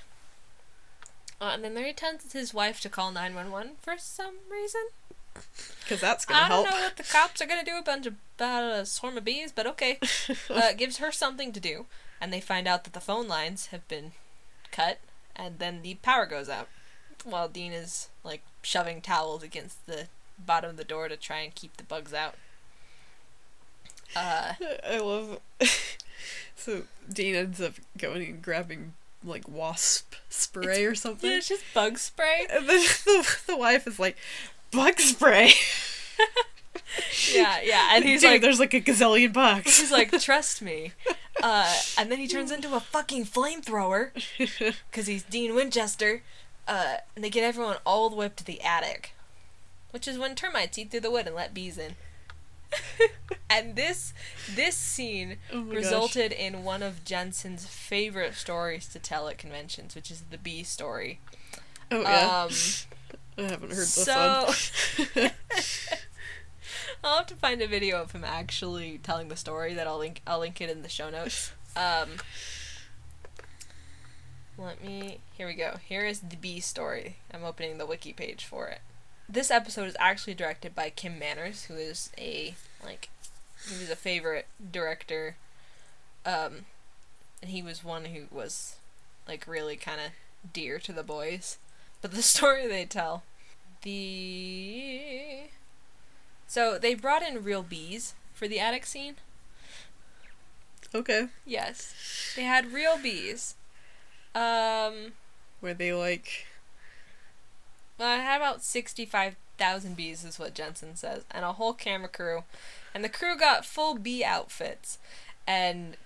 Uh, 1.40 1.52
and 1.54 1.64
then 1.64 1.76
Larry 1.76 1.94
tells 1.94 2.32
his 2.32 2.54
wife 2.54 2.80
to 2.82 2.90
call 2.90 3.12
911 3.12 3.74
for 3.82 3.96
some 3.98 4.36
reason. 4.50 4.88
because 5.82 6.02
that's 6.02 6.26
gonna 6.26 6.46
help. 6.46 6.68
I 6.68 6.70
don't 6.72 6.80
know 6.80 6.86
what 6.86 6.98
the 6.98 7.04
cops 7.04 7.42
are 7.42 7.46
gonna 7.46 7.64
do 7.64 7.78
a 7.78 7.84
bunch 7.84 8.06
of 8.06 8.16
about 8.38 8.64
a 8.64 8.86
swarm 8.86 9.18
of 9.18 9.26
bees, 9.26 9.52
but 9.52 9.68
okay. 9.68 10.00
uh, 10.50 10.74
gives 10.74 10.98
her 10.98 11.12
something 11.12 11.52
to 11.54 11.60
do, 11.60 11.86
and 12.20 12.32
they 12.34 12.42
find 12.42 12.68
out 12.68 12.84
that 12.84 12.94
the 12.94 13.00
phone 13.02 13.28
lines 13.28 13.68
have 13.68 13.88
been 13.88 14.14
cut, 14.72 15.00
and 15.36 15.60
then 15.60 15.82
the 15.82 15.96
power 15.96 16.26
goes 16.26 16.50
out, 16.50 16.68
while 17.24 17.48
Dean 17.48 17.72
is 17.74 18.10
like 18.24 18.42
shoving 18.62 19.02
towels 19.02 19.44
against 19.44 19.86
the 19.86 20.08
bottom 20.38 20.72
of 20.72 20.78
the 20.78 20.84
door 20.84 21.08
to 21.08 21.18
try 21.18 21.40
and 21.40 21.54
keep 21.56 21.78
the 21.78 21.84
bugs 21.84 22.14
out. 22.14 22.36
Uh, 24.16 24.54
I 24.90 25.00
love. 25.00 25.40
so 26.56 26.84
Dean 27.12 27.36
ends 27.36 27.62
up 27.62 27.74
going 27.98 28.26
and 28.26 28.42
grabbing 28.42 28.94
like 29.24 29.48
wasp 29.48 30.14
spray 30.30 30.86
or 30.86 30.94
something, 30.96 31.30
yeah, 31.32 31.38
it's 31.38 31.48
just 31.48 31.64
bug 31.74 31.98
spray. 31.98 32.46
and 32.52 32.70
then 32.70 32.80
the, 33.06 33.38
the 33.48 33.58
wife 33.58 33.88
is 33.88 34.00
like, 34.00 34.18
"Bug 34.72 35.00
spray." 35.00 35.52
Yeah, 37.34 37.60
yeah, 37.64 37.90
and 37.94 38.06
he's 38.06 38.22
Dude, 38.22 38.30
like, 38.32 38.42
"There's 38.42 38.60
like 38.60 38.74
a 38.74 38.80
gazillion 38.80 39.34
bugs." 39.34 39.80
he's 39.80 39.92
like, 39.92 40.12
trust 40.22 40.62
me. 40.62 40.94
Uh, 41.42 41.74
and 41.98 42.12
then 42.12 42.20
he 42.20 42.28
turns 42.28 42.52
into 42.52 42.74
a 42.76 42.80
fucking 42.80 43.26
flamethrower. 43.26 44.12
because 44.90 45.08
he's 45.08 45.24
Dean 45.24 45.56
Winchester. 45.56 46.22
Uh, 46.68 46.98
and 47.16 47.24
they 47.24 47.30
get 47.30 47.44
everyone 47.44 47.78
all 47.86 48.10
the 48.10 48.16
way 48.16 48.28
up 48.28 48.36
to 48.38 48.46
the 48.46 48.62
attic, 48.62 49.14
which 49.92 50.08
is 50.08 50.18
when 50.18 50.36
termites 50.36 50.78
eat 50.78 50.92
through 50.92 51.02
the 51.02 51.12
wood 51.12 51.28
and 51.28 51.36
let 51.36 51.54
bees 51.54 51.78
in. 51.78 51.96
and 53.50 53.76
this 53.76 54.14
this 54.56 54.76
scene 54.76 55.38
Oh 55.52 55.62
my 55.62 55.76
gosh. 55.76 55.84
resulted 55.84 56.32
in 56.32 56.64
one 56.64 56.84
of 56.84 57.04
Jensen's 57.06 57.66
favorite 57.66 58.34
stories 58.36 58.88
to 58.90 59.00
tell 59.00 59.28
at 59.28 59.38
conventions, 59.38 59.96
which 59.96 60.12
is 60.12 60.24
the 60.30 60.38
bee 60.38 60.64
story. 60.64 61.20
Oh 61.92 62.02
yeah. 62.02 62.44
Um, 62.44 62.50
I 63.38 63.50
haven't 63.50 63.70
heard 63.72 63.80
this 63.80 63.94
so 63.94 64.46
one. 65.16 65.32
I'll 67.04 67.18
have 67.18 67.28
to 67.28 67.36
find 67.36 67.62
a 67.62 67.68
video 67.68 68.02
of 68.02 68.12
him 68.14 68.24
actually 68.24 68.98
telling 69.04 69.28
the 69.28 69.36
story 69.36 69.74
that 69.74 69.86
I'll 69.88 70.00
link 70.00 70.22
I'll 70.26 70.40
link 70.40 70.60
it 70.62 70.70
in 70.70 70.82
the 70.82 70.90
show 70.90 71.10
notes. 71.10 71.52
Um 71.76 72.10
let 74.58 74.84
me 74.84 75.20
here 75.38 75.48
we 75.48 75.54
go. 75.54 75.76
Here 75.86 76.06
is 76.06 76.22
the 76.22 76.38
bee 76.38 76.62
story. 76.62 77.18
I'm 77.34 77.44
opening 77.44 77.78
the 77.78 77.86
wiki 77.86 78.14
page 78.14 78.46
for 78.46 78.68
it. 78.70 78.80
This 79.28 79.50
episode 79.50 79.88
is 79.88 79.98
actually 80.00 80.36
directed 80.36 80.76
by 80.76 80.90
Kim 80.90 81.18
Manners, 81.18 81.66
who 81.66 81.76
is 81.76 82.12
a 82.18 82.56
like 82.84 83.10
he 83.68 83.78
was 83.80 83.90
a 83.90 83.96
favorite 83.96 84.48
director. 84.72 85.36
Um 86.26 86.66
and 87.42 87.52
he 87.52 87.62
was 87.62 87.84
one 87.84 88.06
who 88.06 88.26
was 88.32 88.76
like 89.28 89.48
really 89.48 89.76
kind 89.76 90.00
of 90.00 90.12
dear 90.54 90.80
to 90.80 90.94
the 90.94 91.04
boys. 91.04 91.58
But 92.02 92.12
the 92.12 92.22
story 92.22 92.68
they 92.68 92.86
tell 92.86 93.24
the 93.82 95.44
so 96.48 96.78
they 96.78 96.94
brought 96.94 97.24
in 97.24 97.44
real 97.44 97.64
bees 97.64 98.14
for 98.34 98.48
the 98.48 98.60
attic 98.60 98.86
scene. 98.86 99.16
okay. 100.94 101.28
Yes, 101.46 102.34
they 102.36 102.44
had 102.44 102.72
real 102.72 102.98
bees. 102.98 103.56
Um, 104.34 105.14
Where 105.60 105.74
they 105.74 105.94
like 105.94 106.46
well, 107.98 108.10
I 108.10 108.22
had 108.22 108.38
about 108.38 108.64
sixty-five 108.64 109.36
thousand 109.58 109.96
bees, 109.96 110.24
is 110.24 110.40
what 110.40 110.54
Jensen 110.54 110.96
says, 110.96 111.24
and 111.32 111.46
a 111.46 111.54
whole 111.54 111.74
camera 111.74 112.10
crew, 112.10 112.44
and 112.94 113.04
the 113.04 113.10
crew 113.10 113.38
got 113.38 113.66
full 113.66 113.96
bee 113.96 114.24
outfits, 114.24 114.98
and 115.48 115.98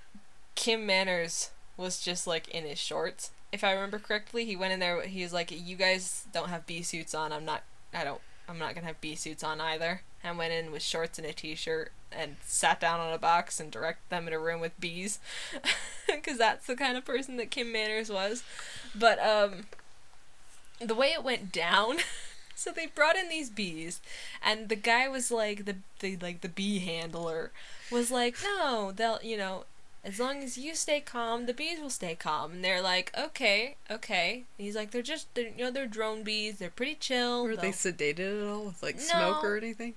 Kim 0.56 0.86
Manners 0.86 1.52
was 1.78 2.02
just 2.02 2.28
like 2.28 2.48
in 2.50 2.66
his 2.66 2.80
shorts. 2.80 3.32
If 3.52 3.64
I 3.64 3.72
remember 3.72 3.98
correctly, 3.98 4.46
he 4.46 4.56
went 4.56 4.74
in 4.74 4.80
there. 4.80 5.02
He 5.02 5.24
was 5.24 5.34
like, 5.34 5.52
"You 5.52 5.76
guys 5.76 6.26
don't 6.32 6.50
have 6.50 6.68
bee 6.68 6.84
suits 6.84 7.16
on. 7.16 7.32
I'm 7.32 7.46
not. 7.46 7.64
I 7.94 8.04
don't. 8.04 8.22
I'm 8.48 8.60
not 8.60 8.76
gonna 8.76 8.88
have 8.88 9.02
bee 9.02 9.16
suits 9.16 9.44
on 9.44 9.62
either." 9.62 10.02
And 10.22 10.38
went 10.38 10.52
in 10.52 10.72
with 10.72 10.84
shorts 10.84 11.18
and 11.18 11.26
a 11.26 11.32
t-shirt 11.32 11.94
and 12.12 12.36
sat 12.42 12.82
down 12.82 13.00
on 13.00 13.14
a 13.14 13.18
box 13.18 13.60
and 13.62 13.72
directed 13.72 14.10
them 14.10 14.28
in 14.28 14.34
a 14.34 14.40
room 14.40 14.60
with 14.60 14.78
bees, 14.80 15.20
because 16.08 16.38
that's 16.38 16.68
the 16.68 16.76
kind 16.76 16.98
of 16.98 17.06
person 17.06 17.38
that 17.38 17.52
Kim 17.52 17.72
Manners 17.72 18.10
was. 18.10 18.44
But 18.94 19.18
um, 19.20 19.68
the 20.80 20.96
way 20.96 21.08
it 21.10 21.24
went 21.24 21.52
down. 21.52 21.98
So 22.56 22.72
they 22.74 22.88
brought 22.88 23.16
in 23.16 23.30
these 23.30 23.50
bees, 23.50 24.02
and 24.44 24.68
the 24.68 24.76
guy 24.76 25.08
was 25.08 25.32
like 25.32 25.64
the 25.64 25.78
the 26.02 26.18
like 26.18 26.42
the 26.42 26.50
bee 26.50 26.80
handler 26.80 27.52
was 27.90 28.12
like, 28.12 28.36
no, 28.44 28.92
they'll 28.94 29.18
you 29.24 29.38
know, 29.38 29.64
as 30.04 30.20
long 30.20 30.44
as 30.44 30.58
you 30.58 30.76
stay 30.76 31.00
calm, 31.00 31.46
the 31.46 31.54
bees 31.54 31.80
will 31.80 31.90
stay 31.90 32.16
calm. 32.16 32.52
And 32.52 32.62
they're 32.66 32.82
like, 32.82 33.14
okay, 33.18 33.78
okay. 33.90 34.44
And 34.58 34.66
he's 34.66 34.76
like, 34.76 34.92
they're 34.92 35.02
just 35.02 35.34
they're, 35.36 35.52
you 35.58 35.64
know 35.64 35.72
they're 35.72 35.88
drone 35.88 36.22
bees. 36.24 36.58
They're 36.58 36.70
pretty 36.70 36.96
chill. 36.96 37.46
were 37.46 37.56
they 37.56 37.72
they'll- 37.72 37.94
sedated 37.94 38.42
at 38.44 38.50
all 38.50 38.66
with 38.66 38.84
like 38.84 39.00
smoke 39.00 39.42
or 39.42 39.56
anything? 39.56 39.94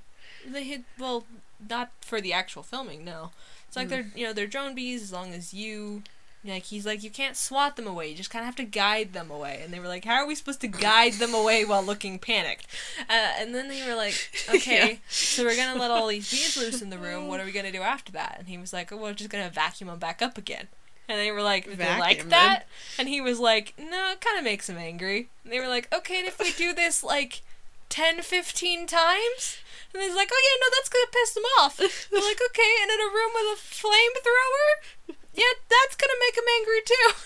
they 0.46 0.62
hit 0.62 0.82
well, 1.00 1.24
not 1.68 1.90
for 2.00 2.20
the 2.20 2.32
actual 2.32 2.62
filming. 2.62 3.04
No, 3.04 3.32
it's 3.66 3.74
like 3.76 3.88
Mm. 3.88 3.90
they're 3.90 4.06
you 4.14 4.24
know 4.24 4.32
they're 4.32 4.46
drone 4.46 4.76
bees 4.76 5.02
as 5.02 5.12
long 5.12 5.32
as 5.34 5.52
you. 5.52 6.04
Like 6.44 6.64
he's 6.64 6.84
like 6.84 7.04
you 7.04 7.10
can't 7.10 7.36
swat 7.36 7.76
them 7.76 7.86
away. 7.86 8.08
You 8.08 8.16
just 8.16 8.30
kind 8.30 8.42
of 8.42 8.46
have 8.46 8.56
to 8.56 8.64
guide 8.64 9.12
them 9.12 9.30
away. 9.30 9.60
And 9.62 9.72
they 9.72 9.78
were 9.78 9.86
like, 9.86 10.04
how 10.04 10.14
are 10.16 10.26
we 10.26 10.34
supposed 10.34 10.60
to 10.62 10.68
guide 10.68 11.14
them 11.14 11.34
away 11.34 11.64
while 11.64 11.82
looking 11.84 12.18
panicked? 12.18 12.66
Uh, 13.08 13.12
and 13.38 13.54
then 13.54 13.68
they 13.68 13.86
were 13.86 13.94
like, 13.94 14.14
okay, 14.54 14.90
Yeah. 14.92 14.96
so 15.08 15.44
we're 15.44 15.54
gonna 15.56 15.78
let 15.78 15.90
all 15.92 16.08
these 16.08 16.28
bees 16.30 16.56
loose 16.56 16.82
in 16.82 16.90
the 16.90 16.98
room. 17.06 17.28
What 17.28 17.38
are 17.40 17.44
we 17.44 17.52
gonna 17.52 17.70
do 17.70 17.82
after 17.82 18.10
that? 18.12 18.36
And 18.40 18.48
he 18.48 18.58
was 18.58 18.72
like, 18.72 18.90
oh, 18.92 18.96
we're 18.96 19.12
just 19.12 19.30
gonna 19.30 19.50
vacuum 19.50 19.88
them 19.88 19.98
back 20.00 20.20
up 20.20 20.36
again. 20.36 20.66
And 21.08 21.18
they 21.20 21.30
were 21.30 21.42
like, 21.42 21.66
they 21.76 21.98
like 21.98 22.28
that? 22.30 22.64
And 22.98 23.08
he 23.08 23.20
was 23.20 23.38
like, 23.38 23.74
no, 23.78 24.10
it 24.12 24.20
kind 24.20 24.38
of 24.38 24.44
makes 24.44 24.68
him 24.68 24.78
angry. 24.78 25.28
And 25.44 25.52
they 25.52 25.60
were 25.60 25.68
like, 25.68 25.92
okay, 25.94 26.20
and 26.20 26.26
if 26.28 26.38
we 26.38 26.52
do 26.52 26.72
this 26.72 27.04
like 27.04 27.42
10, 27.88 28.22
15 28.22 28.86
times? 28.86 29.58
And 29.92 30.02
he's 30.02 30.14
like, 30.14 30.30
oh 30.32 30.42
yeah, 30.42 30.60
no, 30.60 30.66
that's 30.74 30.88
gonna 30.88 31.12
piss 31.12 31.34
them 31.34 31.44
off. 31.60 31.76
They're 31.76 32.20
like, 32.20 32.40
okay, 32.50 32.72
and 32.82 32.90
in 32.90 33.00
a 33.00 33.12
room 33.12 33.30
with 33.34 33.58
a 33.58 33.62
flamethrower? 33.62 35.16
Yeah, 35.34 35.52
that's 35.68 35.96
gonna 35.96 36.18
make 36.20 36.36
him 36.36 36.44
angry 36.60 36.80
too. 36.84 37.12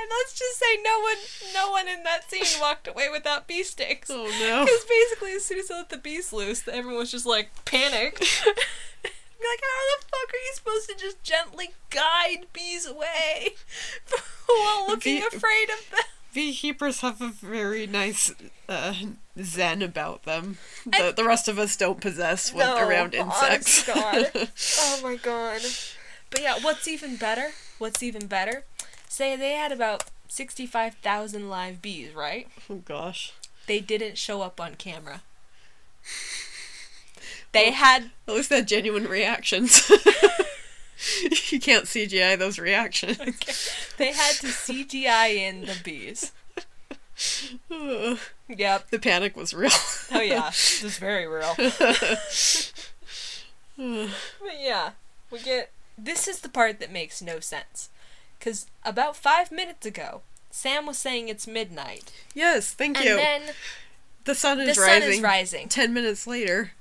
And 0.00 0.06
let's 0.10 0.38
just 0.38 0.60
say 0.60 0.80
no 0.84 1.00
one, 1.00 1.16
no 1.54 1.70
one 1.72 1.88
in 1.88 2.04
that 2.04 2.30
scene 2.30 2.60
walked 2.60 2.86
away 2.86 3.08
without 3.10 3.48
bee 3.48 3.64
sticks. 3.64 4.08
Oh 4.08 4.26
no. 4.38 4.64
Because 4.64 4.84
basically, 4.84 5.32
as 5.32 5.44
soon 5.44 5.58
as 5.58 5.66
they 5.68 5.74
let 5.74 5.88
the 5.88 5.96
bees 5.96 6.32
loose, 6.32 6.68
everyone 6.68 6.98
was 6.98 7.10
just 7.10 7.26
like 7.26 7.50
panicked. 7.64 8.24
Like, 9.40 9.60
how 9.62 10.00
the 10.00 10.04
fuck 10.04 10.34
are 10.34 10.36
you 10.36 10.52
supposed 10.54 10.88
to 10.88 10.96
just 10.96 11.22
gently 11.22 11.70
guide 11.90 12.46
bees 12.52 12.84
away 12.86 13.50
while 14.46 14.88
looking 14.88 15.20
Bee- 15.20 15.26
afraid 15.26 15.70
of 15.70 15.90
them? 15.90 16.00
Beekeepers 16.34 17.00
have 17.00 17.20
a 17.22 17.28
very 17.28 17.86
nice 17.86 18.34
uh, 18.68 18.92
zen 19.40 19.80
about 19.80 20.24
them 20.24 20.58
that 20.86 21.14
the 21.16 21.24
rest 21.24 21.46
of 21.48 21.58
us 21.58 21.76
don't 21.76 22.00
possess 22.00 22.52
when 22.52 22.66
No, 22.66 22.86
around 22.86 23.14
insects. 23.14 23.88
Oh 23.88 25.00
my 25.02 25.16
god. 25.16 25.62
But 26.30 26.42
yeah, 26.42 26.58
what's 26.60 26.86
even 26.88 27.16
better? 27.16 27.50
What's 27.78 28.02
even 28.02 28.26
better? 28.26 28.64
Say 29.08 29.36
they 29.36 29.52
had 29.52 29.72
about 29.72 30.04
65,000 30.28 31.48
live 31.48 31.80
bees, 31.80 32.14
right? 32.14 32.48
oh 32.68 32.76
gosh. 32.76 33.32
They 33.66 33.80
didn't 33.80 34.18
show 34.18 34.42
up 34.42 34.60
on 34.60 34.74
camera. 34.74 35.22
They 37.52 37.70
had 37.70 38.10
At 38.26 38.34
least 38.34 38.50
they 38.50 38.56
had 38.56 38.68
genuine 38.68 39.06
reactions. 39.08 39.88
you 41.50 41.58
can't 41.58 41.86
CGI 41.86 42.38
those 42.38 42.58
reactions. 42.58 43.16
they 43.96 44.12
had 44.12 44.32
to 44.36 44.48
CGI 44.48 45.34
in 45.34 45.62
the 45.62 45.76
bees. 45.82 46.32
Yep. 48.48 48.90
the 48.90 48.98
panic 48.98 49.36
was 49.36 49.54
real. 49.54 49.70
Oh 50.12 50.20
yeah, 50.20 50.50
this 50.50 50.84
is 50.84 50.98
very 50.98 51.26
real. 51.26 51.54
But 53.76 54.60
yeah, 54.60 54.90
we 55.30 55.38
get 55.40 55.70
this 55.98 56.28
is 56.28 56.40
the 56.40 56.48
part 56.48 56.80
that 56.80 56.92
makes 56.92 57.20
no 57.20 57.40
sense. 57.40 57.88
Cuz 58.40 58.66
about 58.84 59.16
5 59.16 59.50
minutes 59.52 59.84
ago, 59.86 60.22
Sam 60.50 60.86
was 60.86 60.98
saying 60.98 61.28
it's 61.28 61.46
midnight. 61.46 62.12
yes, 62.34 62.72
thank 62.72 62.96
And 62.98 63.04
you. 63.06 63.18
And 63.18 63.44
then 63.48 63.54
the 64.24 64.34
sun 64.34 64.60
is 64.60 64.66
the 64.66 64.70
is 64.72 64.76
sun 64.76 64.86
rising. 64.86 65.10
is 65.10 65.20
rising. 65.20 65.68
Ten 65.68 65.92
minutes 65.94 66.26
later. 66.26 66.72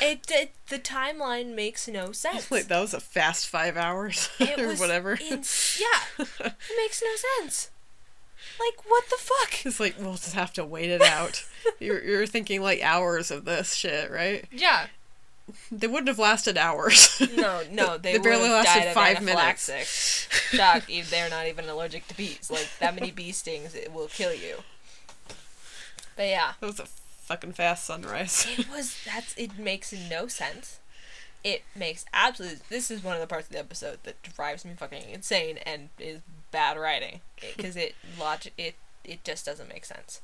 It, 0.00 0.20
it 0.30 0.52
the 0.68 0.78
timeline 0.78 1.54
makes 1.56 1.88
no 1.88 2.12
sense. 2.12 2.50
Like 2.50 2.68
that 2.68 2.78
was 2.80 2.94
a 2.94 3.00
fast 3.00 3.48
five 3.48 3.76
hours 3.76 4.28
it 4.38 4.58
or 4.60 4.68
was 4.68 4.78
whatever. 4.80 5.18
ins- 5.20 5.80
yeah, 5.80 6.24
it 6.46 6.52
makes 6.76 7.02
no 7.02 7.10
sense. 7.40 7.70
Like 8.58 8.88
what 8.88 9.04
the 9.10 9.16
fuck? 9.18 9.66
It's 9.66 9.80
like 9.80 9.96
we'll 9.98 10.12
just 10.14 10.34
have 10.34 10.52
to 10.54 10.64
wait 10.64 10.90
it 10.90 11.02
out. 11.02 11.44
you're 11.80 12.02
you're 12.04 12.26
thinking 12.26 12.62
like 12.62 12.80
hours 12.82 13.30
of 13.30 13.44
this 13.44 13.74
shit, 13.74 14.10
right? 14.10 14.44
Yeah. 14.52 14.86
They 15.70 15.86
wouldn't 15.86 16.08
have 16.08 16.18
lasted 16.18 16.56
hours. 16.56 17.20
No, 17.36 17.62
no, 17.70 17.98
they, 18.02 18.12
They 18.14 18.18
barely 18.18 18.48
lasted 18.48 18.92
five 18.92 19.22
minutes. 19.22 19.70
Shock, 20.50 20.84
they're 21.10 21.30
not 21.30 21.46
even 21.46 21.68
allergic 21.68 22.06
to 22.08 22.16
bees. 22.16 22.50
Like 22.50 22.68
that 22.80 22.94
many 22.94 23.10
bee 23.10 23.32
stings, 23.32 23.74
it 23.74 23.92
will 23.92 24.08
kill 24.08 24.34
you. 24.34 24.56
But 26.16 26.26
yeah, 26.28 26.52
That 26.60 26.66
was 26.66 26.80
a 26.80 26.86
fucking 26.86 27.52
fast 27.52 27.84
sunrise. 27.84 28.46
it 28.58 28.68
was. 28.70 28.96
That's. 29.04 29.34
It 29.36 29.58
makes 29.58 29.92
no 29.92 30.26
sense. 30.26 30.78
It 31.42 31.62
makes 31.74 32.04
absolutely. 32.12 32.58
This 32.68 32.90
is 32.90 33.02
one 33.02 33.14
of 33.14 33.20
the 33.20 33.26
parts 33.26 33.46
of 33.46 33.52
the 33.52 33.58
episode 33.58 33.98
that 34.02 34.22
drives 34.22 34.64
me 34.64 34.72
fucking 34.76 35.08
insane 35.10 35.56
and 35.58 35.88
is 35.98 36.20
bad 36.50 36.76
writing 36.76 37.20
because 37.56 37.76
it 37.76 37.94
logic 38.18 38.52
it 38.58 38.74
it 39.04 39.24
just 39.24 39.46
doesn't 39.46 39.68
make 39.68 39.84
sense. 39.86 40.20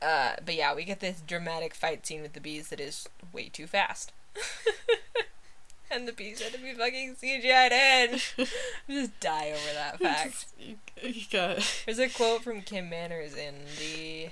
Uh, 0.00 0.32
but 0.44 0.56
yeah, 0.56 0.74
we 0.74 0.82
get 0.84 0.98
this 0.98 1.22
dramatic 1.24 1.74
fight 1.76 2.04
scene 2.04 2.22
with 2.22 2.32
the 2.32 2.40
bees 2.40 2.70
that 2.70 2.80
is 2.80 3.08
way 3.32 3.48
too 3.48 3.68
fast. 3.68 4.10
and 5.90 6.08
the 6.08 6.12
bees 6.12 6.40
had 6.40 6.52
to 6.52 6.58
be 6.58 6.72
fucking 6.72 7.16
CGI'd 7.16 7.72
in. 7.72 8.46
just 8.88 9.20
die 9.20 9.50
over 9.50 9.74
that 9.74 9.98
fact. 10.00 10.46
you, 10.58 10.76
you 11.02 11.22
got 11.30 11.82
There's 11.86 11.98
a 11.98 12.08
quote 12.08 12.42
from 12.42 12.62
Kim 12.62 12.88
Manners 12.88 13.34
in 13.34 13.54
the. 13.78 14.30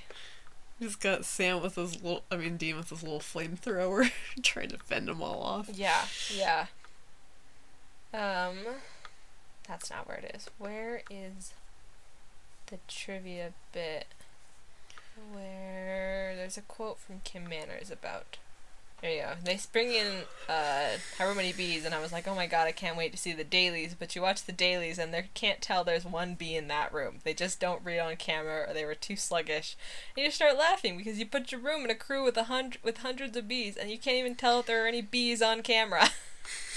just 0.80 1.00
got 1.00 1.24
Sam 1.24 1.62
with 1.62 1.74
his 1.76 2.02
little 2.02 2.22
I 2.30 2.36
mean 2.36 2.56
Dean 2.56 2.76
with 2.76 2.90
his 2.90 3.02
little 3.02 3.20
flamethrower 3.20 4.10
trying 4.42 4.70
to 4.70 4.78
fend 4.78 5.08
them 5.08 5.22
all 5.22 5.42
off. 5.42 5.70
Yeah, 5.72 6.04
yeah. 6.34 6.66
Um, 8.12 8.56
that's 9.68 9.90
not 9.90 10.08
where 10.08 10.16
it 10.18 10.34
is. 10.34 10.48
Where 10.58 11.02
is 11.10 11.52
the 12.66 12.78
trivia 12.88 13.52
bit? 13.72 14.06
Where 15.32 16.34
there's 16.34 16.56
a 16.56 16.62
quote 16.62 16.98
from 16.98 17.20
Kim 17.22 17.48
Manners 17.48 17.90
about 17.90 18.38
There 19.00 19.10
you 19.10 19.22
go. 19.22 19.32
They 19.42 19.58
bring 19.72 19.92
in 19.92 20.06
uh, 20.46 20.98
however 21.16 21.34
many 21.34 21.54
bees, 21.54 21.86
and 21.86 21.94
I 21.94 22.00
was 22.00 22.12
like, 22.12 22.28
oh 22.28 22.34
my 22.34 22.46
god, 22.46 22.66
I 22.66 22.72
can't 22.72 22.98
wait 22.98 23.12
to 23.12 23.18
see 23.18 23.32
the 23.32 23.44
dailies. 23.44 23.94
But 23.98 24.14
you 24.14 24.20
watch 24.20 24.44
the 24.44 24.52
dailies, 24.52 24.98
and 24.98 25.14
they 25.14 25.30
can't 25.32 25.62
tell 25.62 25.84
there's 25.84 26.04
one 26.04 26.34
bee 26.34 26.54
in 26.54 26.68
that 26.68 26.92
room. 26.92 27.20
They 27.24 27.32
just 27.32 27.58
don't 27.60 27.82
read 27.84 27.98
on 27.98 28.16
camera, 28.16 28.66
or 28.68 28.74
they 28.74 28.84
were 28.84 28.94
too 28.94 29.16
sluggish. 29.16 29.74
And 30.16 30.24
you 30.26 30.30
start 30.30 30.58
laughing 30.58 30.98
because 30.98 31.18
you 31.18 31.24
put 31.24 31.50
your 31.50 31.62
room 31.62 31.82
in 31.84 31.90
a 31.90 31.94
crew 31.94 32.22
with 32.24 32.36
a 32.36 32.44
hundred 32.44 32.82
with 32.82 32.98
hundreds 32.98 33.36
of 33.38 33.48
bees, 33.48 33.76
and 33.76 33.90
you 33.90 33.96
can't 33.98 34.18
even 34.18 34.34
tell 34.34 34.60
if 34.60 34.66
there 34.66 34.84
are 34.84 34.88
any 34.88 35.00
bees 35.02 35.40
on 35.40 35.62
camera. 35.62 36.10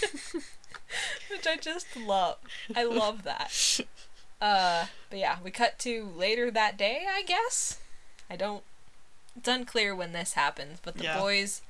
Which 1.30 1.48
I 1.48 1.58
just 1.58 1.98
love. 1.98 2.38
I 2.76 2.84
love 2.84 3.24
that. 3.24 3.52
Uh, 4.42 4.86
but 5.10 5.20
yeah, 5.20 5.38
we 5.44 5.52
cut 5.52 5.80
to 5.80 6.10
later 6.16 6.52
that 6.52 6.78
day, 6.78 7.06
I 7.12 7.24
guess. 7.24 7.80
I 8.30 8.36
don't. 8.36 8.64
It's 9.36 9.48
unclear 9.48 9.96
when 9.96 10.12
this 10.14 10.34
happens, 10.34 10.80
but 10.84 10.96
the 10.98 11.06
Yeah. 11.06 11.20
boys 11.20 11.62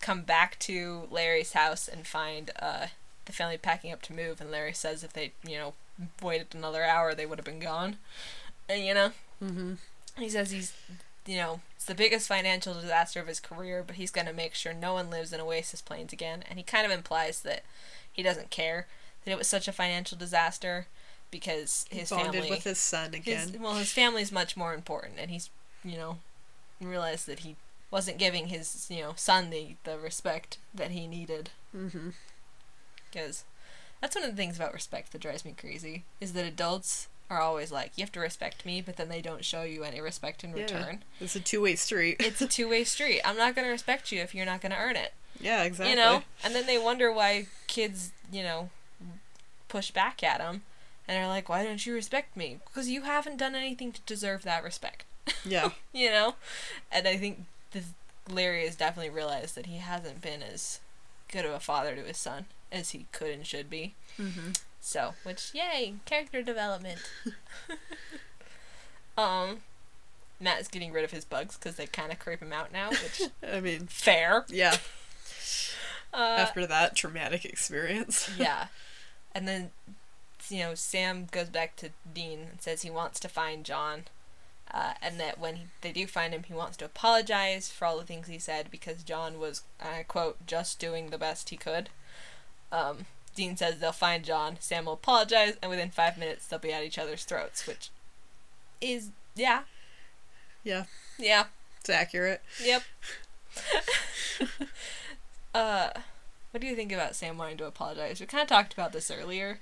come 0.00 0.22
back 0.22 0.58
to 0.60 1.06
Larry's 1.10 1.52
house 1.52 1.88
and 1.88 2.06
find 2.06 2.50
uh, 2.60 2.86
the 3.26 3.32
family 3.32 3.58
packing 3.58 3.92
up 3.92 4.02
to 4.02 4.12
move, 4.12 4.40
and 4.40 4.50
Larry 4.50 4.72
says 4.72 5.04
if 5.04 5.12
they, 5.12 5.32
you 5.46 5.56
know, 5.58 5.74
waited 6.22 6.48
another 6.54 6.82
hour, 6.84 7.14
they 7.14 7.26
would 7.26 7.38
have 7.38 7.44
been 7.44 7.60
gone. 7.60 7.96
And 8.68 8.84
you 8.84 8.94
know, 8.94 9.12
Mm-hmm. 9.42 9.74
he 10.18 10.28
says 10.28 10.50
he's, 10.50 10.72
you 11.26 11.36
know, 11.36 11.60
it's 11.76 11.86
the 11.86 11.94
biggest 11.94 12.28
financial 12.28 12.74
disaster 12.74 13.20
of 13.20 13.26
his 13.26 13.40
career, 13.40 13.82
but 13.86 13.96
he's 13.96 14.10
gonna 14.10 14.32
make 14.34 14.54
sure 14.54 14.72
no 14.74 14.92
one 14.94 15.08
lives 15.10 15.32
in 15.32 15.40
Oasis 15.40 15.80
Plains 15.80 16.12
again. 16.12 16.44
And 16.48 16.58
he 16.58 16.62
kind 16.62 16.84
of 16.84 16.92
implies 16.92 17.40
that 17.42 17.62
he 18.12 18.22
doesn't 18.22 18.50
care 18.50 18.86
that 19.24 19.30
it 19.32 19.38
was 19.38 19.48
such 19.48 19.66
a 19.68 19.72
financial 19.72 20.16
disaster 20.18 20.86
because 21.30 21.86
his 21.90 22.10
Bonded 22.10 22.32
family, 22.34 22.50
with 22.50 22.64
his 22.64 22.78
son 22.78 23.12
his, 23.12 23.46
again. 23.46 23.62
well, 23.62 23.74
his 23.76 23.92
family's 23.92 24.32
much 24.32 24.56
more 24.56 24.74
important, 24.74 25.14
and 25.18 25.30
he's, 25.30 25.48
you 25.84 25.96
know, 25.96 26.18
realized 26.80 27.26
that 27.26 27.40
he 27.40 27.56
wasn't 27.90 28.18
giving 28.18 28.46
his, 28.48 28.86
you 28.90 29.00
know, 29.02 29.12
son 29.16 29.50
the 29.50 29.76
the 29.84 29.98
respect 29.98 30.58
that 30.74 30.90
he 30.92 31.06
needed 31.06 31.50
Mm-hmm. 31.76 32.10
because 33.10 33.44
that's 34.00 34.16
one 34.16 34.24
of 34.24 34.30
the 34.30 34.36
things 34.36 34.56
about 34.56 34.72
respect 34.72 35.12
that 35.12 35.20
drives 35.20 35.44
me 35.44 35.54
crazy 35.58 36.04
is 36.20 36.32
that 36.32 36.44
adults 36.44 37.08
are 37.28 37.40
always 37.40 37.70
like 37.70 37.92
you 37.96 38.02
have 38.02 38.10
to 38.10 38.18
respect 38.18 38.66
me 38.66 38.80
but 38.80 38.96
then 38.96 39.08
they 39.08 39.20
don't 39.22 39.44
show 39.44 39.62
you 39.62 39.84
any 39.84 40.00
respect 40.00 40.42
in 40.42 40.50
Yeah. 40.50 40.62
return 40.64 41.04
It's 41.20 41.36
a 41.36 41.40
two 41.40 41.60
way 41.62 41.76
street. 41.76 42.16
it's 42.18 42.40
a 42.40 42.46
two-way 42.56 42.82
street 42.82 43.20
i'm 43.24 43.36
not 43.36 43.54
going 43.54 43.66
to 43.66 43.70
respect 43.70 44.10
you 44.10 44.20
if 44.20 44.34
you're 44.34 44.46
not 44.46 44.60
going 44.60 44.72
to 44.72 44.78
earn 44.78 44.96
it 44.96 45.12
yeah, 45.40 45.62
exactly. 45.62 45.90
you 45.90 45.96
know 45.96 46.22
and 46.42 46.54
then 46.56 46.66
they 46.66 46.76
wonder 46.76 47.12
why 47.12 47.46
kids 47.68 48.10
you 48.32 48.42
know 48.42 48.70
push 49.68 49.92
back 49.92 50.24
at 50.24 50.38
them 50.38 50.62
and 51.06 51.16
they're 51.16 51.28
like 51.28 51.48
why 51.48 51.62
don't 51.62 51.86
you 51.86 51.94
respect 51.94 52.36
me 52.36 52.58
because 52.66 52.88
you 52.88 53.02
haven't 53.02 53.36
done 53.36 53.54
anything 53.54 53.92
to 53.92 54.00
deserve 54.06 54.42
that 54.42 54.64
respect 54.64 55.04
Yeah. 55.44 55.70
you 55.92 56.10
know 56.10 56.34
and 56.90 57.06
i 57.06 57.16
think 57.16 57.44
this 57.72 57.86
larry 58.28 58.64
has 58.64 58.76
definitely 58.76 59.10
realized 59.10 59.54
that 59.56 59.66
he 59.66 59.78
hasn't 59.78 60.20
been 60.22 60.42
as 60.42 60.80
good 61.32 61.44
of 61.44 61.52
a 61.52 61.60
father 61.60 61.94
to 61.94 62.02
his 62.02 62.16
son 62.16 62.46
as 62.70 62.90
he 62.90 63.06
could 63.12 63.30
and 63.30 63.46
should 63.46 63.68
be 63.70 63.94
Mm-hmm. 64.18 64.50
so, 64.80 65.14
which 65.24 65.50
yay, 65.54 65.94
character 66.04 66.42
development. 66.42 66.98
um, 69.18 69.58
Matt 70.40 70.60
is 70.60 70.68
getting 70.68 70.92
rid 70.92 71.04
of 71.04 71.10
his 71.10 71.24
bugs 71.24 71.56
because 71.56 71.76
they 71.76 71.86
kind 71.86 72.12
of 72.12 72.18
creep 72.18 72.40
him 72.40 72.52
out 72.52 72.72
now, 72.72 72.90
which 72.90 73.22
I 73.48 73.60
mean, 73.60 73.86
fair. 73.86 74.44
yeah. 74.48 74.76
Uh, 76.12 76.38
After 76.40 76.66
that 76.66 76.96
traumatic 76.96 77.44
experience. 77.44 78.28
yeah, 78.36 78.66
and 79.32 79.46
then 79.46 79.70
you 80.48 80.58
know 80.58 80.74
Sam 80.74 81.28
goes 81.30 81.48
back 81.48 81.76
to 81.76 81.90
Dean 82.12 82.40
and 82.50 82.60
says 82.60 82.82
he 82.82 82.90
wants 82.90 83.20
to 83.20 83.28
find 83.28 83.64
John, 83.64 84.06
uh, 84.72 84.92
and 85.02 85.18
that 85.20 85.38
when 85.38 85.56
he, 85.56 85.62
they 85.80 85.92
do 85.92 86.06
find 86.06 86.32
him, 86.32 86.42
he 86.44 86.52
wants 86.54 86.76
to 86.78 86.84
apologize 86.84 87.70
for 87.70 87.84
all 87.86 87.98
the 87.98 88.04
things 88.04 88.28
he 88.28 88.38
said 88.38 88.70
because 88.70 89.02
John 89.02 89.38
was, 89.38 89.62
I 89.80 90.04
quote, 90.06 90.46
just 90.46 90.78
doing 90.78 91.10
the 91.10 91.18
best 91.18 91.50
he 91.50 91.56
could. 91.56 91.88
Um, 92.72 93.06
Dean 93.34 93.56
says 93.56 93.78
they'll 93.78 93.92
find 93.92 94.24
John. 94.24 94.56
Sam 94.60 94.84
will 94.86 94.94
apologize, 94.94 95.56
and 95.62 95.70
within 95.70 95.90
five 95.90 96.16
minutes 96.18 96.46
they'll 96.46 96.58
be 96.58 96.72
at 96.72 96.84
each 96.84 96.98
other's 96.98 97.24
throats, 97.24 97.66
which 97.66 97.90
is 98.80 99.10
yeah, 99.36 99.62
Yeah, 100.64 100.84
yeah, 101.18 101.44
it's 101.80 101.90
accurate. 101.90 102.42
yep. 102.62 102.82
uh, 105.54 105.90
what 106.50 106.60
do 106.60 106.66
you 106.66 106.74
think 106.76 106.92
about 106.92 107.14
Sam 107.14 107.38
wanting 107.38 107.56
to 107.58 107.66
apologize? 107.66 108.20
We 108.20 108.26
kind 108.26 108.42
of 108.42 108.48
talked 108.48 108.72
about 108.72 108.92
this 108.92 109.10
earlier. 109.10 109.60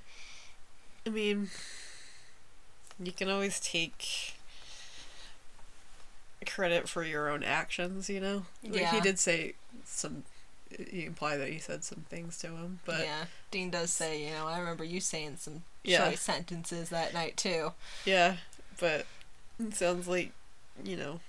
I 1.05 1.09
mean, 1.09 1.49
you 3.01 3.11
can 3.11 3.29
always 3.29 3.59
take 3.59 4.33
credit 6.45 6.87
for 6.89 7.03
your 7.03 7.29
own 7.29 7.43
actions, 7.43 8.09
you 8.09 8.19
know? 8.19 8.45
Like, 8.63 8.81
Yeah. 8.81 8.91
he 8.95 9.01
did 9.01 9.19
say 9.19 9.53
some. 9.85 10.23
You 10.71 11.07
imply 11.07 11.35
that 11.37 11.49
he 11.49 11.57
said 11.57 11.83
some 11.83 12.05
things 12.09 12.37
to 12.39 12.47
him, 12.47 12.79
but 12.85 12.99
yeah, 13.01 13.25
Dean 13.49 13.71
does 13.71 13.91
say, 13.91 14.23
you 14.23 14.31
know, 14.31 14.47
I 14.47 14.59
remember 14.59 14.83
you 14.83 15.01
saying 15.01 15.37
some 15.37 15.63
Yeah. 15.83 16.07
choice 16.09 16.21
sentences 16.21 16.89
that 16.89 17.11
night 17.13 17.37
too. 17.37 17.73
yeah, 18.05 18.37
but 18.79 19.07
it 19.59 19.73
sounds 19.73 20.07
like, 20.07 20.31
you 20.83 20.95
know, 20.95 21.21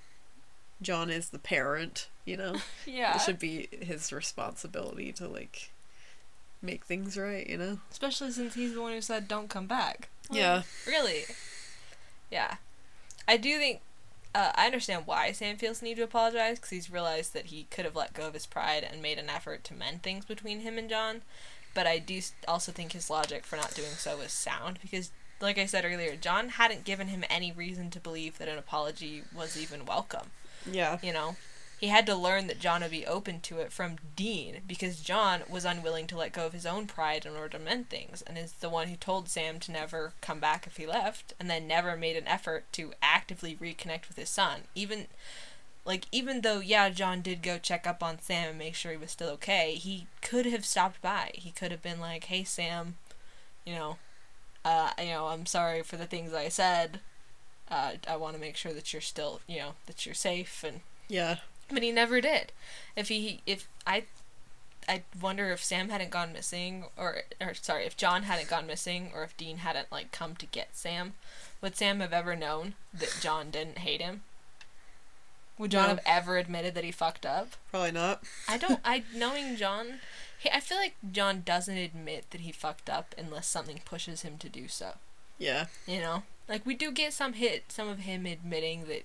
John 0.83 1.09
is 1.09 1.31
the 1.31 1.39
parent, 1.39 2.09
you 2.27 2.37
know? 2.37 2.57
Yeah, 2.87 3.17
It 3.17 3.23
should 3.23 3.39
be 3.39 3.69
his 3.81 4.13
responsibility 4.13 5.11
to, 5.15 5.27
like, 5.27 5.71
make 6.61 6.85
things 6.85 7.17
right, 7.17 7.47
you 7.47 7.57
know? 7.57 7.79
especially 7.91 8.33
since 8.33 8.53
he's 8.55 8.75
the 8.75 8.83
one 8.83 8.93
who 8.93 9.01
said 9.01 9.27
don't 9.27 9.49
come 9.49 9.67
back. 9.67 10.11
Like, 10.29 10.39
Yeah. 10.39 10.63
really. 10.87 11.25
Yeah, 12.31 12.57
I 13.27 13.39
do 13.39 13.57
think. 13.59 13.81
Uh, 14.35 14.53
I 14.55 14.67
understand 14.67 15.07
why 15.07 15.33
Sam 15.33 15.57
feels 15.57 15.81
the 15.81 15.87
need 15.87 15.97
to 15.97 16.03
apologize 16.03 16.59
because 16.59 16.71
he's 16.71 16.91
realized 16.91 17.35
that 17.35 17.47
he 17.47 17.65
could 17.71 17.85
have 17.85 17.97
let 17.97 18.13
go 18.15 18.29
of 18.29 18.35
his 18.35 18.47
pride 18.47 18.87
and 18.89 19.03
made 19.03 19.19
an 19.19 19.29
effort 19.29 19.65
to 19.65 19.75
mend 19.75 20.03
things 20.03 20.25
between 20.25 20.61
him 20.61 20.79
and 20.79 20.89
John. 20.89 21.23
But 21.75 21.87
I 21.87 21.99
do 21.99 22.21
also 22.47 22.73
think 22.73 22.93
his 22.93 23.11
logic 23.11 23.45
for 23.45 23.57
not 23.57 23.75
doing 23.75 23.91
so 23.91 24.19
was 24.19 24.33
sound 24.33 24.79
because, 24.81 25.11
like 25.41 25.59
I 25.59 25.67
said 25.67 25.85
earlier, 25.85 26.17
John 26.17 26.51
hadn't 26.51 26.85
given 26.85 27.09
him 27.09 27.25
any 27.29 27.51
reason 27.51 27.91
to 27.91 28.01
believe 28.01 28.39
that 28.39 28.49
an 28.49 28.59
apology 28.59 29.23
was 29.35 29.61
even 29.61 29.85
welcome. 29.85 30.31
Yeah. 30.71 30.99
you 31.03 31.13
know 31.13 31.37
he 31.81 31.89
had 31.89 32.05
to 32.07 32.15
learn 32.15 32.47
that 32.47 32.61
john 32.61 32.83
would 32.83 32.91
be 32.91 33.07
open 33.07 33.41
to 33.41 33.59
it 33.59 33.73
from 33.73 33.97
dean 34.15 34.61
because 34.67 35.01
john 35.01 35.41
was 35.49 35.65
unwilling 35.65 36.07
to 36.07 36.17
let 36.17 36.33
go 36.33 36.45
of 36.47 36.53
his 36.53 36.67
own 36.67 36.87
pride 36.87 37.25
in 37.25 37.33
order 37.35 37.49
to 37.57 37.59
mend 37.65 37.89
things 37.89 38.23
and 38.27 38.37
is 38.37 38.53
the 38.53 38.69
one 38.69 38.89
who 38.89 38.97
told 38.97 39.29
sam 39.29 39.59
to 39.59 39.73
never 39.73 40.13
come 40.21 40.39
back 40.39 40.67
if 40.67 40.77
he 40.77 40.87
left 40.87 41.33
and 41.41 41.49
then 41.49 41.67
never 41.67 41.97
made 41.97 42.17
an 42.17 42.29
effort 42.29 42.65
to 42.73 42.93
actively 43.03 43.57
reconnect 43.57 44.09
with 44.09 44.17
his 44.17 44.29
son. 44.29 44.63
Even 44.75 45.07
like 45.87 46.05
even 46.13 46.43
though 46.43 46.61
yeah 46.61 46.91
john 46.91 47.23
did 47.23 47.43
go 47.43 47.57
check 47.59 47.87
up 47.87 48.03
on 48.03 48.19
sam 48.21 48.51
and 48.51 48.59
make 48.59 48.75
sure 48.75 48.93
he 48.93 48.99
was 48.99 49.11
still 49.11 49.31
okay 49.31 49.75
he 49.75 50.07
could 50.21 50.45
have 50.47 50.65
stopped 50.67 51.01
by. 51.01 51.31
He 51.35 51.51
could 51.51 51.71
have 51.71 51.83
been 51.83 52.01
like 52.01 52.25
hey 52.25 52.45
sam 52.45 52.97
you 53.65 53.75
know 53.75 53.97
uh 54.65 54.91
you 54.99 55.07
know 55.07 55.29
i'm 55.29 55.47
sorry 55.47 55.83
for 55.83 55.97
the 55.97 56.07
things 56.07 56.35
i 56.35 56.49
said. 56.49 57.01
Uh, 57.71 57.93
I 58.09 58.17
want 58.17 58.35
to 58.35 58.41
make 58.41 58.57
sure 58.57 58.73
that 58.73 58.93
you're 58.93 59.01
still, 59.01 59.41
you 59.47 59.59
know, 59.59 59.75
that 59.87 60.05
you're 60.05 60.13
safe, 60.13 60.65
and 60.67 60.81
Yeah. 61.09 61.37
But 61.73 61.83
he 61.83 61.93
never 61.93 62.21
did. 62.21 62.53
If 62.97 63.09
he, 63.09 63.41
if 63.47 63.69
I, 63.87 64.05
I 64.89 65.03
wonder 65.21 65.51
if 65.51 65.63
Sam 65.63 65.89
hadn't 65.89 66.11
gone 66.11 66.33
missing, 66.33 66.85
or 66.97 67.23
or 67.41 67.55
sorry, 67.55 67.87
if 67.87 67.97
John 67.97 68.25
hadn't 68.25 68.49
gone 68.49 68.67
missing, 68.67 69.11
or 69.15 69.23
if 69.25 69.37
Dean 69.37 69.59
hadn't 69.59 69.91
like 69.93 70.13
come 70.13 70.35
to 70.37 70.47
get 70.47 70.77
Sam, 70.77 71.15
would 71.61 71.77
Sam 71.77 72.01
have 72.01 72.13
ever 72.13 72.35
known 72.37 72.75
that 72.93 73.19
John 73.21 73.51
didn't 73.51 73.79
hate 73.79 74.01
him? 74.01 74.23
Would 75.59 75.73
John 75.73 75.83
No. 75.85 75.89
have 75.91 76.01
ever 76.07 76.39
admitted 76.39 76.75
that 76.75 76.85
he 76.85 76.91
fucked 76.93 77.27
up? 77.27 77.51
Probably 77.71 77.93
not. 77.93 78.23
I 78.49 78.57
don't. 78.57 78.81
I 78.85 79.05
knowing 79.15 79.57
John, 79.57 80.01
he, 80.39 80.49
I 80.51 80.61
feel 80.61 80.79
like 80.79 80.95
John 81.13 81.43
doesn't 81.45 81.77
admit 81.77 82.25
that 82.31 82.41
he 82.41 82.51
fucked 82.53 82.89
up 82.89 83.15
unless 83.19 83.47
something 83.47 83.81
pushes 83.85 84.23
him 84.23 84.39
to 84.39 84.49
do 84.49 84.69
so. 84.69 84.93
Yeah. 85.39 85.67
You 85.87 86.01
know, 86.01 86.23
like 86.49 86.65
we 86.65 86.75
do 86.75 86.91
get 86.93 87.13
some 87.13 87.35
hit, 87.35 87.71
some 87.73 87.89
of 87.89 88.01
him 88.01 88.25
admitting 88.25 88.87
that 88.89 89.03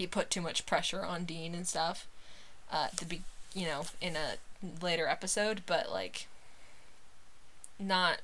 he 0.00 0.06
put 0.06 0.30
too 0.30 0.40
much 0.40 0.64
pressure 0.64 1.04
on 1.04 1.24
Dean 1.26 1.54
and 1.54 1.68
stuff. 1.68 2.06
Uh, 2.72 2.88
to 2.96 3.04
be, 3.04 3.20
you 3.52 3.66
know, 3.66 3.82
in 4.00 4.16
a 4.16 4.34
later 4.82 5.06
episode, 5.06 5.60
but 5.66 5.90
like, 5.92 6.26
not. 7.78 8.20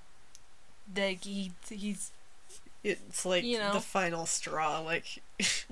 Like 0.97 1.25
he 1.25 1.53
he's 1.69 2.13
It's 2.85 3.27
like 3.27 3.43
You 3.45 3.59
know. 3.59 3.73
the 3.73 3.81
final 3.81 4.25
straw. 4.25 4.79
Like, 4.81 5.21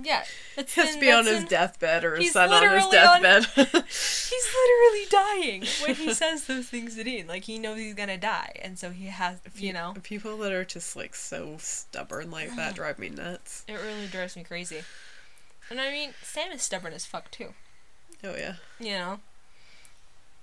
yeah. 0.03 0.25
That's 0.57 0.75
he 0.75 0.81
has 0.81 0.95
to 0.95 1.01
be 1.01 1.13
on 1.13 1.25
his 1.25 1.43
in- 1.43 1.49
deathbed 1.49 2.05
or 2.05 2.17
his 2.17 2.33
son 2.33 2.53
on 2.53 2.63
his 2.63 2.85
literally 2.85 2.99
on- 3.07 3.23
deathbed. 3.23 3.85
He's 3.89 4.55
literally 4.55 5.07
dying 5.11 5.65
when 5.87 5.95
he 5.95 6.13
says 6.23 6.45
those 6.47 6.67
things 6.69 6.97
to 6.97 7.05
Dean. 7.05 7.29
Like 7.29 7.45
he 7.45 7.59
knows 7.61 7.79
he's 7.79 7.95
gonna 7.95 8.19
die, 8.19 8.55
and 8.63 8.77
so 8.79 8.91
he 8.91 9.07
has, 9.07 9.39
you 9.57 9.73
know, 9.73 9.95
People 10.03 10.37
that 10.39 10.51
are 10.53 10.65
just 10.65 10.97
like 10.97 11.15
so 11.15 11.55
stubborn 11.61 12.31
like 12.33 12.55
that 12.57 12.75
drive 12.81 12.99
me 12.99 13.09
nuts. 13.11 13.65
it 13.69 13.75
really 13.75 14.09
drives 14.09 14.35
me 14.37 14.43
crazy. 14.43 14.83
And 15.71 15.81
I 15.81 15.91
mean, 15.91 16.11
Sam 16.23 16.53
is 16.53 16.63
stubborn 16.63 16.93
as 16.93 17.07
fuck 17.07 17.31
too. 17.31 17.55
Oh 18.23 18.35
yeah. 18.37 18.55
you 18.79 18.93
know. 18.93 19.21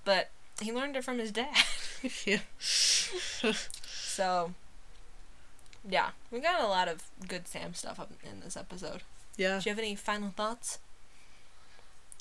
But 0.06 0.30
he 0.62 0.72
learned 0.72 0.96
it 0.96 1.04
from 1.04 1.20
his 1.20 1.32
dad. 1.32 1.56
yeah. 2.26 2.40
So, 4.12 4.54
yeah, 5.90 6.10
we 6.32 6.42
got 6.42 6.60
a 6.62 6.68
lot 6.68 6.90
of 6.90 7.04
good 7.28 7.48
Sam 7.48 7.74
stuff 7.74 7.98
up 7.98 8.12
in 8.24 8.42
this 8.42 8.58
episode. 8.58 9.04
Yeah. 9.38 9.60
Do 9.60 9.70
you 9.70 9.74
have 9.74 9.80
any 9.80 9.96
final 9.96 10.30
thoughts 10.32 10.80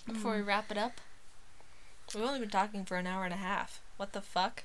before 0.06 0.34
Mm. 0.34 0.36
we 0.36 0.42
wrap 0.42 0.70
it 0.70 0.78
up? 0.78 1.00
We've 2.14 2.22
only 2.24 2.38
been 2.38 2.48
talking 2.48 2.84
for 2.84 2.96
an 2.96 3.08
hour 3.08 3.24
and 3.24 3.34
a 3.34 3.38
half. 3.38 3.80
What 3.96 4.12
the 4.12 4.20
fuck? 4.22 4.62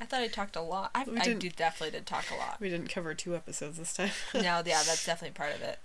I 0.00 0.04
thought 0.06 0.20
I 0.22 0.28
talked 0.28 0.56
a 0.56 0.60
lot. 0.60 0.90
I, 0.94 1.02
I 1.18 1.34
do 1.34 1.48
definitely 1.50 1.92
did 1.96 2.04
talk 2.04 2.24
a 2.32 2.34
lot. 2.36 2.60
We 2.60 2.68
didn't 2.68 2.88
cover 2.90 3.14
two 3.14 3.36
episodes 3.36 3.78
this 3.78 3.94
time. 3.94 4.10
no, 4.34 4.40
yeah, 4.42 4.82
that's 4.82 5.06
definitely 5.06 5.34
part 5.36 5.54
of 5.54 5.62
it. 5.62 5.78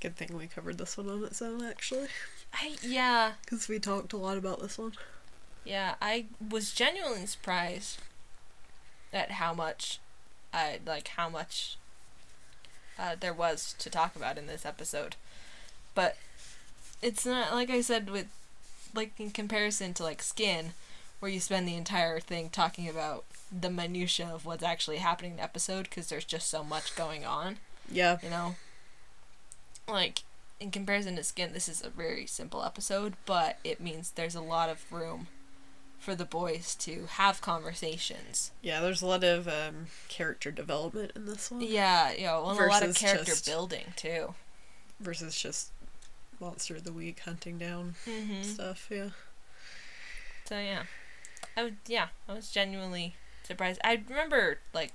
Good 0.00 0.16
thing 0.16 0.36
we 0.36 0.46
covered 0.46 0.78
this 0.78 0.96
one 0.96 1.08
on 1.08 1.24
its 1.24 1.40
own, 1.40 1.64
actually. 1.64 2.08
I 2.52 2.76
yeah 2.82 3.32
Because 3.44 3.68
we 3.68 3.78
talked 3.78 4.12
a 4.12 4.16
lot 4.16 4.36
about 4.38 4.60
this 4.60 4.78
one. 4.78 4.92
yeah 5.64 5.94
I 6.00 6.26
was 6.50 6.72
genuinely 6.72 7.26
surprised 7.26 7.98
at 9.12 9.32
how 9.32 9.54
much, 9.54 9.98
I 10.52 10.78
like 10.86 11.08
how 11.08 11.28
much. 11.28 11.76
Uh, 12.98 13.14
there 13.18 13.34
was 13.34 13.74
to 13.78 13.90
talk 13.90 14.16
about 14.16 14.38
in 14.38 14.46
this 14.46 14.64
episode, 14.64 15.16
but 15.94 16.16
it's 17.02 17.26
not 17.26 17.52
like 17.52 17.68
I 17.68 17.82
said 17.82 18.08
with, 18.08 18.26
like 18.94 19.12
in 19.18 19.30
comparison 19.30 19.92
to 19.94 20.02
like 20.02 20.22
Skin, 20.22 20.72
where 21.20 21.30
you 21.30 21.40
spend 21.40 21.68
the 21.68 21.74
entire 21.76 22.20
thing 22.20 22.48
talking 22.48 22.88
about 22.88 23.24
the 23.52 23.68
minutia 23.70 24.26
of 24.32 24.46
what's 24.46 24.62
actually 24.62 24.96
happening 24.96 25.32
in 25.32 25.36
the 25.36 25.42
episode 25.42 25.84
because 25.84 26.08
there's 26.08 26.24
just 26.24 26.48
so 26.48 26.64
much 26.64 26.96
going 26.96 27.24
on. 27.26 27.58
Yeah. 27.90 28.16
you 28.22 28.30
know 28.30 28.56
like 29.88 30.22
in 30.58 30.70
comparison 30.70 31.16
to 31.16 31.22
skin 31.22 31.52
this 31.52 31.68
is 31.68 31.84
a 31.84 31.90
very 31.90 32.26
simple 32.26 32.62
episode 32.64 33.14
but 33.26 33.58
it 33.62 33.80
means 33.80 34.10
there's 34.10 34.34
a 34.34 34.40
lot 34.40 34.68
of 34.68 34.90
room 34.90 35.28
for 35.98 36.14
the 36.14 36.24
boys 36.24 36.74
to 36.74 37.06
have 37.12 37.40
conversations 37.40 38.52
Yeah, 38.62 38.80
there's 38.80 39.00
a 39.02 39.06
lot 39.06 39.24
of 39.24 39.48
um, 39.48 39.86
character 40.08 40.50
development 40.50 41.12
in 41.16 41.26
this 41.26 41.50
one. 41.50 41.60
yeah 41.62 42.12
you 42.12 42.24
know 42.24 42.46
and 42.48 42.58
a 42.60 42.66
lot 42.66 42.82
of 42.82 42.94
character 42.94 43.24
just- 43.32 43.46
building 43.46 43.84
too 43.96 44.34
Versus 44.98 45.38
just 45.38 45.72
Monster 46.40 46.76
of 46.76 46.84
the 46.84 46.92
Week 46.92 47.20
hunting 47.20 47.58
down 47.58 47.94
mm-hmm. 48.06 48.42
stuff, 48.42 48.88
yeah. 48.90 49.08
so 50.44 50.58
yeah 50.58 50.82
i 51.56 51.62
would 51.62 51.76
yeah 51.86 52.08
i 52.28 52.32
was 52.32 52.50
genuinely 52.50 53.14
surprised 53.42 53.80
i 53.84 54.02
remember 54.08 54.58
like 54.74 54.92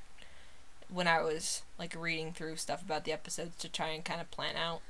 when 0.93 1.07
i 1.07 1.21
was 1.21 1.61
like 1.79 1.95
reading 1.97 2.33
through 2.33 2.55
stuff 2.55 2.81
about 2.81 3.05
the 3.05 3.11
episodes 3.13 3.55
to 3.57 3.69
try 3.69 3.87
and 3.89 4.03
kind 4.05 4.19
of 4.21 4.29
plan 4.31 4.55
out 4.55 4.81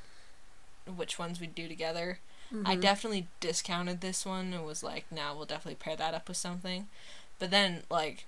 which 0.95 1.17
ones 1.19 1.39
we'd 1.39 1.55
do 1.55 1.67
together 1.67 2.19
I 2.65 2.75
Mhm. 2.75 2.81
definitely 2.81 3.27
discounted 3.39 4.01
this 4.01 4.25
one 4.25 4.51
and 4.51 4.65
was 4.65 4.83
like, 4.83 5.05
no, 5.09 5.33
we'll 5.33 5.45
definitely 5.45 5.75
pair 5.75 5.95
that 5.95 6.13
up 6.13 6.27
with 6.27 6.35
something. 6.35 6.89
But 7.39 7.49
then, 7.49 7.83
like, 7.89 8.25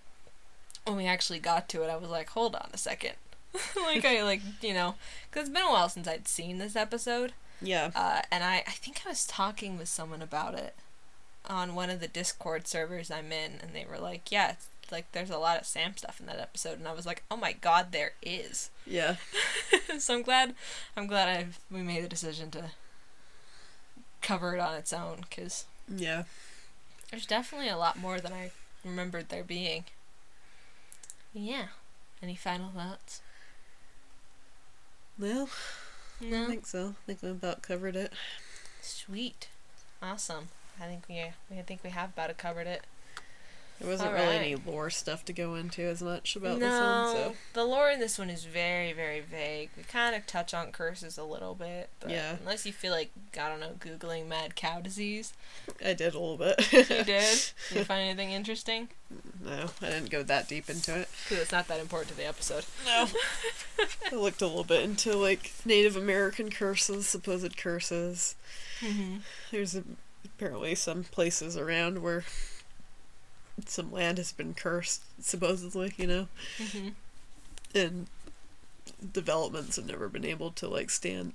when 0.85 0.95
we 0.95 1.05
actually 1.07 1.39
got 1.39 1.67
to 1.67 1.83
it, 1.83 1.89
I 1.89 1.97
was 1.97 2.09
like, 2.09 2.29
hold 2.29 2.55
on 2.55 2.69
a 2.71 2.77
second. 2.77 3.15
like, 3.75 4.05
I, 4.05 4.23
like, 4.23 4.39
you 4.61 4.73
know, 4.73 4.95
because 5.29 5.49
it's 5.49 5.53
been 5.53 5.65
a 5.67 5.69
while 5.69 5.89
since 5.89 6.07
I'd 6.07 6.29
seen 6.29 6.57
this 6.57 6.77
episode. 6.77 7.33
Yeah. 7.61 7.91
Uh, 7.93 8.21
and 8.31 8.45
I, 8.45 8.63
I 8.65 8.71
think 8.71 9.01
I 9.05 9.09
was 9.09 9.25
talking 9.27 9.77
with 9.77 9.89
someone 9.89 10.21
about 10.21 10.53
it 10.55 10.73
on 11.45 11.75
one 11.75 11.89
of 11.89 11.99
the 11.99 12.07
Discord 12.07 12.65
servers 12.65 13.11
I'm 13.11 13.33
in, 13.33 13.55
and 13.61 13.75
they 13.75 13.83
were 13.83 13.99
like, 13.99 14.31
yeah, 14.31 14.51
it's, 14.51 14.67
like, 14.91 15.11
there's 15.11 15.29
a 15.29 15.37
lot 15.37 15.59
of 15.59 15.65
Sam 15.65 15.95
stuff 15.97 16.19
in 16.19 16.25
that 16.27 16.39
episode. 16.39 16.77
And 16.79 16.87
I 16.87 16.93
was 16.93 17.05
like, 17.05 17.23
oh 17.31 17.37
my 17.37 17.53
god, 17.53 17.91
there 17.91 18.13
is. 18.21 18.69
Yeah. 18.85 19.15
so 19.99 20.15
I'm 20.15 20.21
glad, 20.23 20.55
I'm 20.97 21.07
glad 21.07 21.29
I 21.29 21.47
we 21.73 21.81
made 21.81 22.03
the 22.03 22.07
decision 22.09 22.51
to 22.51 22.71
cover 24.21 24.55
it 24.55 24.59
on 24.59 24.75
its 24.75 24.93
own, 24.93 25.17
because 25.29 25.65
Yeah. 25.87 26.23
there's 27.11 27.25
definitely 27.25 27.69
a 27.69 27.77
lot 27.77 27.97
more 27.99 28.19
than 28.19 28.33
I 28.33 28.51
remembered 28.85 29.29
there 29.29 29.43
being. 29.43 29.85
Yeah. 31.33 31.67
Any 32.21 32.35
final 32.35 32.69
thoughts? 32.69 33.21
Well, 35.19 35.49
no 36.21 36.27
I 36.27 36.29
No. 36.41 36.47
think 36.47 36.65
so. 36.65 36.89
I 36.89 37.05
think 37.05 37.21
we 37.21 37.29
about 37.29 37.61
covered 37.61 37.95
it. 37.95 38.13
Sweet. 38.81 39.47
Awesome. 40.01 40.49
I 40.79 40.85
think 40.87 41.03
we 41.07 41.19
I 41.19 41.61
think 41.65 41.83
we 41.83 41.89
have 41.91 42.09
about 42.09 42.35
covered 42.37 42.67
it. 42.67 42.83
There 43.79 43.89
wasn't 43.89 44.09
All 44.09 44.15
really 44.15 44.27
right. 44.27 44.35
any 44.35 44.55
lore 44.55 44.89
stuff 44.89 45.25
to 45.25 45.33
go 45.33 45.55
into 45.55 45.81
as 45.81 46.01
much 46.01 46.35
about 46.37 46.57
no, 46.59 46.69
this 46.69 46.79
one, 46.79 47.15
so 47.33 47.35
the 47.53 47.65
lore 47.65 47.89
in 47.89 47.99
this 47.99 48.17
one 48.17 48.29
is 48.29 48.45
very, 48.45 48.93
very 48.93 49.19
vague. 49.19 49.71
We 49.75 49.83
kind 49.83 50.15
of 50.15 50.25
touch 50.25 50.53
on 50.53 50.71
curses 50.71 51.17
a 51.17 51.23
little 51.23 51.53
bit, 51.53 51.89
but 51.99 52.11
Yeah. 52.11 52.37
unless 52.39 52.65
you 52.65 52.71
feel 52.71 52.91
like 52.93 53.11
I 53.37 53.49
don't 53.49 53.59
know, 53.59 53.71
googling 53.79 54.27
mad 54.27 54.55
cow 54.55 54.79
disease, 54.79 55.33
I 55.83 55.93
did 55.93 56.13
a 56.13 56.19
little 56.19 56.37
bit. 56.37 56.71
you 56.71 56.83
did. 56.85 57.05
Did 57.69 57.77
you 57.79 57.83
find 57.83 58.01
anything 58.07 58.31
interesting? 58.31 58.89
no, 59.43 59.65
I 59.81 59.89
didn't 59.89 60.09
go 60.11 60.23
that 60.23 60.47
deep 60.47 60.69
into 60.69 60.97
it. 60.99 61.09
Because 61.23 61.43
it's 61.43 61.51
not 61.51 61.67
that 61.67 61.79
important 61.79 62.09
to 62.11 62.17
the 62.17 62.25
episode. 62.27 62.65
No. 62.85 63.07
I 64.11 64.15
looked 64.15 64.41
a 64.41 64.47
little 64.47 64.63
bit 64.63 64.83
into 64.83 65.13
like 65.15 65.51
Native 65.65 65.97
American 65.97 66.49
curses, 66.51 67.07
supposed 67.07 67.57
curses. 67.57 68.35
Mm-hmm. 68.79 69.17
There's 69.51 69.75
a, 69.75 69.83
apparently 70.25 70.73
some 70.75 71.03
places 71.03 71.57
around 71.57 72.01
where 72.01 72.23
some 73.65 73.91
land 73.91 74.17
has 74.17 74.31
been 74.31 74.53
cursed, 74.53 75.01
supposedly, 75.21 75.93
you 75.97 76.07
know, 76.07 76.27
Mm-hmm. 76.57 76.89
and 77.75 78.07
developments 79.13 79.75
have 79.75 79.85
never 79.85 80.09
been 80.09 80.25
able 80.25 80.51
to 80.51 80.67
like 80.67 80.89
stand 80.89 81.33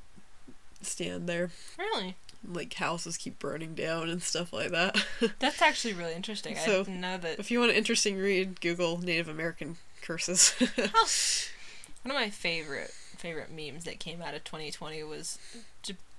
stand 0.82 1.28
there. 1.28 1.50
Really? 1.78 2.16
Like 2.46 2.74
houses 2.74 3.16
keep 3.16 3.38
burning 3.38 3.74
down 3.74 4.08
and 4.08 4.22
stuff 4.22 4.52
like 4.52 4.70
that. 4.70 4.96
That's 5.38 5.60
actually 5.60 5.94
really 5.94 6.14
interesting. 6.14 6.56
I 6.56 6.64
didn't 6.66 7.00
know 7.00 7.18
that. 7.18 7.38
if 7.38 7.50
you 7.50 7.58
want 7.58 7.72
an 7.72 7.76
interesting 7.76 8.16
read, 8.16 8.60
Google 8.60 8.98
Native 8.98 9.28
American 9.28 9.76
curses. 10.02 10.50
One 12.02 12.14
of 12.14 12.20
my 12.20 12.30
favorite 12.30 12.90
favorite 13.16 13.50
memes 13.50 13.82
that 13.84 13.98
came 13.98 14.22
out 14.22 14.34
of 14.34 14.44
2020 14.44 15.02
was 15.02 15.38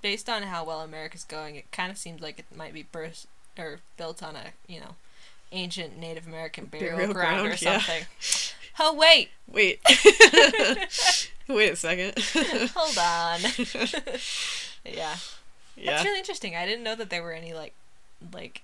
based 0.01 0.27
on 0.29 0.43
how 0.43 0.65
well 0.65 0.81
America's 0.81 1.23
going. 1.23 1.55
It 1.55 1.71
kind 1.71 1.89
of 1.89 1.97
seems 1.97 2.21
like 2.21 2.39
it 2.39 2.45
might 2.55 2.73
be 2.73 2.83
burst 2.83 3.27
or 3.57 3.79
built 3.97 4.21
on 4.21 4.35
a 4.35 4.47
you 4.67 4.79
know 4.81 4.95
ancient 5.51 5.97
Native 5.97 6.27
American 6.27 6.65
burial, 6.65 6.97
Burial 6.97 7.13
ground, 7.13 7.39
or 7.41 7.49
ground, 7.49 7.61
yeah. 7.61 7.79
something. 7.79 8.05
Oh 8.81 8.93
wait, 8.93 9.27
Wait. 9.51 9.81
Wait 11.49 11.71
a 11.71 11.75
second. 11.75 12.13
hold 12.73 12.97
on. 12.97 13.41
yeah, 14.85 15.17
yeah. 15.75 15.91
that's 15.91 16.05
really 16.05 16.19
interesting. 16.19 16.55
I 16.55 16.65
didn't 16.65 16.83
know 16.83 16.95
that 16.95 17.09
there 17.09 17.21
were 17.21 17.33
any 17.33 17.53
like 17.53 17.73
like. 18.33 18.61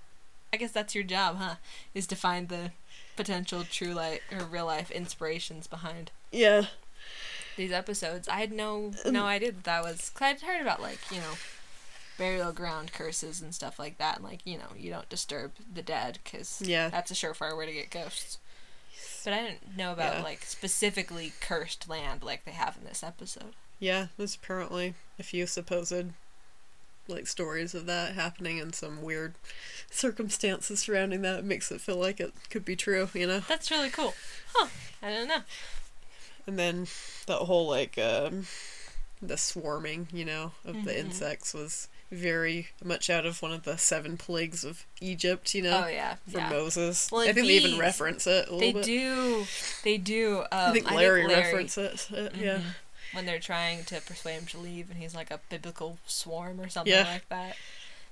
I 0.54 0.56
guess 0.56 0.72
that's 0.72 0.94
your 0.94 1.04
job, 1.04 1.36
huh? 1.36 1.56
Is 1.92 2.06
to 2.06 2.16
find 2.16 2.48
the 2.48 2.70
potential 3.16 3.64
true 3.70 3.92
life 3.92 4.20
or 4.32 4.44
real 4.44 4.64
life 4.66 4.90
inspirations 4.90 5.66
behind 5.66 6.12
yeah. 6.32 6.66
these 7.56 7.72
episodes. 7.72 8.26
I 8.28 8.40
had 8.40 8.52
no 8.52 8.92
Um, 9.04 9.12
no 9.12 9.24
idea 9.26 9.52
that 9.52 9.64
that 9.64 9.82
was. 9.82 10.10
Cause 10.10 10.22
I'd 10.22 10.40
heard 10.40 10.62
about 10.62 10.80
like 10.80 11.00
you 11.10 11.18
know, 11.18 11.34
burial 12.18 12.52
ground 12.52 12.92
curses 12.92 13.40
and 13.42 13.54
stuff 13.54 13.78
like 13.78 13.98
that, 13.98 14.16
and 14.16 14.24
like 14.24 14.40
you 14.46 14.58
know 14.58 14.68
you 14.76 14.90
don't 14.90 15.08
disturb 15.08 15.52
the 15.72 15.82
dead 15.82 16.18
because 16.24 16.62
Yeah. 16.64 16.88
that's 16.88 17.10
a 17.10 17.14
surefire 17.14 17.56
way 17.56 17.66
to 17.66 17.72
get 17.72 17.90
ghosts. 17.90 18.38
But 19.24 19.32
I 19.34 19.42
didn't 19.42 19.76
know 19.76 19.92
about 19.92 20.16
Yeah. 20.18 20.22
like 20.22 20.42
specifically 20.44 21.32
cursed 21.40 21.88
land 21.88 22.22
like 22.22 22.44
they 22.44 22.52
have 22.52 22.76
in 22.76 22.84
this 22.84 23.02
episode. 23.02 23.54
Yeah, 23.78 24.06
there's 24.16 24.34
apparently 24.36 24.94
a 25.18 25.22
few 25.22 25.46
supposed 25.46 25.92
like 27.08 27.26
stories 27.26 27.74
of 27.74 27.86
that 27.86 28.14
happening 28.14 28.58
and 28.60 28.74
some 28.74 29.02
weird 29.02 29.34
circumstances 29.90 30.80
surrounding 30.80 31.22
that 31.22 31.44
makes 31.44 31.70
it 31.70 31.80
feel 31.80 31.96
like 31.96 32.18
it 32.20 32.32
could 32.50 32.64
be 32.64 32.74
true, 32.76 33.08
you 33.14 33.26
know. 33.26 33.40
That's 33.40 33.70
really 33.70 33.90
cool. 33.90 34.14
Huh? 34.54 34.68
I 35.02 35.10
don't 35.10 35.28
know. 35.28 35.42
And 36.46 36.58
then 36.58 36.86
that 37.26 37.38
whole 37.38 37.68
like 37.68 37.98
um 37.98 38.46
the 39.22 39.36
swarming, 39.36 40.08
you 40.12 40.24
know, 40.24 40.52
of 40.64 40.84
the 40.84 40.92
Mhm. 40.92 40.96
insects 40.98 41.54
was 41.54 41.88
very 42.10 42.68
much 42.84 43.10
out 43.10 43.26
of 43.26 43.42
one 43.42 43.52
of 43.52 43.64
the 43.64 43.76
seven 43.76 44.16
plagues 44.16 44.64
of 44.64 44.84
Egypt, 45.00 45.54
you 45.54 45.62
know, 45.62 45.84
Oh 45.84 45.88
yeah, 45.88 46.16
from 46.30 46.40
yeah. 46.40 46.48
Moses. 46.50 47.10
Well, 47.10 47.22
I 47.22 47.26
in 47.26 47.34
think 47.34 47.46
they 47.48 47.54
even 47.54 47.78
reference 47.78 48.26
it 48.26 48.48
a 48.48 48.52
little 48.54 48.58
They 48.60 48.72
bit. 48.72 48.84
do. 48.84 49.46
They 49.84 49.98
do. 49.98 50.40
Um, 50.40 50.46
I 50.52 50.72
think 50.72 50.90
Larry, 50.90 51.26
references 51.26 52.08
it, 52.12 52.34
yeah. 52.36 52.58
Mhm. 52.58 52.62
When 53.12 53.26
they're 53.26 53.38
trying 53.40 53.84
to 53.84 54.00
persuade 54.00 54.34
him 54.34 54.46
to 54.46 54.58
leave, 54.58 54.90
and 54.90 54.98
he's 55.00 55.14
like 55.14 55.30
a 55.30 55.40
biblical 55.48 55.98
swarm 56.06 56.60
or 56.60 56.68
something 56.68 56.92
Yeah. 56.92 57.04
like 57.08 57.28
that. 57.28 57.56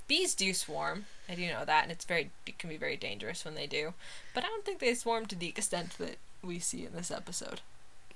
Bees 0.06 0.34
do 0.34 0.52
swarm. 0.54 1.06
I 1.28 1.34
do 1.34 1.46
know 1.46 1.64
that, 1.64 1.82
and 1.84 1.92
it's 1.92 2.04
very 2.04 2.30
it 2.46 2.58
can 2.58 2.68
be 2.70 2.76
very 2.76 2.96
dangerous 2.96 3.44
when 3.44 3.54
they 3.54 3.66
do. 3.66 3.94
But 4.34 4.44
I 4.44 4.48
don't 4.48 4.64
think 4.64 4.78
they 4.80 4.94
swarm 4.94 5.26
to 5.26 5.34
the 5.36 5.48
extent 5.48 5.96
that 5.98 6.16
we 6.42 6.58
see 6.58 6.84
in 6.84 6.92
this 6.94 7.10
episode. 7.10 7.60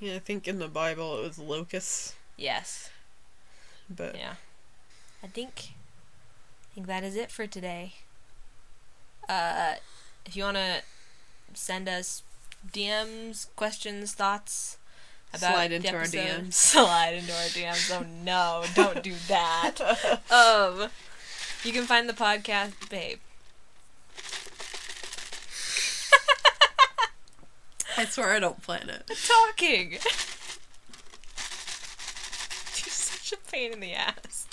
Yeah, 0.01 0.17
I 0.17 0.19
think 0.19 0.47
in 0.47 0.59
the 0.59 0.69
Bible 0.69 1.19
it 1.19 1.23
was 1.23 1.39
locusts, 1.39 2.15
Yes. 2.37 2.91
but 3.91 4.15
Yeah. 4.17 4.35
I 5.23 5.27
think 5.27 5.71
I 6.71 6.75
think 6.75 6.87
that 6.87 7.05
is 7.05 7.17
it 7.17 7.31
for 7.31 7.47
today. 7.47 7.95
Uh 9.29 9.75
if 10.25 10.37
you 10.37 10.45
wanna 10.45 10.81
send 11.55 11.89
us 11.89 12.23
DMs, 12.73 13.47
questions, 13.57 14.13
thoughts 14.15 14.79
about 15.33 15.53
Slide 15.55 15.73
into 15.73 15.95
our 15.95 16.03
DMs. 16.05 16.53
Slide 16.55 17.15
into 17.15 17.33
our 17.33 17.49
DMs. 17.49 17.91
Oh 18.01 18.07
no, 18.25 18.65
don't 18.75 19.03
do 19.03 19.15
that. 19.29 19.75
um 20.31 20.89
you 21.65 21.73
can 21.73 21.85
find 21.85 22.09
the 22.09 22.13
podcast 22.15 22.89
babe. 22.89 23.19
I 27.97 28.05
swear 28.05 28.33
I 28.33 28.39
don't 28.39 28.63
plan 28.63 28.89
it. 28.91 29.11
Talking. 29.27 29.91
You're 29.93 30.01
such 32.93 33.33
a 33.33 33.51
pain 33.51 33.73
in 33.73 33.81
the 33.81 33.93
ass. 33.93 34.47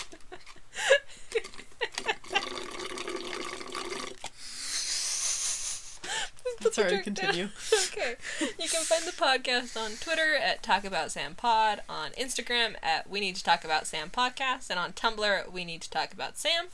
Sorry, 6.72 7.02
continue. 7.02 7.48
okay. 7.88 8.16
You 8.40 8.68
can 8.68 8.82
find 8.82 9.04
the 9.04 9.12
podcast 9.12 9.80
on 9.80 9.92
Twitter 9.92 10.34
at 10.34 10.62
Talk 10.62 10.84
About 10.84 11.10
Sam 11.10 11.34
Pod, 11.34 11.80
on 11.88 12.10
Instagram 12.12 12.74
at 12.82 13.08
We 13.08 13.20
Need 13.20 13.36
to 13.36 13.44
Talk 13.44 13.64
About 13.64 13.86
Sam 13.86 14.10
Podcast, 14.10 14.68
and 14.68 14.78
on 14.78 14.92
Tumblr 14.92 15.38
at 15.40 15.52
We 15.52 15.64
Need 15.64 15.80
to 15.82 15.90
Talk 15.90 16.12
About 16.12 16.36
Sam. 16.36 16.66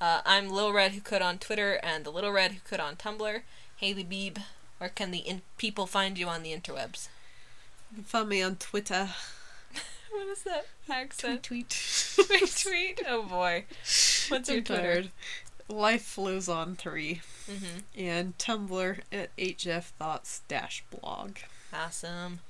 Uh, 0.00 0.20
I'm 0.24 0.48
Lil 0.48 0.72
Red 0.72 0.92
Who 0.92 1.00
Could 1.00 1.20
on 1.22 1.38
Twitter 1.38 1.78
and 1.82 2.04
the 2.04 2.10
Little 2.10 2.32
Red 2.32 2.52
Who 2.52 2.60
Could 2.64 2.80
on 2.80 2.96
Tumblr. 2.96 3.42
Haley 3.76 4.04
Beeb, 4.04 4.38
where 4.78 4.90
can 4.90 5.10
the 5.10 5.18
in- 5.18 5.42
people 5.58 5.86
find 5.86 6.18
you 6.18 6.28
on 6.28 6.42
the 6.42 6.52
interwebs? 6.52 7.08
You 7.90 7.96
can 7.96 8.04
find 8.04 8.28
me 8.28 8.42
on 8.42 8.56
Twitter. 8.56 9.10
What 10.12 10.26
is 10.28 10.42
that 10.44 10.66
accent? 10.90 11.42
Tweet. 11.42 11.70
Tweet, 12.16 12.56
tweet. 12.62 13.02
Oh 13.08 13.22
boy. 13.22 13.64
What's 14.28 14.48
your 14.48 14.58
I'm 14.58 14.64
Twitter? 14.64 14.82
tired. 14.82 15.10
Life 15.68 16.02
flows 16.02 16.48
on 16.48 16.76
three. 16.76 17.20
Mm-hmm. 17.50 18.00
And 18.00 18.36
Tumblr 18.38 19.00
at 19.10 19.36
HF 19.36 19.84
Thoughts 19.84 20.42
dash 20.48 20.84
blog. 20.90 21.36
Awesome. 21.72 22.40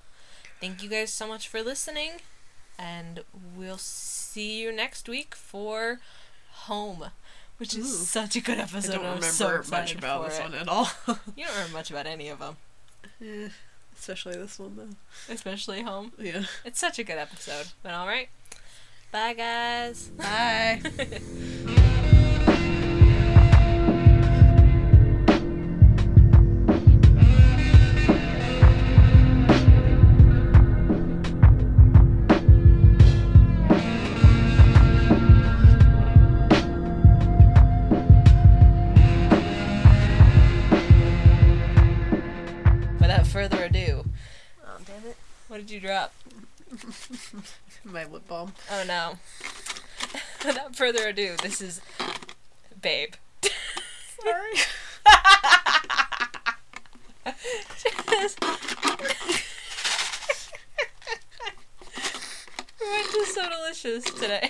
Thank 0.60 0.82
you 0.82 0.88
guys 0.88 1.12
so 1.12 1.26
much 1.26 1.48
for 1.48 1.60
listening, 1.62 2.12
and 2.78 3.24
we'll 3.56 3.78
see 3.78 4.60
you 4.60 4.72
next 4.72 5.08
week 5.08 5.34
for 5.34 5.98
Home, 6.66 7.06
which 7.58 7.74
is 7.76 7.86
Ooh. 7.86 8.04
such 8.04 8.36
a 8.36 8.40
good 8.40 8.58
episode. 8.58 8.92
I 8.92 8.94
don't 8.96 9.04
remember 9.04 9.26
so 9.26 9.62
much 9.70 9.94
about 9.94 10.24
this 10.28 10.38
it. 10.38 10.42
one 10.42 10.54
at 10.54 10.68
all. 10.68 10.88
You 11.36 11.44
don't 11.46 11.54
remember 11.54 11.72
much 11.72 11.90
about 11.90 12.06
any 12.06 12.28
of 12.28 12.38
them, 12.38 12.56
Eh, 13.20 13.48
especially 14.02 14.36
this 14.36 14.58
one 14.58 14.76
though. 14.76 15.32
especially 15.32 15.82
Home. 15.82 16.12
Yeah. 16.18 16.42
It's 16.64 16.80
such 16.80 16.98
a 16.98 17.04
good 17.04 17.18
episode. 17.18 17.68
But 17.82 17.94
all 17.94 18.06
right, 18.06 18.28
bye 19.12 19.34
guys. 19.34 20.08
Bye. 20.16 20.82
you 45.72 45.80
drop? 45.80 46.12
My 47.84 48.04
lip 48.04 48.28
balm. 48.28 48.52
Oh 48.70 48.84
no. 48.86 49.14
Without 50.46 50.76
further 50.76 51.08
ado, 51.08 51.34
this 51.42 51.60
is 51.60 51.80
Babe. 52.80 53.14
Sorry. 54.22 54.52
Just- 58.10 58.38
we 62.80 62.90
went 62.90 63.10
to 63.10 63.24
So 63.26 63.48
Delicious 63.48 64.04
today. 64.04 64.48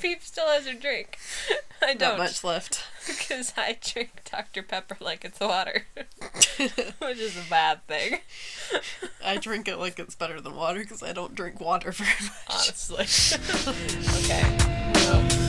Peep 0.00 0.22
still 0.22 0.46
has 0.46 0.66
her 0.66 0.74
drink. 0.74 1.18
I 1.82 1.94
don't. 1.94 2.16
Not 2.16 2.18
much 2.18 2.44
left. 2.44 2.84
Because 3.06 3.52
I 3.56 3.78
drink 3.80 4.22
Dr. 4.32 4.64
Pepper 4.64 4.96
like 5.00 5.24
it's 5.24 5.38
water. 5.38 5.86
Which 6.58 7.18
is 7.18 7.36
a 7.36 7.48
bad 7.48 7.86
thing, 7.86 8.18
I 9.24 9.36
drink 9.36 9.68
it 9.68 9.76
like 9.76 10.00
it's 10.00 10.16
better 10.16 10.40
than 10.40 10.56
water 10.56 10.80
because 10.80 11.04
I 11.04 11.12
don't 11.12 11.36
drink 11.36 11.60
water 11.60 11.92
very 11.92 12.10
much. 12.20 12.50
honestly. 12.50 13.04
okay. 14.24 15.45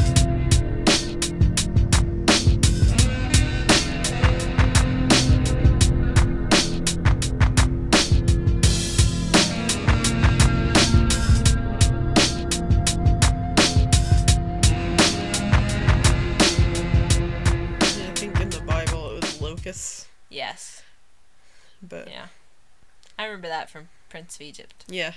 Prince 24.09 24.35
of 24.35 24.41
Egypt. 24.41 24.85
Yeah. 24.87 25.13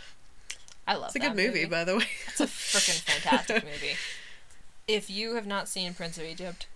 I 0.86 0.94
love 0.94 1.14
It's 1.14 1.16
a 1.16 1.18
good 1.28 1.36
movie, 1.36 1.66
by 1.66 1.84
the 1.84 1.96
way. 1.98 2.06
It's 2.26 2.40
a 2.40 2.46
freaking 2.46 3.00
fantastic 3.22 3.64
movie. 3.64 3.96
If 4.88 5.08
you 5.08 5.34
have 5.36 5.46
not 5.46 5.68
seen 5.68 5.94
Prince 5.94 6.18
of 6.18 6.24
Egypt, 6.24 6.66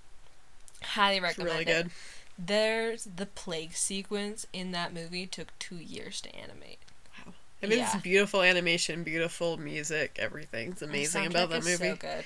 highly 0.83 1.19
recommend 1.21 1.49
It's 1.49 1.67
really 1.69 1.79
it. 1.79 1.83
good. 1.85 1.91
There's 2.39 3.05
the 3.17 3.27
plague 3.27 3.75
sequence 3.75 4.47
in 4.53 4.73
that 4.73 4.93
movie 4.93 5.27
took 5.27 5.57
two 5.59 5.77
years 5.77 6.21
to 6.23 6.35
animate. 6.37 6.79
Wow. 7.27 7.33
I 7.63 7.67
mean, 7.67 7.79
Yeah. 7.79 7.93
it's 7.95 8.03
beautiful 8.03 8.43
animation, 8.43 9.03
beautiful 9.05 9.57
music, 9.57 10.17
everything's 10.21 10.83
amazing 10.83 11.27
about 11.27 11.51
that 11.51 11.65
movie, 11.65 11.91
So 11.91 11.97
good. 11.97 12.25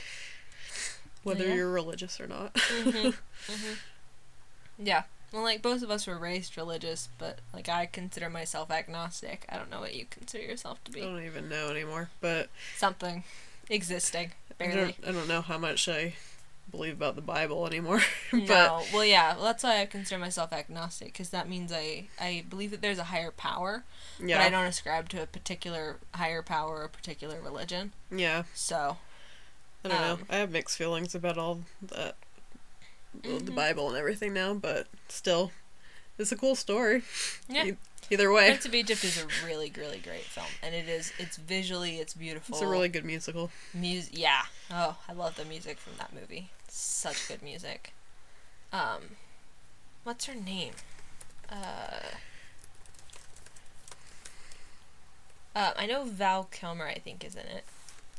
whether 1.23 1.47
Yeah. 1.47 1.55
you're 1.55 1.70
religious 1.70 2.20
or 2.20 2.27
not. 2.27 2.59
hmm 2.59 3.10
hmm 3.47 3.73
Yeah. 4.78 5.02
Well, 5.33 5.43
like 5.43 5.61
both 5.63 5.83
of 5.83 5.91
us 5.91 6.07
were 6.07 6.19
raised 6.19 6.57
religious, 6.57 7.09
but 7.19 7.41
like 7.53 7.69
I 7.69 7.87
consider 7.87 8.31
myself 8.31 8.71
agnostic. 8.71 9.45
I 9.49 9.57
don't 9.57 9.71
know 9.71 9.81
what 9.81 9.95
you 9.95 10.07
consider 10.11 10.45
yourself 10.45 10.83
to 10.85 10.91
be. 10.91 11.03
I 11.03 11.05
don't 11.05 11.25
even 11.25 11.49
know 11.49 11.69
anymore, 11.71 12.11
but 12.21 12.49
Something 12.77 13.25
existing, 13.69 14.33
I 14.51 14.55
barely. 14.59 14.97
don't, 15.03 15.09
I 15.09 15.13
don't 15.13 15.29
know 15.29 15.43
how 15.43 15.59
much 15.59 15.89
I 15.89 16.15
believe 16.71 16.95
about 16.95 17.15
the 17.17 17.23
Bible 17.23 17.67
anymore. 17.67 18.01
but 18.31 18.41
no. 18.49 18.83
Well, 18.93 19.05
yeah. 19.05 19.35
Well, 19.37 19.45
that's 19.45 19.65
why 19.65 19.81
I 19.81 19.87
consider 19.87 20.19
myself 20.19 20.53
agnostic, 20.53 21.09
because 21.13 21.31
that 21.31 21.49
means 21.49 21.73
I 21.73 22.09
I 22.21 22.45
believe 22.49 22.71
that 22.71 22.81
there's 22.81 22.99
a 22.99 23.05
higher 23.05 23.31
power, 23.31 23.85
yeah, 24.23 24.39
but 24.39 24.47
I 24.47 24.51
don't 24.51 24.67
ascribe 24.67 25.09
to 25.11 25.23
a 25.23 25.27
particular 25.27 25.97
higher 26.15 26.43
power 26.43 26.77
or 26.79 26.85
a 26.85 26.89
particular 26.89 27.41
religion. 27.41 27.93
yeah, 28.11 28.45
So 28.55 28.97
I 29.85 29.89
don't 29.89 30.01
know. 30.01 30.13
Um, 30.15 30.27
I 30.31 30.37
have 30.37 30.51
mixed 30.51 30.77
feelings 30.79 31.15
about 31.15 31.37
all 31.39 31.61
that, 31.83 32.17
well, 33.24 33.39
the. 33.40 33.51
Bible 33.52 33.89
and 33.89 33.97
everything 33.97 34.32
now, 34.32 34.55
but 34.55 34.86
still, 35.09 35.51
it's 36.18 36.32
a 36.32 36.36
cool 36.36 36.55
story. 36.55 37.02
yeah, 37.48 37.64
E- 37.66 37.76
Either 38.10 38.32
way, 38.32 38.48
Prince 38.48 38.64
of 38.66 38.74
Egypt 38.74 39.05
is 39.05 39.22
a 39.22 39.26
really 39.47 39.72
really 39.76 39.98
great 39.98 40.22
film, 40.22 40.47
and 40.62 40.74
it 40.74 40.89
is 40.89 41.12
it's 41.18 41.36
visually 41.36 41.97
it's 41.98 42.14
beautiful. 42.14 42.55
it's 42.55 42.62
a 42.62 42.66
really 42.66 42.89
good 42.89 43.05
musical. 43.05 43.51
music. 43.74 44.16
Yeah. 44.18 44.43
Oh, 44.70 44.97
I 45.09 45.12
love 45.12 45.36
the 45.36 45.44
music 45.44 45.78
from 45.78 45.94
that 45.98 46.12
movie. 46.14 46.51
Such 46.68 47.28
good 47.28 47.43
music. 47.43 47.93
Um, 48.72 49.16
what's 50.05 50.26
her 50.26 50.35
name? 50.35 50.72
Uh. 51.51 52.01
Uh, 55.56 55.72
I 55.76 55.86
know 55.86 56.05
Val 56.05 56.44
Kilmer. 56.51 56.86
I 56.86 56.98
think 56.98 57.24
is 57.24 57.35
in 57.35 57.47
it. 57.47 57.64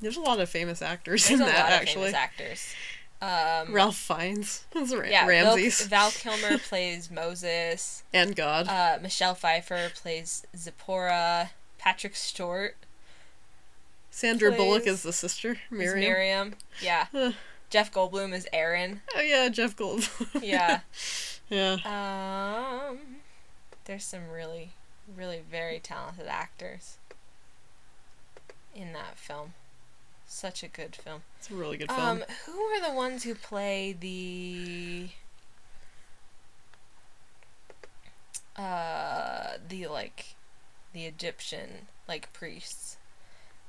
There's 0.02 0.18
a 0.18 0.22
lot 0.22 0.40
of 0.40 0.50
famous 0.50 0.82
actors 0.82 1.28
There's 1.28 1.40
in 1.40 1.46
a 1.48 1.50
that 1.50 1.64
lot 1.64 1.72
actually. 1.72 2.08
of 2.08 2.12
famous 2.12 2.14
actors. 2.16 2.74
Um, 3.22 3.74
Ralph 3.74 3.98
Fiennes, 3.98 4.66
That's 4.74 4.96
Ra- 4.96 5.06
yeah, 5.06 5.26
Val, 5.28 5.56
Ramses, 5.58 5.88
Val 5.88 6.12
Kilmer 6.12 6.58
plays 6.58 7.12
Moses. 7.12 8.04
and 8.14 8.36
God. 8.36 8.68
Uh, 8.68 8.98
Michelle 9.02 9.36
Pfeiffer 9.36 9.90
plays 9.94 10.46
Zipporah. 10.56 11.52
Patrick 11.78 12.16
Stewart 12.16 12.76
Sandra 14.12 14.52
Bullock 14.52 14.86
is 14.86 15.04
the 15.04 15.14
sister, 15.14 15.52
is 15.52 15.60
Miriam. 15.72 16.00
Miriam. 16.00 16.56
Yeah. 16.82 17.06
Jeff 17.70 17.92
Goldblum 17.92 18.34
is 18.34 18.48
Aaron. 18.52 19.02
Oh 19.16 19.22
yeah, 19.22 19.48
Jeff 19.50 19.76
Goldblum. 19.76 20.44
Yeah. 20.44 20.82
yeah. 21.50 21.78
Um, 22.90 22.98
there's 23.86 24.04
some 24.04 24.30
really, 24.30 24.72
really 25.16 25.42
very 25.50 25.80
talented 25.80 26.28
actors 26.28 26.98
in 28.76 28.94
that 28.94 29.18
film. 29.18 29.54
Such 30.32 30.62
a 30.64 30.68
good 30.68 30.96
film. 30.96 31.24
It's 31.40 31.50
a 31.50 31.56
really 31.56 31.76
good 31.78 31.92
film. 31.92 32.00
Um, 32.08 32.24
who 32.46 32.52
are 32.62 32.82
the 32.88 32.94
ones 32.94 33.24
who 33.24 33.34
play 33.34 33.94
the 34.00 35.10
uh 38.56 39.54
the 39.68 39.88
like 39.88 40.36
the 40.94 41.06
Egyptian 41.06 41.88
like 42.08 42.32
priests? 42.34 42.98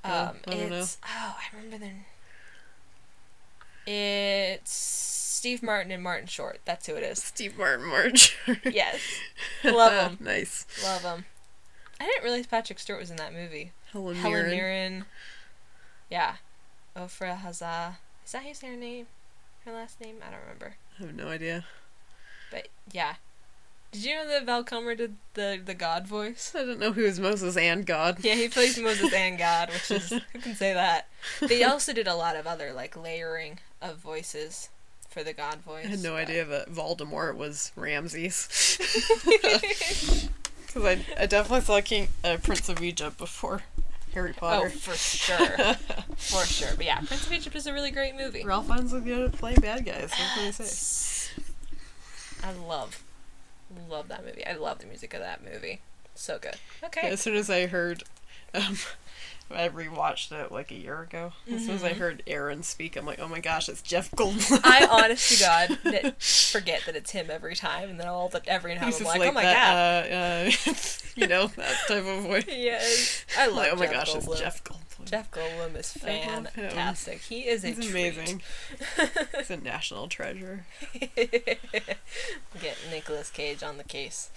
Oh, 0.04 0.10
Um, 0.28 0.36
I 0.46 0.50
don't 0.50 0.70
know. 0.70 0.76
it's 0.80 0.98
oh 1.06 1.36
I 1.38 1.56
remember 1.56 1.78
their. 1.78 2.06
It's 3.86 4.70
Steve 4.72 5.62
Martin 5.62 5.90
and 5.90 6.02
Martin 6.02 6.26
Short. 6.26 6.60
That's 6.64 6.86
who 6.86 6.94
it 6.94 7.02
is. 7.02 7.22
Steve 7.22 7.56
Martin 7.58 7.86
March. 7.86 8.36
Yes, 8.64 9.00
love 9.64 9.74
Love 9.74 10.12
'em. 10.12 10.18
nice. 10.20 10.66
love 10.84 11.02
him. 11.02 11.24
I 11.98 12.04
didn't 12.04 12.22
realize 12.24 12.46
Patrick 12.46 12.78
Stewart 12.78 13.00
was 13.00 13.10
in 13.10 13.16
that 13.16 13.32
movie. 13.32 13.72
Helen, 13.92 14.16
Helen 14.16 14.46
Mirren. 14.46 14.50
Mirren. 14.50 15.04
Yeah. 16.10 16.34
Ofra 16.96 17.40
Haza. 17.40 17.94
Is 18.24 18.32
that 18.32 18.42
his 18.42 18.60
her 18.60 18.76
name? 18.76 19.06
Her 19.64 19.72
last 19.72 20.00
name? 20.00 20.16
I 20.26 20.30
don't 20.30 20.40
remember. 20.40 20.74
I 20.98 21.02
have 21.02 21.14
no 21.14 21.28
idea. 21.28 21.64
But 22.50 22.68
yeah. 22.92 23.14
Did 23.92 24.04
you 24.04 24.14
know 24.14 24.28
that 24.28 24.46
Val 24.46 24.62
Kilmer 24.62 24.94
did 24.94 25.16
the 25.34 25.60
the 25.64 25.74
God 25.74 26.06
voice? 26.06 26.52
I 26.54 26.64
don't 26.64 26.78
know 26.78 26.92
who 26.92 27.04
is 27.04 27.18
Moses 27.18 27.56
and 27.56 27.84
God. 27.84 28.18
Yeah, 28.22 28.34
he 28.34 28.48
plays 28.48 28.78
Moses 28.82 29.12
and 29.12 29.36
God, 29.36 29.70
which 29.70 29.90
is 29.90 30.10
who 30.10 30.38
can 30.38 30.54
say 30.54 30.72
that. 30.72 31.08
He 31.48 31.64
also 31.64 31.92
did 31.92 32.06
a 32.06 32.14
lot 32.14 32.36
of 32.36 32.46
other 32.46 32.72
like 32.72 32.96
layering 32.96 33.58
of 33.82 33.96
voices 33.96 34.68
for 35.08 35.24
the 35.24 35.32
God 35.32 35.56
voice. 35.56 35.86
I 35.86 35.88
had 35.90 36.02
no 36.02 36.12
but- 36.12 36.28
idea 36.28 36.44
that 36.44 36.70
Voldemort 36.70 37.36
was 37.36 37.72
Ramses. 37.76 38.78
Because 40.72 40.84
I, 40.84 41.04
I 41.20 41.26
definitely 41.26 41.62
saw 41.62 41.80
King 41.80 42.06
uh, 42.22 42.36
Prince 42.40 42.68
of 42.68 42.80
Egypt 42.80 43.18
before 43.18 43.62
Harry 44.14 44.32
Potter. 44.32 44.66
Oh, 44.66 44.70
for 44.70 44.94
sure, 44.94 45.74
for 46.16 46.44
sure. 46.44 46.70
But 46.76 46.84
yeah, 46.86 46.98
Prince 47.00 47.26
of 47.26 47.32
Egypt 47.32 47.56
is 47.56 47.66
a 47.66 47.72
really 47.72 47.90
great 47.90 48.16
movie. 48.16 48.44
Ralph 48.44 48.66
Fiennes 48.66 48.92
was 48.92 49.02
good 49.02 49.22
at 49.22 49.32
playing 49.32 49.60
bad 49.60 49.84
guys. 49.84 50.10
What 50.10 50.28
can 50.34 50.48
I 50.48 50.50
say? 50.50 51.42
I 52.42 52.52
love, 52.52 53.02
love 53.88 54.08
that 54.08 54.24
movie. 54.24 54.46
I 54.46 54.54
love 54.54 54.78
the 54.78 54.86
music 54.86 55.14
of 55.14 55.20
that 55.20 55.44
movie. 55.44 55.80
So 56.14 56.38
good. 56.38 56.56
Okay. 56.84 57.08
As 57.08 57.20
soon 57.20 57.36
as 57.36 57.48
I 57.50 57.66
heard, 57.66 58.02
um, 58.54 58.76
I 59.52 59.68
rewatched 59.68 60.32
it 60.32 60.52
like 60.52 60.70
a 60.70 60.74
year 60.76 61.00
ago. 61.02 61.32
As 61.52 61.66
soon 61.66 61.74
as 61.74 61.84
I 61.84 61.92
heard 61.92 62.22
Aaron 62.26 62.62
speak, 62.62 62.96
I'm 62.96 63.04
like, 63.04 63.18
oh 63.18 63.28
my 63.28 63.40
gosh, 63.40 63.68
it's 63.68 63.82
Jeff 63.82 64.10
Goldblum. 64.12 64.60
I 64.64 64.86
honest 64.90 65.32
to 65.32 65.44
God 65.44 65.78
that 65.84 66.22
forget 66.22 66.82
that 66.86 66.94
it's 66.96 67.10
him 67.10 67.26
every 67.30 67.54
time, 67.56 67.90
and 67.90 67.98
then 67.98 68.06
all 68.06 68.28
the 68.28 68.42
every 68.48 68.74
He's 68.74 68.82
I'm 68.82 68.90
just 68.90 69.04
like, 69.04 69.20
oh 69.20 69.32
my 69.32 69.42
god. 69.42 70.10
uh, 70.10 70.14
uh, 70.14 70.50
you 71.16 71.26
know, 71.26 71.46
that 71.48 71.74
type 71.88 72.04
of 72.06 72.22
voice. 72.22 72.44
Yes, 72.48 73.24
I 73.38 73.46
love. 73.48 73.56
Like, 73.56 73.72
oh 73.72 73.76
my 73.76 73.86
Jeff 73.86 73.94
gosh, 73.94 74.14
Goldblum. 74.14 74.30
it's 74.32 74.40
Jeff 74.40 74.64
Goldblum. 74.64 75.10
Jeff 75.10 75.30
Goldblum 75.30 75.76
is 75.78 75.98
I 76.04 76.06
love 76.26 76.26
him. 76.26 76.44
fantastic. 76.70 77.20
He 77.22 77.40
is 77.48 77.64
a 77.64 77.68
He's 77.68 77.90
amazing. 77.90 78.42
He's 79.36 79.50
a 79.50 79.56
national 79.56 80.08
treasure. 80.08 80.66
Get 82.60 82.76
Nicolas 82.90 83.30
Cage 83.30 83.62
on 83.62 83.78
the 83.78 83.84
case. 83.84 84.30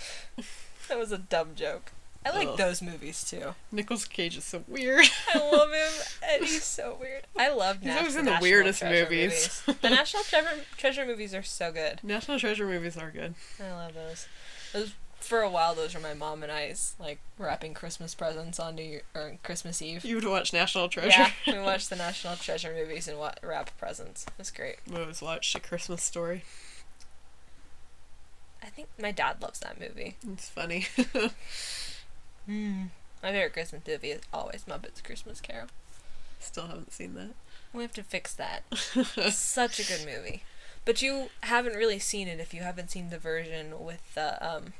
That 0.87 0.97
was 0.97 1.11
a 1.11 1.17
dumb 1.17 1.49
joke. 1.55 1.91
I 2.25 2.31
like 2.31 2.47
Ugh. 2.47 2.57
those 2.57 2.81
movies 2.81 3.23
too. 3.23 3.53
Nicolas 3.71 4.05
Cage 4.05 4.37
is 4.37 4.43
so 4.45 4.63
weird. 4.67 5.05
I 5.33 5.39
love 5.39 5.69
him, 5.73 6.05
and 6.31 6.43
he's 6.45 6.63
so 6.63 6.97
weird. 6.99 7.23
I 7.37 7.53
love. 7.53 7.77
He's 7.79 7.87
Nas- 7.87 7.97
always 7.97 8.15
in 8.15 8.25
the 8.25 8.31
National 8.31 8.41
weirdest 8.49 8.79
Treasure 8.79 9.03
movies. 9.03 9.63
the 9.81 9.89
National 9.89 10.23
Treasure 10.23 10.49
Treasure 10.77 11.05
movies 11.05 11.33
are 11.33 11.43
so 11.43 11.71
good. 11.71 11.99
National 12.03 12.39
Treasure 12.39 12.65
movies 12.67 12.97
are 12.97 13.11
good. 13.11 13.35
I 13.61 13.71
love 13.71 13.93
those. 13.93 14.27
Those 14.71 14.93
for 15.19 15.41
a 15.41 15.49
while. 15.49 15.73
Those 15.75 15.93
were 15.95 16.01
my 16.01 16.13
mom 16.13 16.43
and 16.43 16.51
I's 16.51 16.95
like 16.99 17.19
wrapping 17.37 17.73
Christmas 17.73 18.13
presents 18.15 18.59
on 18.59 18.75
New 18.75 18.83
Year, 18.83 19.01
or 19.15 19.37
Christmas 19.43 19.81
Eve. 19.81 20.03
You 20.05 20.15
would 20.15 20.25
watch 20.27 20.53
National 20.53 20.87
Treasure. 20.89 21.09
Yeah, 21.09 21.31
we 21.47 21.59
watched 21.59 21.89
the 21.89 21.95
National 21.95 22.35
Treasure 22.35 22.73
movies 22.73 23.07
and 23.07 23.17
what 23.19 23.39
wrap 23.43 23.77
presents. 23.77 24.23
It 24.25 24.33
was 24.37 24.51
great. 24.51 24.77
We 24.89 24.97
always 24.97 25.21
watched 25.21 25.55
A 25.55 25.59
Christmas 25.59 26.03
Story. 26.03 26.43
I 28.61 28.67
think 28.67 28.87
my 29.01 29.11
dad 29.11 29.41
loves 29.41 29.59
that 29.59 29.79
movie. 29.79 30.15
It's 30.31 30.47
funny. 30.49 30.87
Mm. 32.47 32.89
My 33.21 33.31
favorite 33.31 33.53
Christmas 33.53 33.81
movie 33.87 34.11
is 34.11 34.21
always 34.33 34.65
Muppets 34.65 35.03
Christmas 35.03 35.39
Carol. 35.39 35.67
Still 36.39 36.67
haven't 36.67 36.91
seen 36.91 37.13
that. 37.15 37.31
We 37.71 37.83
have 37.83 37.93
to 37.93 38.03
fix 38.03 38.33
that. 38.33 38.63
Such 39.31 39.79
a 39.79 39.87
good 39.87 40.05
movie. 40.05 40.43
But 40.85 41.01
you 41.01 41.29
haven't 41.41 41.75
really 41.75 41.99
seen 41.99 42.27
it 42.27 42.39
if 42.39 42.53
you 42.53 42.61
haven't 42.61 42.91
seen 42.91 43.09
the 43.09 43.17
version 43.17 43.83
with 43.83 44.13
the 44.15 44.45
um 44.45 44.73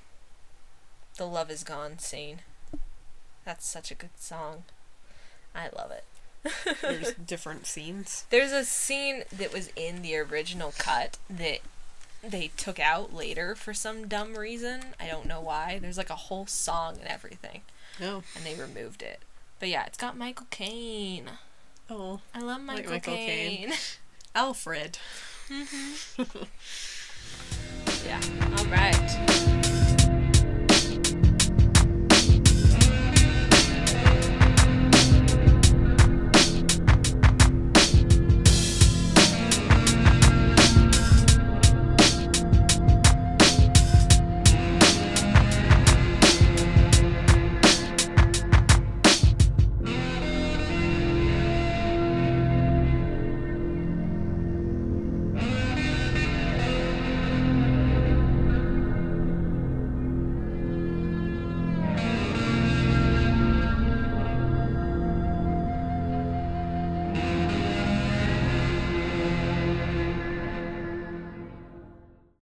the 1.18 1.26
Love 1.26 1.49
Is 1.49 1.64
Gone 1.64 1.99
scene. 1.99 2.40
That's 3.45 3.65
such 3.65 3.91
a 3.91 3.95
good 3.95 4.18
song. 4.18 4.64
I 5.56 5.69
love 5.76 5.91
it. 5.91 6.06
There's 6.81 7.14
different 7.27 7.68
scenes. 7.68 8.26
There's 8.30 8.52
a 8.52 8.65
scene 8.65 9.23
that 9.31 9.53
was 9.53 9.69
in 9.76 10.02
the 10.02 10.18
original 10.18 10.73
cut 10.77 11.18
that 11.30 11.60
they 12.24 12.52
took 12.58 12.80
out 12.80 13.14
later 13.14 13.54
for 13.56 13.74
some 13.74 14.08
dumb 14.08 14.36
reason. 14.36 14.82
I 15.00 15.08
don't 15.08 15.26
know 15.26 15.41
why. 15.41 15.80
There's 15.82 15.98
like 15.98 16.10
a 16.10 16.16
whole 16.16 16.45
song 16.48 16.98
and 17.00 17.08
everything, 17.08 17.62
Oh. 18.02 18.24
and 18.36 18.45
they 18.45 18.56
removed 18.56 19.02
it. 19.02 19.20
But 19.60 19.70
yeah, 19.70 19.86
it's 19.86 19.98
got 19.98 20.18
Michael 20.18 20.48
Caine. 20.50 21.30
Oh. 21.90 22.22
I 22.34 22.40
love 22.40 22.58
like 22.64 22.78
Michael, 22.78 22.91
Michael 22.91 23.14
Caine. 23.16 23.68
Caine. 23.70 23.74
Alfred. 24.36 24.98
Mm-hmm. 25.50 26.44
yeah. 28.08 28.22
All 28.58 28.66
right. 28.66 29.62